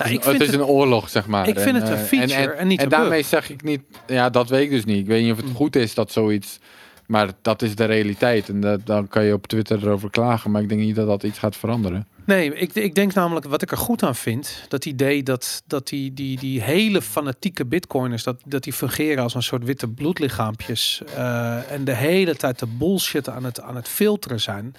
Nou, 0.00 0.12
het, 0.12 0.18
ik 0.20 0.24
is, 0.24 0.24
vind 0.30 0.38
het 0.38 0.48
is 0.48 0.54
het, 0.54 0.60
een 0.68 0.74
oorlog, 0.74 1.08
zeg 1.08 1.26
maar. 1.26 1.48
ik 1.48 1.58
vind 1.60 1.76
het 1.76 1.88
een 1.88 1.94
eh, 1.96 2.02
feature 2.02 2.52
en 2.52 2.66
niet 2.66 2.78
En 2.78 2.84
een 2.84 2.90
daarmee 2.90 3.18
bug. 3.20 3.28
zeg 3.28 3.50
ik 3.50 3.62
niet, 3.62 3.80
ja, 4.06 4.30
dat 4.30 4.48
weet 4.48 4.62
ik 4.64 4.70
dus 4.70 4.84
niet. 4.84 4.98
Ik 4.98 5.06
weet 5.06 5.22
niet 5.22 5.32
of 5.32 5.36
het 5.36 5.46
Mm. 5.46 5.54
goed 5.54 5.76
is 5.76 5.94
dat 5.94 6.12
zoiets, 6.12 6.58
maar 7.06 7.28
dat 7.42 7.62
is 7.62 7.74
de 7.74 7.84
realiteit. 7.84 8.48
En 8.48 8.60
dat, 8.60 8.80
dan 8.86 9.08
kan 9.08 9.24
je 9.24 9.32
op 9.32 9.46
Twitter 9.46 9.78
erover 9.82 10.10
klagen, 10.10 10.50
maar 10.50 10.62
ik 10.62 10.68
denk 10.68 10.80
niet 10.80 10.94
dat 10.96 11.06
dat 11.06 11.22
iets 11.22 11.38
gaat 11.38 11.56
veranderen. 11.56 12.06
nee, 12.24 12.54
ik, 12.54 12.74
ik 12.74 12.94
denk 12.94 13.14
namelijk 13.14 13.46
wat 13.46 13.62
ik 13.62 13.70
er 13.70 13.76
goed 13.76 14.02
aan 14.02 14.14
vind, 14.16 14.64
dat 14.68 14.84
idee 14.84 15.22
dat, 15.22 15.62
dat 15.66 15.88
die, 15.88 16.14
die, 16.14 16.38
die 16.38 16.62
hele 16.62 17.02
fanatieke 17.02 17.66
bitcoiners, 17.66 18.22
dat, 18.22 18.40
dat 18.44 18.62
die 18.62 18.72
fungeren 18.72 19.22
als 19.22 19.34
een 19.34 19.42
soort 19.42 19.64
witte 19.64 19.88
bloedlichaampjes 19.88 21.02
eh, 21.16 21.72
en 21.72 21.84
de 21.84 21.94
hele 21.94 22.36
tijd 22.36 22.58
de 22.58 22.66
bullshit 22.66 23.28
aan 23.28 23.44
het, 23.44 23.60
aan 23.60 23.76
het 23.76 23.88
filteren 23.88 24.40
zijn. 24.40 24.74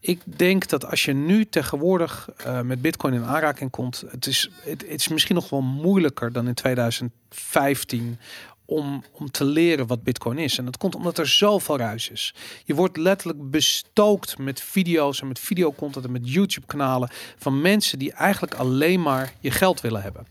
Ik 0.00 0.20
denk 0.24 0.68
dat 0.68 0.86
als 0.86 1.04
je 1.04 1.12
nu 1.12 1.44
tegenwoordig 1.44 2.28
eh, 2.36 2.60
met 2.60 2.82
bitcoin 2.82 3.14
in 3.14 3.24
aanraking 3.24 3.70
komt, 3.70 4.04
het 4.10 4.26
is, 4.26 4.50
het, 4.62 4.84
is 4.84 5.08
misschien 5.08 5.34
nog 5.34 5.50
wel 5.50 5.60
moeilijker 5.60 6.32
dan 6.32 6.48
in 6.48 6.54
2015 6.54 8.18
om, 8.64 9.04
om 9.12 9.30
te 9.30 9.44
leren 9.44 9.86
wat 9.86 10.02
bitcoin 10.02 10.38
is. 10.38 10.58
En 10.58 10.64
dat 10.64 10.76
komt 10.76 10.94
omdat 10.94 11.18
er 11.18 11.28
zoveel 11.28 11.78
ruis 11.78 12.08
is. 12.08 12.34
Je 12.64 12.74
wordt 12.74 12.96
letterlijk 12.96 13.50
bestookt 13.50 14.38
met 14.38 14.60
video's 14.60 15.20
en 15.20 15.28
met 15.28 15.38
videocontent 15.38 16.04
en 16.04 16.12
met 16.12 16.32
YouTube 16.32 16.66
kanalen 16.66 17.08
van 17.38 17.60
mensen 17.60 17.98
die 17.98 18.12
eigenlijk 18.12 18.54
alleen 18.54 19.02
maar 19.02 19.32
je 19.40 19.50
geld 19.50 19.80
willen 19.80 20.02
hebben. 20.02 20.26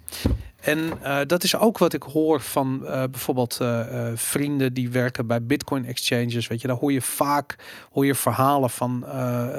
En 0.60 0.92
eh, 1.02 1.18
dat 1.28 1.44
is 1.44 1.56
ook 1.56 1.78
wat 1.78 1.94
ik 1.94 2.04
hoor 2.04 2.42
van 2.42 2.86
eh, 2.86 3.04
bijvoorbeeld 3.12 3.58
eh, 3.62 3.86
vrienden 4.16 4.74
die 4.74 4.90
werken 4.90 5.28
bij 5.28 5.44
Bitcoin 5.44 5.86
exchanges. 5.86 6.48
Weet 6.48 6.62
je, 6.62 6.68
daar 6.68 6.78
hoor 6.78 6.92
je 6.92 7.02
vaak 7.02 7.56
hoor 7.92 8.06
je 8.06 8.16
verhalen 8.16 8.70
van. 8.70 9.06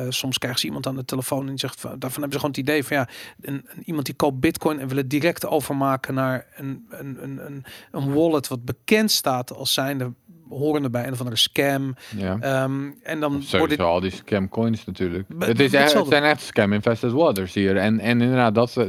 soms 0.08 0.38
krijgen 0.38 0.60
ze 0.60 0.66
iemand 0.66 0.86
aan 0.86 0.96
de 0.96 1.04
telefoon 1.04 1.40
en 1.40 1.46
die 1.48 1.58
zegt 1.58 1.80
van, 1.80 1.90
daarvan 1.98 2.22
hebben 2.22 2.32
ze 2.32 2.38
gewoon 2.38 2.54
het 2.54 2.68
idee 2.68 2.84
van 2.84 2.96
ja, 2.96 3.08
een, 3.40 3.54
een- 3.74 3.82
iemand 3.84 4.06
die 4.06 4.14
koopt 4.14 4.40
Bitcoin 4.40 4.78
en 4.80 4.88
wil 4.88 4.96
het 4.96 5.10
direct 5.10 5.46
overmaken 5.46 6.14
naar 6.14 6.46
een, 6.56 6.86
een, 6.90 7.18
een, 7.22 7.46
een, 7.46 7.64
een 7.90 8.12
wallet 8.14 8.48
wat 8.48 8.64
bekend 8.64 9.10
staat 9.10 9.54
als 9.54 9.72
zijnde 9.72 10.12
horende 10.48 10.90
bij 10.90 11.06
een 11.06 11.12
of 11.12 11.18
andere 11.18 11.36
scam. 11.36 11.94
Ja. 12.16 12.36
Ehm, 12.40 12.90
en 13.02 13.20
dan 13.20 13.44
wordt 13.50 13.80
al 13.80 14.00
die 14.00 14.10
scam 14.10 14.48
coins 14.48 14.84
natuurlijk. 14.84 15.28
Het, 15.38 15.48
is 15.48 15.48
echt, 15.48 15.58
het 15.72 15.80
hetzelfde. 15.82 16.10
zijn 16.10 16.24
echt 16.24 16.40
scam 16.42 16.72
infested 16.72 17.12
waters 17.12 17.54
hier. 17.54 17.76
En, 17.76 18.00
en 18.00 18.20
inderdaad, 18.20 18.54
dat, 18.54 18.76
eh, 18.76 18.86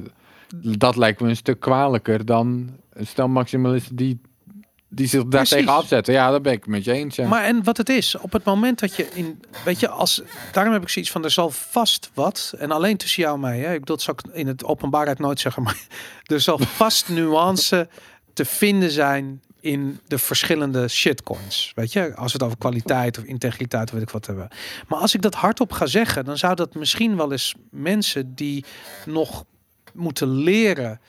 dat 0.55 0.95
lijkt 0.95 1.21
me 1.21 1.29
een 1.29 1.35
stuk 1.35 1.59
kwalijker 1.59 2.25
dan 2.25 2.69
een 2.93 3.07
stel 3.07 3.27
maximalisten 3.27 3.95
die, 3.95 4.21
die 4.89 5.07
zich 5.07 5.25
daar 5.25 5.45
tegen 5.45 5.73
afzetten. 5.73 6.13
Ja, 6.13 6.31
dat 6.31 6.41
ben 6.41 6.51
ik 6.51 6.59
het 6.59 6.67
met 6.67 6.83
je 6.83 6.91
eens. 6.91 7.15
Ja. 7.15 7.27
Maar 7.27 7.43
en 7.43 7.63
wat 7.63 7.77
het 7.77 7.89
is, 7.89 8.17
op 8.17 8.31
het 8.31 8.43
moment 8.43 8.79
dat 8.79 8.95
je 8.95 9.07
in, 9.13 9.43
weet 9.65 9.79
je, 9.79 9.89
als 9.89 10.21
daarom 10.51 10.73
heb 10.73 10.81
ik 10.81 10.89
zoiets 10.89 11.11
van, 11.11 11.23
er 11.23 11.31
zal 11.31 11.49
vast 11.49 12.11
wat, 12.13 12.53
en 12.57 12.71
alleen 12.71 12.97
tussen 12.97 13.23
jou 13.23 13.35
en 13.35 13.41
mij, 13.41 13.59
hè, 13.59 13.73
ik 13.73 13.79
bedoel, 13.79 13.95
dat 13.95 14.01
zou 14.01 14.17
ik 14.23 14.35
in 14.35 14.47
het 14.47 14.63
openbaarheid 14.63 15.19
nooit 15.19 15.39
zeggen, 15.39 15.63
maar 15.63 15.87
er 16.25 16.41
zal 16.41 16.57
vast 16.57 17.09
nuance 17.09 17.87
te 18.33 18.45
vinden 18.45 18.91
zijn 18.91 19.41
in 19.61 19.99
de 20.07 20.17
verschillende 20.17 20.87
shitcoins. 20.87 21.71
Weet 21.75 21.93
je, 21.93 22.15
als 22.15 22.31
we 22.31 22.37
het 22.37 22.43
over 22.43 22.57
kwaliteit 22.57 23.17
of 23.17 23.23
integriteit 23.23 23.87
of 23.87 23.93
weet 23.93 24.01
ik 24.01 24.09
wat 24.09 24.25
hebben. 24.25 24.47
Maar 24.87 24.99
als 24.99 25.15
ik 25.15 25.21
dat 25.21 25.33
hardop 25.33 25.71
ga 25.71 25.85
zeggen, 25.85 26.25
dan 26.25 26.37
zou 26.37 26.55
dat 26.55 26.75
misschien 26.75 27.17
wel 27.17 27.31
eens 27.31 27.55
mensen 27.69 28.35
die 28.35 28.65
nog 29.05 29.45
moeten 29.93 30.27
leren 30.27 30.99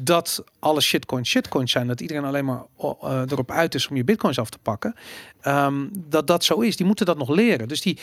dat 0.00 0.44
alle 0.58 0.80
shitcoins 0.80 1.28
shitcoins 1.28 1.72
zijn, 1.72 1.86
dat 1.86 2.00
iedereen 2.00 2.24
alleen 2.24 2.44
maar 2.44 2.62
eh, 2.78 3.22
erop 3.26 3.50
uit 3.50 3.74
is 3.74 3.88
om 3.88 3.96
je 3.96 4.04
bitcoins 4.04 4.38
af 4.38 4.50
te 4.50 4.58
pakken, 4.58 4.94
ehm, 5.40 5.86
dat 5.92 6.26
dat 6.26 6.44
zo 6.44 6.60
is. 6.60 6.76
Die 6.76 6.86
moeten 6.86 7.06
dat 7.06 7.18
nog 7.18 7.28
leren. 7.28 7.68
Dus 7.68 7.80
die, 7.80 7.98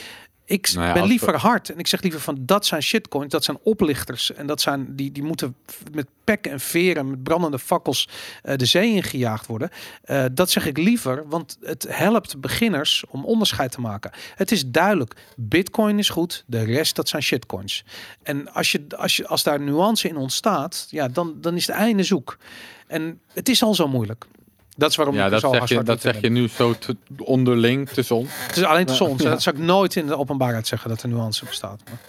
ik 0.49 0.73
Nou 0.73 0.87
ja, 0.87 0.93
ben 0.93 1.05
liever 1.05 1.31
we- 1.31 1.37
hard 1.37 1.69
en 1.69 1.79
ik 1.79 1.87
zeg 1.87 2.01
liever 2.01 2.19
van 2.21 2.37
dat 2.39 2.65
zijn 2.65 2.83
shitcoins, 2.83 3.31
dat 3.31 3.43
zijn 3.43 3.57
oplichters 3.63 4.33
en 4.33 4.47
dat 4.47 4.61
zijn 4.61 4.95
die 4.95 5.11
die 5.11 5.23
moeten 5.23 5.55
met 5.93 6.07
pek 6.23 6.45
en 6.47 6.59
veren, 6.59 7.09
met 7.09 7.23
brandende 7.23 7.59
fakkels 7.59 8.07
eh, 8.43 8.55
de 8.55 8.65
zee 8.65 8.89
ingejaagd 8.93 9.45
worden. 9.45 9.69
Eh, 10.03 10.25
dat 10.31 10.49
zeg 10.49 10.65
ik 10.65 10.77
liever, 10.77 11.27
want 11.27 11.57
het 11.61 11.85
helpt 11.89 12.39
beginners 12.41 13.03
om 13.09 13.25
onderscheid 13.25 13.71
te 13.71 13.81
maken. 13.81 14.11
Het 14.35 14.51
is 14.51 14.65
duidelijk, 14.67 15.15
Bitcoin 15.35 15.99
is 15.99 16.09
goed, 16.09 16.43
de 16.47 16.63
rest 16.63 16.95
dat 16.95 17.09
zijn 17.09 17.23
shitcoins. 17.23 17.83
En 18.23 18.53
als, 18.53 18.71
je, 18.71 18.85
als, 18.97 19.17
je, 19.17 19.27
als 19.27 19.43
daar 19.43 19.59
nuance 19.59 20.07
in 20.07 20.17
ontstaat, 20.17 20.87
ja, 20.89 21.07
dan, 21.07 21.35
dan 21.41 21.55
is 21.55 21.67
het 21.67 21.75
einde 21.75 22.03
zoek. 22.03 22.37
En 22.87 23.19
het 23.33 23.49
is 23.49 23.63
al 23.63 23.73
zo 23.75 23.87
moeilijk. 23.87 24.25
Dat 24.77 24.89
is 24.89 24.95
waarom 24.95 25.15
ja, 25.15 25.25
ik 25.25 25.31
dat 25.31 25.41
zo 25.41 25.49
zeg, 25.49 25.57
hard 25.59 25.69
je, 25.71 25.83
dat 25.83 26.01
zeg 26.01 26.21
je 26.21 26.29
nu 26.29 26.47
zo 26.47 26.73
te- 26.73 26.95
onderling 27.17 27.89
tussen 27.89 28.15
ons. 28.15 28.29
Het 28.47 28.57
is 28.57 28.63
alleen 28.63 28.85
tussen 28.85 29.05
ons. 29.07 29.21
Ja. 29.23 29.29
Dat 29.29 29.41
zou 29.41 29.55
ik 29.57 29.61
nooit 29.63 29.95
in 29.95 30.07
de 30.07 30.17
openbaarheid 30.17 30.67
zeggen 30.67 30.89
dat 30.89 31.01
er 31.03 31.09
nuance 31.09 31.45
bestaat. 31.45 31.81
Maar- 31.89 31.99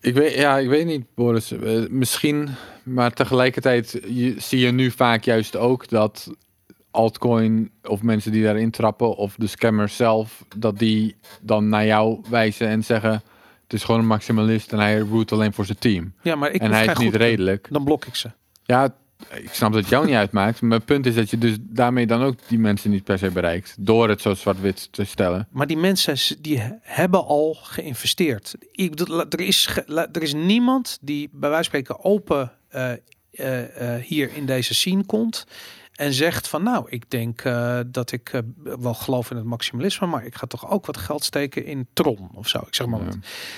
Ik 0.00 0.14
weet, 0.14 0.34
ja, 0.34 0.58
ik 0.58 0.68
weet 0.68 0.86
niet, 0.86 1.04
Boris. 1.14 1.50
Eh, 1.50 1.82
misschien, 1.88 2.48
maar 2.82 3.12
tegelijkertijd 3.12 3.98
je, 4.06 4.34
zie 4.38 4.58
je 4.58 4.70
nu 4.72 4.90
vaak 4.90 5.24
juist 5.24 5.56
ook 5.56 5.88
dat 5.88 6.30
altcoin 6.90 7.70
of 7.82 8.02
mensen 8.02 8.32
die 8.32 8.42
daarin 8.42 8.70
trappen 8.70 9.16
of 9.16 9.34
de 9.38 9.46
scammers 9.46 9.96
zelf, 9.96 10.44
dat 10.56 10.78
die 10.78 11.16
dan 11.40 11.68
naar 11.68 11.86
jou 11.86 12.20
wijzen 12.30 12.68
en 12.68 12.84
zeggen: 12.84 13.10
het 13.62 13.72
is 13.72 13.84
gewoon 13.84 14.00
een 14.00 14.06
maximalist 14.06 14.72
en 14.72 14.78
hij 14.78 14.98
root 14.98 15.32
alleen 15.32 15.52
voor 15.52 15.64
zijn 15.64 15.78
team. 15.78 16.12
Ja, 16.22 16.34
maar 16.36 16.50
ik 16.50 16.60
en 16.60 16.72
hij 16.72 16.86
is 16.86 16.98
niet 16.98 17.14
redelijk. 17.14 17.66
Dan 17.70 17.84
blok 17.84 18.04
ik 18.04 18.14
ze. 18.14 18.30
Ja, 18.64 18.94
ik 19.34 19.52
snap 19.52 19.72
dat 19.72 19.80
het 19.80 19.90
jou 19.90 20.06
niet 20.06 20.14
uitmaakt. 20.14 20.60
Maar 20.60 20.76
het 20.76 20.86
punt 20.86 21.06
is 21.06 21.14
dat 21.14 21.30
je 21.30 21.38
dus 21.38 21.56
daarmee 21.60 22.06
dan 22.06 22.22
ook 22.22 22.38
die 22.48 22.58
mensen 22.58 22.90
niet 22.90 23.04
per 23.04 23.18
se 23.18 23.30
bereikt. 23.30 23.74
Door 23.78 24.08
het 24.08 24.20
zo 24.20 24.34
zwart-wit 24.34 24.88
te 24.90 25.04
stellen. 25.04 25.48
Maar 25.50 25.66
die 25.66 25.76
mensen 25.76 26.42
die 26.42 26.58
he- 26.58 26.74
hebben 26.80 27.24
al 27.26 27.56
geïnvesteerd. 27.62 28.54
Ik 28.72 28.90
bedoel, 28.90 29.20
er, 29.20 29.40
is 29.40 29.68
er 30.12 30.22
is 30.22 30.34
niemand 30.34 30.98
die 31.00 31.28
bij 31.32 31.50
wijze 31.50 31.70
van 31.70 31.80
spreken 31.80 32.04
open 32.04 32.52
eh, 32.68 32.92
eh, 33.30 33.96
eh, 33.96 34.02
hier 34.02 34.30
in 34.34 34.46
deze 34.46 34.74
scene 34.74 35.04
komt. 35.04 35.46
En 35.94 36.12
zegt 36.12 36.48
van 36.48 36.62
nou, 36.62 36.86
ik 36.88 37.10
denk 37.10 37.40
eh, 37.40 37.80
dat 37.86 38.12
ik 38.12 38.28
eh, 38.32 38.40
wel 38.62 38.94
geloof 38.94 39.30
in 39.30 39.36
het 39.36 39.44
maximalisme, 39.44 40.06
maar 40.06 40.24
ik 40.26 40.34
ga 40.34 40.46
toch 40.46 40.70
ook 40.70 40.86
wat 40.86 40.96
geld 40.96 41.24
steken 41.24 41.64
in 41.64 41.86
Tron 41.92 42.28
of 42.32 42.48
zo. 42.48 42.58
Ik 42.66 42.74
zeg 42.74 42.86
maar 42.86 43.00
Ja. 43.00 43.06
wat. 43.06 43.16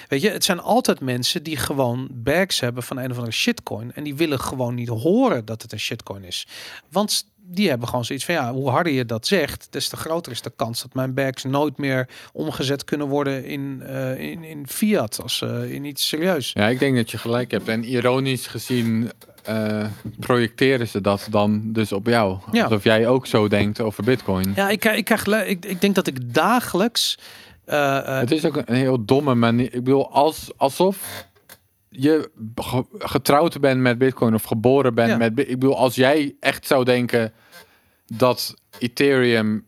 Weet 0.09 0.23
je, 0.23 0.31
het 0.31 0.45
zijn 0.45 0.61
altijd 0.61 1.01
mensen 1.01 1.43
die 1.43 1.57
gewoon 1.57 2.09
bags 2.13 2.61
hebben 2.61 2.83
van 2.83 2.97
een 2.97 3.11
of 3.11 3.17
andere 3.17 3.37
shitcoin. 3.37 3.93
En 3.95 4.05
die 4.05 4.15
willen 4.15 4.41
gewoon 4.41 4.75
niet 4.75 4.89
horen 4.89 5.45
dat 5.45 5.63
het 5.63 5.73
een 5.73 5.81
shitcoin 5.81 6.25
is. 6.25 6.47
Want 6.91 7.27
die 7.49 7.69
hebben 7.69 7.89
gewoon 7.89 8.05
zoiets 8.05 8.25
van 8.25 8.35
ja, 8.35 8.53
hoe 8.53 8.71
harder 8.71 8.93
je 8.93 9.05
dat 9.05 9.27
zegt, 9.27 9.67
des 9.71 9.89
te 9.89 9.97
groter 9.97 10.33
is 10.33 10.43
de 10.43 10.53
kans 10.57 10.83
dat 10.83 10.95
mijn 10.95 11.15
bags 11.15 11.45
nooit 11.45 11.77
meer 11.79 12.09
omgezet 12.33 12.85
kunnen 12.85 13.07
worden 13.07 13.45
in, 13.45 13.83
eh, 13.83 14.19
in, 14.19 14.45
in 14.45 14.69
fiat 14.69 15.23
als 15.23 15.43
eh, 15.43 15.73
in 15.73 15.85
iets 15.85 16.09
serieus. 16.09 16.51
Ja, 16.53 16.69
ik 16.69 16.79
denk 16.79 16.97
dat 16.97 17.11
je 17.11 17.19
gelijk 17.19 17.51
hebt. 17.51 17.69
En 17.69 17.85
ironisch 17.85 18.47
gezien 18.47 19.11
eh, 19.47 19.85
projecteren 20.19 20.89
ze 20.89 21.01
dat 21.01 21.27
dan 21.31 21.73
dus 21.73 21.93
op 21.93 22.07
jou. 22.07 22.39
Ja. 22.53 22.63
Alsof 22.65 22.85
jij 22.85 23.09
ook 23.09 23.27
zo 23.27 23.49
denkt 23.49 23.81
over 23.81 24.05
bitcoin. 24.05 24.53
Ja, 24.57 24.69
ik, 24.69 24.85
ik, 24.85 25.05
krijg, 25.05 25.27
ik, 25.47 25.65
ik 25.65 25.81
denk 25.81 25.95
dat 25.95 26.07
ik 26.07 26.35
dagelijks. 26.35 27.19
eh, 27.65 27.97
eh, 27.99 28.19
Het 28.21 28.31
is 28.31 28.45
ook 28.45 28.57
een 28.65 28.75
heel 28.75 29.05
domme 29.05 29.35
manier. 29.35 29.75
Ik 29.75 29.85
bedoel, 29.85 30.11
als, 30.13 30.51
alsof 30.57 31.25
je 31.89 32.31
ge- 32.55 32.87
getrouwd 32.99 33.61
bent 33.61 33.81
met 33.81 33.99
bitcoin 33.99 34.35
of 34.35 34.43
geboren 34.43 34.95
bent 34.95 35.11
Ja. 35.11 35.17
met 35.17 35.39
Ik 35.39 35.47
bedoel, 35.59 35.77
als 35.79 35.95
jij 35.95 36.35
echt 36.41 36.67
zou 36.67 36.85
denken 36.85 37.33
dat 38.07 38.55
Ethereum 38.79 39.65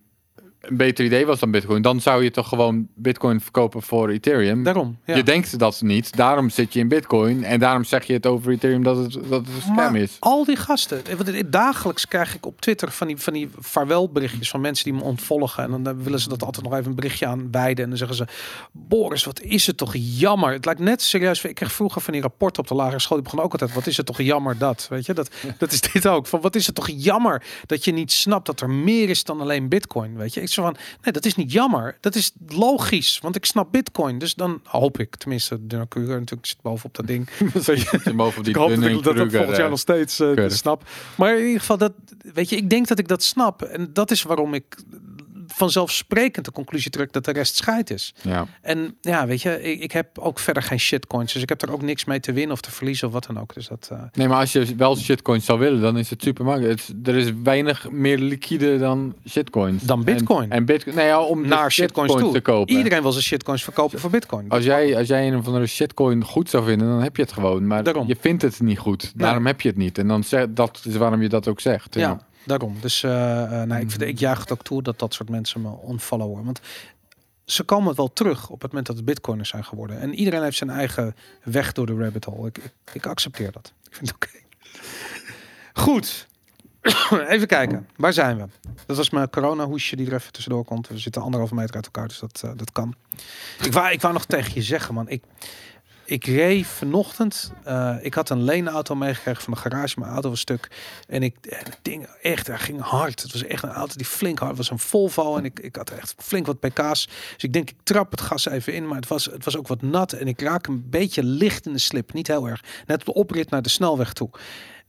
een 0.61 0.77
beter 0.77 1.05
idee 1.05 1.27
was 1.27 1.39
dan 1.41 1.51
bitcoin, 1.51 1.83
dan 1.83 2.01
zou 2.01 2.23
je 2.25 2.31
toch 2.31 2.49
gewoon 2.49 2.89
bitcoin 2.95 3.41
verkopen 3.41 3.83
voor 3.83 4.09
Ethereum. 4.09 4.63
daarom. 4.63 4.99
Ja. 5.05 5.17
Je 5.17 5.23
denkt 5.23 5.59
dat 5.59 5.81
niet, 5.83 6.17
daarom 6.17 6.51
zit 6.51 6.73
je 6.73 6.79
in 6.79 6.89
bitcoin 6.89 7.45
en 7.45 7.61
daarom 7.61 7.85
zeg 7.85 8.05
je 8.05 8.13
het 8.13 8.27
over 8.27 8.53
Ethereum 8.53 8.83
dat 8.83 8.97
het, 8.97 9.13
dat 9.13 9.23
het 9.47 9.55
een 9.55 9.61
scam 9.63 9.75
Maar 9.75 9.97
is. 9.97 10.17
al 10.19 10.45
die 10.45 10.57
gasten, 10.57 11.07
eh, 11.07 11.15
want 11.15 11.27
het- 11.27 11.53
dagelijks 11.53 12.07
krijg 12.09 12.35
ik 12.35 12.47
op 12.47 12.61
Twitter 12.61 12.91
van 12.91 13.07
die, 13.07 13.17
van 13.17 13.33
die 13.33 13.51
vaarwelberichtjes 13.59 14.51
van 14.51 14.61
mensen 14.61 14.85
die 14.85 14.93
me 14.95 15.03
ontvolgen. 15.03 15.65
En 15.65 15.71
dan 15.71 15.87
eh, 15.87 16.03
willen 16.05 16.21
ze 16.21 16.29
dat 16.29 16.43
altijd 16.43 16.65
nog 16.65 16.75
even 16.75 16.87
een 16.87 16.95
berichtje 16.95 17.27
aan 17.27 17.49
wijden. 17.51 17.83
En 17.85 17.89
dan 17.89 17.99
zeggen 17.99 18.17
ze, 18.17 18.27
Boris, 18.73 19.25
wat 19.25 19.41
is 19.41 19.67
het 19.67 19.77
toch 19.77 19.93
jammer. 19.97 20.53
Het 20.53 20.65
lijkt 20.65 20.81
net 20.81 21.03
serieus, 21.03 21.45
ik 21.45 21.55
kreeg 21.55 21.73
vroeger 21.73 22.01
van 22.01 22.13
die 22.13 22.23
rapporten 22.23 22.63
op 22.63 22.69
de 22.69 22.75
lagere 22.75 22.99
school. 23.01 23.17
Die 23.17 23.23
begonnen 23.25 23.47
ook 23.47 23.53
altijd, 23.61 23.75
wat 23.79 23.87
is 23.87 23.97
het 23.97 24.07
toch 24.07 24.21
jammer 24.23 24.59
dat. 24.59 24.87
Weet 24.91 25.07
je, 25.07 25.13
dat, 25.15 25.31
dat 25.59 25.73
is 25.73 25.81
dit 25.81 26.07
ook. 26.09 26.27
Van, 26.27 26.41
wat 26.41 26.55
is 26.57 26.67
het 26.67 26.75
toch 26.75 26.89
jammer 26.93 27.43
dat 27.67 27.85
je 27.85 27.93
niet 27.93 28.13
snapt 28.13 28.47
dat 28.47 28.61
er 28.61 28.71
meer 28.71 29.09
is 29.09 29.25
dan 29.25 29.41
alleen 29.41 29.69
bitcoin. 29.69 30.17
Weet 30.17 30.35
je, 30.35 30.41
van, 30.55 30.77
nee, 31.03 31.13
dat 31.13 31.25
is 31.25 31.35
niet 31.35 31.53
jammer. 31.53 31.97
Dat 32.01 32.15
is 32.15 32.33
logisch, 32.47 33.19
want 33.23 33.37
ik 33.37 33.45
snap 33.45 33.73
bitcoin. 33.73 34.19
Dus 34.19 34.35
dan 34.35 34.61
hoop 34.65 34.99
ik, 34.99 35.17
tenminste, 35.17 35.67
de 35.67 35.87
Kruger 35.89 36.19
natuurlijk 36.19 36.49
zit 36.49 36.63
bovenop 36.63 36.95
dat 36.95 37.07
ding. 37.07 37.29
Je 38.05 38.13
boven 38.15 38.43
die 38.43 38.51
Ik 38.55 38.57
hoop 38.57 38.69
dat 38.69 38.85
ik 38.85 38.93
dat, 38.93 39.05
dat 39.05 39.15
Kruger, 39.15 39.31
volgend 39.31 39.57
jaar 39.57 39.65
eh, 39.65 39.71
nog 39.71 39.79
steeds 39.79 40.21
eh, 40.21 40.49
snap. 40.49 40.89
Maar 41.15 41.37
in 41.39 41.45
ieder 41.45 41.61
geval, 41.61 41.79
dat, 41.79 41.93
weet 42.33 42.49
je, 42.49 42.57
ik 42.57 42.71
denk 42.71 42.89
dat 42.89 42.99
ik 42.99 43.09
dat 43.09 43.23
snap. 43.23 43.63
En 43.63 43.91
dat 43.93 44.11
is 44.11 44.23
waarom 44.23 44.55
ik 44.55 44.77
vanzelfsprekend 45.59 46.45
de 46.45 46.53
conclusie 46.53 46.91
trek 46.91 47.13
dat 47.13 47.25
de 47.25 47.33
rest 47.33 47.57
scheid 47.57 47.91
is. 47.91 48.15
Ja. 48.23 48.47
En 48.63 48.97
ja, 49.01 49.27
weet 49.27 49.43
je, 49.43 49.63
ik, 49.63 49.81
ik 49.81 49.93
heb 49.93 50.19
ook 50.19 50.39
verder 50.39 50.63
geen 50.63 50.81
shitcoins. 50.81 51.33
Dus 51.33 51.43
ik 51.43 51.49
heb 51.49 51.63
er 51.63 51.73
ook 51.73 51.83
niks 51.83 52.05
mee 52.05 52.21
te 52.21 52.33
winnen 52.33 52.53
of 52.53 52.61
te 52.61 52.71
verliezen 52.71 53.07
of 53.07 53.13
wat 53.13 53.27
dan 53.27 53.41
ook. 53.41 53.55
Dus 53.55 53.69
dat... 53.69 53.89
eh, 53.93 53.99
Nee, 54.13 54.29
maar 54.29 54.39
als 54.39 54.53
je 54.53 54.75
wel 54.77 54.97
shitcoins 54.97 55.45
zou 55.45 55.59
willen, 55.59 55.81
dan 55.81 55.99
is 55.99 56.11
het 56.11 56.23
super 56.23 56.45
makkelijk. 56.45 56.81
Het, 56.81 56.95
er 57.09 57.17
is 57.17 57.33
weinig 57.43 57.91
meer 57.91 58.19
liquide 58.19 58.79
dan 58.79 59.15
shitcoins. 59.29 59.83
Dan 59.83 60.05
bitcoin. 60.05 60.51
En, 60.51 60.57
en 60.57 60.65
bitcoin, 60.65 60.97
nee, 60.97 61.07
ja, 61.07 61.21
om 61.21 61.43
de 61.43 61.49
naar 61.49 61.73
shitcoins 61.73 62.13
toe. 62.13 62.33
te 62.33 62.41
kopen. 62.41 62.77
Iedereen 62.77 63.03
wil 63.03 63.13
zijn 63.13 63.25
shitcoins 63.25 63.63
verkopen 63.63 63.99
voor 63.99 64.11
bitcoin. 64.11 64.49
Als 64.49 64.65
jij, 64.65 64.97
als 64.97 65.09
jij 65.09 65.27
een 65.29 65.37
of 65.37 65.47
andere 65.47 65.67
shitcoin 65.67 66.25
goed 66.25 66.51
zou 66.51 66.65
vinden, 66.65 66.89
dan 66.89 67.03
heb 67.03 67.17
je 67.17 67.23
het 67.23 67.33
gewoon. 67.33 67.67
Maar 67.67 67.83
Daarom. 67.83 68.07
je 68.07 68.17
vindt 68.21 68.43
het 68.43 68.61
niet 68.61 68.79
goed. 68.79 69.13
Daarom 69.15 69.47
heb 69.47 69.61
je 69.61 69.69
het 69.69 69.77
niet. 69.77 69.99
En 69.99 70.09
dan 70.09 70.25
zeg, 70.25 70.47
dat 70.51 70.81
is 70.89 70.97
waarom 70.97 71.23
je 71.23 71.29
dat 71.29 71.49
ook 71.49 71.61
zegt. 71.61 71.95
Ja, 71.95 72.21
daarom. 72.49 72.77
Dus 72.81 73.03
eh 73.03 73.43
eh, 73.43 73.51
nou, 73.69 73.81
ik, 73.81 73.91
vind, 73.91 74.01
Mhm. 74.01 74.11
ik 74.11 74.19
juich 74.19 74.39
het 74.39 74.53
ook 74.53 74.63
toe 74.63 74.83
dat 74.83 74.99
dat 74.99 75.15
soort 75.15 75.29
mensen 75.29 75.61
me 75.61 75.71
onfollowen. 75.71 76.45
Want 76.45 76.61
ze 77.45 77.63
komen 77.63 77.95
wel 77.95 78.13
terug 78.13 78.49
op 78.51 78.61
het 78.61 78.69
moment 78.69 78.87
dat 78.87 78.97
het 78.97 79.05
bitcoiners 79.05 79.49
zijn 79.49 79.65
geworden. 79.65 80.01
En 80.01 80.15
iedereen 80.15 80.43
heeft 80.43 80.57
zijn 80.57 80.71
eigen 80.71 81.17
weg 81.45 81.73
door 81.73 81.87
de 81.87 81.95
rabbit 81.97 82.25
hole. 82.25 82.49
Ik, 82.49 82.59
ik, 82.59 82.73
ik 82.93 83.07
accepteer 83.07 83.53
dat. 83.53 83.73
Ik 83.89 83.95
vind 83.95 84.09
het 84.09 84.15
oké. 84.15 84.39
Goed. 85.73 86.27
even 87.29 87.47
kijken. 87.47 87.89
Waar 87.97 88.13
zijn 88.13 88.37
we? 88.37 88.47
Dat 88.87 88.97
was 88.97 89.11
mijn 89.11 89.31
corona 89.31 89.65
hoesje 89.65 89.97
die 89.97 90.07
er 90.07 90.15
even 90.15 90.33
tussendoor 90.33 90.65
komt. 90.65 90.89
We 90.89 90.99
zitten 90.99 91.23
anderhalve 91.23 91.55
meter 91.55 91.75
uit 91.75 91.85
elkaar, 91.85 92.09
dus 92.09 92.19
dat, 92.19 92.41
eh, 92.45 92.51
dat 92.57 92.73
kan. 92.73 92.95
Ik 93.63 93.73
wou, 93.73 93.91
ik 93.93 94.01
wou 94.01 94.13
nog 94.13 94.25
tegen 94.25 94.55
je 94.55 94.63
zeggen, 94.63 94.95
man. 94.95 95.09
Ik, 95.09 95.23
ik 96.09 96.27
reed 96.27 96.67
vanochtend. 96.67 97.53
eh, 97.65 97.97
ik 98.01 98.15
had 98.15 98.31
een 98.31 98.43
leenauto 98.43 98.95
meegekregen 98.95 99.43
van 99.43 99.53
de 99.53 99.59
garage. 99.59 100.01
Mijn 100.01 100.13
auto 100.13 100.29
was 100.29 100.41
stuk. 100.41 100.69
En 101.09 101.23
ik, 101.23 101.37
het 101.49 101.79
ding 101.83 102.07
echt, 102.23 102.47
hij 102.47 102.59
ging 102.59 102.81
hard. 102.81 103.23
Het 103.23 103.33
was 103.33 103.45
echt 103.45 103.63
een 103.63 103.71
auto 103.71 103.97
die 103.97 104.07
flink 104.07 104.39
hard 104.39 104.57
was. 104.57 104.71
Een 104.71 104.79
Volvo. 104.79 105.37
En 105.37 105.45
ik, 105.45 105.61
ik 105.61 105.77
had 105.77 105.91
echt 105.91 106.15
flink 106.19 106.47
wat 106.47 106.61
pk's. 106.61 107.07
Dus 107.07 107.43
ik 107.43 107.53
denk, 107.53 107.71
ik 107.71 107.77
trap 107.83 108.11
het 108.11 108.21
gas 108.21 108.49
even 108.49 108.73
in. 108.75 108.87
Maar 108.87 108.97
het 108.97 109.09
was, 109.09 109.25
het 109.25 109.45
was 109.45 109.57
ook 109.57 109.69
wat 109.69 109.83
nat. 109.83 110.13
En 110.13 110.29
ik 110.29 110.41
raak 110.41 110.67
een 110.67 110.91
beetje 110.91 111.23
licht 111.23 111.67
in 111.67 111.73
de 111.73 111.79
slip. 111.79 112.13
Niet 112.13 112.27
heel 112.27 112.49
erg. 112.49 112.65
Net 112.87 113.01
op 113.01 113.05
de 113.07 113.15
oprit 113.21 113.51
naar 113.51 113.63
de 113.63 113.69
snelweg 113.69 114.13
toe. 114.13 114.31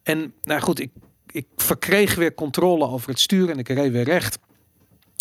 En 0.04 0.34
nou 0.44 0.62
goed, 0.62 0.80
ik, 0.80 0.92
ik 1.28 1.48
verkreeg 1.56 2.16
weer 2.16 2.34
controle 2.34 2.88
over 2.88 3.10
het 3.10 3.20
stuur. 3.20 3.50
En 3.50 3.58
ik 3.58 3.68
reed 3.68 3.92
weer 3.92 4.04
recht. 4.04 4.40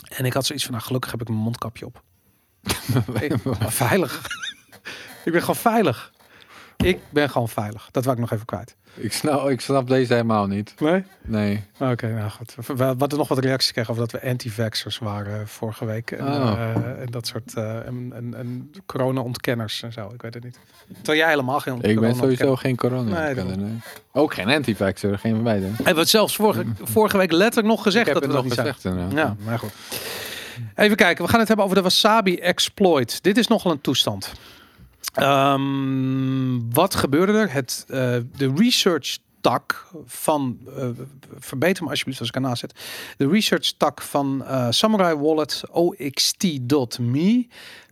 En 0.08 0.24
ik 0.24 0.32
had 0.32 0.46
zoiets 0.46 0.64
van, 0.64 0.74
nou 0.74 0.84
gelukkig 0.84 1.10
heb 1.10 1.20
ik 1.20 1.28
mijn 1.28 1.40
mondkapje 1.40 1.86
op. 1.86 2.02
Veilig. 3.68 4.26
Ik 5.24 5.32
ben 5.32 5.40
gewoon 5.40 5.56
veilig. 5.56 6.12
Ik 6.76 6.98
ben 7.10 7.30
gewoon 7.30 7.48
veilig. 7.48 7.88
Dat 7.90 8.04
wou 8.04 8.16
ik 8.16 8.22
nog 8.22 8.32
even 8.32 8.44
kwijt. 8.46 8.76
Ik, 8.94 9.12
snap, 9.12 9.48
ik 9.48 9.60
snap 9.60 9.88
deze 9.88 10.12
helemaal 10.12 10.46
niet. 10.46 10.74
Nee? 10.78 11.04
Nee. 11.24 11.64
Oké, 11.78 12.08
nou 12.14 12.30
goed. 12.30 12.54
We 12.76 12.84
hadden 12.84 13.18
nog 13.18 13.28
wat 13.28 13.38
reacties 13.38 13.66
gekregen 13.66 13.90
over 13.94 14.08
dat 14.08 14.20
we 14.22 14.28
anti-vaxxers 14.28 14.98
waren 14.98 15.48
vorige 15.48 15.84
week. 15.84 16.10
En, 16.10 16.26
Oh. 16.26 16.52
eh, 16.52 16.74
en 17.00 17.06
dat 17.10 17.26
soort 17.26 17.54
eh, 17.54 17.86
en, 17.86 18.10
en, 18.14 18.34
en 18.34 18.72
corona-ontkenners 18.86 19.82
en 19.82 19.92
zo. 19.92 20.10
Ik 20.14 20.22
weet 20.22 20.34
het 20.34 20.44
niet. 20.44 20.58
Terwijl 20.94 21.18
jij 21.18 21.28
helemaal 21.28 21.60
geen 21.60 21.74
Ik 21.74 21.80
ben 21.82 21.94
corona-ontkenner- 21.94 22.36
sowieso 22.36 22.56
geen 22.60 22.76
corona. 22.76 23.32
Nee. 23.56 23.78
Ook 24.12 24.34
geen 24.34 24.48
anti-vaxxer, 24.48 25.18
geen 25.18 25.34
van 25.34 25.42
beiden. 25.44 25.68
Hebben 25.74 25.94
we 25.94 26.00
het 26.00 26.08
zelfs 26.08 26.36
vorige, 26.36 26.64
vorige 26.82 27.16
week 27.16 27.32
letterlijk 27.32 27.66
nog 27.68 27.82
gezegd 27.82 28.06
dat 28.12 28.18
we 28.20 28.26
nog 28.26 28.34
dat 28.34 28.44
niet 28.44 28.54
zijn. 28.54 28.66
gezegd 28.66 28.84
inderdaad. 28.84 29.12
Ja, 29.12 29.36
maar 29.44 29.58
goed. 29.58 29.72
Even 30.74 30.96
kijken, 30.96 31.24
we 31.24 31.30
gaan 31.30 31.38
het 31.38 31.48
hebben 31.48 31.66
over 31.66 31.76
de 31.76 31.82
Wasabi 31.82 32.36
exploit. 32.38 33.22
Dit 33.22 33.38
is 33.38 33.46
nogal 33.46 33.72
een 33.72 33.80
toestand. 33.80 34.32
Ehm, 35.18 36.70
wat 36.72 36.94
gebeurde 36.94 37.32
er? 37.32 37.52
Het, 37.52 37.84
eh, 37.88 37.96
de 38.36 38.52
research 38.56 39.18
tak 39.40 39.86
van, 40.06 40.58
eh, 40.76 40.88
verbeter 41.38 41.82
me 41.84 41.90
alsjeblieft 41.90 42.20
als 42.20 42.28
ik 42.28 42.34
ernaast 42.34 42.60
zet. 42.60 42.74
De 43.16 43.28
research 43.28 43.72
tak 43.76 44.02
van 44.02 44.44
eh, 44.44 44.66
Samurai 44.70 45.14
Wallet 45.16 45.62
oxt.me 45.70 47.46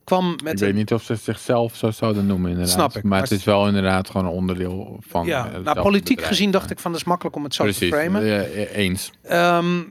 kwam 0.04 0.36
met 0.44 0.52
ik 0.52 0.58
weet 0.58 0.74
niet 0.74 0.92
of 0.92 1.02
ze 1.02 1.14
zichzelf 1.14 1.76
zo 1.76 1.90
zouden 1.90 2.26
noemen 2.26 2.50
inderdaad. 2.50 2.74
Snap 2.74 2.96
ik, 2.96 3.02
Maar 3.02 3.20
het 3.20 3.30
is 3.30 3.44
wel 3.44 3.66
inderdaad 3.66 4.10
gewoon 4.10 4.26
een 4.26 4.32
onderdeel 4.32 4.98
van 5.08 5.26
ja, 5.26 5.50
nou, 5.64 5.80
politiek 5.82 6.08
bedrijf. 6.08 6.28
gezien 6.28 6.50
dacht 6.50 6.70
ik 6.70 6.78
van 6.78 6.90
dat 6.90 7.00
is 7.00 7.06
makkelijk 7.06 7.36
om 7.36 7.44
het 7.44 7.54
zo 7.54 7.62
Precies, 7.62 7.90
te 7.90 7.96
framen. 7.96 8.22
eens. 8.74 9.10
Ehm, 9.22 9.82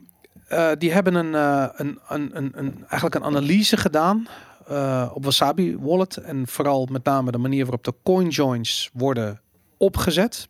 eh, 0.48 0.68
die 0.78 0.92
hebben 0.92 1.14
een, 1.14 1.34
een, 1.34 1.98
een, 2.08 2.30
een, 2.36 2.52
een, 2.54 2.74
eigenlijk 2.80 3.14
een 3.14 3.24
analyse 3.24 3.76
gedaan 3.76 4.26
eh, 4.66 5.10
op 5.14 5.24
Wasabi 5.24 5.76
Wallet. 5.80 6.16
En 6.16 6.46
vooral 6.48 6.86
met 6.90 7.04
name 7.04 7.30
de 7.30 7.38
manier 7.38 7.62
waarop 7.62 7.84
de 7.84 7.94
coinjoins 8.02 8.90
worden 8.92 9.40
opgezet. 9.76 10.46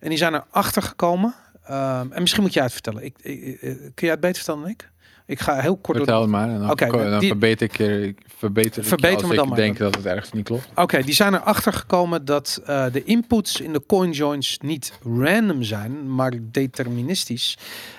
En 0.00 0.08
die 0.08 0.18
zijn 0.18 0.34
erachter 0.34 0.82
gekomen. 0.82 1.34
Ehm, 1.64 2.12
en 2.12 2.20
misschien 2.20 2.42
moet 2.42 2.52
jij 2.52 2.62
het 2.62 2.72
vertellen. 2.72 3.04
Ik, 3.04 3.18
ik- 3.22 3.60
kun 3.60 3.92
jij 3.94 4.10
het 4.10 4.20
beter 4.20 4.36
vertellen 4.36 4.60
dan 4.62 4.70
ik? 4.70 4.90
Ik 5.26 5.40
ga 5.40 5.60
heel 5.60 5.76
kort. 5.76 5.96
Vertel 5.96 6.28
maar. 6.28 6.48
En 6.48 6.60
dan, 6.60 6.70
Oké, 6.70 6.86
dan 6.90 7.18
die- 7.18 7.28
verbeter 7.28 7.66
ik 7.66 7.76
je, 7.76 8.14
verbeter, 8.36 8.84
ik 8.84 8.90
me 9.28 9.34
dan 9.34 9.44
ik 9.44 9.48
maar. 9.48 9.56
denk 9.58 9.78
dat 9.78 9.94
het 9.94 10.06
ergens 10.06 10.32
niet 10.32 10.44
klopt. 10.44 10.68
Oké, 10.74 11.02
die 11.02 11.14
zijn 11.14 11.34
erachter 11.34 11.72
gekomen 11.72 12.24
dat 12.24 12.60
eh, 12.66 12.84
de 12.92 13.04
inputs 13.04 13.60
in 13.60 13.72
de 13.72 13.82
coinjoins 13.86 14.58
niet 14.62 14.92
random 15.02 15.62
zijn, 15.62 16.14
maar 16.14 16.32
deterministisch. 16.42 17.58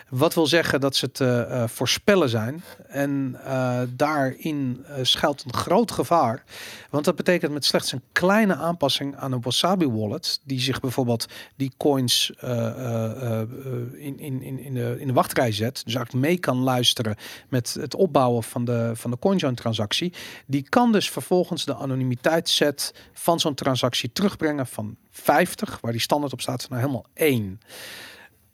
Wat 0.09 0.33
wil 0.33 0.47
zeggen 0.47 0.79
dat 0.81 0.95
ze 0.95 1.11
te 1.11 1.25
eh, 1.49 1.63
voorspellen 1.67 2.29
zijn. 2.29 2.63
En 2.87 3.39
eh, 3.45 3.79
daarin 3.95 4.83
eh, 4.87 4.95
schuilt 5.01 5.43
een 5.45 5.53
groot 5.53 5.91
gevaar. 5.91 6.43
Want 6.89 7.05
dat 7.05 7.15
betekent 7.15 7.51
met 7.53 7.65
slechts 7.65 7.91
een 7.91 8.01
kleine 8.11 8.55
aanpassing 8.55 9.15
aan 9.15 9.31
een 9.31 9.41
Wasabi 9.41 9.87
wallet, 9.87 10.39
die 10.43 10.59
zich 10.59 10.79
bijvoorbeeld 10.79 11.25
die 11.55 11.71
coins 11.77 12.31
eh, 12.39 12.67
eh, 12.67 13.41
eh, 13.41 13.47
in, 13.93 14.19
in, 14.19 14.41
in, 14.41 14.59
in, 14.59 14.73
de, 14.73 14.95
in 14.99 15.07
de 15.07 15.13
wachtrij 15.13 15.51
zet. 15.51 15.81
Dus 15.85 15.95
eigenlijk 15.95 16.25
mee 16.25 16.37
kan 16.37 16.57
luisteren 16.57 17.15
met 17.49 17.77
het 17.79 17.95
opbouwen 17.95 18.43
van 18.43 18.65
de, 18.65 18.91
van 18.93 19.11
de 19.11 19.19
CoinJoin 19.19 19.55
transactie. 19.55 20.13
Die 20.45 20.69
kan 20.69 20.91
dus 20.91 21.09
vervolgens 21.09 21.65
de 21.65 21.75
anonimiteitsset 21.75 22.93
van 23.13 23.39
zo'n 23.39 23.53
transactie 23.53 24.11
terugbrengen 24.11 24.67
van 24.67 24.95
50, 25.09 25.79
waar 25.81 25.91
die 25.91 26.01
standaard 26.01 26.33
op 26.33 26.41
staat, 26.41 26.69
naar 26.69 26.79
helemaal 26.79 27.05
1. 27.13 27.59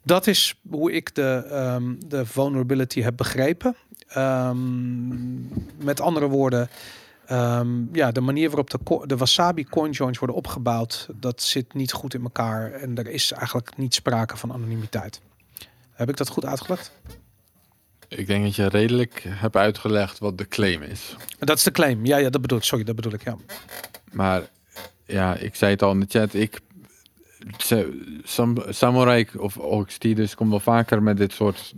Dat 0.02 0.26
is 0.26 0.60
hoe 0.70 0.92
ik 0.92 1.14
de, 1.14 1.46
ehm, 1.50 1.94
de 2.06 2.26
vulnerability 2.26 3.00
heb 3.00 3.16
begrepen. 3.16 3.76
Ehm, 4.08 5.84
met 5.84 6.00
andere 6.00 6.28
woorden, 6.28 6.68
ehm, 7.26 7.94
ja, 7.94 8.12
de 8.12 8.20
manier 8.20 8.48
waarop 8.48 8.70
de, 8.70 9.06
de 9.06 9.16
Wasabi 9.16 9.64
coinjoins 9.64 10.18
worden 10.18 10.36
opgebouwd, 10.36 11.08
dat 11.14 11.42
zit 11.42 11.74
niet 11.74 11.92
goed 11.92 12.14
in 12.14 12.22
elkaar. 12.22 12.72
En 12.72 12.96
er 12.96 13.08
is 13.08 13.32
eigenlijk 13.32 13.76
niet 13.76 13.94
sprake 13.94 14.36
van 14.36 14.52
anonimiteit. 14.52 15.20
Heb 15.92 16.08
ik 16.08 16.16
dat 16.16 16.28
goed 16.28 16.44
uitgelegd? 16.44 16.92
Ik 18.16 18.26
denk 18.26 18.44
dat 18.44 18.54
je 18.54 18.68
redelijk 18.68 19.22
hebt 19.26 19.56
uitgelegd 19.56 20.18
wat 20.18 20.38
de 20.38 20.48
claim 20.48 20.82
is. 20.82 21.16
Dat 21.38 21.56
is 21.56 21.62
de 21.62 21.70
claim. 21.70 22.06
Ja, 22.06 22.16
ja, 22.16 22.30
dat 22.30 22.40
bedoel 22.40 22.58
ik. 22.58 22.64
Sorry, 22.64 22.84
dat 22.84 22.96
bedoel 22.96 23.12
ik. 23.12 23.24
Ja. 23.24 23.36
Maar 24.12 24.42
ja, 25.06 25.36
ik 25.36 25.54
zei 25.54 25.70
het 25.70 25.82
al 25.82 25.92
in 25.92 26.00
de 26.00 26.06
chat. 26.08 26.34
Ik, 26.34 26.60
Sam, 28.22 28.56
Samurai 28.68 29.26
of 29.36 29.56
OXT 29.56 30.16
dus 30.16 30.34
komt 30.34 30.50
wel 30.50 30.60
vaker 30.60 31.02
met 31.02 31.16
dit 31.16 31.32
soort... 31.32 31.74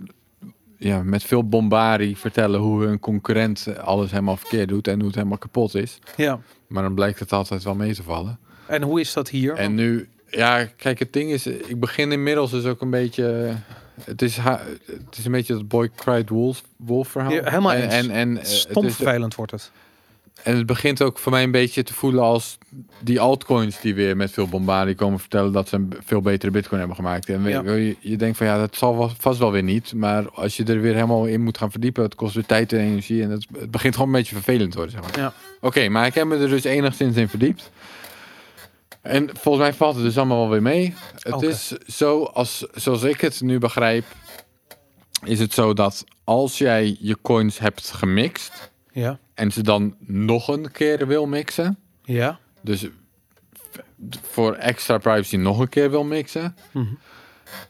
Ja, 0.78 1.02
met 1.02 1.22
veel 1.22 1.48
bombardie 1.48 2.16
vertellen 2.16 2.60
hoe 2.60 2.84
hun 2.84 2.98
concurrent 2.98 3.78
alles 3.78 4.10
helemaal 4.10 4.36
verkeerd 4.36 4.68
doet 4.68 4.88
en 4.88 4.96
hoe 4.96 5.06
het 5.06 5.14
helemaal 5.14 5.38
kapot 5.38 5.74
is. 5.74 5.98
ja. 6.16 6.40
Maar 6.68 6.82
dan 6.82 6.94
blijkt 6.94 7.18
het 7.18 7.32
altijd 7.32 7.62
wel 7.62 7.74
mee 7.74 7.94
te 7.94 8.02
vallen. 8.02 8.38
En 8.66 8.82
hoe 8.82 9.00
is 9.00 9.12
dat 9.12 9.28
hier? 9.28 9.54
En 9.54 9.74
nu, 9.74 10.08
ja, 10.28 10.64
kijk, 10.64 10.98
het 10.98 11.12
ding 11.12 11.30
is, 11.30 11.46
ik 11.46 11.80
begin 11.80 12.12
inmiddels 12.12 12.50
dus 12.50 12.64
ook 12.64 12.80
een 12.80 12.90
beetje. 12.90 13.56
Het 14.04 14.22
is, 14.22 14.36
ha- 14.36 14.60
het 14.86 15.18
is 15.18 15.24
een 15.24 15.32
beetje 15.32 15.52
dat 15.52 15.68
Boy 15.68 15.90
Cried 15.96 16.28
Wolf, 16.28 16.62
wolf 16.76 17.08
verhaal. 17.08 17.32
Ja, 17.32 17.42
helemaal 17.44 17.72
en, 17.72 17.82
eens. 17.82 17.94
en, 17.94 18.10
en, 18.10 18.38
eh, 18.38 18.44
Stom 18.44 18.82
het 18.82 18.90
is, 18.92 18.96
vervelend 18.96 19.34
wordt 19.34 19.52
het. 19.52 19.70
en 20.42 20.56
het 20.56 20.66
begint 20.66 21.02
ook 21.02 21.18
voor 21.18 21.32
mij 21.32 21.42
een 21.42 21.50
beetje 21.50 21.82
te 21.82 21.94
voelen 21.94 22.22
als 22.22 22.58
die 23.00 23.20
altcoins 23.20 23.80
die 23.80 23.94
weer 23.94 24.16
met 24.16 24.30
veel 24.30 24.48
bombardie 24.48 24.94
komen 24.94 25.18
vertellen 25.18 25.52
dat 25.52 25.68
ze 25.68 25.76
een 25.76 25.92
veel 26.04 26.20
betere 26.20 26.50
bitcoin 26.52 26.78
hebben 26.78 26.96
gemaakt. 26.96 27.28
En 27.28 27.42
Ja. 27.44 27.62
je, 27.72 27.96
je 28.00 28.16
denkt 28.16 28.36
van 28.36 28.46
ja, 28.46 28.58
dat 28.58 28.76
zal 28.76 29.10
vast 29.18 29.38
wel 29.38 29.52
weer 29.52 29.62
niet. 29.62 29.94
Maar 29.94 30.30
als 30.30 30.56
je 30.56 30.64
er 30.64 30.80
weer 30.80 30.94
helemaal 30.94 31.26
in 31.26 31.42
moet 31.42 31.58
gaan 31.58 31.70
verdiepen, 31.70 32.02
het 32.02 32.14
kost 32.14 32.34
weer 32.34 32.46
tijd 32.46 32.72
en 32.72 32.78
energie. 32.78 33.22
En 33.22 33.30
het, 33.30 33.46
het 33.58 33.70
begint 33.70 33.94
gewoon 33.94 34.08
een 34.08 34.18
beetje 34.18 34.34
vervelend 34.34 34.70
te 34.70 34.76
worden. 34.76 34.94
Zeg 35.02 35.10
maar. 35.10 35.20
Ja. 35.20 35.32
Oké, 35.60 35.88
maar 35.88 36.06
ik 36.06 36.14
heb 36.14 36.26
me 36.26 36.36
er 36.36 36.48
dus 36.48 36.64
enigszins 36.64 37.16
in 37.16 37.28
verdiept. 37.28 37.70
En 39.06 39.30
volgens 39.36 39.64
mij 39.64 39.74
valt 39.74 39.94
het 39.94 40.04
dus 40.04 40.16
allemaal 40.16 40.38
wel 40.38 40.48
weer 40.48 40.62
mee. 40.62 40.94
Het 41.18 41.42
is 41.42 41.68
zo, 41.96 42.22
als, 42.24 42.66
zoals 42.74 43.02
ik 43.02 43.20
het 43.20 43.40
nu 43.40 43.58
begrijp, 43.58 44.04
is 45.24 45.38
het 45.38 45.52
zo 45.54 45.72
dat 45.72 46.04
als 46.24 46.58
jij 46.58 46.96
je 47.00 47.16
coins 47.22 47.58
hebt 47.58 47.90
gemixt 47.90 48.70
Ja. 48.92 49.18
en 49.34 49.50
ze 49.52 49.62
dan 49.62 49.94
nog 50.00 50.48
een 50.48 50.70
keer 50.72 51.06
wil 51.06 51.26
mixen, 51.26 51.78
Ja. 52.02 52.38
dus 52.62 52.86
voor 54.22 54.54
extra 54.54 54.98
privacy 54.98 55.36
nog 55.36 55.58
een 55.58 55.68
keer 55.68 55.90
wil 55.90 56.04
mixen, 56.04 56.56
Mhm. 56.72 56.94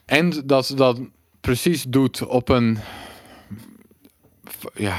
en 0.05 0.41
dat 0.45 0.65
ze 0.65 0.75
dat 0.75 0.99
precies 1.41 1.83
doet 1.83 2.25
op 2.25 2.49
een. 2.49 2.77
Ja. 4.73 4.97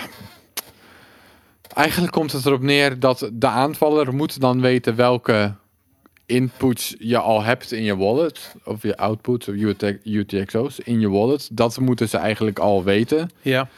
Eigenlijk 1.75 2.13
komt 2.13 2.33
het 2.33 2.47
erop 2.47 2.63
neer 2.63 3.01
dat 3.01 3.31
de 3.33 3.47
aanvaller 3.47 4.15
moet 4.15 4.41
dan 4.41 4.61
weten 4.61 4.97
welke 4.97 5.55
inputs 6.29 6.95
je 6.99 7.19
al 7.19 7.43
hebt 7.43 7.73
in 7.73 7.83
je 7.83 7.97
wallet. 7.97 8.55
Of 8.65 8.83
je 8.83 8.97
outputs 8.97 9.49
of 9.49 9.55
UT- 9.55 9.99
UTXO's 10.05 10.79
in 10.79 11.01
je 11.01 11.09
wallet. 11.09 11.49
Dat 11.53 11.79
moeten 11.81 12.09
ze 12.09 12.17
eigenlijk 12.17 12.59
al 12.59 12.85
weten. 12.85 13.31
Ja. 13.43 13.69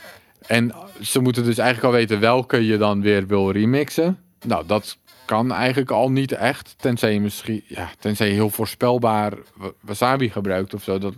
En 0.46 0.72
ze 1.01 1.20
moeten 1.20 1.44
dus 1.44 1.59
eigenlijk 1.59 1.94
al 1.94 2.01
weten 2.01 2.20
welke 2.20 2.64
je 2.66 2.76
dan 2.78 3.01
weer 3.03 3.26
wil 3.26 3.51
remixen. 3.51 4.18
Nou, 4.46 4.66
dat 4.66 4.98
kan 5.24 5.53
eigenlijk 5.53 5.90
al 5.90 6.11
niet 6.11 6.32
echt. 6.32 6.74
Tenzij 6.78 7.12
je 7.12 7.20
misschien, 7.20 7.62
ja, 7.66 7.90
tenzij 7.98 8.26
je 8.28 8.32
heel 8.32 8.51
voorspelbaar 8.51 9.32
wa- 9.57 9.70
wasabi 9.80 10.30
gebruikt 10.30 10.74
of 10.74 10.82
zo. 10.82 10.98
Dat, 10.98 11.14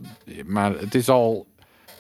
maar 0.46 0.78
het 0.78 0.94
is 0.94 1.08
al. 1.08 1.46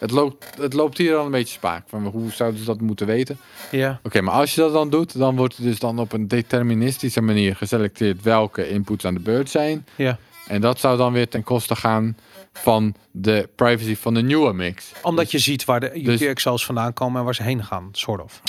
Het 0.02 0.10
loopt, 0.10 0.46
het 0.60 0.72
loopt 0.72 0.98
hier 0.98 1.16
al 1.16 1.24
een 1.24 1.30
beetje 1.30 1.54
spaak. 1.54 1.84
Van 1.88 2.06
hoe 2.06 2.32
zouden 2.32 2.60
ze 2.60 2.66
dat 2.66 2.80
moeten 2.80 3.06
weten? 3.06 3.38
Ja. 3.70 4.00
Oké, 4.02 4.20
maar 4.20 4.34
als 4.34 4.54
je 4.54 4.60
dat 4.60 4.72
dan 4.72 4.90
doet, 4.90 5.18
dan 5.18 5.36
wordt 5.36 5.56
het 5.56 5.64
dus 5.64 5.78
dan 5.78 5.98
op 5.98 6.12
een 6.12 6.28
deterministische 6.28 7.20
manier 7.20 7.56
geselecteerd 7.56 8.22
welke 8.22 8.68
inputs 8.68 9.04
aan 9.04 9.14
de 9.14 9.20
beurt 9.20 9.50
zijn. 9.50 9.86
Ja. 9.96 10.18
En 10.46 10.60
dat 10.60 10.78
zou 10.80 10.96
dan 10.96 11.12
weer 11.12 11.28
ten 11.28 11.42
koste 11.42 11.76
gaan 11.76 12.16
van 12.52 12.94
de 13.10 13.48
privacy 13.54 13.96
van 13.96 14.14
de 14.14 14.22
nieuwe 14.22 14.52
mix. 14.52 14.92
Omdat 15.02 15.30
je 15.30 15.38
ziet 15.38 15.64
waar 15.64 15.80
de 15.80 16.00
Dus- 16.02 16.20
UTXO's 16.20 16.64
vandaan 16.64 16.92
komen 16.92 17.18
en 17.18 17.24
waar 17.24 17.34
ze 17.34 17.42
heen 17.42 17.64
gaan, 17.64 17.88
soort 17.92 18.22
of. 18.22 18.42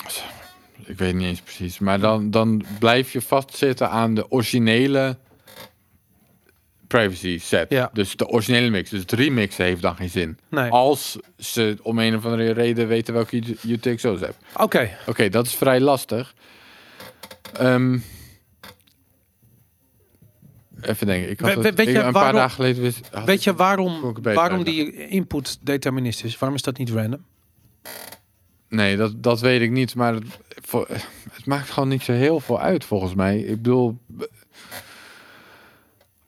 Ik 0.85 0.97
weet 0.97 1.13
niet 1.13 1.27
eens 1.27 1.41
precies. 1.41 1.79
Maar 1.79 1.99
dan, 1.99 2.31
dan 2.31 2.63
blijf 2.79 3.11
je 3.11 3.21
vastzitten 3.21 3.89
aan 3.89 4.13
de 4.15 4.31
originele 4.31 5.17
privacy 6.99 7.37
set. 7.39 7.69
Ja. 7.69 7.89
Dus 7.93 8.15
de 8.15 8.27
originele 8.27 8.69
mix. 8.69 8.89
Dus 8.89 8.99
het 9.01 9.11
remixen 9.11 9.65
heeft 9.65 9.81
dan 9.81 9.95
geen 9.95 10.09
zin. 10.09 10.37
Nee. 10.49 10.69
Als 10.71 11.17
ze 11.37 11.77
om 11.81 11.99
een 11.99 12.15
of 12.15 12.25
andere 12.25 12.51
reden 12.51 12.87
weten 12.87 13.13
welke 13.13 13.43
UTXO's 13.67 14.19
hebben. 14.19 14.35
Oké. 14.57 14.89
Oké, 15.07 15.29
dat 15.29 15.45
is 15.45 15.55
vrij 15.55 15.79
lastig. 15.79 16.33
Ehm, 17.53 17.97
even 20.81 21.07
denken. 21.07 21.29
Ik 21.29 21.39
had 21.39 21.49
We- 21.49 21.55
het, 21.55 21.63
we- 21.69 21.75
weet 21.75 21.87
ik- 21.87 21.93
je 21.93 21.99
een 21.99 22.11
paar 22.11 22.21
waarom- 22.21 22.35
dagen 22.39 22.55
geleden 22.55 22.81
wist, 22.81 23.09
Weet 23.25 23.43
je 23.43 23.53
waarom, 23.55 24.15
waarom 24.21 24.63
die 24.63 25.07
input 25.07 25.57
deterministisch 25.61 26.31
is? 26.33 26.37
Waarom 26.39 26.57
is 26.57 26.63
dat 26.63 26.77
niet 26.77 26.89
random? 26.89 27.25
Nee, 28.69 28.97
dat, 28.97 29.23
dat 29.23 29.39
weet 29.39 29.61
ik 29.61 29.71
niet. 29.71 29.95
Maar 29.95 30.13
het, 30.13 30.25
het 31.31 31.45
maakt 31.45 31.69
gewoon 31.69 31.89
niet 31.89 32.03
zo 32.03 32.11
heel 32.11 32.39
veel 32.39 32.59
uit, 32.61 32.85
volgens 32.85 33.13
mij. 33.15 33.39
Ik 33.39 33.55
bedoel, 33.61 33.97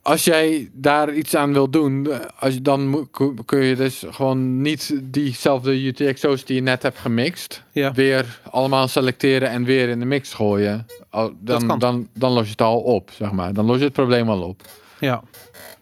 als 0.06 0.24
jij 0.24 0.70
daar 0.74 1.14
iets 1.14 1.36
aan 1.36 1.54
wil 1.54 1.70
doen, 1.70 2.08
als 2.40 2.54
je, 2.54 2.62
dan 2.62 3.08
kun- 3.46 3.64
je 3.64 3.76
dus 3.76 4.04
gewoon 4.10 4.62
niet 4.62 5.00
diezelfde 5.04 5.84
UTXO's 5.84 6.46
die 6.46 6.56
je 6.56 6.62
net 6.62 6.84
hebt 6.84 6.98
gemixt, 6.98 7.64
Ja. 7.72 7.92
weer 7.94 8.42
allemaal 8.52 8.88
selecteren 8.88 9.50
en 9.50 9.64
weer 9.64 9.90
in 9.90 10.00
de 10.00 10.06
mix 10.06 10.34
gooien. 10.34 10.86
Kan. 11.10 11.38
Dan, 11.40 11.80
dan, 11.80 12.08
dan 12.14 12.32
los 12.32 12.44
je 12.46 12.52
het 12.52 12.62
al 12.62 12.80
op, 12.80 13.12
zeg 13.14 13.32
maar. 13.32 13.54
Dan 13.54 13.66
los 13.66 13.78
je 13.78 13.84
het 13.84 13.94
probleem 13.94 14.30
al 14.30 14.42
op. 14.42 14.62
Ja. 15.00 15.24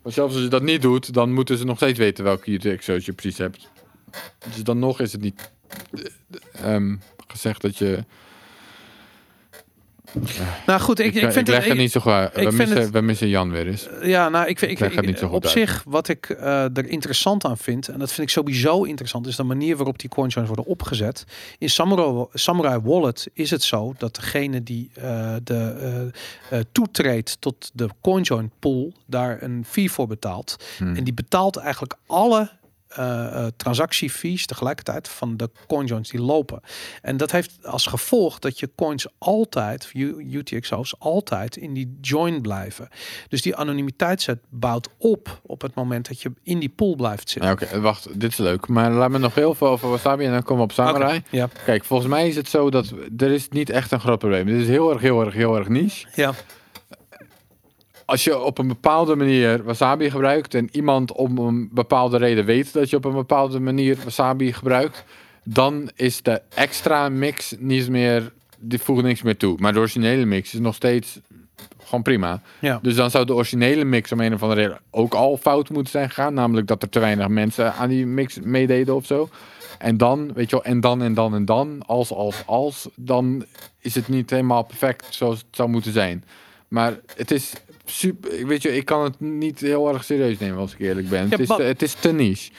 Maar 0.04 0.12
zelfs 0.14 0.34
als 0.34 0.44
je 0.44 0.50
dat 0.50 0.62
niet 0.64 0.82
doet, 0.82 1.14
dan 1.14 1.34
moeten 1.34 1.58
ze 1.58 1.66
nog 1.66 1.76
steeds 1.78 2.00
weten 2.00 2.24
welke 2.24 2.52
UTXO's 2.52 3.06
je 3.06 3.14
precies 3.14 3.38
hebt. 3.38 3.70
Dus 4.54 4.64
dan 4.64 4.80
nog 4.80 5.00
is 5.00 5.12
het 5.12 5.22
niet 5.22 5.52
eh, 5.94 6.74
ehm, 6.76 6.96
gezegd 7.28 7.62
dat 7.62 7.78
je... 7.78 8.04
Nou 10.66 10.80
goed, 10.82 11.00
ik, 11.00 11.06
Ik, 11.14 11.22
ik, 11.22 11.32
vind 11.32 11.48
leg 11.48 11.58
het, 11.60 11.68
het 11.68 11.78
niet 11.78 11.92
zo 11.92 12.00
goed. 12.00 12.12
We 12.34 12.52
missen, 12.52 12.78
het- 12.78 12.90
we 12.92 13.02
missen 13.02 13.28
Jan 13.28 13.52
weer 13.52 13.68
eens. 13.68 13.88
Ja, 14.02 14.30
nou, 14.30 14.48
ik, 14.48 14.60
vind- 14.60 14.72
ik, 14.82 15.06
niet 15.06 15.18
zo 15.18 15.28
goed 15.28 15.36
op 15.36 15.44
uit. 15.44 15.52
zich, 15.52 15.84
wat 15.88 16.08
ik 16.08 16.30
eh, 16.30 16.64
er 16.78 16.88
interessant 16.88 17.46
aan 17.46 17.58
vind, 17.58 17.88
en 17.88 18.00
dat 18.00 18.12
vind 18.12 18.28
ik 18.28 18.34
sowieso 18.34 18.84
interessant, 18.84 19.28
is 19.28 19.36
de 19.36 19.44
manier 19.44 19.76
waarop 19.76 20.00
die 20.00 20.10
coinjoins 20.10 20.48
worden 20.48 20.66
opgezet. 20.66 21.24
In 21.58 21.70
Samurai, 21.70 22.26
Samurai 22.34 22.80
Wallet 22.84 23.28
is 23.34 23.50
het 23.52 23.64
zo 23.64 23.94
dat 23.98 24.16
degene 24.16 24.64
die 24.64 24.90
eh, 24.94 25.36
de, 25.44 26.12
eh, 26.50 26.60
eh, 26.60 26.66
toetreedt 26.72 27.38
tot 27.40 27.72
de 27.74 27.90
coinjoin 28.02 28.52
pool, 28.60 28.94
daar 29.06 29.42
een 29.42 29.66
fee 29.68 29.92
voor 29.92 30.08
betaalt. 30.08 30.56
Hmm. 30.78 30.96
En 30.96 31.04
die 31.04 31.14
betaalt 31.14 31.58
eigenlijk 31.58 31.94
alle 32.08 32.50
eh, 32.96 33.46
transactiefees 33.58 34.46
tegelijkertijd 34.46 35.08
van 35.08 35.38
de 35.38 35.50
coinjoins 35.68 36.10
die 36.10 36.22
lopen. 36.22 36.62
En 37.02 37.18
dat 37.18 37.32
heeft 37.32 37.66
als 37.66 37.86
gevolg 37.86 38.40
dat 38.40 38.60
je 38.60 38.70
coins 38.76 39.08
altijd, 39.18 39.92
UTXO's, 39.94 40.96
altijd 41.00 41.56
in 41.56 41.74
die 41.74 41.98
join 42.02 42.42
blijven. 42.42 42.88
Dus 43.28 43.42
die 43.42 43.56
anonimiteitszet 43.56 44.40
bouwt 44.50 44.90
op 44.98 45.42
op 45.46 45.62
het 45.62 45.76
moment 45.76 46.08
dat 46.08 46.22
je 46.22 46.32
in 46.44 46.60
die 46.60 46.70
pool 46.70 46.96
blijft 46.96 47.30
zitten. 47.30 47.52
Ja, 47.52 47.68
Oké, 47.68 47.80
wacht, 47.80 48.20
dit 48.20 48.32
is 48.32 48.38
leuk. 48.38 48.68
Maar 48.68 48.92
laat 48.92 49.10
me 49.10 49.18
nog 49.18 49.36
heel 49.36 49.56
veel 49.56 49.68
over 49.68 49.90
Wasabi 49.90 50.26
en 50.26 50.32
dan 50.32 50.44
komen 50.44 50.58
we 50.58 50.64
op 50.64 50.72
Samurai. 50.72 51.24
Ja, 51.30 51.50
Kijk, 51.66 51.84
volgens 51.84 52.10
mij 52.10 52.28
is 52.28 52.36
het 52.36 52.50
zo 52.50 52.70
dat 52.70 52.94
er 53.18 53.32
is 53.32 53.50
niet 53.50 53.70
echt 53.70 53.92
een 53.92 54.00
groot 54.00 54.20
probleem. 54.20 54.46
Dit 54.46 54.62
is 54.62 54.68
heel 54.68 54.92
erg, 54.92 55.02
heel 55.02 55.26
erg, 55.26 55.34
heel 55.34 55.58
erg 55.58 55.68
niche. 55.68 56.08
ja, 56.16 56.34
Als 58.06 58.24
je 58.24 58.40
op 58.40 58.58
een 58.58 58.68
bepaalde 58.68 59.16
manier 59.16 59.64
wasabi 59.64 60.10
gebruikt 60.10 60.54
en 60.54 60.70
iemand 60.72 61.12
om 61.12 61.38
een 61.38 61.70
bepaalde 61.72 62.18
reden 62.18 62.46
weet 62.46 62.74
dat 62.74 62.90
je 62.90 62.96
op 62.96 63.06
een 63.06 63.14
bepaalde 63.14 63.60
manier 63.60 63.98
wasabi 64.04 64.54
gebruikt, 64.54 65.04
dan 65.44 65.90
is 65.96 66.22
de 66.22 66.42
extra 66.56 67.10
mix 67.10 67.56
niet 67.60 67.90
meer, 67.90 68.32
die 68.60 68.80
voegt 68.80 69.04
niks 69.04 69.22
meer 69.22 69.38
toe. 69.38 69.58
Maar 69.60 69.74
de 69.74 69.80
originele 69.80 70.26
mix 70.26 70.54
is 70.54 70.60
nog 70.60 70.76
steeds 70.76 71.20
gewoon 71.84 72.02
prima. 72.02 72.42
ja. 72.60 72.80
Dus 72.82 72.96
dan 72.96 73.10
zou 73.10 73.26
de 73.26 73.34
originele 73.34 73.84
mix 73.84 74.12
om 74.12 74.20
een 74.20 74.34
of 74.34 74.44
andere 74.44 74.62
reden 74.62 74.80
ook 74.92 75.14
al 75.14 75.38
fout 75.38 75.70
moeten 75.70 75.92
zijn 75.92 76.10
gegaan. 76.10 76.34
Namelijk 76.34 76.68
dat 76.68 76.82
er 76.82 76.90
te 76.90 77.00
weinig 77.00 77.28
mensen 77.28 77.74
aan 77.74 77.90
die 77.90 78.06
mix 78.06 78.40
meededen 78.40 78.96
of 78.96 79.06
zo. 79.06 79.30
En 79.80 79.98
dan, 79.98 80.34
weet 80.34 80.50
je 80.50 80.56
wel, 80.56 80.66
en 80.66 80.80
dan 80.80 81.02
en 81.02 81.14
dan 81.14 81.36
en 81.36 81.46
dan, 81.46 81.84
als, 81.86 82.12
als, 82.12 82.44
als, 82.46 82.88
dan 82.96 83.46
is 83.80 83.96
het 83.96 84.08
niet 84.08 84.30
helemaal 84.30 84.64
perfect 84.64 85.06
zoals 85.10 85.38
het 85.38 85.48
zou 85.52 85.70
moeten 85.70 85.92
zijn. 85.92 86.24
Maar 86.68 87.00
het 87.16 87.32
is 87.32 87.54
super, 87.86 88.48
weet 88.48 88.62
je, 88.62 88.76
ik 88.76 88.86
kan 88.86 89.04
het 89.04 89.20
niet 89.20 89.60
heel 89.60 89.88
erg 89.94 90.04
serieus 90.04 90.38
nemen 90.38 90.58
als 90.58 90.74
ik 90.74 90.80
eerlijk 90.80 91.10
ben. 91.10 91.24
Ja, 91.24 91.30
het, 91.30 91.40
is 91.40 91.48
te, 91.48 91.64
het 91.64 91.82
is 91.82 91.94
te 91.94 92.12
niche. 92.12 92.52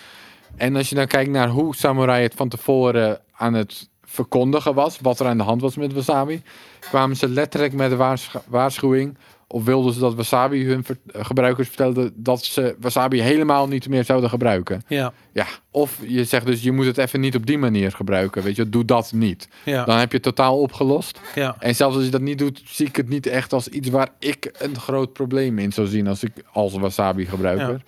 En 0.57 0.77
als 0.77 0.89
je 0.89 0.95
dan 0.95 1.07
kijkt 1.07 1.31
naar 1.31 1.49
hoe 1.49 1.77
Samurai 1.77 2.23
het 2.23 2.35
van 2.35 2.49
tevoren 2.49 3.21
aan 3.33 3.55
het 3.55 3.89
verkondigen 4.05 4.75
was, 4.75 4.99
wat 5.03 5.21
er 5.21 5.27
aan 5.27 5.37
de 5.37 5.43
hand 5.43 5.61
was 5.61 5.77
met 5.77 5.93
Wasabi, 5.93 6.43
kwamen 6.81 7.17
ze 7.17 7.29
letterlijk 7.29 7.73
met 7.73 7.91
de 7.91 7.97
waarschu- 7.97 8.41
waarschuwing. 8.47 9.17
Of 9.55 9.65
wilden 9.65 9.93
ze 9.93 9.99
dat 10.01 10.15
Wasabi 10.15 10.65
hun 10.67 10.85
ver- 10.85 10.99
eh, 11.13 11.25
gebruikers 11.25 11.69
vertelde 11.69 12.13
dat 12.15 12.45
ze 12.45 12.77
Wasabi 12.81 13.21
helemaal 13.21 13.69
niet 13.69 13.89
meer 13.89 14.05
zouden 14.05 14.31
gebruiken. 14.31 14.83
ja, 14.89 15.13
Ja, 15.33 15.47
of 15.71 15.99
je 16.07 16.25
zegt 16.25 16.47
dus 16.47 16.63
je 16.63 16.73
moet 16.73 16.87
het 16.87 16.99
even 16.99 17.21
niet 17.21 17.35
op 17.37 17.47
die 17.47 17.59
manier 17.59 17.93
gebruiken. 17.93 18.43
Weet 18.43 18.57
je, 18.57 18.69
doe 18.69 18.85
dat 18.85 19.13
niet. 19.13 19.49
ja, 19.65 19.85
Dan 19.85 19.99
heb 19.99 20.09
je 20.09 20.15
het 20.15 20.23
totaal 20.27 20.59
opgelost. 20.61 21.21
ja. 21.35 21.57
En 21.59 21.75
zelfs 21.75 21.97
als 21.97 22.05
je 22.05 22.11
dat 22.11 22.21
niet 22.21 22.39
doet, 22.39 22.63
zie 22.65 22.87
ik 22.87 22.97
het 22.97 23.09
niet 23.09 23.27
echt 23.27 23.53
als 23.53 23.69
iets 23.69 23.89
waar 23.89 24.09
ik 24.19 24.51
een 24.59 24.79
groot 24.79 25.13
probleem 25.13 25.59
in 25.59 25.73
zou 25.73 25.87
zien 25.87 26.07
als 26.07 26.23
ik 26.23 26.33
als 26.53 26.73
wasabi 26.75 27.27
gebruiker. 27.27 27.83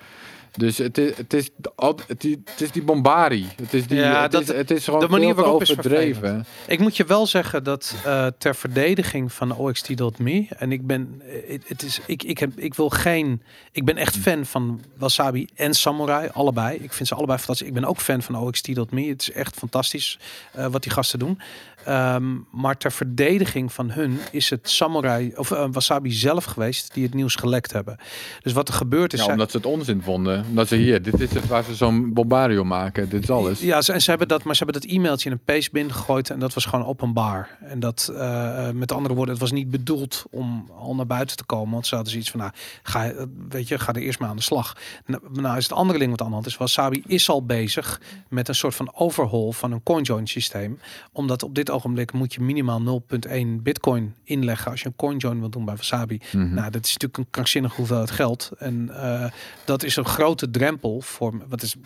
Dus 0.57 0.79
het 0.79 0.99
is, 0.99 1.17
het 1.17 1.33
is, 1.35 1.49
het 2.07 2.25
is, 2.25 2.37
het 2.45 2.61
is 2.61 2.71
die 2.71 2.83
bombari. 2.83 3.47
Het 3.63 3.75
is, 3.75 3.87
die, 3.87 3.99
Ja, 3.99 4.23
het, 4.23 4.33
dat- 4.33 4.43
is, 4.43 4.49
het 4.49 4.71
is 4.71 4.85
gewoon 4.85 5.01
de 5.01 5.09
manier 5.09 5.35
waarop 5.35 5.63
is 5.63 5.71
overdreven. 5.71 6.47
Ik 6.67 6.79
moet 6.79 6.97
je 6.97 7.05
wel 7.05 7.27
zeggen 7.27 7.65
dat 7.65 7.95
eh, 8.05 8.27
ter 8.39 8.55
verdediging 8.55 9.33
van 9.33 9.57
OXT.me 9.57 10.47
en 10.59 10.73
ik 10.73 10.87
ben, 10.87 11.23
eh, 11.49 11.59
het, 11.67 11.83
is, 11.83 12.01
ik, 12.07 12.23
ik 12.23 12.39
heb, 12.39 12.59
ik 12.59 12.75
wil 12.75 12.89
geen, 12.89 13.43
ik 13.73 13.85
ben 13.85 13.97
echt 13.97 14.17
fan 14.17 14.45
van 14.47 14.81
Wasabi 14.97 15.49
en 15.55 15.75
Samurai 15.75 16.29
allebei. 16.33 16.79
Ik 16.79 16.93
vind 16.93 17.09
ze 17.09 17.15
allebei 17.15 17.39
fantastisch. 17.39 17.67
Ik 17.69 17.75
ben 17.75 17.85
ook 17.85 18.01
fan 18.01 18.23
van 18.23 18.37
OXT.me. 18.37 19.09
Het 19.09 19.21
is 19.23 19.33
echt 19.33 19.55
fantastisch 19.57 20.19
eh, 20.53 20.67
wat 20.67 20.83
die 20.83 20.93
gasten 20.93 21.19
doen. 21.19 21.41
Ehm, 21.85 22.25
maar 22.51 22.77
ter 22.77 22.93
verdediging 22.93 23.73
van 23.73 23.91
hun 23.91 24.19
is 24.31 24.51
het 24.51 24.71
Samurai 24.71 25.33
of 25.37 25.49
Wasabi 25.49 26.13
zelf 26.13 26.45
geweest 26.45 26.95
die 26.95 27.05
het 27.05 27.15
nieuws 27.15 27.35
gelekt 27.35 27.73
hebben. 27.73 27.97
Dus 28.43 28.53
wat 28.53 28.69
er 28.69 28.75
gebeurd 28.75 29.13
is, 29.13 29.19
Ja, 29.19 29.25
zij- 29.25 29.33
omdat 29.35 29.51
ze 29.51 29.57
het 29.57 29.67
onzin 29.67 30.03
vonden. 30.03 30.46
Omdat 30.49 30.69
ze 30.69 30.77
hier, 30.77 31.03
dit 31.03 31.21
is 31.21 31.35
het 31.35 31.47
waar 31.47 31.65
ze 31.65 31.75
zo'n 31.75 32.13
bombario 32.13 32.65
maken. 32.65 33.09
Dit 33.09 33.23
is 33.23 33.31
alles. 33.31 33.61
Ja, 33.61 33.83
ze, 33.83 33.93
en 33.93 34.03
ze 34.03 34.11
hebben 34.11 34.29
dat, 34.29 34.45
maar 34.45 34.57
ze 34.57 34.65
hebben 34.65 34.83
dat 34.83 34.91
e-mailtje 34.91 35.31
in 35.31 35.35
een 35.35 35.55
pastebin 35.55 35.93
gegooid 35.93 36.31
en 36.31 36.39
dat 36.39 36.55
was 36.55 36.65
gewoon 36.65 36.87
openbaar. 36.87 37.59
En 37.61 37.81
dat, 37.81 38.13
eh, 38.17 38.71
met 38.71 38.93
andere 38.93 39.15
woorden, 39.15 39.33
het 39.35 39.43
was 39.43 39.53
niet 39.53 39.71
bedoeld 39.71 40.25
om 40.31 40.71
al 40.79 40.95
naar 40.95 41.07
buiten 41.07 41.37
te 41.37 41.45
komen, 41.45 41.73
want 41.73 41.87
ze 41.87 41.95
hadden 41.95 42.13
zoiets 42.13 42.31
van, 42.31 42.41
nou, 42.41 42.53
ga, 42.83 43.11
eh, 43.11 43.25
weet 43.49 43.69
je, 43.69 43.79
ga 43.79 43.93
er 43.93 44.03
eerst 44.03 44.19
maar 44.19 44.29
aan 44.29 44.37
de 44.37 44.43
slag. 44.43 44.77
Nou, 45.07 45.23
nou 45.33 45.57
is 45.57 45.63
het 45.63 45.73
andere 45.73 45.99
ding 45.99 46.11
wat 46.11 46.21
aan 46.21 46.27
de 46.27 46.33
hand 46.33 46.47
is, 46.47 46.57
Wasabi 46.57 47.03
is 47.07 47.29
al 47.29 47.45
bezig 47.45 48.01
met 48.29 48.49
een 48.49 48.55
soort 48.55 48.75
van 48.75 48.95
overhaul 48.95 49.53
van 49.53 49.73
een 49.73 49.83
CoinJoin 49.83 50.27
systeem, 50.27 50.79
omdat 51.13 51.43
op 51.43 51.55
dit 51.55 51.71
ogenblik 51.71 52.13
moet 52.13 52.35
je 52.35 52.41
minimaal 52.41 52.81
0,1 52.81 53.63
bitcoin 53.63 54.15
inleggen 54.25 54.71
als 54.71 54.81
je 54.81 54.87
een 54.87 54.97
CoinJoin 54.97 55.39
wilt 55.39 55.53
doen 55.53 55.65
bij 55.65 55.77
Wasabi. 55.77 56.21
Mhm. 56.33 56.55
Nou, 56.55 56.71
dat 56.71 56.85
is 56.85 56.93
natuurlijk 56.93 57.19
een 57.19 57.31
krankzinnig 57.31 57.75
hoeveelheid 57.77 58.11
geld. 58.11 58.51
En 58.59 58.91
eh, 59.03 59.31
dat 59.65 59.83
is 59.83 59.97
een 59.97 60.07
grote 60.37 60.59
drempel 60.59 61.01
voor, 61.01 61.33
wat 61.49 61.63
is 61.63 61.77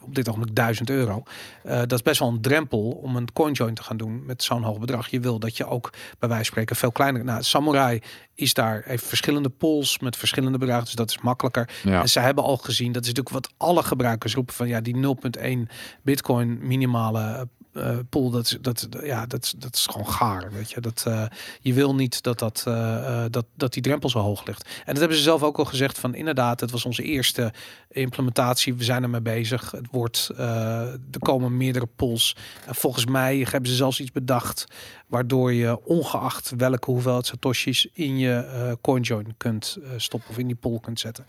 op 0.00 0.14
dit 0.14 0.28
ogenblik 0.28 0.54
1000 0.54 0.90
euro. 0.90 1.22
Eh, 1.62 1.78
dat 1.78 1.92
is 1.92 2.02
best 2.02 2.18
wel 2.18 2.28
een 2.28 2.40
drempel 2.40 2.90
om 2.90 3.16
een 3.16 3.32
coinjoin 3.32 3.74
te 3.74 3.82
gaan 3.82 3.96
doen 3.96 4.24
met 4.26 4.42
zo'n 4.42 4.62
hoog 4.62 4.78
bedrag. 4.78 5.08
Je 5.08 5.20
wil 5.20 5.38
dat 5.38 5.56
je 5.56 5.66
ook 5.66 5.90
bij 5.90 6.28
wijze 6.28 6.34
van 6.34 6.44
spreken 6.44 6.76
veel 6.76 6.92
kleiner. 6.92 7.24
Nou, 7.24 7.42
Samurai 7.42 8.00
is 8.34 8.54
daar, 8.54 8.82
heeft 8.84 9.04
verschillende 9.04 9.48
pools 9.48 9.98
met 9.98 10.16
verschillende 10.16 10.58
bedragen, 10.58 10.84
dus 10.84 10.94
dat 10.94 11.10
is 11.10 11.20
makkelijker. 11.20 11.70
Ja. 11.82 12.00
En 12.00 12.08
ze 12.08 12.20
hebben 12.20 12.44
al 12.44 12.56
gezien, 12.56 12.92
dat 12.92 13.02
is 13.02 13.08
natuurlijk 13.08 13.34
wat 13.34 13.52
alle 13.56 13.82
gebruikers 13.82 14.34
roepen 14.34 14.54
van 14.54 14.68
ja, 14.68 14.80
die 14.80 14.96
0,1 14.96 15.72
bitcoin 16.02 16.58
minimale 16.66 17.48
eh, 17.72 17.98
pool, 18.08 18.30
dat 18.30 18.58
dat, 18.60 18.86
ja, 19.02 19.26
dat, 19.26 19.54
dat 19.58 19.74
is 19.74 19.86
gewoon 19.86 20.08
gaar, 20.08 20.52
weet 20.52 20.70
je. 20.70 20.80
Dat, 20.80 21.04
eh, 21.06 21.24
je 21.60 21.74
wil 21.74 21.94
niet 21.94 22.22
dat, 22.22 22.38
dat, 22.38 22.64
eh, 22.66 23.24
dat, 23.30 23.46
dat 23.54 23.72
die 23.72 23.82
drempel 23.82 24.08
zo 24.08 24.18
hoog 24.18 24.44
ligt. 24.46 24.64
En 24.64 24.84
dat 24.86 24.98
hebben 24.98 25.16
ze 25.16 25.22
zelf 25.22 25.42
ook 25.42 25.58
al 25.58 25.64
gezegd 25.64 25.98
van 25.98 26.14
inderdaad, 26.14 26.60
het 26.60 26.70
was 26.70 26.84
onze 26.84 27.02
eerste 27.02 27.52
implementatie. 27.90 28.74
We 28.74 28.84
zijn 28.84 29.02
ermee 29.02 29.20
bezig. 29.20 29.70
Het 29.70 29.86
wordt, 29.90 30.30
er 30.36 31.18
komen 31.18 31.56
meerdere 31.56 31.86
pools. 31.86 32.36
En 32.66 32.74
volgens 32.74 33.06
mij 33.06 33.46
hebben 33.50 33.70
ze 33.70 33.76
zelfs 33.76 34.00
iets 34.00 34.12
bedacht 34.12 34.64
waardoor 35.06 35.52
je 35.52 35.84
ongeacht 35.84 36.52
welke 36.56 36.90
hoeveelheid 36.90 37.26
satoshis 37.26 37.88
in 37.92 38.18
je 38.18 38.76
CoinJoin 38.80 39.34
kunt 39.36 39.78
stoppen 39.96 40.30
of 40.30 40.38
in 40.38 40.46
die 40.46 40.56
pool 40.56 40.80
kunt 40.80 41.00
zetten. 41.00 41.24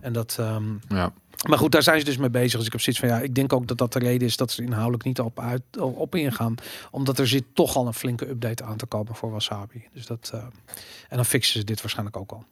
En 0.00 0.12
dat, 0.12 0.36
ehm, 0.38 0.64
Ja. 0.88 1.12
Maar 1.48 1.58
goed, 1.58 1.72
daar 1.72 1.82
zijn 1.82 1.98
ze 1.98 2.04
dus 2.04 2.16
mee 2.16 2.30
bezig. 2.30 2.56
Dus 2.56 2.66
ik 2.66 2.72
heb 2.72 2.80
zoiets 2.80 3.00
van 3.02 3.10
ja, 3.10 3.20
ik 3.20 3.34
denk 3.34 3.52
ook 3.52 3.66
dat 3.66 3.78
dat 3.78 3.92
de 3.92 3.98
reden 3.98 4.28
is 4.28 4.36
dat 4.36 4.50
ze 4.50 4.62
inhoudelijk 4.62 5.04
niet 5.04 5.20
op, 5.20 5.40
uit, 5.40 5.62
op 5.78 6.14
ingaan. 6.14 6.54
Omdat 6.90 7.18
er 7.18 7.28
zit 7.28 7.44
toch 7.52 7.76
al 7.76 7.86
een 7.86 7.94
flinke 7.94 8.28
update 8.28 8.64
aan 8.64 8.76
te 8.76 8.86
komen 8.86 9.14
voor 9.14 9.30
Wasabi. 9.30 9.84
Dus 9.92 10.06
dat, 10.06 10.30
eh, 10.34 10.40
en 11.08 11.16
dan 11.16 11.24
fixen 11.24 11.60
ze 11.60 11.66
dit 11.66 11.80
waarschijnlijk 11.80 12.16
ook 12.16 12.32
al. 12.32 12.44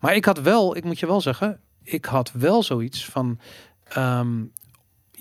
Maar 0.00 0.14
ik 0.14 0.24
had 0.24 0.40
wel, 0.40 0.76
ik 0.76 0.84
moet 0.84 0.98
je 0.98 1.06
wel 1.06 1.20
zeggen, 1.20 1.60
ik 1.82 2.04
had 2.04 2.32
wel 2.32 2.62
zoiets 2.62 3.04
van. 3.04 3.38
ehm, 3.84 4.42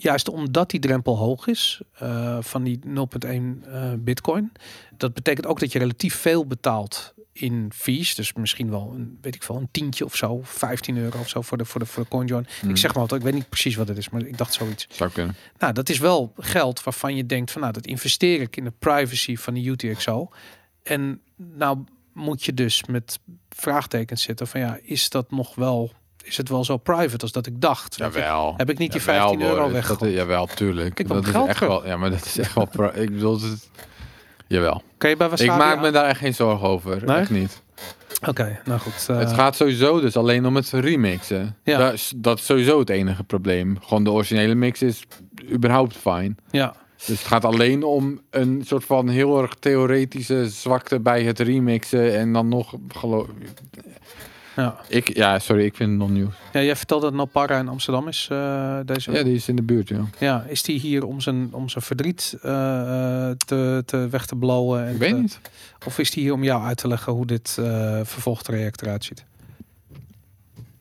juist 0.01 0.29
omdat 0.29 0.69
die 0.69 0.79
drempel 0.79 1.17
hoog 1.17 1.47
is 1.47 1.81
eh, 1.93 2.37
van 2.41 2.63
die 2.63 2.79
0,1 2.83 3.63
eh, 3.65 3.93
bitcoin. 3.97 4.51
Dat 4.97 5.13
betekent 5.13 5.45
ook 5.45 5.59
dat 5.59 5.71
je 5.71 5.79
relatief 5.79 6.15
veel 6.15 6.45
betaalt 6.45 7.13
in 7.39 7.71
fees. 7.75 8.15
Dus 8.15 8.33
misschien 8.33 8.69
wel 8.69 8.91
een, 8.95 9.17
weet 9.21 9.35
ik 9.35 9.43
veel, 9.43 9.55
een 9.55 9.69
tientje 9.71 10.05
of 10.05 10.15
zo, 10.15 10.39
15 10.43 10.97
euro 10.97 11.19
of 11.19 11.29
zo 11.29 11.41
voor 11.41 11.57
de, 11.57 11.65
voor 11.65 11.79
de, 11.79 11.85
voor 11.85 12.03
de 12.03 12.09
CoinJoin. 12.09 12.47
Hmm. 12.59 12.69
Ik 12.69 12.77
zeg 12.77 12.93
maar 12.93 13.07
wat, 13.07 13.17
ik 13.17 13.21
weet 13.21 13.33
niet 13.33 13.49
precies 13.49 13.75
wat 13.75 13.87
het 13.87 13.97
is, 13.97 14.09
maar 14.09 14.21
ik 14.21 14.37
dacht 14.37 14.53
zoiets. 14.53 14.87
Zou 14.89 15.09
kunnen. 15.09 15.35
Nou, 15.57 15.73
dat 15.73 15.89
is 15.89 15.99
wel 15.99 16.33
geld 16.37 16.83
waarvan 16.83 17.15
je 17.15 17.25
denkt 17.25 17.51
van 17.51 17.61
nou, 17.61 17.73
dat 17.73 17.85
investeer 17.85 18.41
ik 18.41 18.55
in 18.55 18.63
de 18.63 18.73
privacy 18.79 19.35
van 19.35 19.53
de 19.53 19.63
UTXO. 19.63 20.29
En 20.83 21.21
nou 21.35 21.83
moet 22.13 22.43
je 22.43 22.53
dus 22.53 22.83
met 22.85 23.19
vraagtekens 23.49 24.21
zitten 24.21 24.47
van 24.47 24.59
ja, 24.59 24.79
is 24.81 25.09
dat 25.09 25.31
nog 25.31 25.55
wel, 25.55 25.91
is 26.23 26.37
het 26.37 26.49
wel 26.49 26.63
zo 26.63 26.77
private 26.77 27.21
als 27.21 27.31
dat 27.31 27.45
ik 27.45 27.61
dacht? 27.61 27.95
Jawel. 27.95 28.53
Heb 28.57 28.69
ik 28.69 28.77
niet 28.77 28.91
die 28.91 29.01
Jawel, 29.01 29.27
15 29.27 29.47
euro 29.47 29.71
weggegooid? 29.71 30.13
Jawel, 30.13 30.45
tuurlijk. 30.45 30.99
Ik 30.99 31.07
dat 31.07 31.23
is 31.23 31.31
geld 31.31 31.47
echt 31.47 31.59
wel. 31.59 31.85
Ja, 31.85 31.97
maar 31.97 32.09
dat 32.09 32.25
is 32.25 32.37
echt 32.37 32.53
wel. 32.53 32.95
ik 32.95 33.11
bedoel, 33.11 33.41
het, 33.41 33.69
jawel. 34.49 34.81
Kan 34.97 35.09
je 35.09 35.15
bij 35.17 35.30
Wasabi 35.30 35.49
Ik 35.51 35.57
maak 35.57 35.81
me 35.81 35.91
daar 35.91 36.05
echt 36.05 36.19
geen 36.19 36.34
zorgen 36.34 36.67
over. 36.67 37.05
Nee? 37.05 37.17
Echt 37.17 37.30
niet. 37.30 37.61
Oké, 38.27 38.59
nou 38.65 38.80
goed. 38.80 39.05
eh, 39.09 39.17
het 39.17 39.31
gaat 39.34 39.55
sowieso 39.55 39.99
dus 40.01 40.15
alleen 40.17 40.45
om 40.45 40.55
het 40.55 40.69
remixen. 40.69 41.55
Ja. 41.63 41.77
Dat, 41.77 41.93
is, 41.93 42.13
dat 42.15 42.39
is 42.39 42.45
sowieso 42.45 42.80
het 42.80 42.89
enige 42.89 43.23
probleem. 43.23 43.77
Gewoon 43.81 44.03
de 44.03 44.11
originele 44.11 44.55
mix 44.55 44.81
is 44.81 45.03
überhaupt 45.51 45.97
fijn. 45.97 46.38
ja. 46.51 46.76
Dus 46.97 47.07
het 47.07 47.19
gaat 47.27 47.45
alleen 47.45 47.84
om 47.84 48.21
een 48.30 48.61
soort 48.65 48.84
van 48.85 49.07
heel 49.09 49.41
erg 49.41 49.53
theoretische 49.59 50.49
zwakte 50.49 50.99
bij 50.99 51.23
het 51.23 51.39
remixen. 51.39 52.17
En 52.17 52.34
dan 52.34 52.47
nog 52.47 52.76
geloof 52.88 53.27
Ja. 54.60 54.76
ik. 54.88 55.15
Ja, 55.15 55.40
sorry, 55.40 55.65
ik 55.65 55.76
vind 55.76 55.90
het 55.90 55.99
nog 55.99 56.10
nieuw. 56.10 56.30
ja, 56.53 56.61
jij 56.61 56.76
vertelde 56.76 57.06
dat 57.06 57.14
Nopara 57.14 57.60
in 57.60 57.68
Amsterdam 57.68 58.07
is 58.07 58.27
eh, 58.31 58.77
deze 58.86 59.11
Ja, 59.11 59.23
die 59.23 59.36
is 59.36 59.48
in 59.48 59.56
de 59.56 59.61
buurt, 59.64 59.88
ja. 59.88 60.06
Ja, 60.18 60.44
is 60.48 60.64
die 60.64 60.80
hier 60.80 61.06
om 61.06 61.22
zijn, 61.22 61.49
om 61.53 61.69
zijn 61.69 61.84
verdriet 61.84 62.34
eh, 62.41 62.49
te, 63.45 63.84
te 63.86 64.07
weg 64.10 64.26
te 64.26 64.36
blowen? 64.36 64.86
En 64.86 64.94
Ik 64.94 64.99
weet 64.99 65.10
te- 65.14 65.15
niet. 65.19 65.40
Of 65.86 65.99
is 65.99 66.11
die 66.11 66.23
hier 66.23 66.34
om 66.34 66.44
jou 66.44 66.64
uit 66.64 66.77
te 66.77 66.88
leggen 66.88 67.14
hoe 67.14 67.26
dit 67.26 67.57
eh 67.60 67.99
vervolgtraject 68.03 68.81
eruit 68.81 69.03
ziet? 69.03 69.23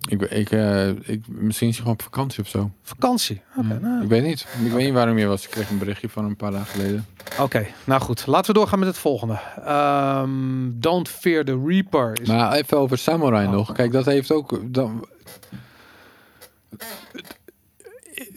Ik, 0.08 0.22
ik, 0.22 0.50
eh, 0.50 0.88
ik, 0.88 1.22
misschien 1.26 1.68
is 1.68 1.74
hij 1.74 1.82
gewoon 1.84 1.92
op 1.92 2.02
vakantie 2.02 2.42
of 2.42 2.48
zo. 2.48 2.70
Vakantie. 2.82 3.40
Oké, 3.56 3.68
Ja, 3.68 3.78
nou, 3.78 4.02
Ik 4.02 4.08
weet 4.08 4.22
niet. 4.22 4.46
Ik 4.64 4.72
weet 4.72 4.84
niet 4.84 4.94
waarom 4.94 5.16
hij 5.16 5.26
was. 5.26 5.44
Ik 5.44 5.50
kreeg 5.50 5.70
een 5.70 5.78
berichtje 5.78 6.08
van 6.08 6.24
een 6.24 6.36
paar 6.36 6.50
dagen 6.50 6.66
geleden. 6.66 7.06
oké, 7.40 7.66
nou 7.84 8.00
goed. 8.00 8.26
Laten 8.26 8.52
we 8.52 8.58
doorgaan 8.58 8.78
met 8.78 8.88
het 8.88 8.98
volgende. 8.98 9.38
Ehm, 9.64 10.70
Don't 10.72 11.08
Fear 11.08 11.44
the 11.44 11.62
Reaper. 11.66 12.20
Is... 12.20 12.28
Maar 12.28 12.52
even 12.52 12.78
over 12.78 12.98
Samurai 12.98 13.46
Oh. 13.46 13.52
nog. 13.52 13.72
Kijk, 13.72 13.92
dat 13.92 14.04
heeft 14.04 14.32
ook... 14.32 14.60
Dan... 14.64 15.06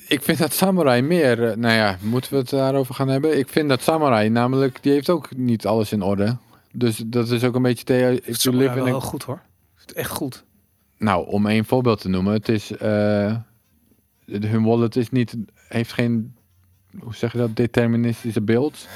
Ik 0.08 0.22
vind 0.24 0.38
dat 0.38 0.54
Samurai 0.54 1.02
meer... 1.02 1.50
eh, 1.50 1.56
Nou 1.56 1.74
ja, 1.74 1.98
moeten 2.02 2.32
we 2.34 2.38
het 2.38 2.50
daarover 2.50 2.96
gaan 2.96 3.08
hebben? 3.08 3.38
Ik 3.38 3.50
vind 3.50 3.70
dat 3.70 3.82
Samurai 3.82 4.30
namelijk... 4.30 4.78
Die 4.84 4.92
heeft 4.92 5.10
ook 5.10 5.36
niet 5.36 5.66
alles 5.66 5.92
in 5.92 6.02
orde. 6.02 6.38
Dus 6.72 7.04
dat 7.06 7.30
is 7.30 7.44
ook 7.44 7.56
een 7.56 7.62
beetje... 7.62 7.84
Theo, 7.84 7.98
wel 7.98 8.54
live 8.54 8.76
in 8.76 8.82
a- 8.82 8.86
heel 8.86 9.02
goed 9.02 9.24
hoor. 9.24 9.42
Echt 9.94 10.10
goed. 10.12 10.44
Nou, 11.02 11.28
om 11.28 11.46
één 11.46 11.66
voorbeeld 11.66 12.02
te 12.02 12.10
noemen. 12.10 12.34
Het 12.34 12.50
is... 12.50 12.68
de- 12.68 13.44
hun 14.26 14.64
wallet 14.64 14.96
is 14.96 15.10
niet... 15.10 15.36
Heeft 15.56 15.94
geen... 15.94 16.36
Hoe 17.00 17.16
zeg 17.16 17.32
je 17.32 17.38
dat? 17.38 17.56
Deterministische 17.56 18.42
beeld. 18.42 18.88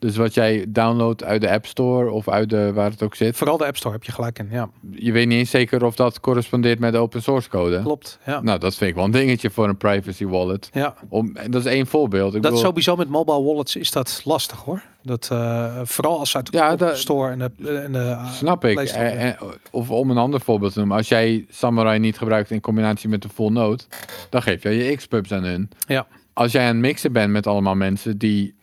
Dus 0.00 0.16
wat 0.16 0.34
jij 0.34 0.64
downloadt 0.68 1.24
uit 1.24 1.40
de 1.40 1.50
App 1.50 1.66
Store 1.66 2.10
of 2.10 2.28
uit 2.28 2.50
de... 2.50 2.72
Waar 2.72 2.90
het 2.90 3.02
ook 3.02 3.14
zit. 3.14 3.36
Vooral 3.36 3.56
de 3.56 3.66
App 3.66 3.76
Store 3.76 3.94
heb 3.94 4.04
je 4.04 4.12
gelijk 4.12 4.38
in. 4.38 4.48
Ja, 4.50 4.68
Je 4.90 5.12
weet 5.12 5.26
niet 5.26 5.38
eens 5.38 5.50
zeker 5.50 5.84
of 5.84 5.94
dat 5.96 6.20
correspondeert 6.20 6.78
met 6.78 6.92
de 6.92 6.98
open 6.98 7.22
source 7.22 7.48
code. 7.48 7.82
klopt. 7.82 8.18
Ja. 8.26 8.40
Nou, 8.40 8.58
dat 8.58 8.74
vind 8.74 8.90
ik 8.90 8.96
wel 8.96 9.04
een 9.04 9.10
dingetje 9.10 9.50
voor 9.50 9.68
een 9.68 9.76
privacy 9.76 10.26
wallet. 10.26 10.68
Ja, 10.72 10.94
Om, 11.08 11.36
en 11.36 11.50
dat 11.50 11.64
is 11.66 11.72
één 11.72 11.86
voorbeeld. 11.86 12.34
Ik 12.34 12.42
dat 12.42 12.50
bedoel, 12.50 12.66
sowieso 12.66 12.96
met 12.96 13.08
mobile 13.08 13.42
wallets 13.42 13.76
is 13.76 13.90
dat 13.90 14.20
lastig 14.24 14.58
hoor. 14.58 14.82
Dat, 15.02 15.28
eh, 15.32 15.80
vooral 15.84 16.18
als 16.18 16.30
ze 16.30 16.36
uit 16.36 16.52
de 16.52 16.56
Ja, 16.56 16.76
dat- 16.76 16.98
Store 16.98 17.30
en 17.30 17.38
de, 17.38 17.70
en 17.70 17.92
de 17.92 18.18
Snap 18.32 18.64
ik. 18.64 18.78
En- 18.78 19.18
en- 19.18 19.36
of 19.70 19.90
om 19.90 20.10
een 20.10 20.18
ander 20.18 20.40
voorbeeld 20.40 20.72
te 20.72 20.78
noemen. 20.78 20.96
Als 20.96 21.08
jij 21.08 21.44
Samurai 21.50 21.98
niet 21.98 22.18
gebruikt 22.18 22.50
in 22.50 22.60
combinatie 22.60 23.08
met 23.08 23.22
de 23.22 23.28
full 23.28 23.50
node, 23.50 23.82
dan 24.30 24.42
geef 24.42 24.62
jij 24.62 24.74
je 24.74 24.96
X-pubs 24.96 25.32
aan 25.32 25.44
hun. 25.44 25.70
Ja. 25.86 26.06
Als 26.32 26.52
jij 26.52 26.62
aan 26.62 26.68
het 26.74 26.84
mixen 26.84 27.12
bent 27.12 27.32
met 27.32 27.46
allemaal 27.46 27.74
mensen 27.74 28.18
die 28.18 28.54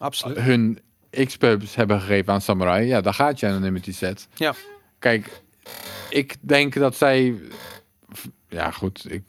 Absoluut. 0.00 0.38
hun 0.38 0.78
X-pubs 1.10 1.74
hebben 1.74 2.00
gegeven 2.00 2.32
aan 2.32 2.40
Samurai, 2.40 2.86
ja, 2.86 3.00
dan 3.00 3.14
gaat 3.14 3.40
je 3.40 3.46
anonymity 3.46 3.92
set. 3.92 4.28
Ja. 4.34 4.54
Kijk, 4.98 5.42
ik 6.08 6.36
denk 6.40 6.74
dat 6.74 6.96
zij... 6.96 7.34
Ja, 8.48 8.70
goed. 8.70 9.12
Ik, 9.12 9.22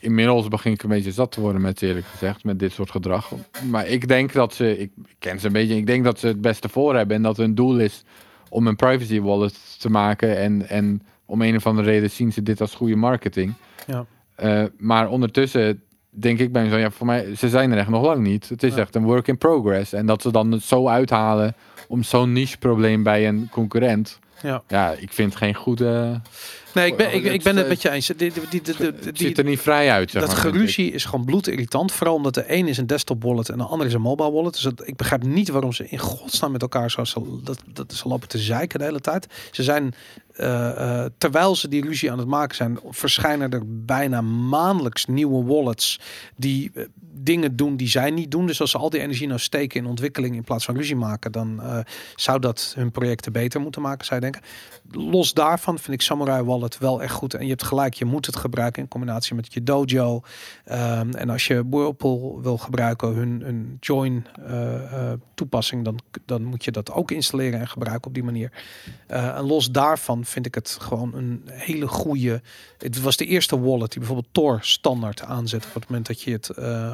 inmiddels 0.00 0.48
begin 0.48 0.72
ik 0.72 0.82
een 0.82 0.88
beetje 0.88 1.12
zat 1.12 1.32
te 1.32 1.40
worden 1.40 1.60
met 1.60 1.82
eerlijk 1.82 2.06
gezegd, 2.06 2.44
met 2.44 2.58
dit 2.58 2.72
soort 2.72 2.90
gedrag. 2.90 3.32
Maar 3.70 3.86
ik 3.86 4.08
denk 4.08 4.32
dat 4.32 4.54
ze... 4.54 4.78
Ik 4.78 4.90
ken 5.18 5.40
ze 5.40 5.46
een 5.46 5.52
beetje. 5.52 5.76
Ik 5.76 5.86
denk 5.86 6.04
dat 6.04 6.18
ze 6.18 6.26
het 6.26 6.40
beste 6.40 6.68
voor 6.68 6.96
hebben. 6.96 7.16
En 7.16 7.22
dat 7.22 7.36
hun 7.36 7.54
doel 7.54 7.78
is 7.78 8.04
om 8.48 8.66
een 8.66 8.76
privacy 8.76 9.20
wallet 9.20 9.80
te 9.80 9.90
maken. 9.90 10.36
En, 10.36 10.68
en 10.68 11.02
om 11.24 11.42
een 11.42 11.56
of 11.56 11.66
andere 11.66 11.90
reden 11.90 12.10
zien 12.10 12.32
ze 12.32 12.42
dit 12.42 12.60
als 12.60 12.74
goede 12.74 12.96
marketing. 12.96 13.54
Ja. 13.86 14.06
Eh, 14.34 14.64
maar 14.78 15.08
ondertussen 15.08 15.82
denk 16.10 16.38
ik 16.38 16.52
bij 16.52 16.68
zo, 16.68 16.76
ja, 16.76 16.90
voor 16.90 17.06
mij, 17.06 17.34
ze 17.36 17.48
zijn 17.48 17.72
er 17.72 17.78
echt 17.78 17.88
nog 17.88 18.04
lang 18.04 18.22
niet. 18.22 18.48
Het 18.48 18.62
is 18.62 18.74
Ja. 18.74 18.80
echt 18.80 18.94
een 18.94 19.02
work 19.04 19.28
in 19.28 19.38
progress. 19.38 19.92
En 19.92 20.06
dat 20.06 20.22
ze 20.22 20.32
dan 20.32 20.52
het 20.52 20.62
zo 20.62 20.88
uithalen 20.88 21.54
om 21.88 22.02
zo'n 22.02 22.32
niche 22.32 22.58
probleem 22.58 23.02
bij 23.02 23.28
een 23.28 23.48
concurrent. 23.50 24.18
Ja. 24.42 24.62
Ja, 24.68 24.90
ik 24.98 25.12
vind 25.12 25.36
geen 25.36 25.54
goede... 25.54 26.20
Nee, 26.74 26.86
ik 26.86 26.96
ben, 26.96 27.14
ik, 27.14 27.24
ik 27.24 27.42
ben 27.42 27.56
het 27.56 27.64
eh, 27.64 27.70
met 27.70 27.82
je 27.82 27.90
eens. 27.90 28.06
Die, 28.06 28.16
die, 28.16 28.32
die, 28.50 28.62
die, 28.62 28.74
Het 29.04 29.18
ziet 29.18 29.38
er 29.38 29.44
niet 29.44 29.60
vrij 29.60 29.90
uit, 29.90 30.10
zeg 30.10 30.22
dat 30.22 30.30
maar. 30.30 30.40
geruzie 30.40 30.92
is 30.92 31.04
gewoon 31.04 31.24
bloedirritant. 31.24 31.92
Vooral 31.92 32.14
omdat 32.14 32.34
de 32.34 32.44
een 32.46 32.68
is 32.68 32.78
een 32.78 32.86
desktop 32.86 33.22
wallet 33.22 33.48
en 33.48 33.58
de 33.58 33.64
ander 33.64 33.86
is 33.86 33.94
een 33.94 34.00
mobile 34.00 34.30
wallet. 34.30 34.52
Dus 34.52 34.62
dat, 34.62 34.86
ik 34.88 34.96
begrijp 34.96 35.22
niet 35.22 35.48
waarom 35.48 35.72
ze 35.72 35.88
in 35.88 35.98
godsnaam 35.98 36.52
met 36.52 36.62
elkaar 36.62 36.90
zo 36.90 37.40
dat, 37.44 37.58
dat 37.66 37.92
ze 37.92 38.08
lopen 38.08 38.28
te 38.28 38.38
zeiken 38.38 38.78
de 38.78 38.84
hele 38.84 39.00
tijd. 39.00 39.26
Ze 39.50 39.62
zijn, 39.62 39.94
eh, 40.32 41.04
eh, 41.04 41.10
terwijl 41.18 41.56
ze 41.56 41.68
die 41.68 41.84
ruzie 41.84 42.10
aan 42.10 42.18
het 42.18 42.28
maken 42.28 42.56
zijn, 42.56 42.78
verschijnen 42.90 43.50
er 43.50 43.62
bijna 43.66 44.20
maandelijks 44.20 45.06
nieuwe 45.06 45.44
wallets 45.44 46.00
die 46.36 46.70
eh, 46.74 46.84
dingen 47.22 47.56
doen 47.56 47.76
die 47.76 47.88
zij 47.88 48.10
niet 48.10 48.30
doen. 48.30 48.46
Dus 48.46 48.60
als 48.60 48.70
ze 48.70 48.78
al 48.78 48.90
die 48.90 49.00
energie 49.00 49.26
nou 49.26 49.40
steken 49.40 49.80
in 49.80 49.86
ontwikkeling 49.86 50.34
in 50.34 50.44
plaats 50.44 50.64
van 50.64 50.76
ruzie 50.76 50.96
maken, 50.96 51.32
dan 51.32 51.62
eh, 51.62 51.78
zou 52.14 52.40
dat 52.40 52.72
hun 52.76 52.90
projecten 52.90 53.32
beter 53.32 53.60
moeten 53.60 53.82
maken, 53.82 54.04
zou 54.06 54.20
je 54.20 54.30
denken. 54.30 54.50
Los 54.90 55.34
daarvan 55.34 55.78
vind 55.78 55.96
ik 55.96 56.02
Samurai 56.02 56.42
Wallet 56.42 56.59
wel 56.78 57.02
echt 57.02 57.12
goed. 57.12 57.34
En 57.34 57.42
je 57.42 57.50
hebt 57.50 57.62
gelijk, 57.62 57.94
je 57.94 58.04
moet 58.04 58.26
het 58.26 58.36
gebruiken 58.36 58.82
in 58.82 58.88
combinatie 58.88 59.34
met 59.34 59.54
je 59.54 59.62
Dojo. 59.62 60.22
Ehm, 60.64 61.10
en 61.10 61.30
als 61.30 61.46
je 61.46 61.68
Whirlpool 61.70 62.40
wil 62.42 62.58
gebruiken, 62.58 63.08
hun, 63.08 63.40
hun 63.44 63.76
join 63.80 64.26
eh, 64.46 65.10
eh, 65.12 65.18
toepassing, 65.34 65.84
dan, 65.84 65.98
dan 66.24 66.42
moet 66.42 66.64
je 66.64 66.70
dat 66.70 66.92
ook 66.92 67.10
installeren 67.10 67.60
en 67.60 67.68
gebruiken 67.68 68.06
op 68.06 68.14
die 68.14 68.22
manier. 68.22 68.52
Eh, 69.06 69.36
en 69.36 69.44
los 69.44 69.70
daarvan 69.70 70.24
vind 70.24 70.46
ik 70.46 70.54
het 70.54 70.76
gewoon 70.80 71.14
een 71.14 71.42
hele 71.46 71.88
goede. 71.88 72.42
Het 72.78 73.00
was 73.00 73.16
de 73.16 73.26
eerste 73.26 73.60
wallet 73.60 73.90
die 73.90 73.98
bijvoorbeeld 73.98 74.32
Tor 74.32 74.58
standaard 74.60 75.22
aanzet 75.22 75.64
op 75.66 75.74
het 75.74 75.88
moment 75.88 76.06
dat 76.06 76.22
je 76.22 76.32
het 76.32 76.48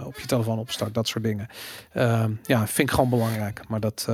op 0.05 0.19
je 0.19 0.27
telefoon 0.27 0.59
opstart, 0.59 0.95
dat 0.95 1.09
soort 1.09 1.25
dingen. 1.25 1.49
Ehm, 1.93 2.33
ja, 2.43 2.67
vind 2.67 2.89
ik 2.89 2.95
gewoon 2.95 3.11
belangrijk. 3.11 3.69
Maar 3.69 3.81
dat, 3.81 4.09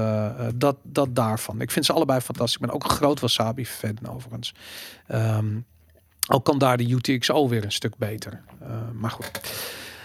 dat, 0.55 0.77
dat 0.83 1.15
daarvan. 1.15 1.61
Ik 1.61 1.71
vind 1.71 1.85
ze 1.85 1.93
allebei 1.93 2.21
fantastisch. 2.21 2.55
Ik 2.55 2.61
ben 2.61 2.75
ook 2.75 2.85
een 2.85 2.91
groot 2.91 3.21
Wasabi-fan 3.21 3.97
overigens. 4.09 4.55
Ehm, 5.13 5.47
ook 6.31 6.45
kan 6.45 6.59
daar 6.59 6.77
de 6.77 6.89
UTXO 6.91 7.49
weer 7.49 7.65
een 7.65 7.73
stuk 7.73 7.97
beter. 7.97 8.41
Eh, 8.61 8.69
maar 8.95 9.11
goed. 9.11 9.31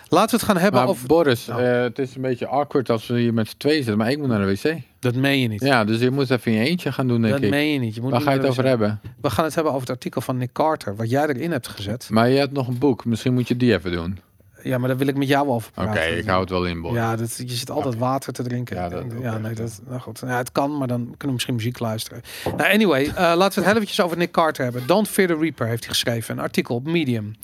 Laten 0.09 0.29
we 0.29 0.35
het 0.35 0.45
gaan 0.45 0.61
hebben 0.61 0.79
Maar 0.81 0.89
over... 0.89 1.07
Boris, 1.07 1.45
Nou. 1.45 1.63
eh, 1.63 1.81
het 1.81 1.99
is 1.99 2.15
een 2.15 2.21
beetje 2.21 2.47
awkward 2.47 2.89
als 2.89 3.07
we 3.07 3.19
hier 3.19 3.34
met 3.34 3.47
z'n 3.49 3.57
tweeën 3.57 3.75
zitten, 3.77 3.97
maar 3.97 4.11
ik 4.11 4.17
moet 4.17 4.27
naar 4.27 4.45
de 4.45 4.57
wc. 4.61 4.81
Dat 4.99 5.15
meen 5.15 5.39
je 5.39 5.47
niet. 5.47 5.61
Ja, 5.61 5.84
dus 5.84 5.99
je 5.99 6.11
moet 6.11 6.29
even 6.29 6.51
in 6.51 6.57
je 6.57 6.69
eentje 6.69 6.91
gaan 6.91 7.07
doen, 7.07 7.21
denk 7.21 7.34
dat 7.34 7.43
ik. 7.43 7.49
meen 7.49 7.73
je 7.73 7.79
niet. 7.79 7.95
Je 7.95 8.01
moet 8.01 8.11
Waar 8.11 8.21
ga 8.21 8.31
je 8.31 8.38
het 8.39 8.47
over 8.47 8.65
hebben? 8.65 8.99
We 9.21 9.29
gaan 9.29 9.45
het 9.45 9.55
hebben 9.55 9.73
over 9.73 9.88
het 9.88 9.95
artikel 9.97 10.21
van 10.21 10.38
Nick 10.38 10.51
Carter. 10.53 10.95
Wat 10.95 11.09
jij 11.09 11.27
erin 11.27 11.51
hebt 11.51 11.67
gezet. 11.67 12.07
Maar 12.11 12.29
je 12.29 12.38
hebt 12.38 12.51
nog 12.53 12.67
een 12.67 12.77
boek, 12.77 13.05
misschien 13.05 13.34
moet 13.34 13.47
je 13.47 13.57
die 13.57 13.73
even 13.73 13.91
doen. 13.91 14.19
Ja, 14.68 14.77
maar 14.77 14.88
daar 14.88 14.98
wil 14.98 15.07
ik 15.07 15.18
met 15.18 15.27
jou 15.27 15.48
over 15.48 15.72
Oké, 15.76 15.91
praten. 15.91 16.18
ik 16.18 16.26
hou 16.26 16.39
het 16.41 16.49
wel 16.49 16.65
in. 16.65 16.84
Ja, 16.91 17.15
dat, 17.15 17.35
je 17.38 17.56
zit 17.56 17.69
altijd 17.69 17.98
water 17.98 18.34
te 18.34 18.44
drinken. 18.44 18.76
Ja, 18.76 18.89
dat 18.89 19.03
ja 19.22 19.38
nee, 19.38 19.53
dat, 19.53 19.81
nou 19.88 19.99
goed. 19.99 20.22
Ja, 20.26 20.38
het 20.38 20.52
kan, 20.52 20.77
maar 20.77 20.88
dan 20.88 21.03
kunnen 21.03 21.18
we 21.27 21.31
misschien 21.31 21.56
muziek 21.56 21.80
luisteren. 21.80 22.22
Nou, 22.57 22.73
anyway, 22.73 23.06
eh, 23.06 23.14
laten 23.15 23.38
we 23.38 23.44
het 23.44 23.65
heel 23.65 23.73
eventjes 23.73 24.02
over 24.02 24.18
Nick 24.18 24.31
Carter 24.31 24.64
hebben. 24.64 24.88
Don't 24.88 25.07
Fear 25.07 25.27
the 25.27 25.38
Reaper 25.38 25.68
heeft 25.68 25.84
hij 25.84 25.94
geschreven. 25.94 26.38
Een 26.38 26.44
artikel 26.44 26.76
op 26.76 26.85
Medium. 26.85 27.35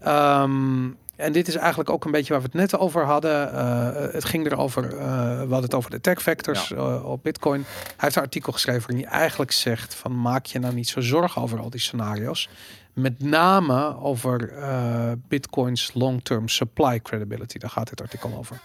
Ehm, 0.00 0.88
en 1.16 1.32
dit 1.32 1.48
is 1.48 1.54
eigenlijk 1.56 1.90
ook 1.90 2.04
een 2.04 2.10
beetje 2.10 2.32
waar 2.32 2.42
we 2.42 2.48
het 2.52 2.70
net 2.70 2.80
over 2.80 3.04
hadden. 3.04 3.52
Eh, 3.52 4.12
het 4.12 4.24
ging 4.24 4.46
erover, 4.46 4.84
eh 4.84 4.98
we 5.32 5.38
hadden 5.38 5.62
het 5.62 5.74
over 5.74 5.90
de 5.90 6.00
tech 6.00 6.22
factors 6.22 6.72
op 7.02 7.22
Bitcoin. 7.22 7.64
Hij 7.66 7.94
heeft 7.96 8.16
een 8.16 8.22
artikel 8.22 8.52
geschreven 8.52 8.80
waarin 8.86 9.06
hij 9.06 9.18
eigenlijk 9.18 9.52
zegt 9.52 9.94
van 9.94 10.20
maak 10.20 10.46
je 10.46 10.58
nou 10.58 10.74
niet 10.74 10.88
zo 10.88 11.00
zorgen 11.00 11.42
over 11.42 11.60
al 11.60 11.70
die 11.70 11.80
scenario's. 11.80 12.48
Met 12.92 13.22
name 13.22 14.00
over 14.00 14.48
eh, 14.48 15.12
Bitcoin's 15.28 15.90
long-term 15.94 16.48
supply 16.48 17.00
credibility. 17.00 17.58
Daar 17.58 17.70
gaat 17.70 17.88
dit 17.88 18.00
artikel 18.00 18.34
over. 18.36 18.60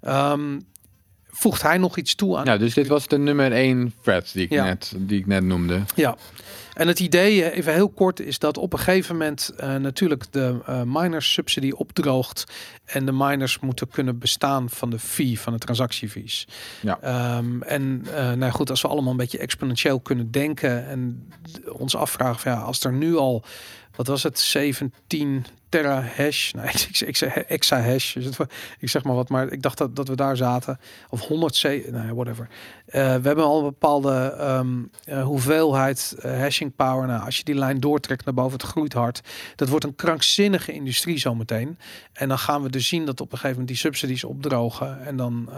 Ehm, 0.00 0.60
voegt 1.38 1.62
hij 1.62 1.78
nog 1.78 1.96
iets 1.96 2.14
toe 2.14 2.36
aan? 2.36 2.44
Ja, 2.44 2.56
dus 2.56 2.74
dit 2.74 2.86
was 2.86 3.06
de 3.06 3.18
nummer 3.18 3.52
één 3.52 3.94
thread 4.02 4.30
die 4.32 4.42
ik, 4.44 4.50
Ja. 4.50 4.64
net, 4.64 4.92
die 4.96 5.18
ik 5.18 5.26
net 5.26 5.44
noemde. 5.44 5.80
Ja. 5.94 6.16
En 6.76 6.88
het 6.88 7.00
idee, 7.00 7.44
eh, 7.44 7.58
even 7.58 7.72
heel 7.72 7.88
kort, 7.88 8.20
is 8.20 8.38
dat 8.38 8.58
op 8.58 8.72
een 8.72 8.78
gegeven 8.78 9.16
moment 9.16 9.52
eh, 9.56 9.74
natuurlijk 9.74 10.24
de 10.32 10.58
eh, 10.66 10.82
miners 10.82 11.32
subsidie 11.32 11.76
opdroogt. 11.76 12.44
En 12.84 13.06
de 13.06 13.12
miners 13.12 13.58
moeten 13.58 13.88
kunnen 13.88 14.18
bestaan 14.18 14.70
van 14.70 14.90
de 14.90 14.98
fee, 14.98 15.40
van 15.40 15.52
de 15.52 15.58
transactiefees. 15.58 16.48
Ja. 16.80 16.98
Ehm, 17.00 17.62
en 17.62 18.04
nou 18.38 18.50
goed, 18.50 18.70
als 18.70 18.82
we 18.82 18.88
allemaal 18.88 19.10
een 19.10 19.16
beetje 19.16 19.38
exponentieel 19.38 20.00
kunnen 20.00 20.30
denken 20.30 20.86
en 20.86 21.28
ons 21.72 21.96
afvragen 21.96 22.40
van 22.40 22.52
ja, 22.52 22.58
als 22.58 22.84
er 22.84 22.92
nu 22.92 23.16
al, 23.16 23.44
wat 23.96 24.06
was 24.06 24.22
het, 24.22 24.38
17 24.38 25.46
tera 25.76 26.02
hash, 26.16 26.50
nou, 26.54 26.68
ik, 26.68 27.00
ik, 27.00 27.16
zeg 27.16 27.36
exa 27.36 27.80
hash, 27.80 28.16
ik 28.78 28.88
zeg 28.88 29.04
maar 29.04 29.14
wat, 29.14 29.28
maar 29.28 29.52
ik 29.52 29.62
dacht 29.62 29.78
dat, 29.78 29.96
dat 29.96 30.08
we 30.08 30.16
daar 30.16 30.36
zaten, 30.36 30.78
of 31.08 31.20
100 31.20 31.58
c, 31.58 31.90
nou 31.90 32.14
whatever. 32.14 32.48
Eh, 32.86 33.02
we 33.02 33.26
hebben 33.26 33.44
al 33.44 33.58
een 33.58 33.64
bepaalde 33.64 34.34
ehm, 34.38 34.68
eh, 35.04 35.22
hoeveelheid 35.22 36.16
eh, 36.18 36.38
hashing 36.38 36.76
power. 36.76 37.06
Nou, 37.06 37.24
als 37.24 37.36
je 37.36 37.44
die 37.44 37.54
lijn 37.54 37.80
doortrekt 37.80 38.24
naar 38.24 38.34
boven, 38.34 38.52
het 38.52 38.62
groeit 38.62 38.92
hard. 38.92 39.20
Dat 39.56 39.68
wordt 39.68 39.84
een 39.84 39.94
krankzinnige 39.94 40.72
industrie 40.72 41.18
zometeen. 41.18 41.78
En 42.12 42.28
dan 42.28 42.38
gaan 42.38 42.62
we 42.62 42.70
dus 42.70 42.88
zien 42.88 43.06
dat 43.06 43.20
op 43.20 43.26
een 43.26 43.38
gegeven 43.38 43.50
moment 43.50 43.68
die 43.68 43.76
subsidies 43.76 44.24
opdrogen. 44.24 45.04
En 45.06 45.16
dan, 45.16 45.48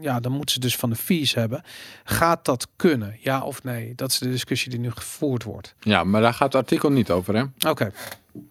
ja, 0.00 0.20
dan 0.20 0.32
moeten 0.32 0.54
ze 0.54 0.60
dus 0.60 0.76
van 0.76 0.90
de 0.90 0.96
fees 0.96 1.34
hebben. 1.34 1.62
Gaat 2.04 2.44
dat 2.44 2.68
kunnen? 2.76 3.16
Ja 3.20 3.42
of 3.42 3.62
nee? 3.62 3.92
Dat 3.94 4.10
is 4.10 4.18
de 4.18 4.30
discussie 4.30 4.70
die 4.70 4.80
nu 4.80 4.90
gevoerd 4.90 5.42
wordt. 5.42 5.74
Ja, 5.80 6.04
maar 6.04 6.20
daar 6.20 6.34
gaat 6.34 6.52
het 6.52 6.62
artikel 6.62 6.90
niet 6.90 7.10
over, 7.10 7.34
hè? 7.34 7.68
Oké. 7.70 7.90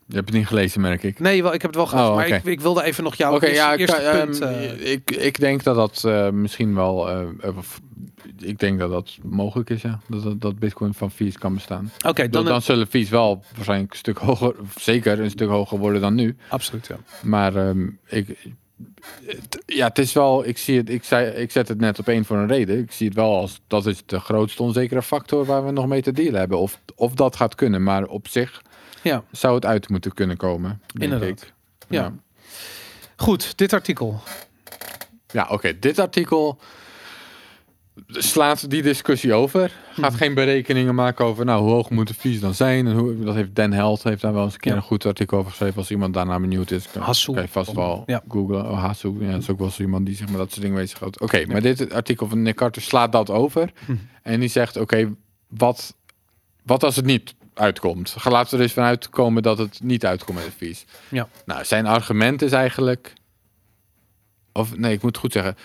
Je 0.07 0.15
hebt 0.15 0.29
het 0.29 0.37
niet 0.37 0.47
gelezen, 0.47 0.81
merk 0.81 1.03
ik. 1.03 1.19
Nee, 1.19 1.43
wel, 1.43 1.53
ik 1.53 1.61
heb 1.61 1.69
het 1.71 1.79
wel 1.79 1.89
gehad. 1.89 2.09
Oh, 2.09 2.15
maar 2.15 2.25
oké. 2.25 2.35
ik, 2.35 2.43
ik 2.43 2.61
wilde 2.61 2.83
even 2.83 3.03
nog 3.03 3.15
jouw 3.15 3.35
Oké, 3.35 3.45
eerste, 3.45 3.61
ja, 3.61 3.75
eerste 3.75 3.95
ehm, 3.95 4.25
punt. 4.25 4.39
eh, 4.39 4.91
ik, 4.91 5.11
ik 5.11 5.39
denk 5.39 5.63
dat 5.63 5.75
dat 5.75 6.31
misschien 6.33 6.75
wel... 6.75 7.09
ik 8.37 8.59
denk 8.59 8.79
dat 8.79 8.89
dat 8.89 9.17
mogelijk 9.23 9.69
is, 9.69 9.81
ja. 9.81 9.99
Dat, 10.07 10.23
dat, 10.23 10.41
dat 10.41 10.59
bitcoin 10.59 10.93
van 10.93 11.11
fees 11.11 11.37
kan 11.37 11.53
bestaan. 11.53 11.91
Oké, 12.07 12.21
Dan, 12.21 12.31
dan, 12.31 12.45
dan 12.45 12.61
zullen 12.61 12.87
fees 12.87 13.09
wel 13.09 13.43
waarschijnlijk 13.55 13.91
een 13.91 13.97
stuk 13.97 14.17
hoger... 14.17 14.55
zeker 14.79 15.19
een 15.19 15.29
stuk 15.29 15.49
hoger 15.49 15.77
worden 15.77 16.01
dan 16.01 16.13
nu. 16.15 16.35
absoluut. 16.49 16.87
Ja. 16.87 16.97
Maar 17.23 17.55
ehm, 17.55 17.87
ik... 18.05 18.37
ja, 19.65 19.87
het 19.87 19.97
is 19.99 20.13
wel... 20.13 20.45
Ik, 20.47 20.57
zie 20.57 20.77
het, 20.77 20.89
ik, 20.89 21.03
zei, 21.03 21.27
ik 21.27 21.51
zet 21.51 21.67
het 21.67 21.79
net 21.79 21.99
op 21.99 22.07
één 22.07 22.25
voor 22.25 22.37
een 22.37 22.47
reden. 22.47 22.79
Ik 22.79 22.91
zie 22.91 23.07
het 23.07 23.15
wel 23.15 23.35
als... 23.35 23.61
Dat 23.67 23.85
is 23.85 24.05
de 24.05 24.19
grootste 24.19 24.63
onzekere 24.63 25.01
factor 25.01 25.45
waar 25.45 25.65
we 25.65 25.71
nog 25.71 25.87
mee 25.87 26.01
te 26.01 26.11
dealen 26.11 26.39
hebben. 26.39 26.59
Of, 26.59 26.79
of 26.95 27.13
dat 27.13 27.35
gaat 27.35 27.55
kunnen. 27.55 27.83
Maar 27.83 28.05
op 28.05 28.27
zich 28.27 28.61
ja, 29.01 29.23
zou 29.31 29.55
het 29.55 29.65
uit 29.65 29.89
moeten 29.89 30.13
kunnen 30.13 30.37
komen, 30.37 30.81
denk 30.93 31.11
Inderdaad. 31.11 31.41
ik. 31.41 31.53
Ja. 31.87 32.01
Ja. 32.01 32.13
goed. 33.15 33.57
Dit 33.57 33.73
artikel. 33.73 34.21
Ja, 35.31 35.47
oké. 35.49 35.79
Dit 35.79 35.99
artikel 35.99 36.59
slaat 38.07 38.69
die 38.69 38.81
discussie 38.81 39.33
over. 39.33 39.71
Gaat 39.91 40.11
Mhm. 40.11 40.19
geen 40.19 40.33
berekeningen 40.33 40.95
maken 40.95 41.25
over, 41.25 41.45
nou, 41.45 41.61
hoe 41.61 41.71
hoog 41.71 41.89
moet 41.89 42.07
de 42.07 42.13
fees 42.13 42.39
dan 42.39 42.53
zijn? 42.53 42.87
En 42.87 42.93
hoe, 42.97 43.19
dat 43.19 43.35
heeft 43.35 43.55
Dan 43.55 43.71
Held 43.71 44.03
heeft 44.03 44.21
daar 44.21 44.33
wel 44.33 44.43
eens 44.43 44.53
een 44.53 44.59
keer 44.59 44.71
Ja. 44.71 44.77
een 44.77 44.83
goed 44.83 45.05
artikel 45.05 45.37
over 45.37 45.49
geschreven. 45.49 45.77
Als 45.77 45.91
iemand 45.91 46.13
daarna 46.13 46.39
benieuwd 46.39 46.71
is, 46.71 46.91
kan, 46.91 47.01
Hasu. 47.01 47.33
kan 47.33 47.41
je 47.41 47.47
vast 47.49 47.73
wel 47.73 48.03
Ja. 48.05 48.21
googlen. 48.27 48.69
Oh, 48.69 48.79
Hasu, 48.83 49.15
ja, 49.19 49.31
dat 49.31 49.41
is 49.41 49.49
ook 49.49 49.59
wel 49.59 49.69
zo 49.69 49.81
iemand 49.81 50.05
die 50.05 50.15
zeg 50.15 50.27
maar 50.29 50.37
dat 50.37 50.49
soort 50.51 50.61
dingen 50.61 50.87
houdt. 50.99 51.19
Oké, 51.21 51.45
maar 51.45 51.61
dit 51.61 51.93
artikel 51.93 52.27
van 52.27 52.41
Nick 52.41 52.55
Carter 52.55 52.81
slaat 52.81 53.11
dat 53.11 53.29
over. 53.29 53.71
Mhm. 53.85 53.97
En 54.21 54.39
die 54.39 54.49
zegt, 54.49 54.77
oké, 54.77 55.15
wat, 55.47 55.95
wat 56.63 56.83
als 56.83 56.95
het 56.95 57.05
niet 57.05 57.35
uitkomt? 57.53 58.15
Laten 58.23 58.49
we 58.51 58.55
er 58.57 58.63
eens 58.63 58.73
vanuit 58.73 59.09
komen 59.09 59.43
dat 59.43 59.57
het 59.57 59.79
niet 59.83 60.05
uitkomt 60.05 60.37
met 60.37 60.45
de 60.47 60.51
fees. 60.65 60.85
Ja. 61.09 61.27
Nou, 61.45 61.65
zijn 61.65 61.85
argument 61.85 62.41
is 62.41 62.51
eigenlijk... 62.51 63.13
Of 64.53 64.77
nee, 64.77 64.93
ik 64.93 65.01
moet 65.01 65.11
het 65.11 65.19
goed 65.19 65.31
zeggen. 65.31 65.55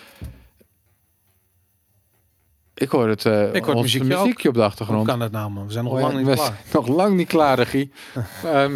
Ik 2.81 2.89
hoor 2.89 3.07
het, 3.07 3.25
eh 3.25 3.53
Ik 3.53 3.63
hoor 3.63 3.73
het 3.75 3.83
muziekje 3.83 4.47
op 4.47 4.53
de 4.53 4.59
Hoe 4.59 4.69
achtergrond. 4.69 5.07
kan 5.07 5.19
het 5.19 5.31
nou, 5.31 5.51
man? 5.51 5.65
We 5.65 5.71
zijn 5.71 5.83
nog 5.83 5.93
Oh 5.93 5.99
lang 5.99 6.17
niet 6.17 6.35
klaar. 6.35 6.59
nog 6.73 6.87
lang 6.87 7.15
niet 7.15 7.27
klaar, 7.27 7.57
regie. 7.57 7.91
Ehm, 8.43 8.73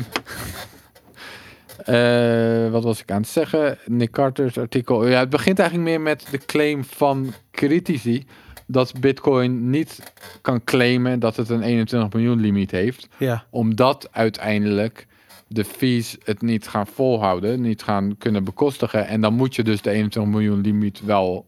eh, 1.85 2.71
wat 2.71 2.83
was 2.83 3.01
ik 3.01 3.11
aan 3.11 3.21
het 3.21 3.29
zeggen? 3.29 3.77
Nick 3.85 4.11
Carter's 4.11 4.57
artikel. 4.57 5.07
Ja, 5.07 5.19
het 5.19 5.29
begint 5.29 5.59
eigenlijk 5.59 5.89
meer 5.89 6.01
met 6.01 6.27
de 6.31 6.37
claim 6.37 6.83
van 6.83 7.33
critici 7.51 8.25
dat 8.67 8.99
Bitcoin 8.99 9.69
niet 9.69 10.13
kan 10.41 10.63
claimen 10.63 11.19
dat 11.19 11.35
het 11.35 11.49
een 11.49 11.61
21 11.61 12.13
miljoen 12.13 12.39
limiet 12.39 12.71
heeft, 12.71 13.07
Ja, 13.17 13.45
omdat 13.49 14.07
uiteindelijk 14.11 15.07
de 15.47 15.65
fees 15.65 16.17
het 16.23 16.41
niet 16.41 16.67
gaan 16.67 16.87
volhouden, 16.87 17.61
niet 17.61 17.83
gaan 17.83 18.15
kunnen 18.17 18.43
bekostigen. 18.43 19.07
En 19.07 19.21
dan 19.21 19.33
moet 19.33 19.55
je 19.55 19.63
dus 19.63 19.81
de 19.81 19.89
21 19.89 20.33
miljoen 20.33 20.61
limiet 20.61 21.01
wel 21.05 21.45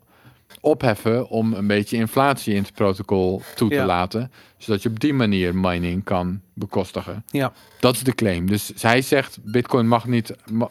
opheffen 0.62 1.30
om 1.30 1.54
een 1.54 1.68
beetje 1.68 1.98
inflatie 1.98 2.54
in 2.56 2.62
het 2.62 2.74
protocol 2.74 3.42
toe 3.56 3.70
te 3.70 3.76
Ja. 3.76 3.86
laten, 3.86 4.32
zodat 4.58 4.84
je 4.84 4.90
op 4.90 5.00
die 5.00 5.14
manier 5.14 5.56
mining 5.56 6.04
kan 6.04 6.42
bekostigen. 6.54 7.24
ja, 7.32 7.54
Dat 7.80 7.96
is 7.96 8.04
de 8.04 8.16
claim. 8.16 8.48
Dus 8.48 8.72
hij 8.82 9.02
zegt 9.02 9.38
Bitcoin 9.44 9.88
mag 9.88 10.08
niet. 10.08 10.36
ma- 10.52 10.70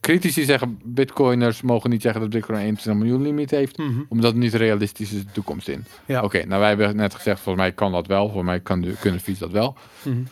critici 0.00 0.44
zeggen 0.44 0.80
Bitcoiners 0.84 1.62
mogen 1.62 1.90
niet 1.90 2.02
zeggen 2.02 2.20
dat 2.20 2.30
Bitcoin 2.30 2.58
een 2.58 2.64
21 2.64 3.02
miljoen 3.04 3.22
limiet 3.22 3.50
heeft, 3.50 3.78
mhm. 3.78 4.00
omdat 4.08 4.30
het 4.32 4.40
niet 4.40 4.54
realistisch 4.54 5.12
is 5.12 5.24
de 5.24 5.32
toekomst 5.32 5.68
in. 5.68 5.84
ja. 6.06 6.22
Oké, 6.22 6.44
nou 6.44 6.60
wij 6.60 6.68
hebben 6.68 6.96
net 6.96 7.14
gezegd, 7.14 7.40
volgens 7.40 7.64
mij 7.64 7.74
kan 7.74 7.92
dat 7.92 8.06
wel, 8.06 8.30
voor 8.30 8.44
mij 8.44 8.60
kan 8.60 8.80
de, 8.80 8.92
kunnen 9.00 9.20
fees 9.20 9.38
dat 9.38 9.50
wel. 9.50 9.76
Mhm. 10.02 10.22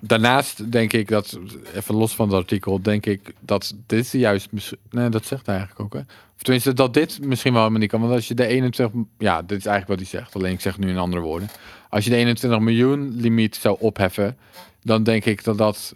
Daarnaast 0.00 0.72
denk 0.72 0.92
ik 0.92 1.08
dat, 1.08 1.38
even 1.74 1.94
los 1.94 2.14
van 2.14 2.26
het 2.28 2.36
artikel, 2.36 2.82
denk 2.82 3.06
ik 3.06 3.32
dat 3.40 3.74
dit 3.86 4.10
juist, 4.10 4.48
nee, 4.90 5.08
dat 5.08 5.24
zegt 5.26 5.46
hij 5.46 5.56
eigenlijk 5.56 5.94
ook, 5.94 6.00
hè? 6.00 6.06
Of 6.38 6.44
tenminste, 6.44 6.72
dat 6.72 6.94
dit 6.94 7.18
misschien 7.22 7.52
wel 7.52 7.60
helemaal 7.60 7.80
niet 7.80 7.90
kan. 7.90 8.00
Want 8.00 8.12
als 8.12 8.28
je 8.28 8.34
de 8.34 8.46
21, 8.46 9.00
ja, 9.18 9.42
dit 9.42 9.58
is 9.58 9.66
eigenlijk 9.66 10.00
wat 10.00 10.10
hij 10.10 10.20
zegt, 10.20 10.34
alleen 10.34 10.52
ik 10.52 10.60
zeg 10.60 10.72
het 10.76 10.84
nu 10.84 10.90
in 10.90 10.98
andere 10.98 11.22
woorden. 11.22 11.48
Als 11.88 12.04
je 12.04 12.10
de 12.10 12.16
21 12.16 12.60
miljoen 12.60 13.10
limiet 13.20 13.56
zou 13.56 13.76
opheffen, 13.80 14.36
dan 14.82 15.02
denk 15.02 15.24
ik 15.24 15.44
dat 15.44 15.58
dat 15.58 15.92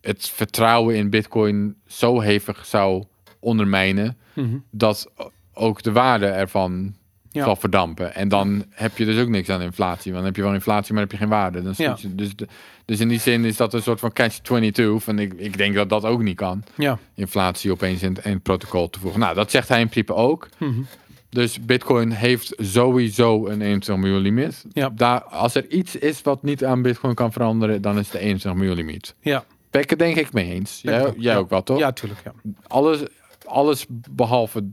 het 0.00 0.28
vertrouwen 0.28 0.96
in 0.96 1.10
Bitcoin 1.10 1.74
zo 1.86 2.20
hevig 2.20 2.66
zou 2.66 3.04
ondermijnen, 3.38 4.16
Mhm. 4.34 4.56
dat 4.70 5.10
ook 5.54 5.82
de 5.82 5.92
waarde 5.92 6.26
ervan 6.26 6.94
Ja. 7.32 7.44
zal 7.44 7.56
verdampen. 7.56 8.14
En 8.14 8.28
dan 8.28 8.64
heb 8.70 8.96
je 8.98 9.04
dus 9.04 9.20
ook 9.22 9.28
niks 9.28 9.48
aan 9.48 9.62
inflatie. 9.62 10.12
Want 10.12 10.14
dan 10.14 10.24
heb 10.24 10.36
je 10.36 10.42
wel 10.42 10.54
inflatie, 10.54 10.92
maar 10.92 11.02
heb 11.02 11.12
je 11.12 11.16
geen 11.18 11.28
waarde. 11.28 11.62
Dan 11.62 11.74
Ja. 11.76 11.96
schiet 11.96 12.10
je, 12.10 12.14
dus, 12.14 12.36
de- 12.36 12.46
dus 12.84 13.00
in 13.00 13.08
die 13.08 13.20
zin 13.20 13.44
is 13.44 13.56
dat 13.56 13.74
een 13.74 13.82
soort 13.82 14.00
van 14.00 14.12
catch-22. 14.12 15.02
Van 15.02 15.18
ik, 15.18 15.32
ik 15.36 15.56
denk 15.56 15.74
dat 15.74 15.88
dat 15.88 16.04
ook 16.04 16.22
niet 16.22 16.36
kan. 16.36 16.62
Ja. 16.76 16.98
Inflatie 17.14 17.70
opeens 17.70 18.02
in, 18.02 18.16
in 18.22 18.32
het 18.32 18.42
protocol 18.42 18.90
te 18.90 18.98
voegen. 18.98 19.20
Nou, 19.20 19.34
dat 19.34 19.50
zegt 19.50 19.68
hij 19.68 19.80
in 19.80 19.88
principe 19.88 20.14
ook. 20.14 20.48
Mhm. 20.58 20.80
Dus 21.28 21.60
Bitcoin 21.60 22.10
heeft 22.10 22.52
sowieso 22.56 23.46
een 23.46 23.60
21 23.60 23.96
miljoen 23.96 24.20
limiet. 24.22 24.64
Ja. 24.72 24.90
Daar, 24.94 25.22
als 25.22 25.54
er 25.54 25.68
iets 25.70 25.96
is 25.96 26.22
wat 26.22 26.42
niet 26.42 26.64
aan 26.64 26.82
Bitcoin 26.82 27.14
kan 27.14 27.32
veranderen, 27.32 27.82
dan 27.82 27.98
is 27.98 28.02
het 28.04 28.12
de 28.12 28.18
21 28.18 28.54
miljoen 28.60 28.76
limiet. 28.76 29.14
Ja. 29.20 29.44
Pekke 29.70 29.96
denk 29.96 30.16
ik 30.16 30.32
mee 30.32 30.50
eens. 30.52 30.78
Jij, 30.82 31.12
jij 31.16 31.36
ook 31.36 31.50
wel, 31.50 31.62
toch? 31.62 31.78
Ja, 31.78 31.92
tuurlijk. 31.92 32.20
Ja. 32.24 32.32
alles, 32.66 33.00
alles 33.46 33.86
behalve, 34.10 34.68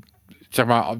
zeg 0.50 0.66
maar, 0.66 0.96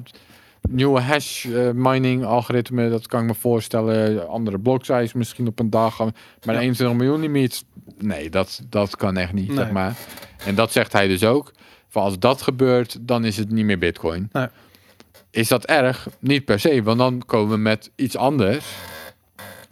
nieuwe 0.68 1.00
hash 1.00 1.44
eh, 1.46 1.70
mining 1.74 2.24
algoritme, 2.24 2.90
dat 2.90 3.06
kan 3.06 3.20
ik 3.20 3.26
me 3.26 3.34
voorstellen. 3.34 4.28
Andere 4.28 4.58
block 4.58 4.84
size 4.84 5.18
misschien 5.18 5.46
op 5.46 5.58
een 5.58 5.70
dag. 5.70 5.98
Maar 5.98 6.12
Ja. 6.40 6.52
een 6.52 6.58
21 6.58 6.96
miljoen 6.96 7.20
limiet, 7.20 7.64
nee, 7.98 8.30
dat, 8.30 8.62
dat 8.68 8.96
kan 8.96 9.16
echt 9.16 9.32
niet, 9.32 9.46
Nee. 9.48 9.56
zeg 9.56 9.70
maar. 9.70 9.96
En 10.44 10.54
dat 10.54 10.72
zegt 10.72 10.92
hij 10.92 11.08
dus 11.08 11.24
ook. 11.24 11.52
Van 11.88 12.02
als 12.02 12.18
dat 12.18 12.42
gebeurt, 12.42 12.98
dan 13.00 13.24
is 13.24 13.36
het 13.36 13.50
niet 13.50 13.64
meer 13.64 13.78
bitcoin. 13.78 14.28
Nee. 14.32 14.46
Is 15.30 15.48
dat 15.48 15.64
erg? 15.64 16.08
Niet 16.18 16.44
per 16.44 16.60
se, 16.60 16.82
want 16.82 16.98
dan 16.98 17.22
komen 17.26 17.50
we 17.50 17.56
met 17.56 17.90
iets 17.94 18.16
anders. 18.16 18.66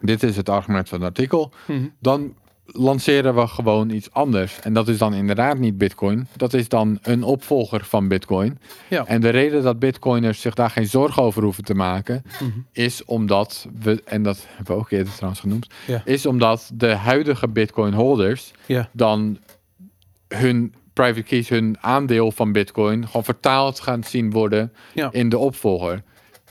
Dit 0.01 0.23
is 0.23 0.37
het 0.37 0.49
argument 0.49 0.89
van 0.89 0.99
het 1.01 1.09
artikel. 1.09 1.53
Mhm. 1.67 1.87
Dan 2.01 2.35
lanceren 2.67 3.35
we 3.35 3.47
gewoon 3.47 3.91
iets 3.91 4.13
anders. 4.13 4.61
En 4.61 4.73
dat 4.73 4.89
is 4.89 4.99
dan 4.99 5.15
inderdaad 5.15 5.59
niet 5.59 5.79
Bitcoin. 5.79 6.27
Dat 6.37 6.55
is 6.55 6.69
dan 6.69 6.99
een 7.03 7.23
opvolger 7.23 7.85
van 7.85 8.09
Bitcoin. 8.09 8.59
Ja. 8.89 9.07
En 9.07 9.21
de 9.21 9.29
reden 9.29 9.63
dat 9.63 9.79
Bitcoiners 9.79 10.41
zich 10.41 10.55
daar 10.55 10.71
geen 10.71 10.87
zorgen 10.87 11.23
over 11.23 11.43
hoeven 11.43 11.65
te 11.65 11.75
maken, 11.75 12.23
Mhm. 12.41 12.51
is 12.73 13.05
omdat 13.05 13.67
we, 13.81 14.03
en 14.05 14.23
dat 14.23 14.47
hebben 14.49 14.75
we 14.75 14.81
ook 14.81 14.91
eerder 14.91 15.13
trouwens 15.13 15.41
genoemd, 15.41 15.67
Ja. 15.87 16.03
is 16.05 16.27
omdat 16.27 16.71
de 16.75 16.95
huidige 16.95 17.49
Bitcoin 17.49 17.93
holders 17.93 18.53
Ja. 18.67 18.89
dan 18.93 19.39
hun 20.29 20.75
private 20.93 21.23
keys, 21.23 21.49
hun 21.49 21.77
aandeel 21.81 22.33
van 22.33 22.53
Bitcoin, 22.53 23.07
gewoon 23.07 23.25
vertaald 23.25 23.81
gaan 23.81 24.05
zien 24.05 24.31
worden 24.31 24.73
in 25.11 25.29
de 25.29 25.39
opvolger. 25.39 26.03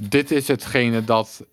Dit 0.09 0.31
is 0.31 0.47
hetgene 0.47 1.03
dat 1.03 1.45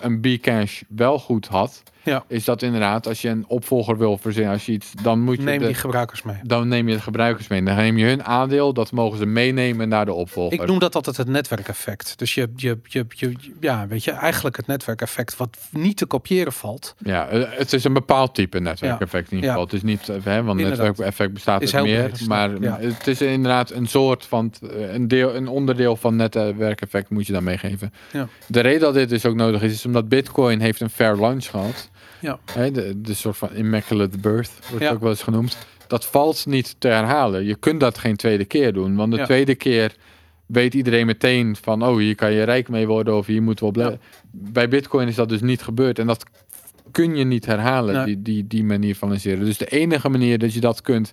een 0.00 0.20
Bcash 0.20 0.82
wel 0.88 1.18
goed 1.18 1.46
had. 1.46 1.82
Ja. 2.08 2.24
Is 2.28 2.44
dat 2.44 2.62
inderdaad, 2.62 3.06
als 3.06 3.22
je 3.22 3.28
een 3.28 3.44
opvolger 3.48 3.98
wil 3.98 4.18
verzinnen, 4.18 4.52
als 4.52 4.66
je 4.66 4.72
iets, 4.72 4.92
dan 5.02 5.20
moet 5.20 5.36
je 5.36 5.42
Neem 5.42 5.58
de- 5.58 5.66
die 5.66 5.74
gebruikers 5.74 6.22
mee. 6.22 6.36
dan 6.42 6.68
neem 6.68 6.88
je 6.88 6.94
de 6.94 7.00
gebruikers 7.00 7.48
mee. 7.48 7.62
Dan 7.62 7.76
neem 7.76 7.98
je 7.98 8.04
hun 8.06 8.24
aandeel, 8.24 8.72
dat 8.72 8.92
mogen 8.92 9.18
ze 9.18 9.26
meenemen 9.26 9.88
naar 9.88 10.04
de 10.04 10.12
opvolger. 10.12 10.60
Ik 10.60 10.66
noem 10.66 10.78
dat 10.78 10.94
altijd 10.94 11.16
het 11.16 11.28
netwerkeffect. 11.28 12.18
Dus 12.18 12.34
je, 12.34 12.48
je, 12.56 12.78
je, 12.82 13.06
je, 13.08 13.32
ja, 13.60 13.86
weet 13.86 14.04
je, 14.04 14.10
eigenlijk 14.10 14.56
het 14.56 14.66
netwerkeffect 14.66 15.36
wat 15.36 15.56
niet 15.70 15.96
te 15.96 16.06
kopiëren 16.06 16.52
valt. 16.52 16.94
Ja, 16.98 17.28
eh, 17.28 17.42
het 17.58 17.72
is 17.72 17.84
een 17.84 17.92
bepaald 17.92 18.34
type 18.34 18.58
netwerkeffect 18.60 19.30
in 19.30 19.34
ieder 19.36 19.50
Ja. 19.50 19.56
geval. 19.56 19.64
Het 19.64 19.72
is 19.74 19.82
niet, 19.82 20.08
eh, 20.08 20.16
hè, 20.22 20.42
want 20.42 20.60
netwerkeffect 20.60 21.32
bestaat 21.32 21.62
Is 21.62 21.74
uit 21.74 21.84
heel 21.84 21.94
meer. 21.94 22.08
breed, 22.08 22.28
maar 22.28 22.60
ja. 22.60 22.78
het 22.80 23.06
is 23.06 23.20
inderdaad 23.20 23.70
een 23.70 23.86
soort 23.86 24.26
van, 24.26 24.52
eh, 24.62 24.92
een, 24.94 25.08
deel, 25.08 25.34
een 25.36 25.48
onderdeel 25.48 25.96
van 25.96 26.16
netwerkeffect 26.16 27.10
moet 27.10 27.26
je 27.26 27.32
dan 27.32 27.44
meegeven. 27.44 27.92
Ja. 28.12 28.28
De 28.46 28.60
reden 28.60 28.80
dat 28.80 28.94
dit 28.94 29.08
dus 29.08 29.26
ook 29.26 29.34
nodig 29.34 29.62
is, 29.62 29.72
is 29.72 29.86
omdat 29.86 30.08
Bitcoin 30.08 30.60
heeft 30.60 30.80
een 30.80 30.90
fair 30.90 31.16
launch 31.16 31.46
gehad. 31.46 31.90
Ja. 32.20 32.38
Hè, 32.52 32.70
de, 32.70 33.00
de 33.00 33.14
soort 33.14 33.36
van 33.36 33.52
immaculate 33.54 34.18
birth, 34.18 34.50
wordt 34.70 34.84
Ja. 34.84 34.90
ook 34.92 35.00
wel 35.00 35.10
eens 35.10 35.22
genoemd. 35.22 35.56
Dat 35.86 36.04
valt 36.06 36.46
niet 36.46 36.74
te 36.78 36.88
herhalen. 36.88 37.44
Je 37.44 37.54
kunt 37.54 37.80
dat 37.80 37.98
geen 37.98 38.16
tweede 38.16 38.44
keer 38.44 38.72
doen. 38.72 38.96
Want 38.96 39.12
de 39.12 39.18
Ja. 39.18 39.24
tweede 39.24 39.54
keer 39.54 39.94
weet 40.46 40.74
iedereen 40.74 41.06
meteen 41.06 41.56
van... 41.56 41.82
oh, 41.84 41.96
hier 41.96 42.14
kan 42.14 42.32
je 42.32 42.42
rijk 42.42 42.68
mee 42.68 42.86
worden 42.86 43.16
of 43.16 43.26
hier 43.26 43.42
moeten 43.42 43.72
we 43.72 43.86
op... 43.90 43.98
Bij 44.30 44.68
Bitcoin 44.68 45.08
is 45.08 45.14
dat 45.14 45.28
dus 45.28 45.40
niet 45.40 45.62
gebeurd. 45.62 45.98
En 45.98 46.06
dat 46.06 46.24
kun 46.90 47.16
je 47.16 47.24
niet 47.24 47.46
herhalen, 47.46 47.94
Nee. 47.94 48.04
die, 48.04 48.22
die, 48.22 48.46
die 48.46 48.64
manier 48.64 48.96
van 48.96 49.08
lanceren. 49.08 49.44
Dus 49.44 49.58
de 49.58 49.66
enige 49.66 50.08
manier 50.08 50.38
dat 50.38 50.52
je 50.52 50.60
dat 50.60 50.80
kunt 50.82 51.12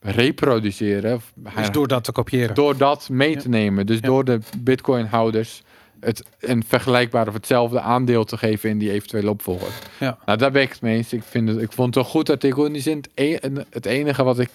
reproduceren... 0.00 1.14
of 1.14 1.32
Dus 1.56 1.70
door 1.70 1.88
dat 1.88 2.04
te 2.04 2.12
kopiëren. 2.12 2.54
door 2.54 2.76
dat 2.76 3.08
mee 3.08 3.30
Ja. 3.30 3.40
te 3.40 3.48
nemen. 3.48 3.86
Dus 3.86 3.96
Ja. 4.00 4.06
door 4.06 4.24
de 4.24 4.38
Bitcoin-houders 4.58 5.62
het 6.00 6.22
een 6.40 6.64
vergelijkbaar 6.66 7.28
of 7.28 7.34
hetzelfde 7.34 7.80
aandeel 7.80 8.24
te 8.24 8.36
geven 8.36 8.70
in 8.70 8.78
die 8.78 8.90
eventuele 8.92 9.30
opvolger. 9.30 9.72
Ja. 9.98 10.18
Nou, 10.26 10.38
daar 10.38 10.50
ben 10.50 10.62
ik 10.62 10.70
het 10.70 10.80
mee 10.80 10.96
eens. 10.96 11.12
Ik, 11.12 11.22
vind 11.22 11.48
het, 11.48 11.60
ik 11.60 11.72
vond 11.72 11.94
het 11.94 12.04
een 12.04 12.10
goed 12.10 12.30
artikel 12.30 12.64
in 12.66 12.72
die 12.72 12.82
zin. 12.82 13.04
Het, 13.14 13.86
e- 13.86 13.90
enige 13.90 14.22
wat 14.22 14.38
ik 14.38 14.50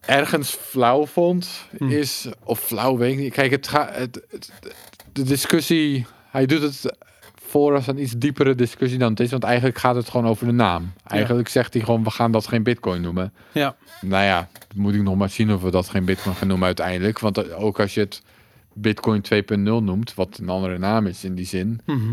ergens 0.00 0.50
flauw 0.50 1.06
vond, 1.06 1.48
Hm. 1.78 1.88
is... 1.88 2.26
Of 2.44 2.60
flauw, 2.60 2.96
weet 2.96 3.12
ik 3.12 3.18
niet. 3.18 3.32
Kijk, 3.32 3.50
het. 3.50 3.70
Het, 3.70 4.20
het- 4.30 4.50
de 5.12 5.22
discussie... 5.22 6.06
Hij 6.30 6.46
doet 6.46 6.62
het 6.62 6.96
voor 7.46 7.74
als 7.74 7.86
een 7.86 8.02
iets 8.02 8.12
diepere 8.16 8.54
discussie 8.54 8.98
dan 8.98 9.10
het 9.10 9.20
is. 9.20 9.30
Want 9.30 9.42
eigenlijk 9.44 9.78
gaat 9.78 9.94
het 9.94 10.08
gewoon 10.08 10.26
over 10.26 10.46
de 10.46 10.52
naam. 10.52 10.92
Eigenlijk 11.06 11.48
zegt 11.48 11.74
hij 11.74 11.82
gewoon, 11.82 12.04
we 12.04 12.10
gaan 12.10 12.32
dat 12.32 12.46
geen 12.46 12.62
bitcoin 12.62 13.00
noemen. 13.00 13.32
Ja. 13.52 13.76
Nou 14.00 14.24
ja, 14.24 14.48
moet 14.74 14.94
ik 14.94 15.02
nog 15.02 15.16
maar 15.16 15.30
zien 15.30 15.52
of 15.52 15.62
we 15.62 15.70
dat 15.70 15.88
geen 15.88 16.04
bitcoin 16.04 16.34
gaan 16.34 16.48
noemen 16.48 16.66
uiteindelijk. 16.66 17.18
Want 17.18 17.52
ook 17.54 17.80
als 17.80 17.94
je 17.94 18.00
het 18.00 18.22
bitcoin 18.74 19.22
2.0 19.22 19.58
noemt, 19.62 20.14
wat 20.14 20.38
een 20.40 20.48
andere 20.48 20.78
naam 20.78 21.06
is 21.06 21.24
in 21.24 21.34
die 21.34 21.46
zin. 21.46 21.80
Mhm. 21.86 22.12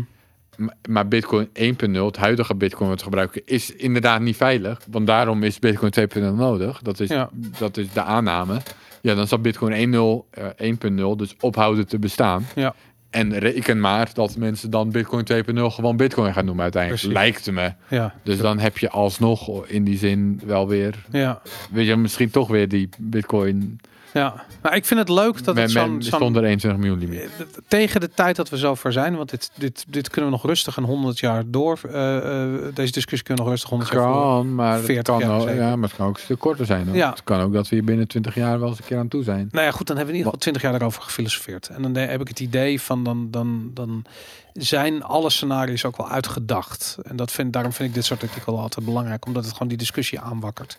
Maar 0.88 1.08
bitcoin 1.08 1.48
1.0, 1.52 2.06
het 2.06 2.16
huidige 2.16 2.54
bitcoin 2.54 2.88
wat 2.88 2.98
we 2.98 3.04
gebruiken, 3.04 3.42
is 3.44 3.74
inderdaad 3.74 4.20
niet 4.20 4.36
veilig. 4.36 4.80
Want 4.90 5.06
daarom 5.06 5.42
is 5.42 5.58
bitcoin 5.58 5.90
2.0 5.90 6.34
nodig. 6.34 6.82
Dat 6.82 7.00
is, 7.00 7.08
Ja. 7.08 7.30
dat 7.58 7.76
is 7.76 7.92
de 7.92 8.02
aanname. 8.02 8.60
Ja, 9.00 9.14
dan 9.14 9.26
zal 9.28 9.38
bitcoin 9.38 9.72
1.0, 9.72 10.26
eh, 10.30 10.46
1.0 10.56 11.16
dus 11.16 11.34
ophouden 11.40 11.86
te 11.86 11.98
bestaan. 11.98 12.46
Ja. 12.54 12.74
En 13.10 13.38
reken 13.38 13.80
maar 13.80 14.10
dat 14.14 14.36
mensen 14.36 14.70
dan 14.70 14.90
bitcoin 14.90 15.24
2.0 15.24 15.70
gewoon 15.70 15.96
bitcoin 15.96 16.32
gaan 16.32 16.44
noemen 16.44 16.62
uiteindelijk. 16.62 17.02
Precies. 17.02 17.18
Lijkt 17.20 17.50
me. 17.50 17.72
Ja. 17.96 18.14
Dus 18.22 18.38
dan 18.38 18.58
heb 18.58 18.78
je 18.78 18.90
alsnog 18.90 19.66
in 19.66 19.84
die 19.84 19.98
zin 19.98 20.40
wel 20.44 20.68
weer 20.68 21.04
Ja. 21.10 21.42
weet 21.70 21.86
je, 21.86 21.96
misschien 21.96 22.30
toch 22.30 22.48
weer 22.48 22.68
die 22.68 22.88
bitcoin 22.98 23.80
Ja. 24.12 24.44
Nou, 24.62 24.74
ik 24.76 24.84
vind 24.84 25.00
het 25.00 25.08
leuk 25.08 25.34
dat 25.36 25.46
het 25.46 25.54
met, 25.54 25.70
zo'n... 25.70 26.02
zo'n- 26.02 26.18
zonder 26.20 26.44
21 26.44 26.80
miljoen 26.80 26.98
limiet. 26.98 27.20
Eh, 27.20 27.46
Tegen 27.68 28.00
de 28.00 28.10
tijd 28.10 28.36
dat 28.36 28.48
we 28.48 28.56
zover 28.56 28.92
zijn, 28.92 29.16
want 29.16 29.30
dit, 29.30 29.50
dit, 29.54 29.84
dit 29.88 30.10
kunnen 30.10 30.30
we 30.30 30.36
nog 30.36 30.46
rustig 30.46 30.76
een 30.76 30.84
100 30.84 31.18
jaar 31.18 31.42
door. 31.46 31.78
eh, 31.92 32.16
eh, 32.16 32.74
deze 32.74 32.92
discussie 32.92 33.22
kunnen 33.26 33.44
we 33.44 33.50
nog 33.50 33.50
rustig 33.50 33.68
100 33.70 33.90
jaar 33.92 34.02
door. 34.02 34.22
Kan, 34.22 34.54
maar 34.54 34.74
het 34.74 34.84
40 34.84 35.02
kan 35.18 35.28
jaar 35.28 35.40
ook, 35.40 35.48
ja, 35.48 35.76
maar 35.76 35.88
het 35.88 35.96
kan 35.98 36.06
ook 36.06 36.16
een 36.16 36.22
stuk 36.22 36.38
korter 36.38 36.66
zijn. 36.66 36.92
Ja. 36.92 37.10
Het 37.10 37.24
kan 37.24 37.40
ook 37.40 37.52
dat 37.52 37.68
we 37.68 37.74
hier 37.74 37.84
binnen 37.84 38.08
20 38.08 38.34
jaar 38.34 38.60
wel 38.60 38.68
eens 38.68 38.78
een 38.78 38.84
keer 38.84 38.98
aan 38.98 39.08
toe 39.08 39.22
zijn. 39.22 39.48
Nou 39.50 39.64
ja, 39.64 39.70
goed, 39.72 39.86
dan 39.86 39.96
hebben 39.96 40.14
we 40.14 40.20
in 40.20 40.26
ieder 40.26 40.32
geval 40.32 40.38
20 40.40 40.62
jaar 40.62 40.72
daarover 40.72 41.02
gefilosofeerd. 41.02 41.68
En 41.68 41.82
dan 41.82 41.94
heb 41.94 42.20
ik 42.20 42.28
het 42.28 42.40
idee 42.40 42.80
van 42.80 43.04
dan, 43.04 43.28
dan, 43.30 43.70
dan 43.74 44.04
zijn 44.52 45.02
alle 45.02 45.30
scenario's 45.30 45.84
ook 45.84 45.96
wel 45.96 46.08
uitgedacht. 46.08 46.98
En 47.02 47.16
dat 47.16 47.32
vind, 47.32 47.52
daarom 47.52 47.72
vind 47.72 47.88
ik 47.88 47.94
dit 47.94 48.04
soort 48.04 48.22
artikelen 48.22 48.60
altijd 48.60 48.86
belangrijk, 48.86 49.26
omdat 49.26 49.42
het 49.44 49.52
gewoon 49.52 49.68
die 49.68 49.76
discussie 49.76 50.20
aanwakkert. 50.20 50.78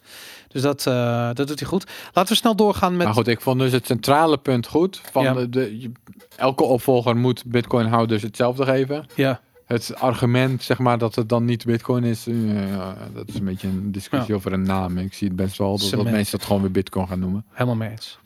Dus 0.53 0.61
dat, 0.61 0.87
eh, 0.87 1.29
dat 1.33 1.47
doet 1.47 1.59
hij 1.59 1.67
goed. 1.69 1.91
Laten 2.13 2.31
we 2.31 2.37
snel 2.37 2.55
doorgaan 2.55 2.95
met. 2.97 3.05
Maar 3.05 3.15
goed, 3.15 3.27
ik 3.27 3.41
vond 3.41 3.59
dus 3.59 3.71
het 3.71 3.85
centrale 3.85 4.37
punt 4.37 4.67
goed. 4.67 5.01
Van 5.11 5.23
Ja. 5.23 5.33
de, 5.33 5.49
de, 5.49 5.91
elke 6.35 6.63
opvolger 6.63 7.15
moet 7.15 7.43
bitcoin-houders 7.45 8.21
hetzelfde 8.21 8.65
geven. 8.65 9.05
Ja, 9.15 9.41
Het 9.73 9.95
argument, 9.95 10.63
zeg 10.63 10.79
maar, 10.79 10.97
dat 10.97 11.15
het 11.15 11.29
dan 11.29 11.45
niet 11.45 11.65
bitcoin 11.65 12.03
is, 12.03 12.27
eh, 12.27 12.89
dat 13.13 13.27
is 13.27 13.35
een 13.35 13.45
beetje 13.45 13.67
een 13.67 13.91
discussie 13.91 14.35
over 14.35 14.53
een 14.53 14.61
naam. 14.61 14.97
Ik 14.97 15.13
zie 15.13 15.27
het 15.27 15.35
best 15.35 15.57
wel 15.57 15.77
dat, 15.77 16.03
mensen 16.03 16.37
dat 16.37 16.47
gewoon 16.47 16.61
weer 16.61 16.71
bitcoin 16.71 17.07
gaan 17.07 17.19
noemen. 17.19 17.45
helemaal 17.49 17.75
mee 17.75 17.89
eens. 17.89 18.19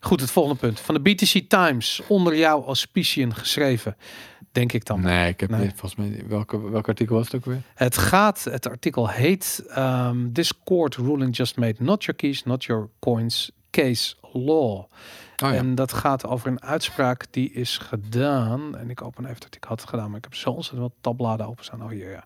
Goed, 0.00 0.20
het 0.20 0.30
volgende 0.30 0.58
punt. 0.58 0.80
Van 0.80 0.94
de 0.94 1.00
BTC 1.00 1.48
Times, 1.48 2.02
onder 2.08 2.36
jouw 2.36 2.64
auspiciën 2.64 3.34
geschreven. 3.34 3.96
Denk 4.52 4.72
ik 4.72 4.84
dan. 4.84 5.00
Nee, 5.00 5.28
ik 5.28 5.40
heb 5.40 5.50
Nee. 5.50 5.68
volgens 5.68 5.94
mij, 5.94 6.24
welke, 6.28 6.70
welk 6.70 6.88
artikel 6.88 7.16
was 7.16 7.24
het 7.24 7.34
ook 7.34 7.44
weer? 7.44 7.62
Het 7.74 7.96
gaat, 7.96 8.44
het 8.44 8.68
artikel 8.68 9.08
heet 9.08 9.64
ehm 9.68 10.32
This 10.32 10.52
court 10.64 10.96
ruling 10.96 11.36
just 11.36 11.56
made 11.56 11.74
not 11.78 12.04
your 12.04 12.20
keys, 12.20 12.44
not 12.44 12.64
your 12.64 12.88
coins, 13.00 13.50
case 13.70 14.14
law. 14.32 14.84
Oh 15.42 15.50
ja. 15.50 15.54
En 15.54 15.74
dat 15.74 15.92
gaat 15.92 16.26
over 16.26 16.48
een 16.48 16.62
uitspraak 16.62 17.24
die 17.30 17.52
is 17.52 17.78
gedaan. 17.78 18.76
En 18.76 18.90
ik 18.90 19.02
open 19.02 19.22
even 19.22 19.34
het 19.34 19.44
artikel 19.44 19.68
had 19.68 19.84
gedaan, 19.88 20.08
maar 20.08 20.18
ik 20.18 20.24
heb 20.24 20.34
zo 20.34 20.50
ontzettend 20.50 20.82
wat 20.82 20.92
tabbladen 21.00 21.46
openstaan. 21.46 21.82
Oh 21.82 21.90
hier 21.90 22.10
ja. 22.10 22.24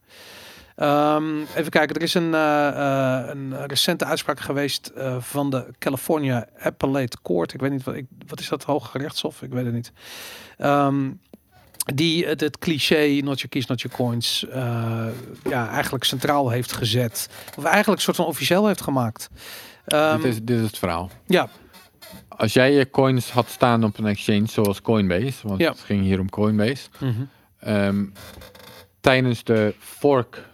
Ehm, 0.79 1.41
even 1.55 1.71
kijken, 1.71 1.97
er 1.97 2.03
is 2.03 2.15
een, 2.15 2.35
eh, 2.35 2.69
eh, 2.69 3.29
een 3.29 3.67
recente 3.67 4.05
uitspraak 4.05 4.41
geweest 4.41 4.87
eh, 4.87 5.17
van 5.21 5.51
de 5.51 5.67
California 5.79 6.47
Appellate 6.59 7.17
Court. 7.23 7.55
Ik 7.55 7.61
weet 7.61 7.71
niet 7.71 7.85
wat, 7.85 7.95
ik, 7.95 8.07
wat 8.27 8.41
is 8.41 8.49
dat, 8.49 8.65
Hoge 8.65 8.99
Rechtshof? 8.99 9.43
Ik 9.43 9.51
weet 9.51 9.65
het 9.65 9.75
niet. 9.75 9.93
Ehm, 10.57 11.11
die 11.95 12.27
het, 12.27 12.41
het 12.41 12.59
cliché 12.59 13.21
not 13.23 13.41
your 13.41 13.49
keys, 13.49 13.67
not 13.67 13.81
your 13.81 13.97
coins 13.97 14.47
ja, 15.49 15.69
eigenlijk 15.69 16.05
centraal 16.05 16.51
heeft 16.51 16.73
gezet. 16.73 17.29
Of 17.57 17.65
eigenlijk 17.65 17.99
een 17.99 18.05
soort 18.05 18.17
van 18.17 18.27
officieel 18.27 18.67
heeft 18.67 18.81
gemaakt. 18.81 19.29
Ehm, 19.85 20.17
dit, 20.17 20.25
is, 20.25 20.39
dit 20.43 20.59
is 20.59 20.67
het 20.67 20.79
verhaal. 20.79 21.11
Ja, 21.27 21.49
Als 22.39 22.53
jij 22.53 22.73
je 22.73 22.91
coins 22.91 23.31
had 23.31 23.49
staan 23.49 23.85
op 23.85 23.99
een 23.99 24.07
exchange 24.07 24.47
zoals 24.47 24.83
Coinbase, 24.83 25.49
want 25.49 25.61
Ja. 25.61 25.71
het 25.71 25.81
ging 25.81 26.03
hier 26.03 26.21
om 26.21 26.31
Coinbase, 26.31 26.89
mhm. 27.01 27.13
ehm, 27.61 28.05
tijdens 29.01 29.45
de 29.45 29.75
fork, 29.79 30.47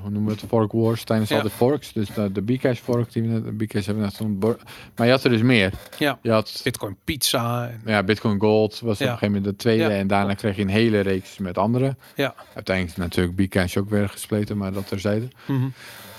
hoe 0.00 0.10
noemen 0.10 0.24
we 0.34 0.40
het, 0.40 0.48
fork 0.48 0.72
wars, 0.72 1.04
tijdens 1.04 1.28
Ja. 1.30 1.36
al 1.36 1.42
de 1.42 1.50
forks, 1.50 1.92
dus 1.92 2.08
de, 2.14 2.32
de 2.32 2.42
Bcash 2.42 2.78
fork, 2.78 3.12
die 3.12 3.22
we 3.22 3.28
net, 3.28 3.44
de 3.44 3.52
Bcash 3.52 3.86
hebben 3.86 4.04
we 4.04 4.10
net 4.10 4.20
ontbor- 4.20 4.58
maar 4.96 5.06
je 5.06 5.12
had 5.12 5.24
er 5.24 5.30
dus 5.30 5.42
meer. 5.42 5.72
ja. 5.98 6.18
Je 6.22 6.30
had 6.30 6.60
Bitcoin 6.64 6.96
pizza. 7.04 7.68
En, 7.68 7.80
ja, 7.86 8.02
Bitcoin 8.02 8.40
Gold 8.40 8.80
was 8.80 8.94
op 8.94 9.00
een 9.00 9.06
gegeven 9.06 9.26
moment 9.26 9.44
de 9.44 9.56
tweede 9.56 9.84
en 9.84 10.06
daarna 10.06 10.34
kreeg 10.34 10.56
je 10.56 10.62
een 10.62 10.68
hele 10.68 11.00
reeks 11.00 11.38
met 11.38 11.58
andere. 11.58 11.96
ja. 12.16 12.34
Uiteindelijk 12.54 12.96
is 12.98 13.02
natuurlijk 13.04 13.36
Bcash 13.36 13.76
ook 13.76 13.90
weer 13.90 14.08
gespleten, 14.08 14.56
maar 14.56 14.72
dat 14.72 14.88
terzijde. 14.88 15.28
mhm. 15.46 15.68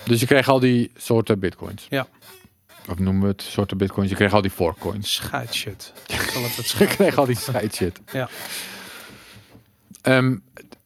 Dus 0.05 0.19
je 0.19 0.25
kreeg 0.25 0.47
al 0.49 0.59
die 0.59 0.91
soorten 0.95 1.39
bitcoins. 1.39 1.87
Ja. 1.89 2.07
Of 2.89 2.99
noemen 2.99 3.21
we 3.21 3.27
het 3.27 3.41
soorten 3.41 3.77
bitcoins. 3.77 4.09
Je 4.09 4.15
kreeg 4.15 4.33
al 4.33 4.41
die 4.41 4.51
fork 4.51 4.77
coins. 4.79 5.13
Scheid 5.13 5.53
shit. 5.53 5.93
Ik 6.07 6.19
zal 6.19 6.43
het 6.43 6.55
het 6.55 6.69
Je 6.79 6.85
kreeg 6.87 7.17
al 7.17 7.25
die 7.25 7.37
scheid 7.37 7.75
shit. 7.75 7.99
Ja. 8.13 8.29
Ehm, 10.01 10.37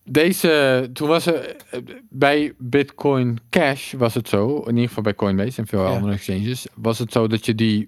deze, 0.05 0.89
toen 0.93 1.07
was 1.07 1.25
er 1.25 1.55
eh, 1.69 1.79
bij 2.09 2.53
Bitcoin 2.57 3.39
Cash 3.49 3.93
was 3.93 4.13
het 4.13 4.29
zo, 4.29 4.57
in 4.59 4.69
ieder 4.69 4.87
geval 4.87 5.03
bij 5.03 5.15
Coinbase 5.15 5.61
en 5.61 5.67
veel 5.67 5.83
Ja. 5.83 5.89
andere 5.89 6.13
exchanges, 6.13 6.67
was 6.73 6.99
het 6.99 7.11
zo 7.11 7.27
dat 7.27 7.45
je 7.45 7.55
die, 7.55 7.87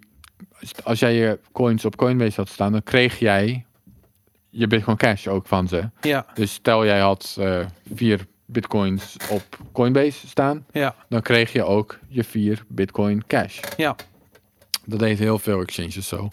als 0.83 0.99
jij 0.99 1.13
je 1.13 1.39
coins 1.51 1.85
op 1.85 1.95
Coinbase 1.95 2.35
had 2.35 2.49
staan, 2.49 2.71
dan 2.71 2.83
kreeg 2.83 3.19
jij 3.19 3.65
je 4.49 4.67
Bitcoin 4.67 4.97
Cash 4.97 5.27
ook 5.27 5.47
van 5.47 5.67
ze. 5.67 5.89
Ja, 6.01 6.25
Dus 6.33 6.53
stel 6.53 6.85
jij 6.85 6.99
had 6.99 7.35
eh, 7.39 7.65
vier 7.95 8.25
Bitcoins 8.45 9.15
op 9.29 9.43
Coinbase 9.71 10.27
staan, 10.27 10.65
ja, 10.71 10.95
dan 11.09 11.21
kreeg 11.21 11.53
je 11.53 11.63
ook 11.63 11.99
je 12.07 12.23
vier 12.23 12.63
Bitcoin 12.67 13.23
Cash. 13.27 13.59
ja. 13.77 13.95
Dat 14.87 14.99
deed 14.99 15.19
heel 15.19 15.39
veel 15.39 15.61
exchanges 15.61 16.07
zo. 16.07 16.29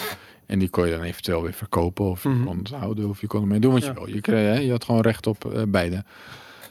En 0.47 0.59
die 0.59 0.69
kon 0.69 0.85
je 0.87 0.93
dan 0.93 1.03
eventueel 1.03 1.43
weer 1.43 1.53
verkopen 1.53 2.05
of 2.05 2.23
je 2.23 2.29
Mhm. 2.29 2.45
kon 2.45 2.59
het 2.59 2.71
houden 2.71 3.09
of 3.09 3.21
je 3.21 3.27
kon 3.27 3.41
ermee 3.41 3.61
doen 3.61 3.73
wat 3.73 3.85
je 3.85 3.93
wil. 3.93 4.09
Je, 4.09 4.21
kreeg, 4.21 4.55
hè, 4.55 4.61
je 4.61 4.71
had 4.71 4.85
gewoon 4.85 5.01
recht 5.01 5.27
op 5.27 5.45
eh, 5.55 5.63
beide. 5.69 6.05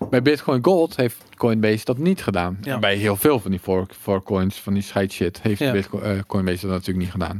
Bij 0.09 0.21
Bitcoin 0.21 0.63
Gold 0.63 0.95
heeft 0.95 1.23
Coinbase 1.37 1.85
dat 1.85 1.97
niet 1.97 2.23
gedaan. 2.23 2.57
Ja. 2.61 2.73
En 2.73 2.79
bij 2.79 2.95
heel 2.95 3.15
veel 3.15 3.39
van 3.39 3.51
die 3.51 3.59
fork, 3.59 3.93
fork 3.93 4.23
coins, 4.23 4.55
van 4.59 4.73
die 4.73 4.83
scheid 4.83 5.11
shit, 5.11 5.41
heeft 5.41 5.59
Ja. 5.59 5.71
Bitcoin, 5.71 6.03
eh, 6.03 6.19
Coinbase 6.27 6.61
dat 6.61 6.71
natuurlijk 6.75 6.97
niet 7.05 7.11
gedaan. 7.11 7.39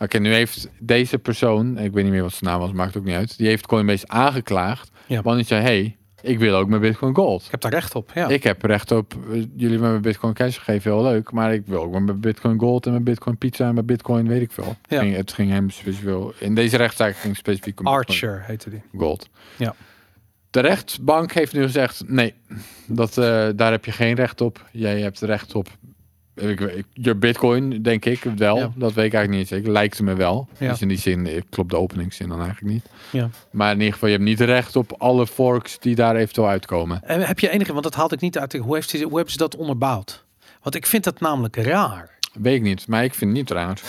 Oké, 0.00 0.18
nu 0.18 0.32
heeft 0.34 0.68
deze 0.78 1.18
persoon, 1.18 1.78
ik 1.78 1.92
weet 1.92 2.04
niet 2.04 2.12
meer 2.12 2.22
wat 2.22 2.32
zijn 2.32 2.50
naam 2.50 2.60
was, 2.60 2.72
maakt 2.72 2.96
ook 2.96 3.04
niet 3.04 3.14
uit. 3.14 3.36
Die 3.38 3.46
heeft 3.46 3.66
Coinbase 3.66 4.08
aangeklaagd. 4.08 4.90
Ja. 5.06 5.22
Want 5.22 5.36
die 5.36 5.46
zei, 5.46 5.62
hey, 5.62 5.96
ik 6.22 6.38
wil 6.38 6.56
ook 6.56 6.68
mijn 6.68 6.80
Bitcoin 6.80 7.14
Gold. 7.14 7.44
Ik 7.44 7.50
heb 7.50 7.60
daar 7.60 7.72
recht 7.72 7.94
op. 7.94 8.10
Ja. 8.14 8.28
Ik 8.28 8.42
heb 8.42 8.62
recht 8.62 8.90
op, 8.90 9.14
eh, 9.14 9.32
jullie 9.32 9.70
hebben 9.70 9.90
mijn 9.90 10.02
Bitcoin 10.02 10.34
Cash 10.34 10.58
gegeven, 10.58 10.92
heel 10.92 11.02
leuk. 11.02 11.32
Maar 11.32 11.54
ik 11.54 11.62
wil 11.66 11.82
ook 11.82 11.92
mijn 11.92 12.20
Bitcoin 12.20 12.58
Gold 12.58 12.86
en 12.86 12.92
mijn 12.92 13.04
Bitcoin 13.04 13.38
Pizza 13.38 13.68
en 13.68 13.74
mijn 13.74 13.86
Bitcoin 13.86 14.28
weet 14.28 14.42
ik 14.42 14.52
veel. 14.52 14.76
Ja. 14.88 15.00
Ging, 15.00 15.16
het 15.16 15.32
ging 15.32 15.50
hem 15.50 15.70
specifiek, 15.70 16.34
in 16.38 16.54
deze 16.54 16.76
rechtszaak 16.76 17.16
ging 17.16 17.36
specifiek 17.36 17.80
om 17.80 17.86
Archer 17.86 18.42
heette 18.46 18.70
die. 18.70 18.82
Gold. 18.96 19.28
Ja. 19.56 19.74
De 20.50 20.60
rechtsbank 20.60 21.32
heeft 21.32 21.52
nu 21.52 21.62
gezegd, 21.62 22.02
nee, 22.06 22.34
dat, 22.86 23.18
eh, 23.18 23.48
daar 23.56 23.70
heb 23.70 23.84
je 23.84 23.92
geen 23.92 24.14
recht 24.14 24.40
op. 24.40 24.68
Jij 24.72 25.00
hebt 25.00 25.20
recht 25.20 25.54
op 25.54 25.68
je 26.92 27.14
Bitcoin, 27.14 27.82
denk 27.82 28.04
ik 28.04 28.22
wel. 28.36 28.56
Ja. 28.56 28.72
Dat 28.74 28.92
weet 28.92 29.06
ik 29.06 29.12
eigenlijk 29.14 29.30
niet 29.42 29.48
zeker. 29.48 29.72
Lijkt 29.72 30.00
me 30.00 30.14
wel. 30.14 30.48
Ja. 30.58 30.68
Dus 30.70 30.80
in 30.80 30.88
die 30.88 30.98
zin 30.98 31.44
klopt 31.50 31.70
de 31.70 31.76
openingszin 31.76 32.28
dan 32.28 32.40
eigenlijk 32.40 32.72
niet. 32.72 32.84
Ja. 33.10 33.28
Maar 33.50 33.72
in 33.72 33.78
ieder 33.78 33.92
geval, 33.92 34.08
je 34.08 34.14
hebt 34.14 34.26
niet 34.28 34.40
recht 34.40 34.76
op 34.76 34.94
alle 34.98 35.26
forks 35.26 35.78
die 35.78 35.94
daar 35.94 36.16
eventueel 36.16 36.48
uitkomen. 36.48 37.02
En 37.04 37.20
heb 37.20 37.38
je 37.38 37.48
enige, 37.50 37.72
want 37.72 37.84
dat 37.84 37.94
haalde 37.94 38.14
ik 38.14 38.20
niet 38.20 38.38
uit. 38.38 38.52
Hoe, 38.52 38.74
heeft 38.74 38.92
hij, 38.92 39.00
hoe 39.02 39.14
hebben 39.14 39.32
ze 39.32 39.38
dat 39.38 39.56
onderbouwd? 39.56 40.24
Want 40.62 40.74
ik 40.74 40.86
vind 40.86 41.04
dat 41.04 41.20
namelijk 41.20 41.56
raar. 41.56 42.18
Weet 42.32 42.54
ik 42.56 42.62
niet, 42.62 42.86
maar 42.88 43.04
ik 43.04 43.14
vind 43.14 43.30
het 43.30 43.38
niet 43.40 43.50
raar. 43.50 43.80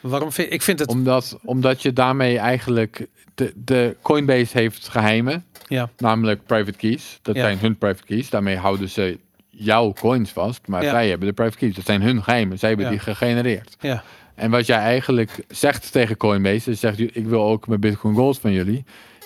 Waarom 0.00 0.32
vind 0.32 0.52
ik 0.52 0.62
vind 0.62 0.78
het? 0.78 0.88
Omdat, 0.88 1.38
omdat 1.42 1.82
je 1.82 1.92
daarmee 1.92 2.38
eigenlijk... 2.38 3.06
De, 3.34 3.52
de 3.56 3.96
Coinbase 4.02 4.58
heeft 4.58 4.88
geheimen, 4.88 5.44
Ja, 5.68 5.90
namelijk 5.96 6.46
private 6.46 6.76
keys. 6.78 7.18
Dat 7.22 7.34
Ja. 7.34 7.40
zijn 7.42 7.58
hun 7.58 7.76
private 7.78 8.04
keys. 8.06 8.30
Daarmee 8.30 8.56
houden 8.56 8.88
ze 8.88 9.18
jouw 9.62 9.92
coins 9.92 10.30
vast. 10.30 10.66
Maar 10.68 10.82
Ja. 10.82 10.90
zij 10.90 11.08
hebben 11.08 11.28
de 11.28 11.34
private 11.34 11.56
keys. 11.58 11.74
Dat 11.74 11.84
zijn 11.84 12.02
hun 12.02 12.22
geheimen. 12.22 12.58
Zij 12.58 12.68
hebben 12.68 12.86
Ja. 12.86 12.92
die 12.92 13.00
gegenereerd. 13.00 13.76
ja, 13.80 14.02
En 14.34 14.50
wat 14.50 14.66
jij 14.66 14.78
eigenlijk 14.78 15.44
zegt 15.48 15.92
tegen 15.92 16.16
Coinbase, 16.16 16.70
dus 16.70 16.80
zegt 16.80 16.98
ik 17.16 17.26
wil 17.26 17.42
ook 17.44 17.66
mijn 17.66 17.80
Bitcoin 17.80 18.14
Gold 18.14 18.38
van 18.38 18.52
jullie, 18.52 18.84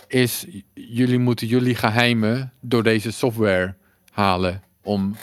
is 0.09 0.47
jullie 0.74 1.19
moeten 1.19 1.47
jullie 1.47 1.74
geheimen 1.74 2.52
door 2.61 2.82
deze 2.82 3.12
software 3.12 3.74
halen 4.12 4.62
om, 4.82 5.16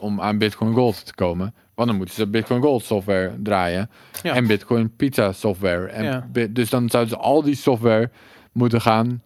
om 0.00 0.20
aan 0.20 0.38
Bitcoin 0.38 0.74
Gold 0.74 1.06
te 1.06 1.14
komen. 1.14 1.54
Want 1.74 1.88
dan 1.88 1.96
moeten 1.96 2.14
ze 2.14 2.26
Bitcoin 2.26 2.62
Gold 2.62 2.84
software 2.84 3.32
draaien 3.42 3.90
Ja. 4.22 4.34
en 4.34 4.46
Bitcoin 4.46 4.96
Pizza 4.96 5.32
software. 5.32 5.86
En 5.86 6.04
Ja. 6.04 6.26
Dus 6.50 6.70
dan 6.70 6.88
zouden 6.90 7.12
ze 7.12 7.18
al 7.20 7.42
die 7.42 7.54
software 7.54 8.10
moeten 8.52 8.80
gaan 8.80 9.22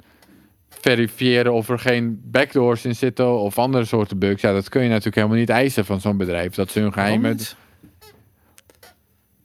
verifiëren 0.81 1.53
of 1.53 1.69
er 1.69 1.79
geen 1.79 2.21
backdoors 2.25 2.85
in 2.85 2.97
zitten 2.97 3.39
of 3.39 3.59
andere 3.59 3.85
soorten 3.85 4.19
bugs. 4.19 4.43
Ja, 4.43 4.53
dat 4.53 4.69
kun 4.69 4.83
je 4.83 4.89
natuurlijk 4.89 5.17
helemaal 5.17 5.37
niet 5.37 5.49
eisen 5.49 5.85
van 5.85 6.01
zo'n 6.01 6.17
bedrijf. 6.17 6.55
Dat 6.55 6.71
ze 6.71 6.81
hun 6.81 6.93
geheimen 6.93 7.31
niet? 7.31 7.57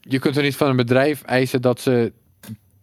je 0.02 0.20
kunt 0.20 0.38
er 0.38 0.44
niet 0.44 0.56
van 0.56 0.70
een 0.70 0.76
bedrijf 0.76 1.22
eisen 1.22 1.62
dat 1.62 1.80
ze 1.80 2.12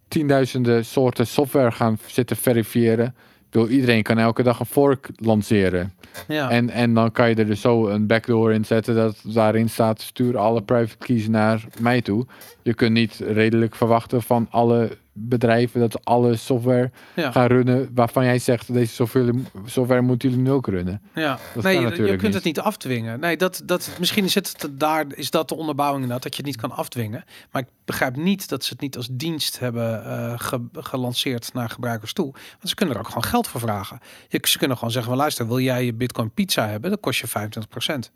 tienduizenden 0.07 0.85
soorten 0.85 1.27
software 1.27 1.71
gaan 1.71 1.97
zitten 2.05 2.37
verifiëren. 2.37 3.05
Ik 3.05 3.55
bedoel, 3.55 3.69
iedereen 3.69 4.03
kan 4.03 4.17
elke 4.17 4.43
dag 4.43 4.59
een 4.59 4.65
fork 4.65 5.09
lanceren. 5.15 5.93
Ja. 6.27 6.49
En, 6.49 6.69
en 6.69 6.93
dan 6.93 7.11
kan 7.11 7.29
je 7.29 7.35
er 7.35 7.45
dus 7.45 7.61
zo 7.61 7.87
een 7.87 8.07
backdoor 8.07 8.53
in 8.53 8.65
zetten 8.65 8.95
dat 8.95 9.21
daarin 9.23 9.69
staat: 9.69 10.01
stuur 10.01 10.37
alle 10.37 10.61
private 10.61 10.97
keys 10.97 11.27
naar 11.27 11.63
mij 11.79 12.01
toe. 12.01 12.25
Je 12.61 12.73
kunt 12.73 12.93
niet 12.93 13.21
redelijk 13.27 13.75
verwachten 13.75 14.21
van 14.21 14.47
alle 14.49 14.97
bedrijven 15.19 15.79
dat 15.79 16.05
alle 16.05 16.35
software 16.35 16.91
ja. 17.15 17.31
gaan 17.31 17.47
runnen 17.47 17.89
waarvan 17.93 18.25
jij 18.25 18.39
zegt 18.39 18.73
deze 18.73 18.93
software, 18.93 19.33
software 19.65 20.01
moeten 20.01 20.29
jullie 20.29 20.43
nu 20.43 20.51
ook 20.51 20.67
runnen. 20.67 21.01
Ja, 21.15 21.39
Dat 21.53 21.63
nee, 21.63 21.73
kan 21.73 21.83
je, 21.83 22.05
kunt 22.05 22.21
niet. 22.21 22.33
het 22.33 22.43
niet 22.43 22.59
afdwingen. 22.59 23.19
Nee, 23.19 23.37
dat, 23.37 23.61
dat, 23.65 23.89
misschien 23.99 24.29
zit 24.29 24.61
het 24.61 24.79
daar, 24.79 25.05
is 25.09 25.29
dat 25.31 25.49
de 25.49 25.55
onderbouwing 25.55 26.01
inderdaad, 26.01 26.23
dat 26.23 26.35
je 26.35 26.41
het 26.43 26.51
niet 26.51 26.61
kan 26.61 26.71
afdwingen. 26.77 27.23
Maar 27.51 27.61
ik 27.61 27.67
begrijp 27.85 28.15
niet 28.15 28.49
dat 28.49 28.63
ze 28.63 28.71
het 28.71 28.81
niet 28.81 28.97
als 28.97 29.07
dienst 29.11 29.59
hebben 29.59 30.05
eh, 30.05 30.33
ge- 30.35 30.67
gelanceerd 30.73 31.53
naar 31.53 31.69
gebruikers 31.69 32.13
toe. 32.13 32.31
Want 32.31 32.69
ze 32.69 32.75
kunnen 32.75 32.95
er 32.95 33.01
ook 33.01 33.07
gewoon 33.07 33.23
geld 33.23 33.47
voor 33.47 33.59
vragen. 33.59 33.99
Je, 34.27 34.39
ze 34.43 34.57
kunnen 34.57 34.77
gewoon 34.77 34.91
zeggen, 34.93 35.11
van, 35.11 35.19
luister, 35.21 35.47
wil 35.47 35.59
jij 35.59 35.85
je 35.85 35.93
Bitcoin 35.93 36.31
pizza 36.31 36.67
hebben? 36.67 36.89
Dat 36.89 36.99
kost 36.99 37.19
je 37.19 37.27
25%. 37.27 38.11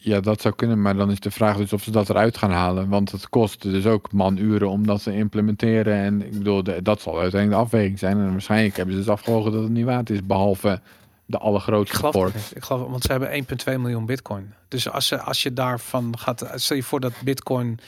Ja, 0.00 0.20
dat 0.20 0.40
zou 0.40 0.54
kunnen, 0.54 0.82
maar 0.82 0.96
dan 0.96 1.10
is 1.10 1.20
de 1.20 1.30
vraag 1.30 1.56
dus 1.56 1.72
of 1.72 1.82
ze 1.82 1.90
dat 1.90 2.08
eruit 2.08 2.36
gaan 2.36 2.50
halen. 2.50 2.88
Want 2.88 3.12
het 3.12 3.28
kost 3.28 3.62
dus 3.62 3.86
ook 3.86 4.12
manuren 4.12 4.68
om 4.68 4.86
dat 4.86 5.02
te 5.02 5.14
implementeren. 5.14 5.94
En 5.94 6.26
ik 6.26 6.32
bedoel, 6.32 6.62
dat 6.82 7.00
zal 7.00 7.20
uiteindelijk 7.20 7.60
de 7.60 7.66
afweging 7.66 7.98
zijn. 7.98 8.18
En 8.18 8.30
waarschijnlijk 8.30 8.76
hebben 8.76 8.94
ze 8.94 9.00
dus 9.00 9.10
afgewogen 9.10 9.52
dat 9.52 9.62
het 9.62 9.70
niet 9.70 9.84
waard 9.84 10.10
is, 10.10 10.26
behalve 10.26 10.80
de 11.30 11.36
Ik 11.36 11.42
allergrootste 11.42 11.96
geloof 11.96 12.34
niet. 12.34 12.52
Ik 12.54 12.64
geloof, 12.64 12.90
want 12.90 13.02
ze 13.02 13.10
hebben 13.12 13.30
1,2 13.30 13.64
miljoen 13.80 14.06
bitcoin. 14.06 14.54
Dus 14.68 14.90
als, 14.90 15.06
ze, 15.06 15.20
als 15.20 15.42
je 15.42 15.52
daarvan 15.52 16.14
gaat, 16.18 16.50
stel 16.54 16.76
je 16.76 16.82
voor 16.82 17.00
dat 17.00 17.12
bitcoin 17.24 17.78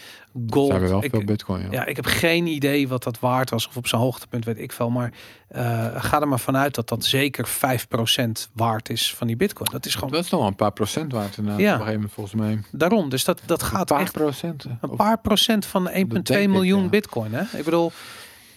gold... 0.50 0.66
Ze 0.66 0.72
hebben 0.72 0.90
wel 0.90 1.04
ik- 1.04 1.10
veel 1.10 1.24
bitcoin, 1.24 1.62
ja. 1.62 1.68
Ja, 1.70 1.86
ik 1.86 1.96
heb 1.96 2.04
geen 2.06 2.46
idee 2.46 2.88
wat 2.88 3.02
dat 3.02 3.18
waard 3.18 3.50
was 3.50 3.68
of 3.68 3.76
op 3.76 3.86
zijn 3.86 4.00
hoogtepunt 4.00 4.44
weet 4.44 4.58
ik 4.58 4.72
veel. 4.72 4.90
Maar 4.90 5.12
eh, 5.48 5.86
ga 5.94 6.20
er 6.20 6.28
maar 6.28 6.40
vanuit 6.40 6.74
dat 6.74 6.88
dat 6.88 7.04
zeker 7.04 7.48
5% 7.48 8.48
waard 8.52 8.88
is 8.90 9.14
van 9.14 9.26
die 9.26 9.36
bitcoin. 9.36 9.68
Dat 9.72 9.86
is 9.86 9.94
gewoon 9.94 10.10
Dat 10.10 10.24
is 10.24 10.30
nog 10.30 10.40
wel 10.40 10.48
een 10.48 10.54
paar 10.56 10.72
procent 10.72 11.12
waard 11.12 11.36
inderdaad, 11.36 11.60
Ja. 11.60 11.66
op 11.74 11.80
een 11.80 11.86
gegeven 11.86 11.94
moment 11.94 12.12
volgens 12.12 12.34
mij. 12.34 12.60
daarom. 12.72 13.08
Dus 13.08 13.24
dat, 13.24 13.40
dat 13.46 13.60
Een 13.60 13.66
gaat 13.68 13.86
paar 13.86 14.00
echt 14.00 14.12
procent. 14.12 14.64
een 14.80 14.96
paar 14.96 15.18
procent 15.18 15.66
van 15.66 15.84
de 15.84 15.90
1,2 15.90 16.08
denk 16.22 16.28
ik, 16.28 16.48
miljoen 16.48 16.82
ja. 16.82 16.88
bitcoin. 16.88 17.32
Hè? 17.34 17.58
Ik 17.58 17.64
bedoel, 17.64 17.92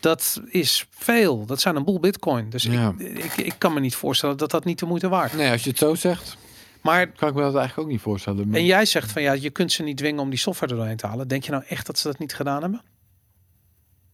dat 0.04 0.42
is 0.50 0.86
veel. 0.90 1.46
Dat 1.46 1.62
zijn 1.62 1.76
een 1.76 1.84
boel 1.84 2.00
bitcoin. 2.00 2.50
Dus 2.50 2.64
Ja. 2.64 2.94
ik, 2.98 3.18
ik, 3.24 3.38
ik 3.38 3.54
kan 3.58 3.74
me 3.74 3.80
niet 3.80 3.96
voorstellen 3.96 4.38
dat 4.38 4.52
dat 4.52 4.66
niet 4.66 4.80
de 4.80 4.86
moeite 4.86 5.10
waard 5.10 5.32
is. 5.32 5.38
Nee, 5.38 5.52
als 5.52 5.64
je 5.64 5.70
het 5.70 5.80
zo 5.80 5.96
zegt, 5.96 6.38
Maar 6.82 7.08
kan 7.08 7.30
ik 7.30 7.36
me 7.36 7.42
dat 7.42 7.56
eigenlijk 7.56 7.88
ook 7.88 7.94
niet 7.94 8.02
voorstellen. 8.02 8.48
Maar- 8.50 8.60
en 8.60 8.66
jij 8.66 8.86
zegt 8.86 9.12
van 9.12 9.22
ja, 9.22 9.32
je 9.34 9.50
kunt 9.50 9.72
ze 9.72 9.84
niet 9.84 9.98
dwingen 9.98 10.22
om 10.22 10.30
die 10.30 10.40
software 10.40 10.72
er 10.72 10.78
doorheen 10.78 10.98
te 10.98 11.08
halen. 11.08 11.28
Denk 11.28 11.44
je 11.44 11.52
nou 11.52 11.64
echt 11.68 11.86
dat 11.86 11.98
ze 11.98 12.08
dat 12.08 12.20
niet 12.20 12.34
gedaan 12.36 12.62
hebben? 12.62 12.82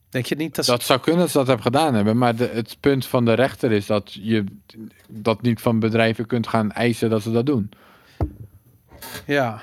Denk 0.10 0.26
je 0.26 0.36
niet 0.36 0.56
dat 0.56 0.66
ze... 0.66 0.72
Dat 0.72 0.84
zou 0.84 1.00
kunnen 1.00 1.22
dat 1.22 1.30
ze 1.32 1.38
dat 1.38 1.48
hebben 1.48 1.66
gedaan 1.66 1.94
hebben, 1.94 2.18
maar 2.18 2.36
de, 2.36 2.50
het 2.54 2.78
punt 2.80 3.06
van 3.06 3.26
de 3.26 3.34
rechter 3.34 3.72
is 3.72 3.86
dat 3.86 4.14
je 4.14 4.44
dat 5.10 5.42
niet 5.42 5.62
van 5.62 5.80
bedrijven 5.80 6.26
kunt 6.26 6.48
gaan 6.48 6.72
eisen 6.72 7.10
dat 7.10 7.22
ze 7.22 7.32
dat 7.32 7.46
doen. 7.46 7.72
Ja. 9.26 9.62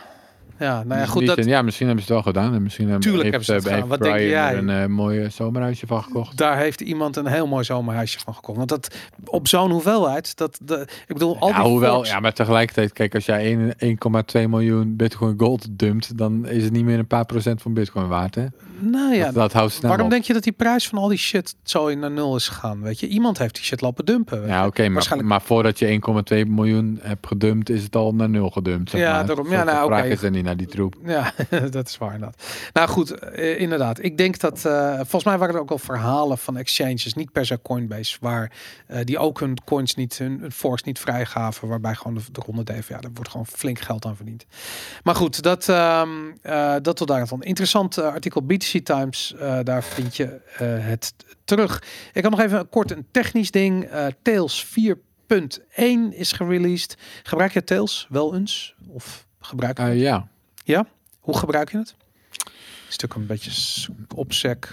Ja, 0.58 0.82
nou 0.84 1.00
ja, 1.00 1.06
goed, 1.06 1.26
dat, 1.26 1.44
ja, 1.44 1.62
misschien 1.62 1.86
hebben 1.86 2.04
ze 2.04 2.12
het 2.12 2.22
wel 2.24 2.32
gedaan. 2.32 2.54
En 2.54 2.62
misschien 2.62 2.84
hebben, 2.88 3.02
Tuurlijk 3.10 3.32
heeft, 3.34 3.46
hebben 3.46 3.62
ze 3.62 3.68
het 3.68 3.74
gedaan. 3.76 3.88
Wat 3.88 4.00
denk 4.02 4.14
Brian 4.14 4.30
jij? 4.30 4.52
er 4.52 4.58
een 4.58 4.70
eh, 4.70 4.86
mooie 4.86 5.28
zomerhuisje 5.30 5.86
van 5.86 6.02
gekocht. 6.02 6.36
daar 6.36 6.56
heeft 6.58 6.80
iemand 6.80 7.16
een 7.16 7.26
heel 7.26 7.46
mooi 7.46 7.64
zomerhuisje 7.64 8.18
van 8.18 8.34
gekocht. 8.34 8.56
Want 8.56 8.68
dat 8.68 8.94
op 9.24 9.48
zo'n 9.48 9.70
hoeveelheid, 9.70 10.36
dat, 10.36 10.58
de, 10.62 10.80
ik 11.06 11.12
bedoel, 11.14 11.36
al 11.38 11.48
ja, 11.48 11.54
die 11.62 11.70
hoewel, 11.70 11.94
forks- 11.94 12.08
ja, 12.10 12.20
maar 12.20 12.32
tegelijkertijd, 12.32 12.92
kijk, 12.92 13.14
als 13.14 13.24
jij 13.26 13.44
één- 13.78 13.98
1,2 14.42 14.48
miljoen 14.48 14.96
bitcoin 14.96 15.34
gold 15.38 15.66
dumpt, 15.70 16.18
dan 16.18 16.46
is 16.46 16.62
het 16.64 16.72
niet 16.72 16.84
meer 16.84 16.98
een 16.98 17.06
paar 17.06 17.24
procent 17.26 17.62
van 17.62 17.74
bitcoin 17.74 18.08
waard, 18.08 18.34
hè? 18.34 18.46
nou 18.78 19.14
ja, 19.14 19.24
dat, 19.24 19.34
dat 19.34 19.52
houdt 19.52 19.72
snel 19.72 19.88
waarom 19.88 20.06
op. 20.06 20.12
denk 20.12 20.24
je 20.24 20.32
dat 20.32 20.42
die 20.42 20.52
prijs 20.52 20.88
van 20.88 20.98
al 20.98 21.08
die 21.08 21.18
shit 21.18 21.54
zo 21.62 21.86
in 21.86 21.98
naar 21.98 22.10
nul 22.10 22.36
is 22.36 22.48
gegaan? 22.48 22.82
Weet 22.82 23.00
je, 23.00 23.06
iemand 23.08 23.38
heeft 23.38 23.54
die 23.54 23.64
shit 23.64 23.80
lopen 23.80 24.04
dumpen. 24.04 24.46
Ja, 24.46 24.66
oké, 24.66 24.82
maar, 24.82 24.92
Waarschijnlijk- 24.92 25.28
maar 25.30 25.42
voordat 25.42 25.78
je 25.78 25.86
1,2 25.86 26.46
miljoen 26.46 26.98
hebt 27.02 27.26
gedumpt, 27.26 27.68
is 27.70 27.82
het 27.82 27.96
al 27.96 28.14
naar 28.14 28.28
nul 28.28 28.50
gedumpt. 28.50 28.90
Zeg 28.90 29.00
Ja, 29.00 29.12
maar. 29.12 29.26
daarom. 29.26 29.50
Ja, 29.50 29.64
nou, 29.64 29.92
oké. 29.92 30.02
is 30.02 30.22
er 30.22 30.30
niet 30.30 30.44
naar 30.46 30.56
die 30.56 30.66
troep. 30.66 30.94
Ja, 31.04 31.32
dat 31.70 31.88
is 31.88 31.98
waar 31.98 32.12
inderdaad. 32.12 32.42
Nou 32.72 32.88
goed, 32.88 33.10
eh, 33.10 33.60
inderdaad. 33.60 34.02
Ik 34.02 34.18
denk 34.18 34.38
dat, 34.38 34.64
eh, 34.64 34.94
volgens 34.94 35.24
mij 35.24 35.38
waren 35.38 35.54
er 35.54 35.60
ook 35.60 35.70
al 35.70 35.78
verhalen 35.78 36.38
van 36.38 36.56
exchanges, 36.56 37.14
niet 37.14 37.32
per 37.32 37.46
se 37.46 37.62
Coinbase, 37.62 38.16
waar 38.20 38.52
eh, 38.86 39.04
die 39.04 39.18
ook 39.18 39.40
hun 39.40 39.56
coins 39.64 39.94
niet, 39.94 40.18
hun, 40.18 40.40
hun 40.40 40.52
forks 40.52 40.82
niet 40.82 40.98
vrijgaven, 40.98 41.68
waarbij 41.68 41.94
gewoon 41.94 42.14
de, 42.14 42.22
de 42.32 42.40
ronde 42.46 42.64
deed. 42.64 42.86
Ja, 42.86 43.00
daar 43.00 43.10
wordt 43.14 43.30
gewoon 43.30 43.46
flink 43.46 43.78
geld 43.78 44.04
aan 44.04 44.16
verdiend. 44.16 44.46
Maar 45.02 45.14
goed, 45.14 45.42
dat, 45.42 45.68
ehm 45.68 46.08
eh, 46.42 46.74
dat 46.82 46.96
tot 46.96 47.08
daar 47.08 47.26
van. 47.26 47.42
Interessant 47.42 47.98
artikel 47.98 48.42
BTC 48.42 48.84
Times, 48.84 49.34
daar 49.62 49.84
vind 49.84 50.16
je 50.16 50.40
het 50.80 51.14
terug. 51.44 51.82
Ik 52.12 52.22
had 52.22 52.30
nog 52.30 52.40
even 52.40 52.68
kort 52.68 52.90
een 52.90 53.06
technisch 53.10 53.50
ding. 53.50 53.88
Tails 54.22 54.66
4.1 54.66 54.76
is 56.10 56.32
gereleased. 56.32 56.96
Gebruik 57.22 57.52
je 57.52 57.64
Tails 57.64 58.06
wel 58.08 58.34
eens? 58.34 58.74
Of 58.88 59.26
gebruik 59.40 59.78
je 59.78 59.84
ja, 59.84 60.28
Ja? 60.66 60.86
Hoe 61.20 61.38
gebruik 61.38 61.70
je 61.70 61.78
het? 61.78 61.94
Stuk 62.88 63.14
een 63.14 63.26
beetje 63.26 63.50
opsec, 64.14 64.72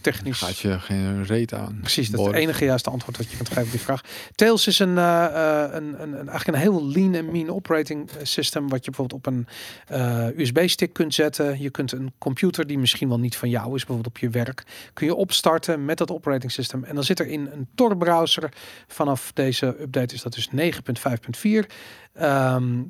technisch. 0.00 0.38
gaat 0.38 0.58
je 0.58 0.80
geen 0.80 1.24
reet 1.24 1.54
aan. 1.54 1.78
Precies, 1.80 2.10
dat 2.10 2.20
is 2.20 2.26
het 2.26 2.34
enige 2.34 2.64
juiste 2.64 2.90
antwoord 2.90 3.16
wat 3.16 3.30
je 3.30 3.36
kunt 3.36 3.48
geven 3.48 3.62
op 3.62 3.70
die 3.70 3.80
vraag. 3.80 4.00
Tails 4.34 4.66
is 4.66 4.78
een, 4.78 4.98
eh, 4.98 5.24
eh, 5.24 5.72
een, 5.74 6.02
een, 6.02 6.18
een, 6.18 6.28
eigenlijk 6.28 6.46
een 6.46 6.54
heel 6.54 6.86
lean 6.86 7.14
en 7.14 7.30
mean 7.30 7.50
operating 7.50 8.10
system, 8.22 8.68
wat 8.68 8.84
je 8.84 8.90
bijvoorbeeld 8.90 9.26
op 9.26 9.32
een 9.32 9.46
eh, 9.86 10.38
USB-stick 10.38 10.92
kunt 10.92 11.14
zetten. 11.14 11.60
Je 11.60 11.70
kunt 11.70 11.92
een 11.92 12.12
computer 12.18 12.66
die 12.66 12.78
misschien 12.78 13.08
wel 13.08 13.18
niet 13.18 13.36
van 13.36 13.48
jou 13.48 13.66
is, 13.66 13.84
bijvoorbeeld 13.84 14.14
op 14.14 14.18
je 14.18 14.30
werk, 14.30 14.62
kun 14.92 15.06
je 15.06 15.14
opstarten 15.14 15.84
met 15.84 15.98
dat 15.98 16.10
operating 16.10 16.52
system. 16.52 16.84
En 16.84 16.94
dan 16.94 17.04
zit 17.04 17.20
er 17.20 17.26
in 17.26 17.48
een 17.52 17.68
Tor-browser, 17.74 18.52
vanaf 18.86 19.32
deze 19.32 19.66
update 19.66 20.14
is 20.14 20.22
dat 20.22 20.34
dus 20.34 20.48
9.5.4. 20.48 21.66
Ehm 22.12 22.82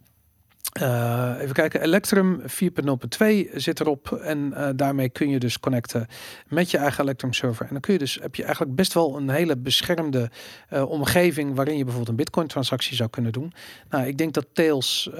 eh, 0.80 1.34
even 1.40 1.54
kijken, 1.54 1.82
Electrum 1.82 2.40
4.0.2 2.40 2.46
zit 3.54 3.80
erop 3.80 4.12
en 4.12 4.52
eh, 4.52 4.68
daarmee 4.76 5.08
kun 5.08 5.28
je 5.28 5.38
dus 5.38 5.60
connecten 5.60 6.06
met 6.48 6.70
je 6.70 6.78
eigen 6.78 7.02
Electrum 7.02 7.32
server. 7.32 7.66
En 7.66 7.72
dan 7.72 7.80
kun 7.80 7.92
je 7.92 7.98
dus 7.98 8.18
heb 8.22 8.34
je 8.34 8.42
eigenlijk 8.42 8.74
best 8.74 8.92
wel 8.92 9.16
een 9.16 9.28
hele 9.28 9.56
beschermde 9.56 10.30
eh, 10.68 10.90
omgeving 10.90 11.54
waarin 11.54 11.76
je 11.76 11.82
bijvoorbeeld 11.84 12.10
een 12.10 12.24
Bitcoin 12.24 12.46
transactie 12.46 12.96
zou 12.96 13.10
kunnen 13.10 13.32
doen. 13.32 13.52
Nou, 13.90 14.06
ik 14.06 14.18
denk 14.18 14.34
dat 14.34 14.46
Tails 14.52 15.10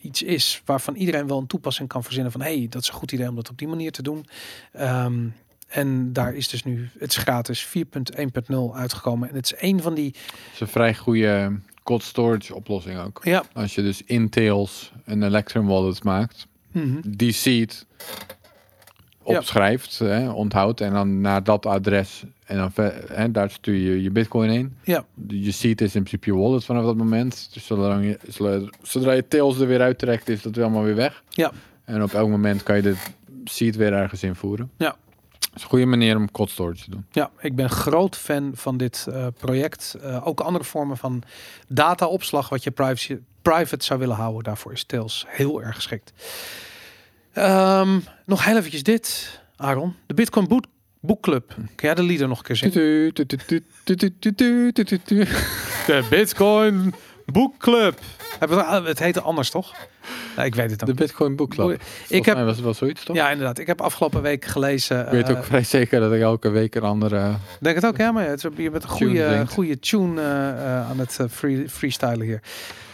iets 0.00 0.22
is 0.22 0.62
waarvan 0.64 0.94
iedereen 0.94 1.26
wel 1.26 1.38
een 1.38 1.46
toepassing 1.46 1.88
kan 1.88 2.04
verzinnen 2.04 2.32
van 2.32 2.40
hey, 2.40 2.66
dat 2.70 2.82
is 2.82 2.88
een 2.88 2.94
goed 2.94 3.12
idee 3.12 3.28
om 3.28 3.34
dat 3.34 3.50
op 3.50 3.58
die 3.58 3.68
manier 3.68 3.92
te 3.92 4.02
doen. 4.02 4.26
Ehm, 4.72 5.26
en 5.68 6.12
daar 6.12 6.34
is 6.34 6.48
dus 6.48 6.64
nu, 6.64 6.88
het 6.98 7.10
is 7.10 7.16
gratis 7.16 7.66
4.1.0 7.66 8.74
uitgekomen. 8.74 9.28
En 9.28 9.34
het 9.34 9.44
is 9.44 9.54
een 9.60 9.82
van 9.82 9.94
die, 9.94 10.14
Het 10.14 10.54
is 10.54 10.60
een 10.60 10.68
vrij 10.68 10.94
goede 10.94 11.60
cold 11.88 12.02
storage 12.02 12.54
oplossing 12.54 12.98
ook. 13.00 13.20
ja, 13.22 13.42
Als 13.52 13.74
je 13.74 13.82
dus 13.82 14.02
in 14.04 14.28
Tails 14.28 14.92
een 15.04 15.22
Electrum 15.22 15.66
wallet 15.66 16.04
maakt, 16.04 16.46
mhm, 16.72 17.00
die 17.06 17.32
seed 17.32 17.86
Ja. 19.26 19.36
opschrijft, 19.36 19.98
hè, 19.98 20.30
onthoudt 20.30 20.80
en 20.80 20.92
dan 20.92 21.20
naar 21.20 21.44
dat 21.44 21.66
adres 21.66 22.24
en 22.44 22.56
dan 22.56 22.70
hè, 23.12 23.30
daar 23.30 23.50
stuur 23.50 23.74
je 23.74 24.02
je 24.02 24.10
bitcoin 24.10 24.50
in. 24.50 24.76
ja, 24.84 25.04
Je 25.28 25.50
seed 25.50 25.80
is 25.80 25.94
in 25.94 26.02
principe 26.02 26.30
je 26.30 26.36
wallet 26.36 26.64
vanaf 26.64 26.84
dat 26.84 26.96
moment. 26.96 27.48
Dus 27.52 27.66
zolang 27.66 28.04
je, 28.04 28.18
zodra- 28.28 28.68
zodra 28.82 29.12
je 29.12 29.28
Tails 29.28 29.58
er 29.60 29.66
weer 29.66 29.80
uittrekt, 29.80 30.28
is 30.28 30.42
dat 30.42 30.54
weer 30.54 30.64
allemaal 30.64 30.82
weer 30.82 30.94
weg. 30.94 31.22
Ja. 31.28 31.52
En 31.84 32.02
op 32.02 32.12
elk 32.12 32.28
moment 32.28 32.62
kan 32.62 32.76
je 32.76 32.82
de 32.82 32.96
seed 33.44 33.76
weer 33.76 33.92
ergens 33.92 34.22
invoeren. 34.22 34.70
Ja 34.76 34.96
is 35.54 35.62
een 35.62 35.68
goede 35.68 35.86
manier 35.86 36.16
om 36.16 36.30
cold 36.30 36.56
te 36.56 36.84
doen. 36.88 37.06
Ja, 37.10 37.30
ik 37.40 37.56
ben 37.56 37.70
groot 37.70 38.16
fan 38.16 38.52
van 38.54 38.76
dit 38.76 39.06
project. 39.38 39.96
Ook 40.24 40.40
andere 40.40 40.64
vormen 40.64 40.96
van 40.96 41.22
dataopslag 41.68 42.48
wat 42.48 42.64
je 42.64 42.70
privacy, 42.70 43.18
private 43.42 43.84
zou 43.84 43.98
willen 44.00 44.16
houden. 44.16 44.42
Daarvoor 44.42 44.72
is 44.72 44.84
Tails 44.84 45.24
heel 45.28 45.62
erg 45.62 45.74
geschikt. 45.74 46.12
Nog 48.24 48.44
heel 48.44 48.56
eventjes 48.56 48.82
dit, 48.82 49.40
Aaron. 49.56 49.94
De 50.06 50.14
Bitcoin 50.14 50.48
Boot 50.48 50.66
Boekclub. 51.00 51.48
Kun 51.54 51.66
jij 51.76 51.94
de 51.94 52.02
leader 52.02 52.28
nog 52.28 52.38
een 52.38 52.44
keer 52.44 52.56
zien. 52.56 52.70
De 55.86 56.06
Bitcoin 56.10 56.94
Book 57.32 57.56
Club. 57.58 57.98
Hebben 58.38 58.56
we- 58.58 58.64
ah, 58.64 58.84
Het 58.86 58.98
heette 58.98 59.20
anders, 59.20 59.50
toch? 59.50 59.72
Nou, 60.36 60.46
ik 60.48 60.54
weet 60.54 60.70
het 60.70 60.78
De 60.80 60.86
dan. 60.86 60.94
Bitcoin 60.94 61.36
Book 61.36 61.50
Club. 61.50 61.70
Ik 61.70 61.80
Volgens 62.06 62.26
heb, 62.26 62.34
mij 62.36 62.44
was 62.44 62.54
het 62.54 62.64
wel 62.64 62.74
zoiets, 62.74 63.04
toch? 63.04 63.16
ja, 63.16 63.30
inderdaad. 63.30 63.58
Ik 63.58 63.66
heb 63.66 63.80
afgelopen 63.80 64.22
week 64.22 64.44
gelezen. 64.44 65.04
Ik 65.06 65.10
weet 65.12 65.28
eh, 65.28 65.36
ook 65.36 65.44
vrij 65.44 65.64
zeker 65.64 66.00
dat 66.00 66.12
ik 66.12 66.20
elke 66.20 66.48
week 66.48 66.74
een 66.74 66.82
andere... 66.82 67.30
Denk 67.60 67.74
het 67.74 67.86
ook, 67.86 67.96
ja, 67.96 68.12
maar 68.12 68.26
het 68.26 68.40
je 68.56 68.70
bent 68.70 68.84
een 68.84 68.96
Tune 68.96 68.96
goede, 68.96 69.46
goede 69.48 69.78
tune 69.78 70.20
eh, 70.20 70.48
eh, 70.50 70.90
aan 70.90 70.98
het 70.98 71.16
eh, 71.20 71.26
free, 71.30 71.68
freestylen 71.68 72.20
hier. 72.20 72.40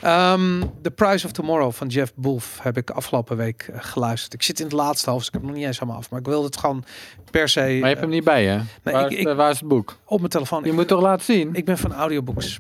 Ehm, 0.01 0.61
The 0.82 0.90
Price 0.90 1.27
of 1.27 1.32
Tomorrow 1.32 1.73
van 1.73 1.86
Jeff 1.89 2.12
Wolf 2.15 2.59
heb 2.62 2.77
ik 2.77 2.90
afgelopen 2.90 3.36
week 3.36 3.69
eh, 3.73 3.78
geluisterd. 3.81 4.35
Ik 4.35 4.43
zit 4.43 4.59
in 4.59 4.65
het 4.65 4.74
laatste 4.74 5.11
hoofdstuk, 5.11 5.35
ik 5.35 5.40
heb 5.40 5.43
hem 5.43 5.51
nog 5.51 5.59
niet 5.61 5.69
eens 5.69 5.78
helemaal 5.78 6.01
af, 6.01 6.11
maar 6.11 6.20
ik 6.20 6.27
wilde 6.27 6.47
het 6.47 6.56
gewoon 6.56 6.85
per 7.31 7.48
se 7.48 7.61
Maar 7.61 7.69
je 7.70 7.81
hebt 7.85 7.94
eh, 7.94 8.01
hem 8.01 8.11
niet 8.11 8.24
bij, 8.24 8.44
hè? 8.44 8.59
waar, 8.82 9.05
ik- 9.05 9.11
is, 9.12 9.19
ik- 9.19 9.27
eh, 9.28 9.35
waar 9.36 9.51
is 9.51 9.59
het 9.59 9.69
boek? 9.69 9.97
op 10.05 10.19
mijn 10.19 10.31
telefoon. 10.31 10.62
Je 10.62 10.69
Ik, 10.69 10.74
moet 10.74 10.89
toch 10.89 11.01
laten 11.01 11.24
zien? 11.24 11.48
ik 11.52 11.65
ben 11.65 11.78
van 11.78 11.93
audiobooks. 11.94 12.59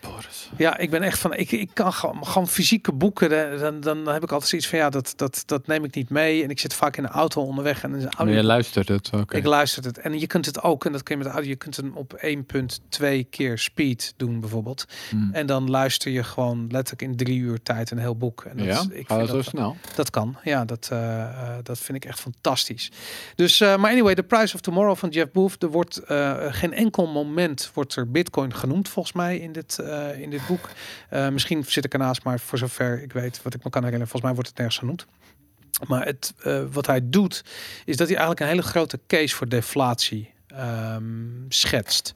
Boris. 0.00 0.35
Ja, 0.56 0.78
ik 0.78 0.90
ben 0.90 1.02
echt 1.02 1.18
van, 1.18 1.34
ik, 1.34 1.52
ik 1.52 1.70
kan 1.72 1.92
gewoon, 1.92 2.26
gewoon 2.26 2.48
fysieke 2.48 2.92
boeken, 2.92 3.58
dan, 3.60 3.80
dan 3.80 4.08
heb 4.08 4.22
ik 4.22 4.30
altijd 4.30 4.50
zoiets 4.50 4.68
van, 4.68 4.78
ja, 4.78 4.90
dat, 4.90 5.12
dat, 5.16 5.42
dat 5.46 5.66
neem 5.66 5.84
ik 5.84 5.94
niet 5.94 6.10
mee. 6.10 6.42
En 6.42 6.50
ik 6.50 6.58
zit 6.58 6.74
vaak 6.74 6.96
in 6.96 7.02
de 7.02 7.08
auto 7.08 7.42
onderweg 7.42 7.82
en 7.82 7.92
een 7.92 8.10
audio 8.10 8.36
je 8.36 8.44
luistert 8.44 8.88
het, 8.88 9.10
oké. 9.12 9.36
Ik 9.36 9.44
luister 9.44 9.84
het. 9.84 9.98
En 9.98 10.18
je 10.18 10.26
kunt 10.26 10.46
het 10.46 10.62
ook, 10.62 10.84
en 10.84 10.92
dat 10.92 11.02
kun 11.02 11.18
je 11.18 11.22
met 11.22 11.32
de 11.32 11.38
audio, 11.38 11.52
je 11.52 11.58
kunt 11.58 11.76
hem 11.76 11.92
op 11.94 12.20
1.2 13.00 13.28
keer 13.30 13.58
speed 13.58 14.14
doen 14.16 14.40
bijvoorbeeld. 14.40 14.84
Hmm. 15.10 15.30
En 15.32 15.46
dan 15.46 15.70
luister 15.70 16.10
je 16.10 16.22
gewoon 16.22 16.66
letterlijk 16.70 17.02
in 17.02 17.16
drie 17.16 17.38
uur 17.38 17.62
tijd 17.62 17.90
een 17.90 17.98
heel 17.98 18.16
boek. 18.16 18.44
En 18.44 18.56
dat, 18.56 18.66
Ja, 18.66 18.84
ik 18.90 19.08
dat 19.08 19.28
zo 19.28 19.42
snel? 19.42 19.76
dat 19.94 20.10
kan. 20.10 20.36
Ja, 20.42 20.64
dat, 20.64 20.88
eh, 20.92 21.22
eh, 21.22 21.58
dat 21.62 21.78
vind 21.78 22.04
ik 22.04 22.04
echt 22.04 22.20
fantastisch. 22.20 22.90
Dus, 23.34 23.60
eh, 23.60 23.76
maar 23.76 23.90
anyway, 23.90 24.14
The 24.14 24.22
Price 24.22 24.54
of 24.54 24.60
Tomorrow 24.60 24.96
van 24.96 25.08
Jeff 25.08 25.32
Booth. 25.32 25.62
Er 25.62 25.70
wordt 25.70 26.00
geen 26.50 26.72
enkel 26.72 27.06
moment 27.06 27.70
wordt 27.74 27.96
er 27.96 28.10
Bitcoin 28.10 28.54
genoemd 28.54 28.88
volgens 28.88 29.14
mij 29.14 29.38
in 29.38 29.52
dit, 29.52 29.78
in 30.18 30.30
dit 30.30 30.35
boek. 30.46 30.68
Eh, 31.08 31.28
misschien 31.28 31.64
zit 31.64 31.84
ik 31.84 31.92
ernaast, 31.92 32.22
maar 32.22 32.40
voor 32.40 32.58
zover 32.58 33.02
ik 33.02 33.12
weet, 33.12 33.42
wat 33.42 33.54
ik 33.54 33.64
me 33.64 33.70
kan 33.70 33.82
herinneren, 33.82 34.08
volgens 34.08 34.22
mij 34.22 34.34
wordt 34.34 34.48
het 34.48 34.58
nergens 34.58 34.78
genoemd. 34.78 35.06
Maar 35.86 36.04
het, 36.04 36.34
eh, 36.42 36.62
wat 36.72 36.86
hij 36.86 37.00
doet, 37.02 37.44
is 37.84 37.96
dat 37.96 38.06
hij 38.06 38.16
eigenlijk 38.16 38.40
een 38.40 38.46
hele 38.46 38.62
grote 38.62 39.00
case 39.06 39.34
voor 39.34 39.48
deflatie 39.48 40.34
ehm, 40.46 41.04
schetst. 41.48 42.14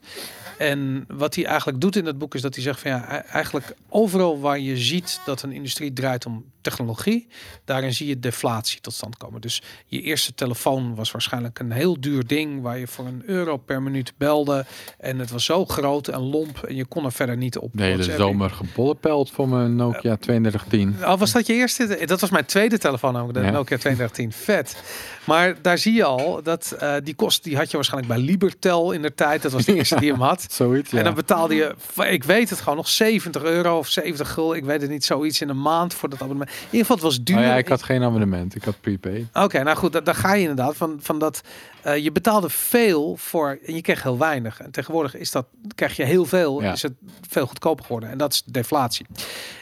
En 0.57 1.05
wat 1.07 1.35
hij 1.35 1.45
eigenlijk 1.45 1.81
doet 1.81 1.95
in 1.95 2.03
dat 2.03 2.17
boek 2.17 2.35
is 2.35 2.41
dat 2.41 2.53
hij 2.55 2.63
zegt 2.63 2.79
van 2.79 2.91
ja, 2.91 3.13
e- 3.13 3.27
eigenlijk 3.27 3.75
overal 3.89 4.39
waar 4.39 4.59
je 4.59 4.77
ziet 4.77 5.19
dat 5.25 5.41
een 5.41 5.51
industrie 5.51 5.93
draait 5.93 6.25
om 6.25 6.45
technologie, 6.61 7.27
daarin 7.65 7.93
zie 7.93 8.07
je 8.07 8.19
deflatie 8.19 8.81
tot 8.81 8.93
stand 8.93 9.17
komen. 9.17 9.41
Dus 9.41 9.61
je 9.85 10.01
eerste 10.01 10.33
telefoon 10.33 10.95
was 10.95 11.11
waarschijnlijk 11.11 11.59
een 11.59 11.71
heel 11.71 12.01
duur 12.01 12.27
ding 12.27 12.61
waar 12.61 12.77
je 12.77 12.87
voor 12.87 13.05
een 13.05 13.23
euro 13.25 13.57
per 13.57 13.81
minuut 13.81 14.13
belde 14.17 14.65
en 14.97 15.19
het 15.19 15.31
was 15.31 15.45
zo 15.45 15.65
groot 15.65 16.07
en 16.07 16.19
lomp 16.19 16.63
en 16.63 16.75
je 16.75 16.85
kon 16.85 17.05
er 17.05 17.11
verder 17.11 17.37
niet 17.37 17.57
op. 17.57 17.69
De 17.73 17.83
hele 17.83 18.03
zomer 18.03 18.49
gebollepeld 18.49 19.31
voor 19.31 19.49
mijn 19.49 19.75
Nokia 19.75 20.15
3210. 20.15 20.95
Oh, 21.11 21.19
was 21.19 21.31
dat 21.31 21.47
je 21.47 21.53
eerste? 21.53 22.05
Dat 22.05 22.19
was 22.19 22.29
mijn 22.29 22.45
tweede 22.45 22.77
telefoon 22.77 23.13
namelijk, 23.13 23.39
de 23.39 23.45
Ja. 23.45 23.51
Nokia 23.51 23.77
3210. 23.77 24.31
Vet. 24.31 24.83
Maar 25.25 25.61
daar 25.61 25.77
zie 25.77 25.93
je 25.93 26.03
al 26.03 26.43
dat 26.43 26.75
eh, 26.79 26.93
die 27.03 27.15
kost, 27.15 27.43
die 27.43 27.57
had 27.57 27.69
je 27.69 27.75
waarschijnlijk 27.75 28.13
bij 28.13 28.23
Libertel 28.23 28.91
in 28.91 29.01
de 29.01 29.13
tijd. 29.13 29.41
Dat 29.41 29.51
was 29.51 29.65
de 29.65 29.75
eerste 29.81 29.99
die 29.99 30.11
hem 30.11 30.21
had. 30.21 30.45
Zoiets, 30.49 30.91
ja. 30.91 30.97
En 30.97 31.03
dan 31.03 31.13
betaalde 31.13 31.55
je, 31.55 31.75
ik 32.09 32.23
weet 32.23 32.49
het 32.49 32.59
gewoon 32.59 32.75
nog 32.75 32.89
70 32.89 33.43
euro 33.43 33.77
of 33.77 33.87
70 33.87 34.31
gul, 34.31 34.55
ik 34.55 34.63
weet 34.63 34.81
het 34.81 34.89
niet, 34.89 35.05
zoiets 35.05 35.41
in 35.41 35.49
een 35.49 35.61
maand 35.61 35.93
voor 35.93 36.09
dat 36.09 36.21
abonnement. 36.21 36.50
In 36.59 36.65
ieder 36.65 36.79
geval, 36.79 36.95
het 36.95 37.05
was 37.05 37.23
duur. 37.23 37.37
Oh 37.37 37.43
ja, 37.43 37.55
ik 37.55 37.67
had 37.67 37.83
geen 37.83 38.03
abonnement. 38.03 38.55
Ik 38.55 38.63
had 38.63 38.75
prepaid. 38.81 39.25
Oké, 39.33 39.63
nou 39.63 39.77
goed, 39.77 39.93
da- 39.93 40.01
daar 40.01 40.15
ga 40.15 40.33
je 40.33 40.41
inderdaad 40.41 40.75
van, 40.77 40.97
van 41.01 41.19
dat 41.19 41.41
eh, 41.81 41.97
je 41.97 42.11
betaalde 42.11 42.49
veel 42.49 43.15
voor 43.17 43.59
en 43.65 43.75
je 43.75 43.81
kreeg 43.81 44.03
heel 44.03 44.17
weinig. 44.17 44.59
En 44.59 44.71
tegenwoordig 44.71 45.15
is 45.15 45.31
dat, 45.31 45.45
krijg 45.75 45.95
je 45.95 46.03
heel 46.03 46.25
veel, 46.25 46.61
Ja. 46.61 46.71
is 46.71 46.81
het 46.81 46.93
veel 47.29 47.45
goedkoper 47.47 47.83
geworden. 47.85 48.09
En 48.09 48.17
dat 48.17 48.33
is 48.33 48.43
deflatie. 48.45 49.05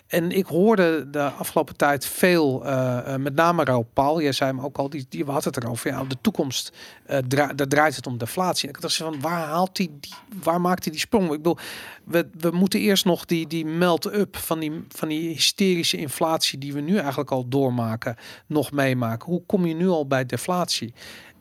En 0.09 0.31
ik 0.31 0.45
hoorde 0.45 1.09
de 1.09 1.21
afgelopen 1.21 1.75
tijd 1.75 2.05
veel, 2.05 2.65
eh, 2.65 3.13
eh, 3.13 3.21
met 3.21 3.35
name 3.35 3.63
Raoul 3.63 3.89
Paul, 3.93 4.21
jij 4.21 4.31
zei 4.31 4.49
hem 4.51 4.59
ook 4.59 4.77
al, 4.77 4.89
die, 4.89 5.05
die 5.09 5.25
had 5.25 5.43
het 5.43 5.57
erover. 5.57 5.91
Ja, 5.91 6.03
de 6.03 6.17
toekomst, 6.21 6.71
eh 7.05 7.17
daar 7.27 7.55
draait 7.55 7.95
het 7.95 8.07
om 8.07 8.17
deflatie. 8.17 8.69
En 8.69 8.75
ik 8.75 8.81
dacht 8.81 8.95
van, 8.95 9.21
waar 9.21 9.47
haalt 9.47 9.77
hij 9.77 9.89
die, 9.99 10.13
waar 10.43 10.61
maakt 10.61 10.83
hij 10.83 10.91
die 10.91 11.01
sprong? 11.01 11.23
Ik 11.23 11.29
bedoel, 11.29 11.57
we, 12.03 12.29
we 12.39 12.51
moeten 12.51 12.79
eerst 12.79 13.05
nog 13.05 13.25
die, 13.25 13.47
die 13.47 13.65
melt-up 13.65 14.37
van 14.37 14.59
die, 14.59 14.85
van 14.87 15.07
die 15.07 15.29
hysterische 15.29 15.97
inflatie 15.97 16.59
die 16.59 16.73
we 16.73 16.81
nu 16.81 16.97
eigenlijk 16.97 17.31
al 17.31 17.47
doormaken, 17.47 18.15
nog 18.45 18.71
meemaken. 18.71 19.29
Hoe 19.29 19.43
kom 19.45 19.65
je 19.65 19.73
nu 19.73 19.87
al 19.87 20.07
bij 20.07 20.25
deflatie? 20.25 20.93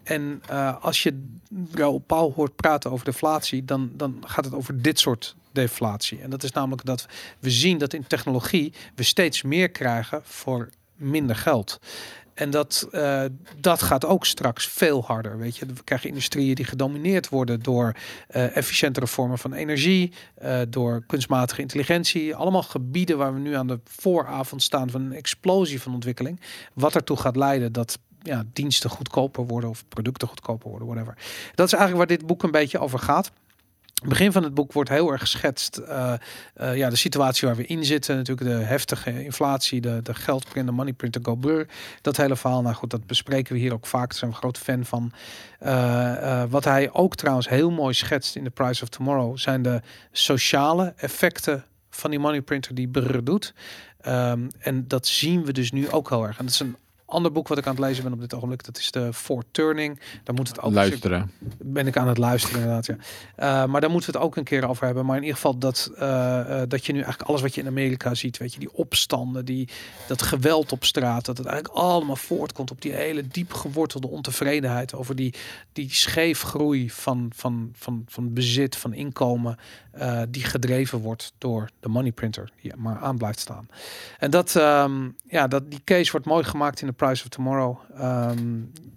En 0.03 0.43
als 0.81 1.03
je 1.03 1.23
Raoul 1.73 1.99
Paul 1.99 2.33
hoort 2.37 2.57
praten 2.57 2.91
over 2.91 3.05
deflatie, 3.05 3.65
dan, 3.65 3.91
dan 3.95 4.23
gaat 4.27 4.45
het 4.45 4.55
over 4.55 4.83
dit 4.83 4.99
soort 4.99 5.37
deflatie. 5.61 6.21
En 6.21 6.31
dat 6.31 6.43
is 6.43 6.53
namelijk 6.53 6.85
dat 6.85 7.07
we 7.39 7.51
zien 7.51 7.79
dat 7.79 7.93
in 7.93 8.07
technologie 8.07 8.73
we 8.95 9.03
steeds 9.03 9.43
meer 9.43 9.71
krijgen 9.71 10.21
voor 10.25 10.69
minder 10.97 11.37
geld. 11.37 11.79
En 12.39 12.51
dat, 12.51 12.89
eh, 12.91 13.25
dat 13.57 13.83
gaat 13.83 14.05
ook 14.05 14.27
straks 14.27 14.67
veel 14.67 15.05
harder. 15.05 15.39
Weet 15.39 15.57
je, 15.57 15.67
we 15.67 15.85
krijgen 15.85 16.09
industrieën 16.09 16.55
die 16.55 16.65
gedomineerd 16.65 17.29
worden 17.29 17.63
door 17.63 17.97
eh, 18.29 18.57
efficiëntere 18.57 19.07
vormen 19.07 19.39
van 19.39 19.53
energie, 19.53 20.13
eh, 20.35 20.61
door 20.69 21.05
kunstmatige 21.07 21.61
intelligentie. 21.61 22.35
Allemaal 22.35 22.63
gebieden 22.63 23.19
waar 23.19 23.35
we 23.35 23.41
nu 23.41 23.55
aan 23.55 23.67
de 23.67 23.81
vooravond 23.85 24.63
staan 24.63 24.91
van 24.91 25.01
een 25.01 25.13
explosie 25.13 25.83
van 25.83 25.95
ontwikkeling. 25.95 26.41
Wat 26.75 26.95
ertoe 26.95 27.17
gaat 27.17 27.37
leiden 27.37 27.73
dat 27.73 27.99
ja, 28.23 28.45
diensten 28.53 28.91
goedkoper 28.91 29.47
worden 29.47 29.71
of 29.71 29.85
producten 29.89 30.29
goedkoper 30.29 30.71
worden, 30.71 30.89
whatever. 30.89 31.15
Dat 31.55 31.67
is 31.67 31.73
eigenlijk 31.73 32.09
waar 32.09 32.19
dit 32.19 32.27
boek 32.27 32.43
een 32.43 32.51
beetje 32.51 32.79
over 32.79 32.99
gaat. 32.99 33.31
Begin 34.07 34.33
van 34.33 34.43
het 34.43 34.55
boek 34.55 34.73
wordt 34.73 34.91
heel 34.91 35.13
erg 35.13 35.21
geschetst. 35.21 35.77
eh, 35.77 36.13
eh, 36.55 36.77
ja, 36.77 36.91
de 36.91 36.97
situatie 36.97 37.49
waar 37.49 37.57
we 37.57 37.67
in 37.67 37.85
zitten. 37.85 38.17
Natuurlijk 38.17 38.49
de 38.49 38.65
heftige 38.65 39.25
inflatie, 39.25 39.81
de, 39.81 40.01
de 40.03 40.15
geldprint, 40.15 40.67
de 40.67 40.73
money 40.73 40.93
printer 40.93 41.21
go 41.25 41.35
blur. 41.35 41.67
Dat 42.01 42.17
hele 42.17 42.37
verhaal, 42.37 42.63
nou 42.63 42.75
goed, 42.75 42.91
dat 42.91 43.07
bespreken 43.07 43.55
we 43.55 43.61
hier 43.61 43.73
ook 43.73 43.87
vaak. 43.87 44.09
Daar 44.09 44.19
zijn 44.19 44.31
we 44.31 44.37
een 44.37 44.43
groot 44.43 44.59
fan 44.59 44.85
van. 44.85 45.13
Eh, 45.59 46.45
wat 46.49 46.65
hij 46.65 46.93
ook 46.93 47.15
trouwens 47.15 47.49
heel 47.49 47.71
mooi 47.71 47.95
schetst 47.95 48.37
in 48.37 48.45
The 48.45 48.51
Price 48.51 48.83
of 48.83 48.89
Tomorrow... 48.89 49.39
zijn 49.39 49.63
de 49.63 49.81
sociale 50.13 50.93
effecten 50.97 51.65
van 51.91 52.11
die 52.11 52.19
money 52.19 52.43
printer 52.43 52.75
die 52.75 52.89
Brr 52.89 53.25
doet. 53.25 53.55
Ehm, 54.01 54.49
en 54.59 54.89
dat 54.89 55.07
zien 55.07 55.45
we 55.45 55.53
dus 55.53 55.73
nu 55.73 55.91
ook 55.91 56.09
heel 56.09 56.27
erg. 56.27 56.39
En 56.39 56.45
dat 56.45 56.55
is 56.55 56.61
een 56.61 56.77
ander 57.09 57.33
boek 57.33 57.49
wat 57.49 57.59
ik 57.59 57.67
aan 57.67 57.75
het 57.75 57.85
lezen 57.85 58.03
ben 58.05 58.13
op 58.13 58.21
dit 58.21 58.35
ogenblik. 58.35 58.65
Dat 58.65 58.79
is 58.79 58.91
de 58.91 59.13
Four 59.13 59.45
Turning. 59.51 60.01
Daar 60.25 60.35
moet 60.35 60.49
het 60.49 60.61
ook 60.61 60.73
Luisteren. 60.73 61.31
ben 61.59 61.87
ik 61.87 61.97
aan 61.97 62.09
het 62.09 62.19
luisteren 62.19 62.61
inderdaad. 62.61 62.87
Ja. 62.87 62.97
Eh, 63.37 63.71
maar 63.71 63.81
daar 63.81 63.91
moeten 63.91 64.13
we 64.13 64.19
het 64.19 64.27
ook 64.27 64.37
een 64.37 64.45
keer 64.45 64.69
over 64.69 64.85
hebben. 64.85 65.07
Maar 65.07 65.17
in 65.17 65.23
ieder 65.23 65.37
geval 65.37 65.59
dat, 65.59 65.91
eh, 65.97 66.63
eh, 66.63 66.69
dat 66.69 66.87
je 66.87 66.93
nu 66.93 66.99
eigenlijk 66.99 67.29
alles 67.29 67.43
wat 67.43 67.55
je 67.55 67.61
in 67.61 67.67
Amerika 67.67 68.15
ziet, 68.15 68.37
weet 68.37 68.53
je, 68.53 68.59
die 68.59 68.73
opstanden, 68.73 69.45
die, 69.45 69.69
dat 70.07 70.23
geweld 70.23 70.73
op 70.73 70.85
straat, 70.85 71.25
dat 71.25 71.39
het 71.39 71.47
eigenlijk 71.47 71.77
allemaal 71.79 72.17
voortkomt 72.17 72.71
op 72.71 72.83
die 72.83 72.93
hele 72.93 73.29
diep 73.29 73.53
gewortelde 73.53 74.09
ontevredenheid 74.09 74.95
over 74.95 75.17
die, 75.17 75.35
die 75.73 75.95
scheefgroei 75.95 76.91
van, 76.91 77.31
van, 77.35 77.71
van, 77.75 78.05
van 78.09 78.33
bezit, 78.33 78.77
van 78.77 78.93
inkomen, 78.93 79.57
die 80.29 80.45
gedreven 80.45 80.99
wordt 80.99 81.33
door 81.39 81.71
de 81.81 81.89
money 81.89 82.13
printer, 82.13 82.51
die 82.63 82.73
maar 82.77 82.99
aan 82.99 83.17
blijft 83.17 83.39
staan. 83.39 83.69
En 84.19 84.31
dat, 84.31 84.57
ehm, 84.57 85.09
ja, 85.29 85.49
dat, 85.49 85.71
die 85.71 85.81
case 85.85 86.11
wordt 86.11 86.27
mooi 86.27 86.45
gemaakt 86.45 86.81
in 86.81 86.87
The 86.87 86.93
Price 86.99 87.23
of 87.23 87.29
Tomorrow. 87.29 87.79
Ehm, 87.95 88.57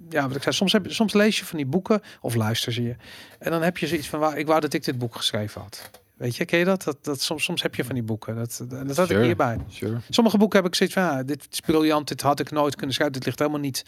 ja, 0.10 0.28
wat 0.28 0.36
ik 0.36 0.44
zei, 0.44 0.56
soms, 0.56 0.72
heb, 0.72 0.86
je- 0.86 0.94
soms 0.94 1.14
lees 1.14 1.40
je 1.40 1.46
van 1.46 1.58
die 1.58 1.66
boeken 1.66 2.02
of 2.22 2.36
luister 2.36 2.74
ze 2.74 2.84
je. 2.84 2.96
En 3.40 3.52
dan 3.52 3.62
heb 3.62 3.78
je 3.78 3.88
zoiets 3.88 4.08
van, 4.08 4.20
waar, 4.20 4.38
ik 4.38 4.48
wou 4.48 4.60
dat 4.60 4.74
ik 4.74 4.84
dit 4.84 4.98
boek 4.98 5.16
geschreven 5.16 5.62
had. 5.62 5.90
Weet 6.18 6.36
je, 6.36 6.46
ken 6.46 6.60
je 6.60 6.66
dat? 6.66 6.84
dat, 6.84 6.98
dat 7.06 7.22
soms, 7.22 7.44
soms 7.44 7.62
heb 7.62 7.76
je 7.76 7.84
van 7.84 7.94
die 7.96 8.04
boeken. 8.04 8.36
Dat, 8.36 8.66
dat, 8.70 8.98
had 8.98 9.10
ik 9.10 9.18
hierbij. 9.18 9.58
Sure. 9.70 9.98
Sommige 10.10 10.38
boeken 10.38 10.60
heb 10.60 10.68
ik 10.68 10.76
zoiets 10.76 10.96
van, 10.96 11.04
ja, 11.04 11.24
dit 11.24 11.48
is 11.52 11.60
briljant, 11.60 12.08
dit 12.08 12.22
had 12.22 12.40
ik 12.40 12.52
nooit 12.52 12.76
kunnen 12.76 12.94
schrijven. 12.94 13.16
Dit 13.16 13.26
ligt 13.26 13.40
helemaal 13.40 13.60
niet 13.60 13.86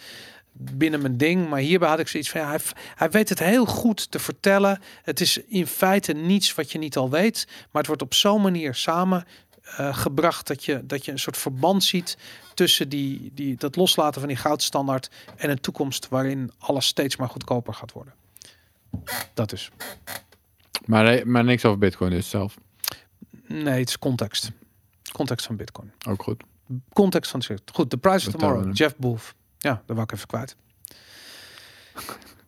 binnen 0.53 1.01
mijn 1.01 1.17
ding. 1.17 1.49
Maar 1.49 1.59
hierbij 1.59 1.89
had 1.89 1.99
ik 1.99 2.07
zoiets 2.07 2.29
van, 2.29 2.41
ja, 2.41 2.47
hij, 2.47 2.59
hij 2.95 3.09
weet 3.09 3.29
het 3.29 3.39
heel 3.39 3.65
goed 3.65 4.11
te 4.11 4.19
vertellen. 4.19 4.81
Het 5.03 5.21
is 5.21 5.37
in 5.47 5.67
feite 5.67 6.13
niets 6.13 6.55
wat 6.55 6.71
je 6.71 6.77
niet 6.77 6.97
al 6.97 7.09
weet. 7.09 7.45
Maar 7.47 7.81
het 7.81 7.87
wordt 7.87 8.01
op 8.01 8.13
zo'n 8.13 8.41
manier 8.41 8.75
samen 8.75 9.25
eh, 9.63 9.95
gebracht 9.95 10.47
dat 10.47 10.63
je, 10.63 10.85
dat 10.85 11.05
je 11.05 11.11
een 11.11 11.19
soort 11.19 11.37
verband 11.37 11.83
ziet 11.83 12.17
tussen 12.53 12.89
die, 12.89 13.31
die, 13.33 13.55
dat 13.55 13.75
loslaten 13.75 14.19
van 14.19 14.29
die 14.29 14.37
goudstandaard 14.37 15.09
en 15.35 15.49
een 15.49 15.61
toekomst 15.61 16.09
waarin 16.09 16.51
alles 16.57 16.85
steeds 16.85 17.15
maar 17.15 17.29
goedkoper 17.29 17.73
gaat 17.73 17.91
worden. 17.91 18.13
Dat 19.33 19.51
is. 19.51 19.69
Maar, 20.85 21.27
maar 21.27 21.43
niks 21.43 21.65
over 21.65 21.79
Bitcoin 21.79 22.11
dus 22.11 22.29
zelf. 22.29 22.57
Nee, 23.47 23.79
het 23.79 23.89
is 23.89 23.99
context. 23.99 24.51
Context 25.11 25.45
van 25.45 25.55
Bitcoin. 25.55 25.91
Ook 26.07 26.23
goed. 26.23 26.43
Context 26.93 27.31
van 27.31 27.41
het 27.47 27.61
Goed, 27.73 27.89
The 27.89 27.97
Price 27.97 28.27
of 28.27 28.35
Tomorrow. 28.35 28.75
Jeff 28.75 28.95
Wolf. 28.97 29.35
Ja, 29.57 29.71
daar 29.85 29.95
wou 29.95 30.01
ik 30.01 30.11
even 30.11 30.27
kwijt. 30.27 30.55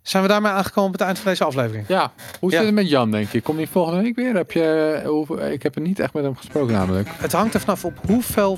Zijn 0.06 0.24
we 0.24 0.30
daarmee 0.30 0.52
aangekomen 0.52 0.88
op 0.90 0.92
het 0.98 1.02
eind 1.08 1.20
van 1.20 1.32
deze 1.32 1.44
aflevering? 1.44 1.86
Ja, 1.88 2.12
hoe 2.40 2.52
Ja. 2.52 2.58
zit 2.58 2.66
het 2.66 2.76
met 2.76 2.90
Jan, 2.90 3.12
denk 3.12 3.30
je? 3.32 3.42
Komt 3.42 3.58
hij 3.58 3.68
volgende 3.68 4.02
week 4.02 4.16
weer? 4.16 4.36
Heb 4.36 4.52
je, 4.52 5.02
hoe, 5.06 5.52
ik 5.54 5.64
heb 5.64 5.76
er 5.76 5.82
niet 5.82 6.00
echt 6.00 6.14
met 6.14 6.24
hem 6.24 6.36
gesproken 6.36 6.74
namelijk. 6.74 7.10
Het 7.18 7.32
hangt 7.32 7.54
er 7.54 7.60
vanaf 7.60 7.86
op 7.86 7.94
hoeveel 8.08 8.58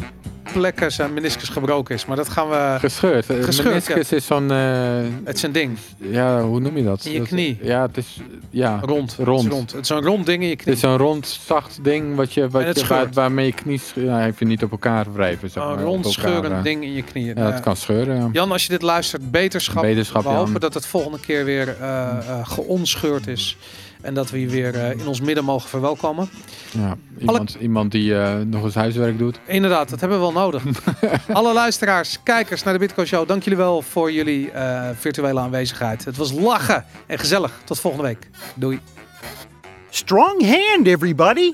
plekken 0.54 0.92
zijn 0.92 1.14
meniscus 1.14 1.50
gebroken 1.50 1.96
is. 1.96 2.06
Maar 2.06 2.16
dat 2.16 2.30
gaan 2.30 2.50
we... 2.50 2.76
Gescheurd. 2.80 3.30
Eh, 3.30 3.44
Gescheurd, 3.44 3.68
Meniscus 3.70 4.12
is 4.12 4.26
zo'n, 4.26 4.52
eh, 4.52 4.98
Het 5.24 5.36
is 5.36 5.44
een 5.44 5.52
ding. 5.52 5.78
ja, 5.98 6.42
hoe 6.42 6.60
noem 6.60 6.78
je 6.78 6.84
dat? 6.84 7.06
In 7.06 7.12
je 7.12 7.20
Dat- 7.20 7.28
knie. 7.28 7.60
Ja, 7.62 7.82
het 7.82 7.98
is, 7.98 8.18
ja. 8.50 8.80
Rond. 8.82 9.16
Rond. 9.24 9.44
Het 9.44 9.52
is, 9.52 9.58
rond. 9.58 9.72
Het 9.72 9.82
is 9.84 9.90
een 9.90 10.02
rond 10.02 10.26
ding 10.26 10.42
in 10.42 10.48
je 10.48 10.54
Het 10.54 10.62
knie. 10.62 10.74
is 10.76 10.80
zo'n 10.82 10.98
rond, 10.98 11.40
zacht 11.46 11.80
ding 11.84 12.16
wat 12.16 12.34
je, 12.34 12.50
wat 12.50 12.64
het 12.64 12.80
je 12.80 12.88
waar, 12.88 13.08
waarmee 13.14 13.46
je 13.46 13.54
knie, 13.54 13.82
ja, 13.96 14.20
heb 14.20 14.40
je 14.40 14.46
niet 14.46 14.64
op 14.64 14.72
elkaar 14.72 15.14
wrijven. 15.14 15.50
Zeg 15.50 15.64
Een 15.64 15.70
maar, 15.70 15.84
rond 15.84 16.06
op 16.06 16.14
elkaar, 16.16 16.30
scheurend 16.32 16.54
eh. 16.54 16.64
ding 16.64 16.84
in 16.84 16.94
je 16.94 17.04
knieën. 17.04 17.36
Ja, 17.38 17.46
het 17.46 17.56
Eh, 17.56 17.62
kan 17.62 17.76
scheuren. 17.76 18.16
Ja. 18.16 18.30
Jan, 18.32 18.52
als 18.52 18.64
je 18.64 18.70
dit 18.70 18.82
luistert, 18.82 19.32
beterschap. 19.32 19.82
Beterschap, 19.82 20.24
we 20.24 20.30
hopen 20.30 20.60
dat 20.60 20.74
het 20.74 20.86
volgende 20.86 21.20
keer 21.20 21.37
weer 21.44 21.76
eh 21.80 22.18
eh, 22.18 22.48
geonscheurd 22.48 23.28
is. 23.28 23.58
En 24.02 24.14
dat 24.14 24.30
we 24.30 24.40
je 24.40 24.48
weer 24.48 24.76
eh, 24.76 24.92
in 24.92 25.08
ons 25.08 25.22
midden 25.22 25.44
mogen 25.44 25.70
verwelkomen. 25.70 26.30
Ja, 26.72 26.98
iemand, 27.20 27.58
iemand 27.60 27.92
die 27.92 28.18
eh, 28.18 28.36
nog 28.46 28.64
eens 28.64 28.76
huiswerk 28.76 29.18
doet. 29.18 29.40
Inderdaad, 29.46 29.90
dat 29.90 30.00
hebben 30.00 30.18
we 30.18 30.24
wel 30.24 30.34
nodig. 30.34 30.64
Alle 31.34 31.54
luisteraars, 31.54 32.18
kijkers 32.24 32.64
naar 32.64 32.74
de 32.74 32.80
Bitcoin 32.80 33.08
Show, 33.08 33.28
dank 33.28 33.44
jullie 33.44 33.58
wel 33.58 33.82
voor 33.82 34.12
jullie 34.12 34.52
eh, 34.52 34.90
virtuele 34.96 35.40
aanwezigheid. 35.40 36.06
Het 36.06 36.18
was 36.18 36.32
lachen 36.32 36.86
en 37.08 37.20
gezellig. 37.20 37.52
Tot 37.64 37.80
volgende 37.80 38.08
week. 38.08 38.30
Doei. 38.56 38.80
Strong 39.90 40.42
hand, 40.42 40.88
everybody! 40.88 41.54